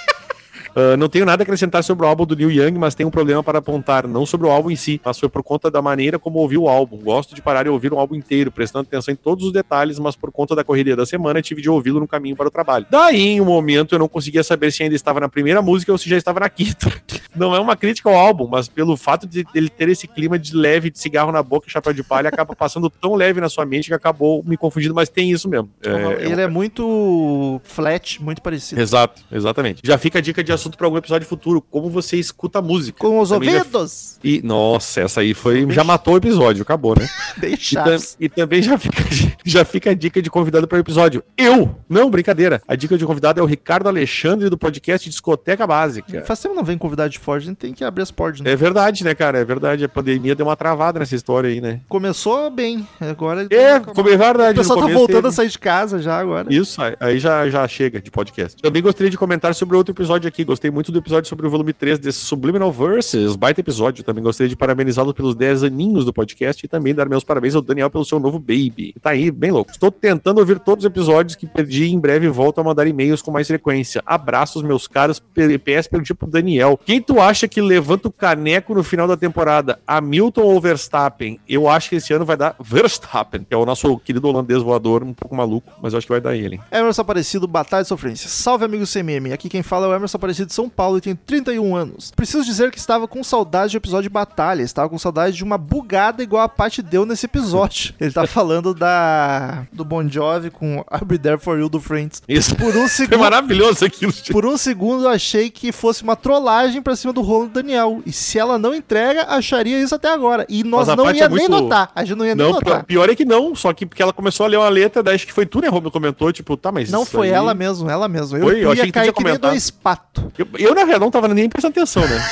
Ah, 0.74 0.96
não 0.96 1.08
tenho 1.08 1.24
nada 1.24 1.42
a 1.42 1.44
acrescentar 1.44 1.82
sobre 1.84 2.04
o 2.04 2.08
álbum 2.08 2.24
do 2.24 2.36
Neil 2.36 2.50
Young, 2.50 2.78
mas 2.78 2.94
tenho 2.94 3.08
um 3.08 3.12
problema 3.12 3.42
para 3.42 3.58
apontar, 3.58 4.06
não 4.06 4.24
sobre 4.24 4.46
o 4.46 4.50
álbum 4.50 4.70
em 4.70 4.76
si, 4.76 5.00
mas 5.04 5.18
foi 5.18 5.28
por 5.28 5.42
conta 5.42 5.70
da 5.70 5.82
maneira 5.82 6.18
como 6.18 6.38
ouvi 6.38 6.56
o 6.56 6.68
álbum. 6.68 6.98
Gosto 6.98 7.34
de 7.34 7.42
parar 7.42 7.66
e 7.66 7.68
ouvir 7.68 7.92
um 7.92 7.98
álbum 7.98 8.14
inteiro, 8.14 8.50
prestando 8.50 8.86
atenção 8.86 9.12
em 9.12 9.16
todos 9.16 9.46
os 9.46 9.52
detalhes, 9.52 9.98
mas 9.98 10.16
por 10.16 10.30
conta 10.30 10.54
da 10.54 10.64
correria 10.64 10.96
da 10.96 11.06
semana, 11.06 11.42
tive 11.42 11.62
de 11.62 11.70
ouvi-lo 11.70 12.00
no 12.00 12.08
caminho 12.08 12.36
para 12.36 12.48
o 12.48 12.50
trabalho. 12.50 12.86
Daí, 12.90 13.20
em 13.20 13.40
um 13.40 13.44
momento, 13.44 13.94
eu 13.94 13.98
não 13.98 14.08
conseguia 14.08 14.42
saber 14.42 14.72
se 14.72 14.82
ainda 14.82 14.94
estava 14.94 15.20
na 15.20 15.28
primeira 15.28 15.60
música 15.62 15.92
ou 15.92 15.98
se 15.98 16.08
já 16.08 16.16
estava 16.16 16.40
na 16.40 16.48
quinta. 16.48 16.90
Não 17.34 17.54
é 17.54 17.58
uma 17.58 17.74
crítica 17.74 18.10
ao 18.10 18.14
álbum, 18.14 18.46
mas 18.46 18.68
pelo 18.68 18.94
fato 18.94 19.26
de 19.26 19.46
ele 19.54 19.70
ter 19.70 19.88
esse 19.88 20.06
clima 20.06 20.38
de 20.38 20.54
leve, 20.54 20.90
de 20.90 20.98
cigarro 20.98 21.32
na 21.32 21.42
boca 21.42 21.66
e 21.66 21.70
chapéu 21.70 21.94
de 21.94 22.02
palha, 22.02 22.28
acaba 22.28 22.54
passando 22.54 22.90
tão 22.90 23.14
leve 23.14 23.40
na 23.40 23.48
sua 23.48 23.64
mente 23.64 23.88
que 23.88 23.94
acabou 23.94 24.44
me 24.44 24.54
confundindo, 24.54 24.94
mas 24.94 25.08
tem 25.08 25.30
isso 25.30 25.48
mesmo. 25.48 25.70
É, 25.82 26.26
ele 26.26 26.42
é 26.42 26.46
muito 26.46 27.58
flat, 27.64 28.22
muito 28.22 28.42
parecido. 28.42 28.78
Exato, 28.78 29.22
exatamente. 29.32 29.80
Já 29.82 29.96
fica 29.96 30.18
a 30.18 30.22
dica 30.22 30.44
de 30.44 30.52
assunto 30.62 30.78
para 30.78 30.86
algum 30.86 30.96
episódio 30.96 31.26
futuro, 31.26 31.60
como 31.60 31.90
você 31.90 32.16
escuta 32.16 32.58
a 32.58 32.62
música. 32.62 32.98
Com 32.98 33.20
os 33.20 33.28
Também 33.30 33.50
já- 33.50 33.58
ouvidos. 33.58 34.18
E, 34.24 34.40
nossa, 34.42 35.00
essa 35.00 35.20
aí 35.20 35.34
foi. 35.34 35.68
Já 35.70 35.82
matou 35.84 36.14
o 36.14 36.16
episódio, 36.16 36.62
acabou, 36.62 36.94
né? 36.98 37.08
Bem 37.38 37.54
E, 37.54 37.74
tam- 37.74 37.96
e 38.20 38.28
também 38.28 38.62
já 38.62 38.78
fica, 38.78 39.02
já 39.44 39.64
fica 39.64 39.90
a 39.90 39.94
dica 39.94 40.22
de 40.22 40.30
convidado 40.30 40.66
para 40.68 40.76
o 40.76 40.80
episódio. 40.80 41.22
Eu! 41.36 41.74
Não, 41.88 42.10
brincadeira. 42.10 42.62
A 42.68 42.74
dica 42.76 42.96
de 42.96 43.04
convidado 43.04 43.40
é 43.40 43.42
o 43.42 43.46
Ricardo 43.46 43.88
Alexandre 43.88 44.48
do 44.48 44.56
podcast 44.56 45.08
Discoteca 45.08 45.66
Básica. 45.66 46.22
Faz 46.24 46.40
tempo 46.40 46.54
não 46.54 46.64
vem 46.64 46.78
convidado 46.78 47.10
de 47.10 47.18
Ford, 47.18 47.42
a 47.42 47.46
gente 47.46 47.56
tem 47.56 47.72
que 47.74 47.84
abrir 47.84 48.02
as 48.02 48.10
portas. 48.10 48.40
né? 48.40 48.52
É 48.52 48.56
verdade, 48.56 49.02
né, 49.04 49.14
cara? 49.14 49.38
É 49.38 49.44
verdade. 49.44 49.84
A 49.84 49.88
pandemia 49.88 50.34
deu 50.34 50.46
uma 50.46 50.56
travada 50.56 50.98
nessa 51.00 51.14
história 51.16 51.50
aí, 51.50 51.60
né? 51.60 51.80
Começou 51.88 52.50
bem, 52.50 52.86
agora... 53.00 53.46
É, 53.50 53.80
como 53.80 54.08
é 54.08 54.16
verdade. 54.16 54.58
O 54.58 54.62
pessoal 54.62 54.80
tá 54.80 54.86
voltando 54.86 55.16
teve- 55.16 55.28
a 55.28 55.32
sair 55.32 55.48
de 55.48 55.58
casa 55.58 55.98
já 56.00 56.18
agora. 56.18 56.52
Isso, 56.52 56.80
aí- 56.80 56.96
aí 57.00 57.18
já, 57.18 57.48
já 57.48 57.66
chega 57.66 58.00
de 58.00 58.10
podcast. 58.10 58.60
Também 58.62 58.82
gostaria 58.82 59.10
de 59.10 59.18
comentar 59.18 59.54
sobre 59.54 59.76
outro 59.76 59.92
episódio 59.92 60.28
aqui. 60.28 60.44
Gostei 60.52 60.70
muito 60.70 60.92
do 60.92 60.98
episódio 60.98 61.30
sobre 61.30 61.46
o 61.46 61.50
volume 61.50 61.72
3 61.72 61.98
desse 61.98 62.18
Subliminal 62.18 62.70
Verses. 62.70 63.36
Baita 63.36 63.62
episódio. 63.62 64.04
Também 64.04 64.22
gostaria 64.22 64.50
de 64.50 64.54
parabenizá-lo 64.54 65.14
pelos 65.14 65.34
10 65.34 65.64
aninhos 65.64 66.04
do 66.04 66.12
podcast 66.12 66.62
e 66.62 66.68
também 66.68 66.94
dar 66.94 67.08
meus 67.08 67.24
parabéns 67.24 67.54
ao 67.54 67.62
Daniel 67.62 67.88
pelo 67.88 68.04
seu 68.04 68.20
novo 68.20 68.38
baby. 68.38 68.94
Tá 69.00 69.12
aí, 69.12 69.30
bem 69.30 69.50
louco. 69.50 69.70
Estou 69.70 69.90
tentando 69.90 70.40
ouvir 70.40 70.58
todos 70.58 70.84
os 70.84 70.90
episódios 70.90 71.36
que 71.36 71.46
perdi 71.46 71.84
e 71.84 71.94
em 71.94 71.98
breve 71.98 72.28
volto 72.28 72.60
a 72.60 72.64
mandar 72.64 72.86
e-mails 72.86 73.22
com 73.22 73.30
mais 73.30 73.46
frequência. 73.46 74.02
Abraços, 74.04 74.62
meus 74.62 74.86
caros. 74.86 75.18
PS 75.18 75.86
perguntinha 75.88 76.16
pro 76.16 76.28
Daniel. 76.28 76.78
Quem 76.84 77.00
tu 77.00 77.18
acha 77.18 77.48
que 77.48 77.62
levanta 77.62 78.08
o 78.08 78.12
caneco 78.12 78.74
no 78.74 78.82
final 78.82 79.08
da 79.08 79.16
temporada? 79.16 79.80
Hamilton 79.86 80.42
ou 80.42 80.60
Verstappen? 80.60 81.40
Eu 81.48 81.66
acho 81.66 81.88
que 81.88 81.96
esse 81.96 82.12
ano 82.12 82.26
vai 82.26 82.36
dar 82.36 82.56
Verstappen, 82.60 83.42
que 83.48 83.54
é 83.54 83.56
o 83.56 83.64
nosso 83.64 83.96
querido 84.00 84.28
holandês 84.28 84.60
voador, 84.60 85.02
um 85.02 85.14
pouco 85.14 85.34
maluco, 85.34 85.72
mas 85.80 85.94
eu 85.94 85.96
acho 85.96 86.06
que 86.06 86.12
vai 86.12 86.20
dar 86.20 86.36
ele. 86.36 86.60
Emerson 86.70 87.00
Aparecido, 87.00 87.48
Batalha 87.48 87.84
de 87.84 87.88
Sofrência. 87.88 88.28
Salve, 88.28 88.66
amigo 88.66 88.84
CMM. 88.86 89.32
Aqui 89.32 89.48
quem 89.48 89.62
fala 89.62 89.86
é 89.86 89.88
o 89.88 89.94
Emerson 89.94 90.18
Aparecido 90.18 90.41
de 90.46 90.52
São 90.54 90.68
Paulo 90.68 90.98
e 90.98 91.00
tem 91.00 91.14
31 91.14 91.74
anos. 91.76 92.10
Preciso 92.14 92.44
dizer 92.44 92.70
que 92.70 92.78
estava 92.78 93.06
com 93.08 93.22
saudade 93.22 93.72
do 93.72 93.76
episódio 93.78 94.04
de 94.04 94.08
Batalha. 94.08 94.62
Estava 94.62 94.88
com 94.88 94.98
saudade 94.98 95.36
de 95.36 95.44
uma 95.44 95.56
bugada 95.58 96.22
igual 96.22 96.42
a 96.42 96.48
Paty 96.48 96.82
deu 96.82 97.04
nesse 97.06 97.26
episódio. 97.26 97.94
Ele 98.00 98.12
tá 98.12 98.26
falando 98.26 98.74
da 98.74 99.66
do 99.72 99.84
Bon 99.84 100.06
Jovi 100.08 100.50
com 100.50 100.84
I'll 100.92 101.04
Be 101.06 101.18
There 101.18 101.38
For 101.38 101.58
You 101.58 101.68
do 101.68 101.80
Friends. 101.80 102.22
Isso. 102.28 102.54
Por 102.56 102.68
um 102.76 102.88
Foi 102.88 102.88
segundo... 102.88 103.18
maravilhoso 103.20 103.84
aquilo. 103.84 104.12
Por 104.30 104.44
um 104.46 104.56
segundo 104.56 105.04
eu 105.04 105.08
achei 105.08 105.50
que 105.50 105.72
fosse 105.72 106.02
uma 106.02 106.16
trollagem 106.16 106.82
pra 106.82 106.94
cima 106.96 107.12
do 107.12 107.22
rolo 107.22 107.46
do 107.46 107.52
Daniel. 107.54 108.02
E 108.04 108.12
se 108.12 108.38
ela 108.38 108.58
não 108.58 108.74
entrega, 108.74 109.24
acharia 109.28 109.80
isso 109.80 109.94
até 109.94 110.08
agora. 110.12 110.44
E 110.48 110.62
nós 110.64 110.88
não 110.88 111.10
ia 111.10 111.24
é 111.24 111.28
nem 111.28 111.48
muito- 111.48 111.50
notar. 111.50 111.90
A 111.94 112.04
gente 112.04 112.16
não 112.18 112.26
ia 112.26 112.34
nem 112.34 112.46
Não, 112.46 112.54
notar. 112.54 112.84
pior, 112.84 113.08
é 113.08 113.14
que 113.14 113.24
não, 113.24 113.54
só 113.54 113.72
que 113.72 113.86
porque 113.86 114.02
ela 114.02 114.12
começou 114.12 114.44
a 114.44 114.48
ler 114.48 114.56
uma 114.56 114.68
letra, 114.68 115.02
daí 115.02 115.14
acho 115.14 115.26
que 115.26 115.32
foi 115.32 115.46
tu, 115.46 115.60
né, 115.60 115.68
Romulo, 115.68 115.90
comentou, 115.90 116.32
tipo, 116.32 116.56
tá, 116.56 116.70
mas 116.72 116.90
Não 116.90 117.04
foi 117.04 117.28
aí- 117.28 117.34
ela 117.34 117.54
mesmo, 117.54 117.88
ela 117.90 118.08
mesmo. 118.08 118.36
Eu, 118.36 118.42
Foi? 118.44 118.64
Eu 118.64 118.70
achei 118.72 118.82
ia 118.84 118.86
que 118.86 118.92
cair 118.92 119.12
que 119.12 119.24
nem 119.24 119.38
dois 119.38 119.70
patos. 119.70 120.24
Eu, 120.38 120.48
eu, 120.58 120.74
na 120.74 120.84
real, 120.84 120.98
não 121.00 121.10
tava 121.10 121.28
nem 121.28 121.48
prestando 121.48 121.72
atenção, 121.72 122.06
né? 122.06 122.24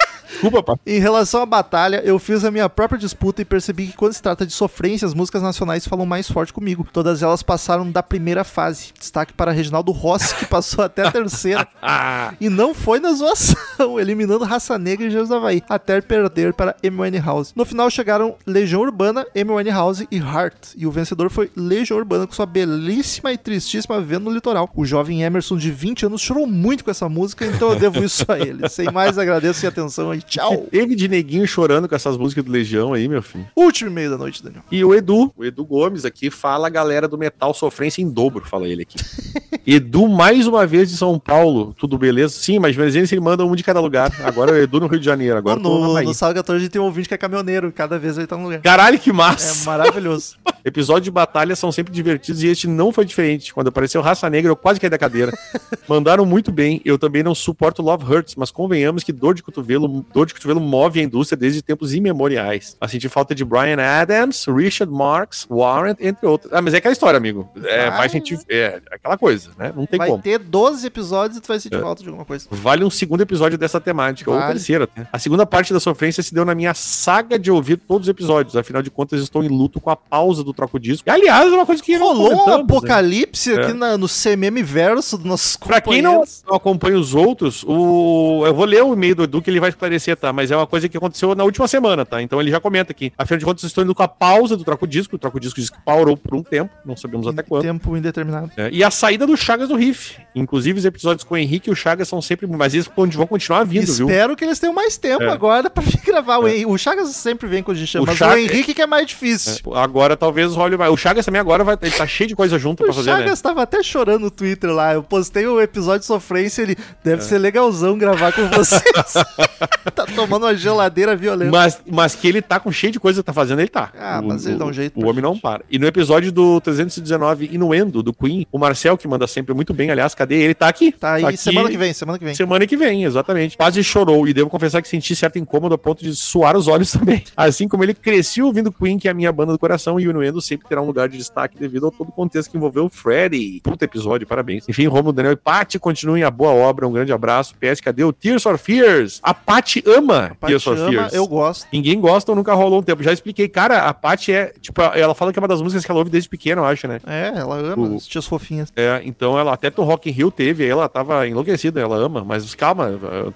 Desculpa, 0.34 0.62
pá. 0.62 0.78
Em 0.86 0.98
relação 0.98 1.42
à 1.42 1.46
batalha, 1.46 2.02
eu 2.04 2.18
fiz 2.18 2.44
a 2.44 2.50
minha 2.50 2.68
própria 2.68 2.98
disputa 2.98 3.42
e 3.42 3.44
percebi 3.44 3.86
que 3.86 3.96
quando 3.96 4.12
se 4.12 4.22
trata 4.22 4.44
de 4.46 4.52
sofrência, 4.52 5.06
as 5.06 5.14
músicas 5.14 5.42
nacionais 5.42 5.86
falam 5.86 6.06
mais 6.06 6.30
forte 6.30 6.52
comigo. 6.52 6.86
Todas 6.92 7.22
elas 7.22 7.42
passaram 7.42 7.90
da 7.90 8.02
primeira 8.02 8.44
fase. 8.44 8.92
Destaque 8.98 9.32
para 9.32 9.52
Reginaldo 9.52 9.92
Rossi, 9.92 10.34
que 10.36 10.46
passou 10.46 10.84
até 10.84 11.06
a 11.06 11.12
terceira. 11.12 11.66
E 12.40 12.48
não 12.48 12.74
foi 12.74 12.98
na 13.00 13.12
zoação, 13.12 13.98
eliminando 14.00 14.44
Raça 14.44 14.78
Negra 14.78 15.06
e 15.06 15.10
Jesus 15.10 15.30
Havaí, 15.30 15.62
até 15.68 16.00
perder 16.00 16.52
para 16.52 16.74
M.O.N. 16.82 17.18
House. 17.20 17.52
No 17.54 17.64
final 17.64 17.88
chegaram 17.90 18.36
Legião 18.46 18.80
Urbana, 18.80 19.26
M.O.N. 19.34 19.70
House 19.70 20.04
e 20.10 20.16
Heart. 20.16 20.74
E 20.76 20.86
o 20.86 20.90
vencedor 20.90 21.30
foi 21.30 21.50
Legião 21.56 21.98
Urbana 21.98 22.26
com 22.26 22.32
sua 22.32 22.46
belíssima 22.46 23.32
e 23.32 23.38
tristíssima 23.38 24.00
Vendo 24.00 24.24
no 24.24 24.32
Litoral. 24.32 24.68
O 24.74 24.84
jovem 24.84 25.22
Emerson 25.22 25.56
de 25.56 25.70
20 25.70 26.06
anos 26.06 26.20
chorou 26.20 26.46
muito 26.46 26.84
com 26.84 26.90
essa 26.90 27.08
música, 27.08 27.46
então 27.46 27.70
eu 27.70 27.78
devo 27.78 28.02
isso 28.02 28.24
a 28.28 28.38
ele. 28.38 28.68
Sem 28.68 28.90
mais, 28.90 29.18
agradeço 29.18 29.64
e 29.64 29.68
atenção 29.68 30.10
aí. 30.10 30.22
Tchau. 30.26 30.66
teve 30.70 30.94
de 30.94 31.08
neguinho 31.08 31.46
chorando 31.46 31.88
com 31.88 31.94
essas 31.94 32.16
músicas 32.16 32.44
do 32.44 32.50
Legião 32.50 32.92
aí, 32.92 33.08
meu 33.08 33.22
filho. 33.22 33.46
Último 33.56 33.90
e-mail 33.90 34.10
da 34.10 34.18
noite, 34.18 34.42
Daniel. 34.42 34.62
E 34.70 34.84
o 34.84 34.94
Edu, 34.94 35.32
o 35.36 35.44
Edu 35.44 35.64
Gomes 35.64 36.04
aqui, 36.04 36.30
fala 36.30 36.66
a 36.66 36.70
galera 36.70 37.06
do 37.08 37.16
Metal 37.18 37.52
Sofrência 37.54 38.02
em 38.02 38.08
dobro, 38.10 38.44
fala 38.44 38.68
ele 38.68 38.82
aqui. 38.82 38.96
Edu, 39.66 40.08
mais 40.08 40.46
uma 40.46 40.66
vez 40.66 40.90
de 40.90 40.96
São 40.96 41.18
Paulo, 41.18 41.74
tudo 41.78 41.96
beleza? 41.96 42.34
Sim, 42.34 42.58
mas 42.58 42.78
às 42.78 42.92
vezes 42.94 43.10
ele 43.12 43.20
manda 43.20 43.44
um 43.44 43.54
de 43.54 43.64
cada 43.64 43.80
lugar. 43.80 44.12
Agora 44.22 44.50
é 44.50 44.54
o 44.54 44.62
Edu 44.62 44.80
no 44.80 44.86
Rio 44.86 44.98
de 44.98 45.04
Janeiro, 45.06 45.36
agora 45.38 45.58
no, 45.58 46.00
no 46.02 46.14
Salve 46.14 46.34
14 46.34 46.58
a 46.58 46.60
gente 46.62 46.72
tem 46.72 46.80
um 46.80 46.84
ouvinte 46.84 47.08
que 47.08 47.14
é 47.14 47.18
caminhoneiro, 47.18 47.72
cada 47.72 47.98
vez 47.98 48.18
ele 48.18 48.26
tá 48.26 48.36
no 48.36 48.44
lugar. 48.44 48.60
Caralho, 48.60 48.98
que 48.98 49.10
É 49.10 49.12
massa! 49.12 49.64
maravilhoso. 49.70 50.36
Episódios 50.64 51.04
de 51.04 51.10
batalha 51.10 51.54
são 51.54 51.70
sempre 51.70 51.92
divertidos 51.92 52.42
e 52.42 52.46
este 52.48 52.66
não 52.66 52.90
foi 52.90 53.04
diferente. 53.04 53.52
Quando 53.52 53.68
apareceu 53.68 54.00
Raça 54.00 54.28
Negra, 54.30 54.50
eu 54.50 54.56
quase 54.56 54.80
caí 54.80 54.88
da 54.88 54.96
cadeira. 54.96 55.32
Mandaram 55.88 56.24
muito 56.24 56.50
bem. 56.50 56.80
Eu 56.84 56.98
também 56.98 57.22
não 57.22 57.34
suporto 57.34 57.82
Love 57.82 58.04
Hurts, 58.10 58.34
mas 58.34 58.50
convenhamos 58.50 59.04
que 59.04 59.12
dor 59.12 59.34
de 59.34 59.42
cotovelo, 59.42 60.04
dor 60.14 60.26
de 60.26 60.32
cotovelo 60.34 60.60
move 60.60 61.00
a 61.00 61.02
indústria 61.02 61.36
desde 61.36 61.60
tempos 61.60 61.92
imemoriais. 61.92 62.76
A 62.80 62.86
sentir 62.88 63.08
falta 63.08 63.34
de 63.34 63.44
Brian 63.44 63.76
Adams, 63.80 64.46
Richard 64.48 64.92
Marx, 64.92 65.46
Warren, 65.50 65.96
entre 66.00 66.26
outros. 66.26 66.52
Ah, 66.52 66.62
mas 66.62 66.72
é 66.74 66.78
aquela 66.78 66.92
história, 66.92 67.16
amigo. 67.18 67.48
É, 67.64 67.88
Vai. 67.90 67.98
faz 67.98 68.12
sentir. 68.12 68.38
É 68.48 68.80
aquela 68.90 69.18
coisa, 69.18 69.50
né? 69.58 69.72
Não 69.76 69.86
tem 69.86 69.98
Vai 69.98 70.08
como. 70.08 70.22
ter 70.22 70.38
12 70.38 70.86
episódios 70.86 71.38
e 71.38 71.40
tu 71.40 71.48
vai 71.48 71.58
sentir 71.60 71.76
É. 71.76 71.80
falta 71.80 72.02
de 72.02 72.08
alguma 72.08 72.24
coisa. 72.24 72.46
Vale 72.50 72.84
um 72.84 72.90
segundo 72.90 73.20
episódio 73.22 73.58
dessa 73.58 73.80
temática, 73.80 74.30
ou 74.30 74.36
Vale. 74.38 74.52
terceiro 74.52 74.84
até. 74.84 75.06
A 75.12 75.18
segunda 75.18 75.44
parte 75.44 75.72
da 75.72 75.80
sofrência 75.80 76.22
se 76.22 76.32
deu 76.32 76.44
na 76.44 76.54
minha 76.54 76.74
saga 76.74 77.38
de 77.38 77.50
ouvir 77.50 77.76
todos 77.76 78.06
os 78.06 78.10
episódios. 78.10 78.56
Afinal 78.56 78.82
de 78.82 78.90
contas, 78.90 79.20
estou 79.20 79.42
em 79.42 79.48
luto 79.48 79.80
com 79.80 79.90
a 79.90 79.96
pausa 79.96 80.44
do 80.44 80.52
troco 80.52 80.78
disco. 80.78 81.08
E, 81.08 81.10
aliás, 81.10 81.52
é 81.52 81.56
uma 81.56 81.66
coisa 81.66 81.82
que 81.82 81.96
Rolou 81.96 82.32
um 82.32 82.46
né? 82.46 82.54
apocalipse 82.62 83.52
aqui 83.52 83.70
É. 83.70 83.74
na- 83.74 83.96
no 83.98 84.06
CMM 84.08 84.62
verso 84.62 85.16
dos 85.16 85.26
nossos 85.26 85.56
Pra 85.56 85.80
quem 85.80 86.02
não, 86.02 86.22
não 86.46 86.54
acompanha 86.56 86.98
os 86.98 87.14
outros, 87.14 87.64
o... 87.66 88.42
eu 88.46 88.54
vou 88.54 88.64
ler 88.64 88.82
o 88.82 88.92
e-mail 88.92 89.14
do 89.14 89.24
Edu 89.24 89.40
que 89.40 89.48
ele 89.50 89.60
vai 89.60 89.70
esclarecer, 89.70 90.03
tá? 90.16 90.32
Mas 90.32 90.50
é 90.50 90.56
uma 90.56 90.66
coisa 90.66 90.88
que 90.88 90.96
aconteceu 90.96 91.34
na 91.34 91.44
última 91.44 91.68
semana, 91.68 92.04
tá? 92.04 92.20
Então 92.20 92.40
ele 92.40 92.50
já 92.50 92.60
comenta 92.60 92.92
aqui. 92.92 93.12
Afinal 93.16 93.38
de 93.38 93.44
contas, 93.44 93.64
estou 93.64 93.84
indo 93.84 93.94
com 93.94 94.02
a 94.02 94.08
pausa 94.08 94.56
do 94.56 94.64
troco 94.64 94.86
disco. 94.86 95.16
O 95.16 95.18
troco 95.18 95.38
disco 95.40 95.60
diz 95.60 95.70
que 95.70 95.78
parou 95.84 96.16
por 96.16 96.34
um 96.34 96.42
tempo, 96.42 96.72
não 96.84 96.96
sabemos 96.96 97.26
até 97.26 97.42
quando. 97.42 97.62
Tempo 97.62 97.96
indeterminado. 97.96 98.50
É, 98.56 98.68
e 98.70 98.82
a 98.82 98.90
saída 98.90 99.26
do 99.26 99.36
Chagas 99.36 99.68
do 99.68 99.76
Riff. 99.76 100.16
Inclusive, 100.34 100.78
os 100.78 100.84
episódios 100.84 101.22
com 101.24 101.34
o 101.34 101.38
Henrique 101.38 101.70
e 101.70 101.72
o 101.72 101.76
Chagas 101.76 102.08
são 102.08 102.20
sempre. 102.20 102.46
Mas 102.46 102.74
eles 102.74 102.90
vão 103.14 103.26
continuar 103.26 103.64
vindo, 103.64 103.92
viu? 103.92 104.08
Espero 104.08 104.34
que 104.36 104.44
eles 104.44 104.58
tenham 104.58 104.74
mais 104.74 104.96
tempo 104.96 105.22
É. 105.22 105.28
agora 105.30 105.70
pra 105.70 105.82
vir 105.82 106.00
gravar. 106.04 106.38
O, 106.38 106.48
Hen- 106.48 106.66
o 106.66 106.76
Chagas 106.76 107.08
sempre 107.10 107.46
vem 107.48 107.62
quando 107.62 107.76
a 107.76 107.80
gente 107.80 107.88
chama, 107.90 108.04
O 108.04 108.06
mas 108.06 108.16
Chagas- 108.16 108.34
o 108.34 108.38
Henrique 108.38 108.74
que 108.74 108.82
é 108.82 108.86
mais 108.86 109.06
difícil. 109.06 109.60
É, 109.74 109.78
Agora 109.78 110.16
talvez 110.16 110.52
role 110.54 110.76
mais. 110.76 110.92
O 110.92 110.96
Chagas 110.96 111.24
também 111.24 111.40
agora 111.40 111.62
vai. 111.62 111.78
Ele 111.80 111.90
tá 111.92 112.06
cheio 112.06 112.26
de 112.28 112.34
coisa 112.34 112.58
junto 112.58 112.82
O 112.82 112.86
pra 112.86 112.94
fazer, 112.94 113.10
Chagas 113.10 113.42
né? 113.42 113.48
tava 113.48 113.62
até 113.62 113.82
chorando 113.82 114.22
no 114.22 114.30
Twitter 114.30 114.70
lá. 114.70 114.94
Eu 114.94 115.02
postei 115.02 115.46
o 115.46 115.60
episódio 115.60 116.00
de 116.00 116.06
sofrência. 116.06 116.62
Ele 116.62 116.76
deve 117.04 117.22
É. 117.22 117.24
ser 117.24 117.38
legalzão 117.38 117.96
gravar 117.96 118.32
com 118.32 118.48
vocês. 118.48 118.82
tá 119.94 120.06
tomando 120.06 120.44
uma 120.44 120.54
geladeira 120.54 121.14
violenta. 121.16 121.50
Mas, 121.50 121.80
mas 121.90 122.14
que 122.14 122.26
ele 122.28 122.42
tá 122.42 122.58
com 122.60 122.70
cheio 122.72 122.92
de 122.92 123.00
coisa 123.00 123.22
que 123.22 123.26
tá 123.26 123.32
fazendo, 123.32 123.60
ele 123.60 123.68
tá. 123.68 123.90
Ah, 123.98 124.20
O- 124.22 124.26
mas 124.28 124.46
ele 124.46 124.56
dá 124.56 124.64
um 124.64 124.68
o- 124.68 124.72
jeito 124.72 124.96
O 124.96 125.00
pra 125.00 125.10
homem 125.10 125.22
não 125.22 125.38
para. 125.38 125.64
E 125.70 125.78
no 125.78 125.86
episódio 125.86 126.30
do 126.32 126.60
319 126.60 127.48
Inuendo, 127.52 128.02
do 128.02 128.12
Queen, 128.12 128.46
o 128.52 128.58
Marcel, 128.58 128.96
que 128.98 129.06
manda 129.08 129.26
sempre 129.26 129.54
muito 129.54 129.72
bem, 129.72 129.90
aliás, 129.90 130.14
cadê 130.14 130.36
ele? 130.42 130.54
Tá 130.54 130.68
aqui. 130.68 130.92
Tá 130.92 131.14
aí 131.14 131.24
aqui 131.24 131.36
semana 131.36 131.68
que 131.70 131.76
vem, 131.78 131.92
semana 131.92 132.18
que 132.18 132.24
vem. 132.24 132.34
Semana 132.34 132.66
que 132.66 132.76
vem, 132.76 133.04
exatamente. 133.04 133.56
Quase 133.56 133.82
chorou 133.84 134.26
e 134.28 134.34
devo 134.34 134.50
confessar 134.50 134.82
que 134.82 134.88
senti 134.88 135.14
certo 135.14 135.38
incômodo 135.38 135.74
a 135.74 135.78
ponto 135.78 136.02
de 136.02 136.14
suar 136.14 136.56
os 136.56 136.68
olhos 136.68 136.90
também. 136.92 137.22
Assim 137.36 137.68
como 137.68 137.82
ele 137.84 137.94
cresceu 137.94 138.46
ouvindo 138.46 138.72
Queen, 138.72 138.98
que 138.98 139.08
é 139.08 139.10
a 139.10 139.14
minha 139.14 139.32
banda 139.32 139.52
do 139.52 139.58
coração, 139.58 139.98
e 140.00 140.06
o 140.06 140.10
Inuendo 140.10 140.40
sempre 140.40 140.68
terá 140.68 140.82
um 140.82 140.86
lugar 140.86 141.08
de 141.08 141.16
destaque 141.18 141.58
devido 141.58 141.86
ao 141.86 141.92
todo 141.92 142.08
o 142.08 142.12
contexto 142.12 142.50
que 142.50 142.56
envolveu 142.56 142.86
o 142.86 142.88
Freddy. 142.88 143.60
Puta 143.62 143.84
episódio, 143.84 144.26
parabéns. 144.26 144.68
Enfim, 144.68 144.86
Romulo, 144.86 145.12
Daniel 145.12 145.32
e 145.32 145.36
Paty, 145.36 145.78
continuem 145.78 146.22
a 146.22 146.30
boa 146.30 146.50
obra. 146.52 146.86
Um 146.88 146.92
grande 146.92 147.12
abraço. 147.12 147.54
PS, 147.60 147.80
cadê 147.80 148.02
o 148.04 148.12
Tears 148.12 148.42
for 148.42 148.58
Fears? 148.58 149.20
A 149.22 149.32
Paty 149.34 149.82
ama 149.86 150.36
Paty 150.40 150.52
Tears 150.52 150.64
for 150.64 150.76
ama, 150.78 150.88
Fears. 150.90 151.14
eu 151.14 151.26
gosto. 151.26 151.66
Ninguém 151.72 152.00
gosta 152.00 152.32
ou 152.32 152.36
nunca 152.36 152.54
rolou 152.54 152.80
um 152.80 152.82
tempo. 152.82 153.02
Já 153.02 153.12
expliquei, 153.12 153.48
cara, 153.48 153.82
a 153.88 153.94
Paty 153.94 154.32
é, 154.32 154.52
tipo, 154.60 154.80
ela 154.80 155.14
fala 155.14 155.32
que 155.32 155.38
é 155.38 155.42
uma 155.42 155.48
das 155.48 155.60
músicas 155.62 155.84
que 155.84 155.90
ela 155.90 155.98
ouve 156.00 156.10
desde 156.10 156.28
pequena, 156.28 156.60
eu 156.62 156.64
acho, 156.66 156.86
né? 156.88 157.00
É, 157.06 157.32
ela 157.36 157.56
ama 157.58 157.88
O- 157.88 157.96
as 157.96 158.06
tias 158.06 158.26
fofinhas. 158.26 158.72
É, 158.76 159.00
então 159.04 159.38
ela 159.38 159.52
até 159.52 159.72
no 159.76 159.84
Rock 159.84 160.08
in 160.08 160.12
Rio 160.12 160.30
teve, 160.30 160.66
ela 160.66 160.88
tava 160.88 161.26
enlouquecida, 161.26 161.80
ela 161.80 161.96
ama, 161.96 162.24
mas 162.24 162.54
calma, 162.54 162.90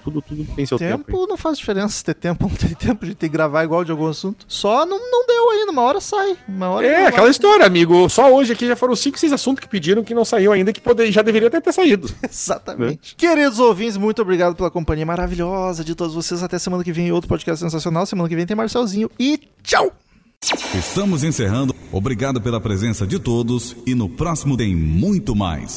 tudo, 0.04 0.22
tudo 0.22 0.44
tem 0.54 0.64
seu 0.66 0.78
tempo. 0.78 1.04
Tempo 1.04 1.26
não 1.26 1.36
faz 1.36 1.58
diferença 1.58 2.04
ter 2.04 2.14
tempo 2.14 2.44
ou 2.44 2.50
não 2.50 2.56
ter 2.56 2.74
tempo 2.76 3.04
de 3.06 3.14
ter 3.14 3.28
que 3.28 3.32
gravar 3.32 3.64
igual 3.64 3.84
de 3.84 3.90
algum 3.90 4.06
assunto. 4.06 4.44
Só 4.48 4.84
não, 4.86 4.98
não 5.10 5.26
deu 5.26 5.50
ainda, 5.50 5.72
uma 5.72 5.82
hora 5.82 6.00
sai. 6.00 6.36
Uma 6.48 6.68
hora 6.70 6.86
É, 6.86 7.06
aquela 7.06 7.22
vai. 7.22 7.30
história, 7.30 7.66
amigo. 7.66 8.08
Só 8.08 8.32
hoje 8.32 8.52
aqui 8.52 8.66
já 8.66 8.76
foram 8.76 8.94
5, 8.96 9.18
6 9.18 9.32
assuntos 9.32 9.60
que 9.60 9.68
pediram 9.68 10.02
que 10.04 10.14
não 10.14 10.24
saiu 10.24 10.52
ainda, 10.52 10.72
que 10.72 10.80
poder, 10.80 11.10
já 11.12 11.22
deveria 11.22 11.48
até 11.48 11.60
ter 11.60 11.72
saído. 11.72 12.08
Exatamente. 12.22 13.14
Queridos 13.16 13.58
ouvintes, 13.58 13.96
muito 13.96 14.22
obrigado 14.22 14.54
pela 14.56 14.70
companhia 14.70 15.04
maravilhosa 15.06 15.84
de 15.84 15.94
todos 15.94 16.14
vocês. 16.14 16.37
Até 16.42 16.58
semana 16.58 16.84
que 16.84 16.92
vem, 16.92 17.12
outro 17.12 17.28
podcast 17.28 17.64
sensacional. 17.64 18.06
Semana 18.06 18.28
que 18.28 18.36
vem 18.36 18.46
tem 18.46 18.56
Marcelzinho 18.56 19.10
e 19.18 19.40
tchau! 19.62 19.92
Estamos 20.74 21.24
encerrando. 21.24 21.74
Obrigado 21.90 22.40
pela 22.40 22.60
presença 22.60 23.06
de 23.06 23.18
todos 23.18 23.76
e 23.86 23.94
no 23.94 24.08
próximo 24.08 24.56
tem 24.56 24.74
muito 24.74 25.34
mais. 25.34 25.76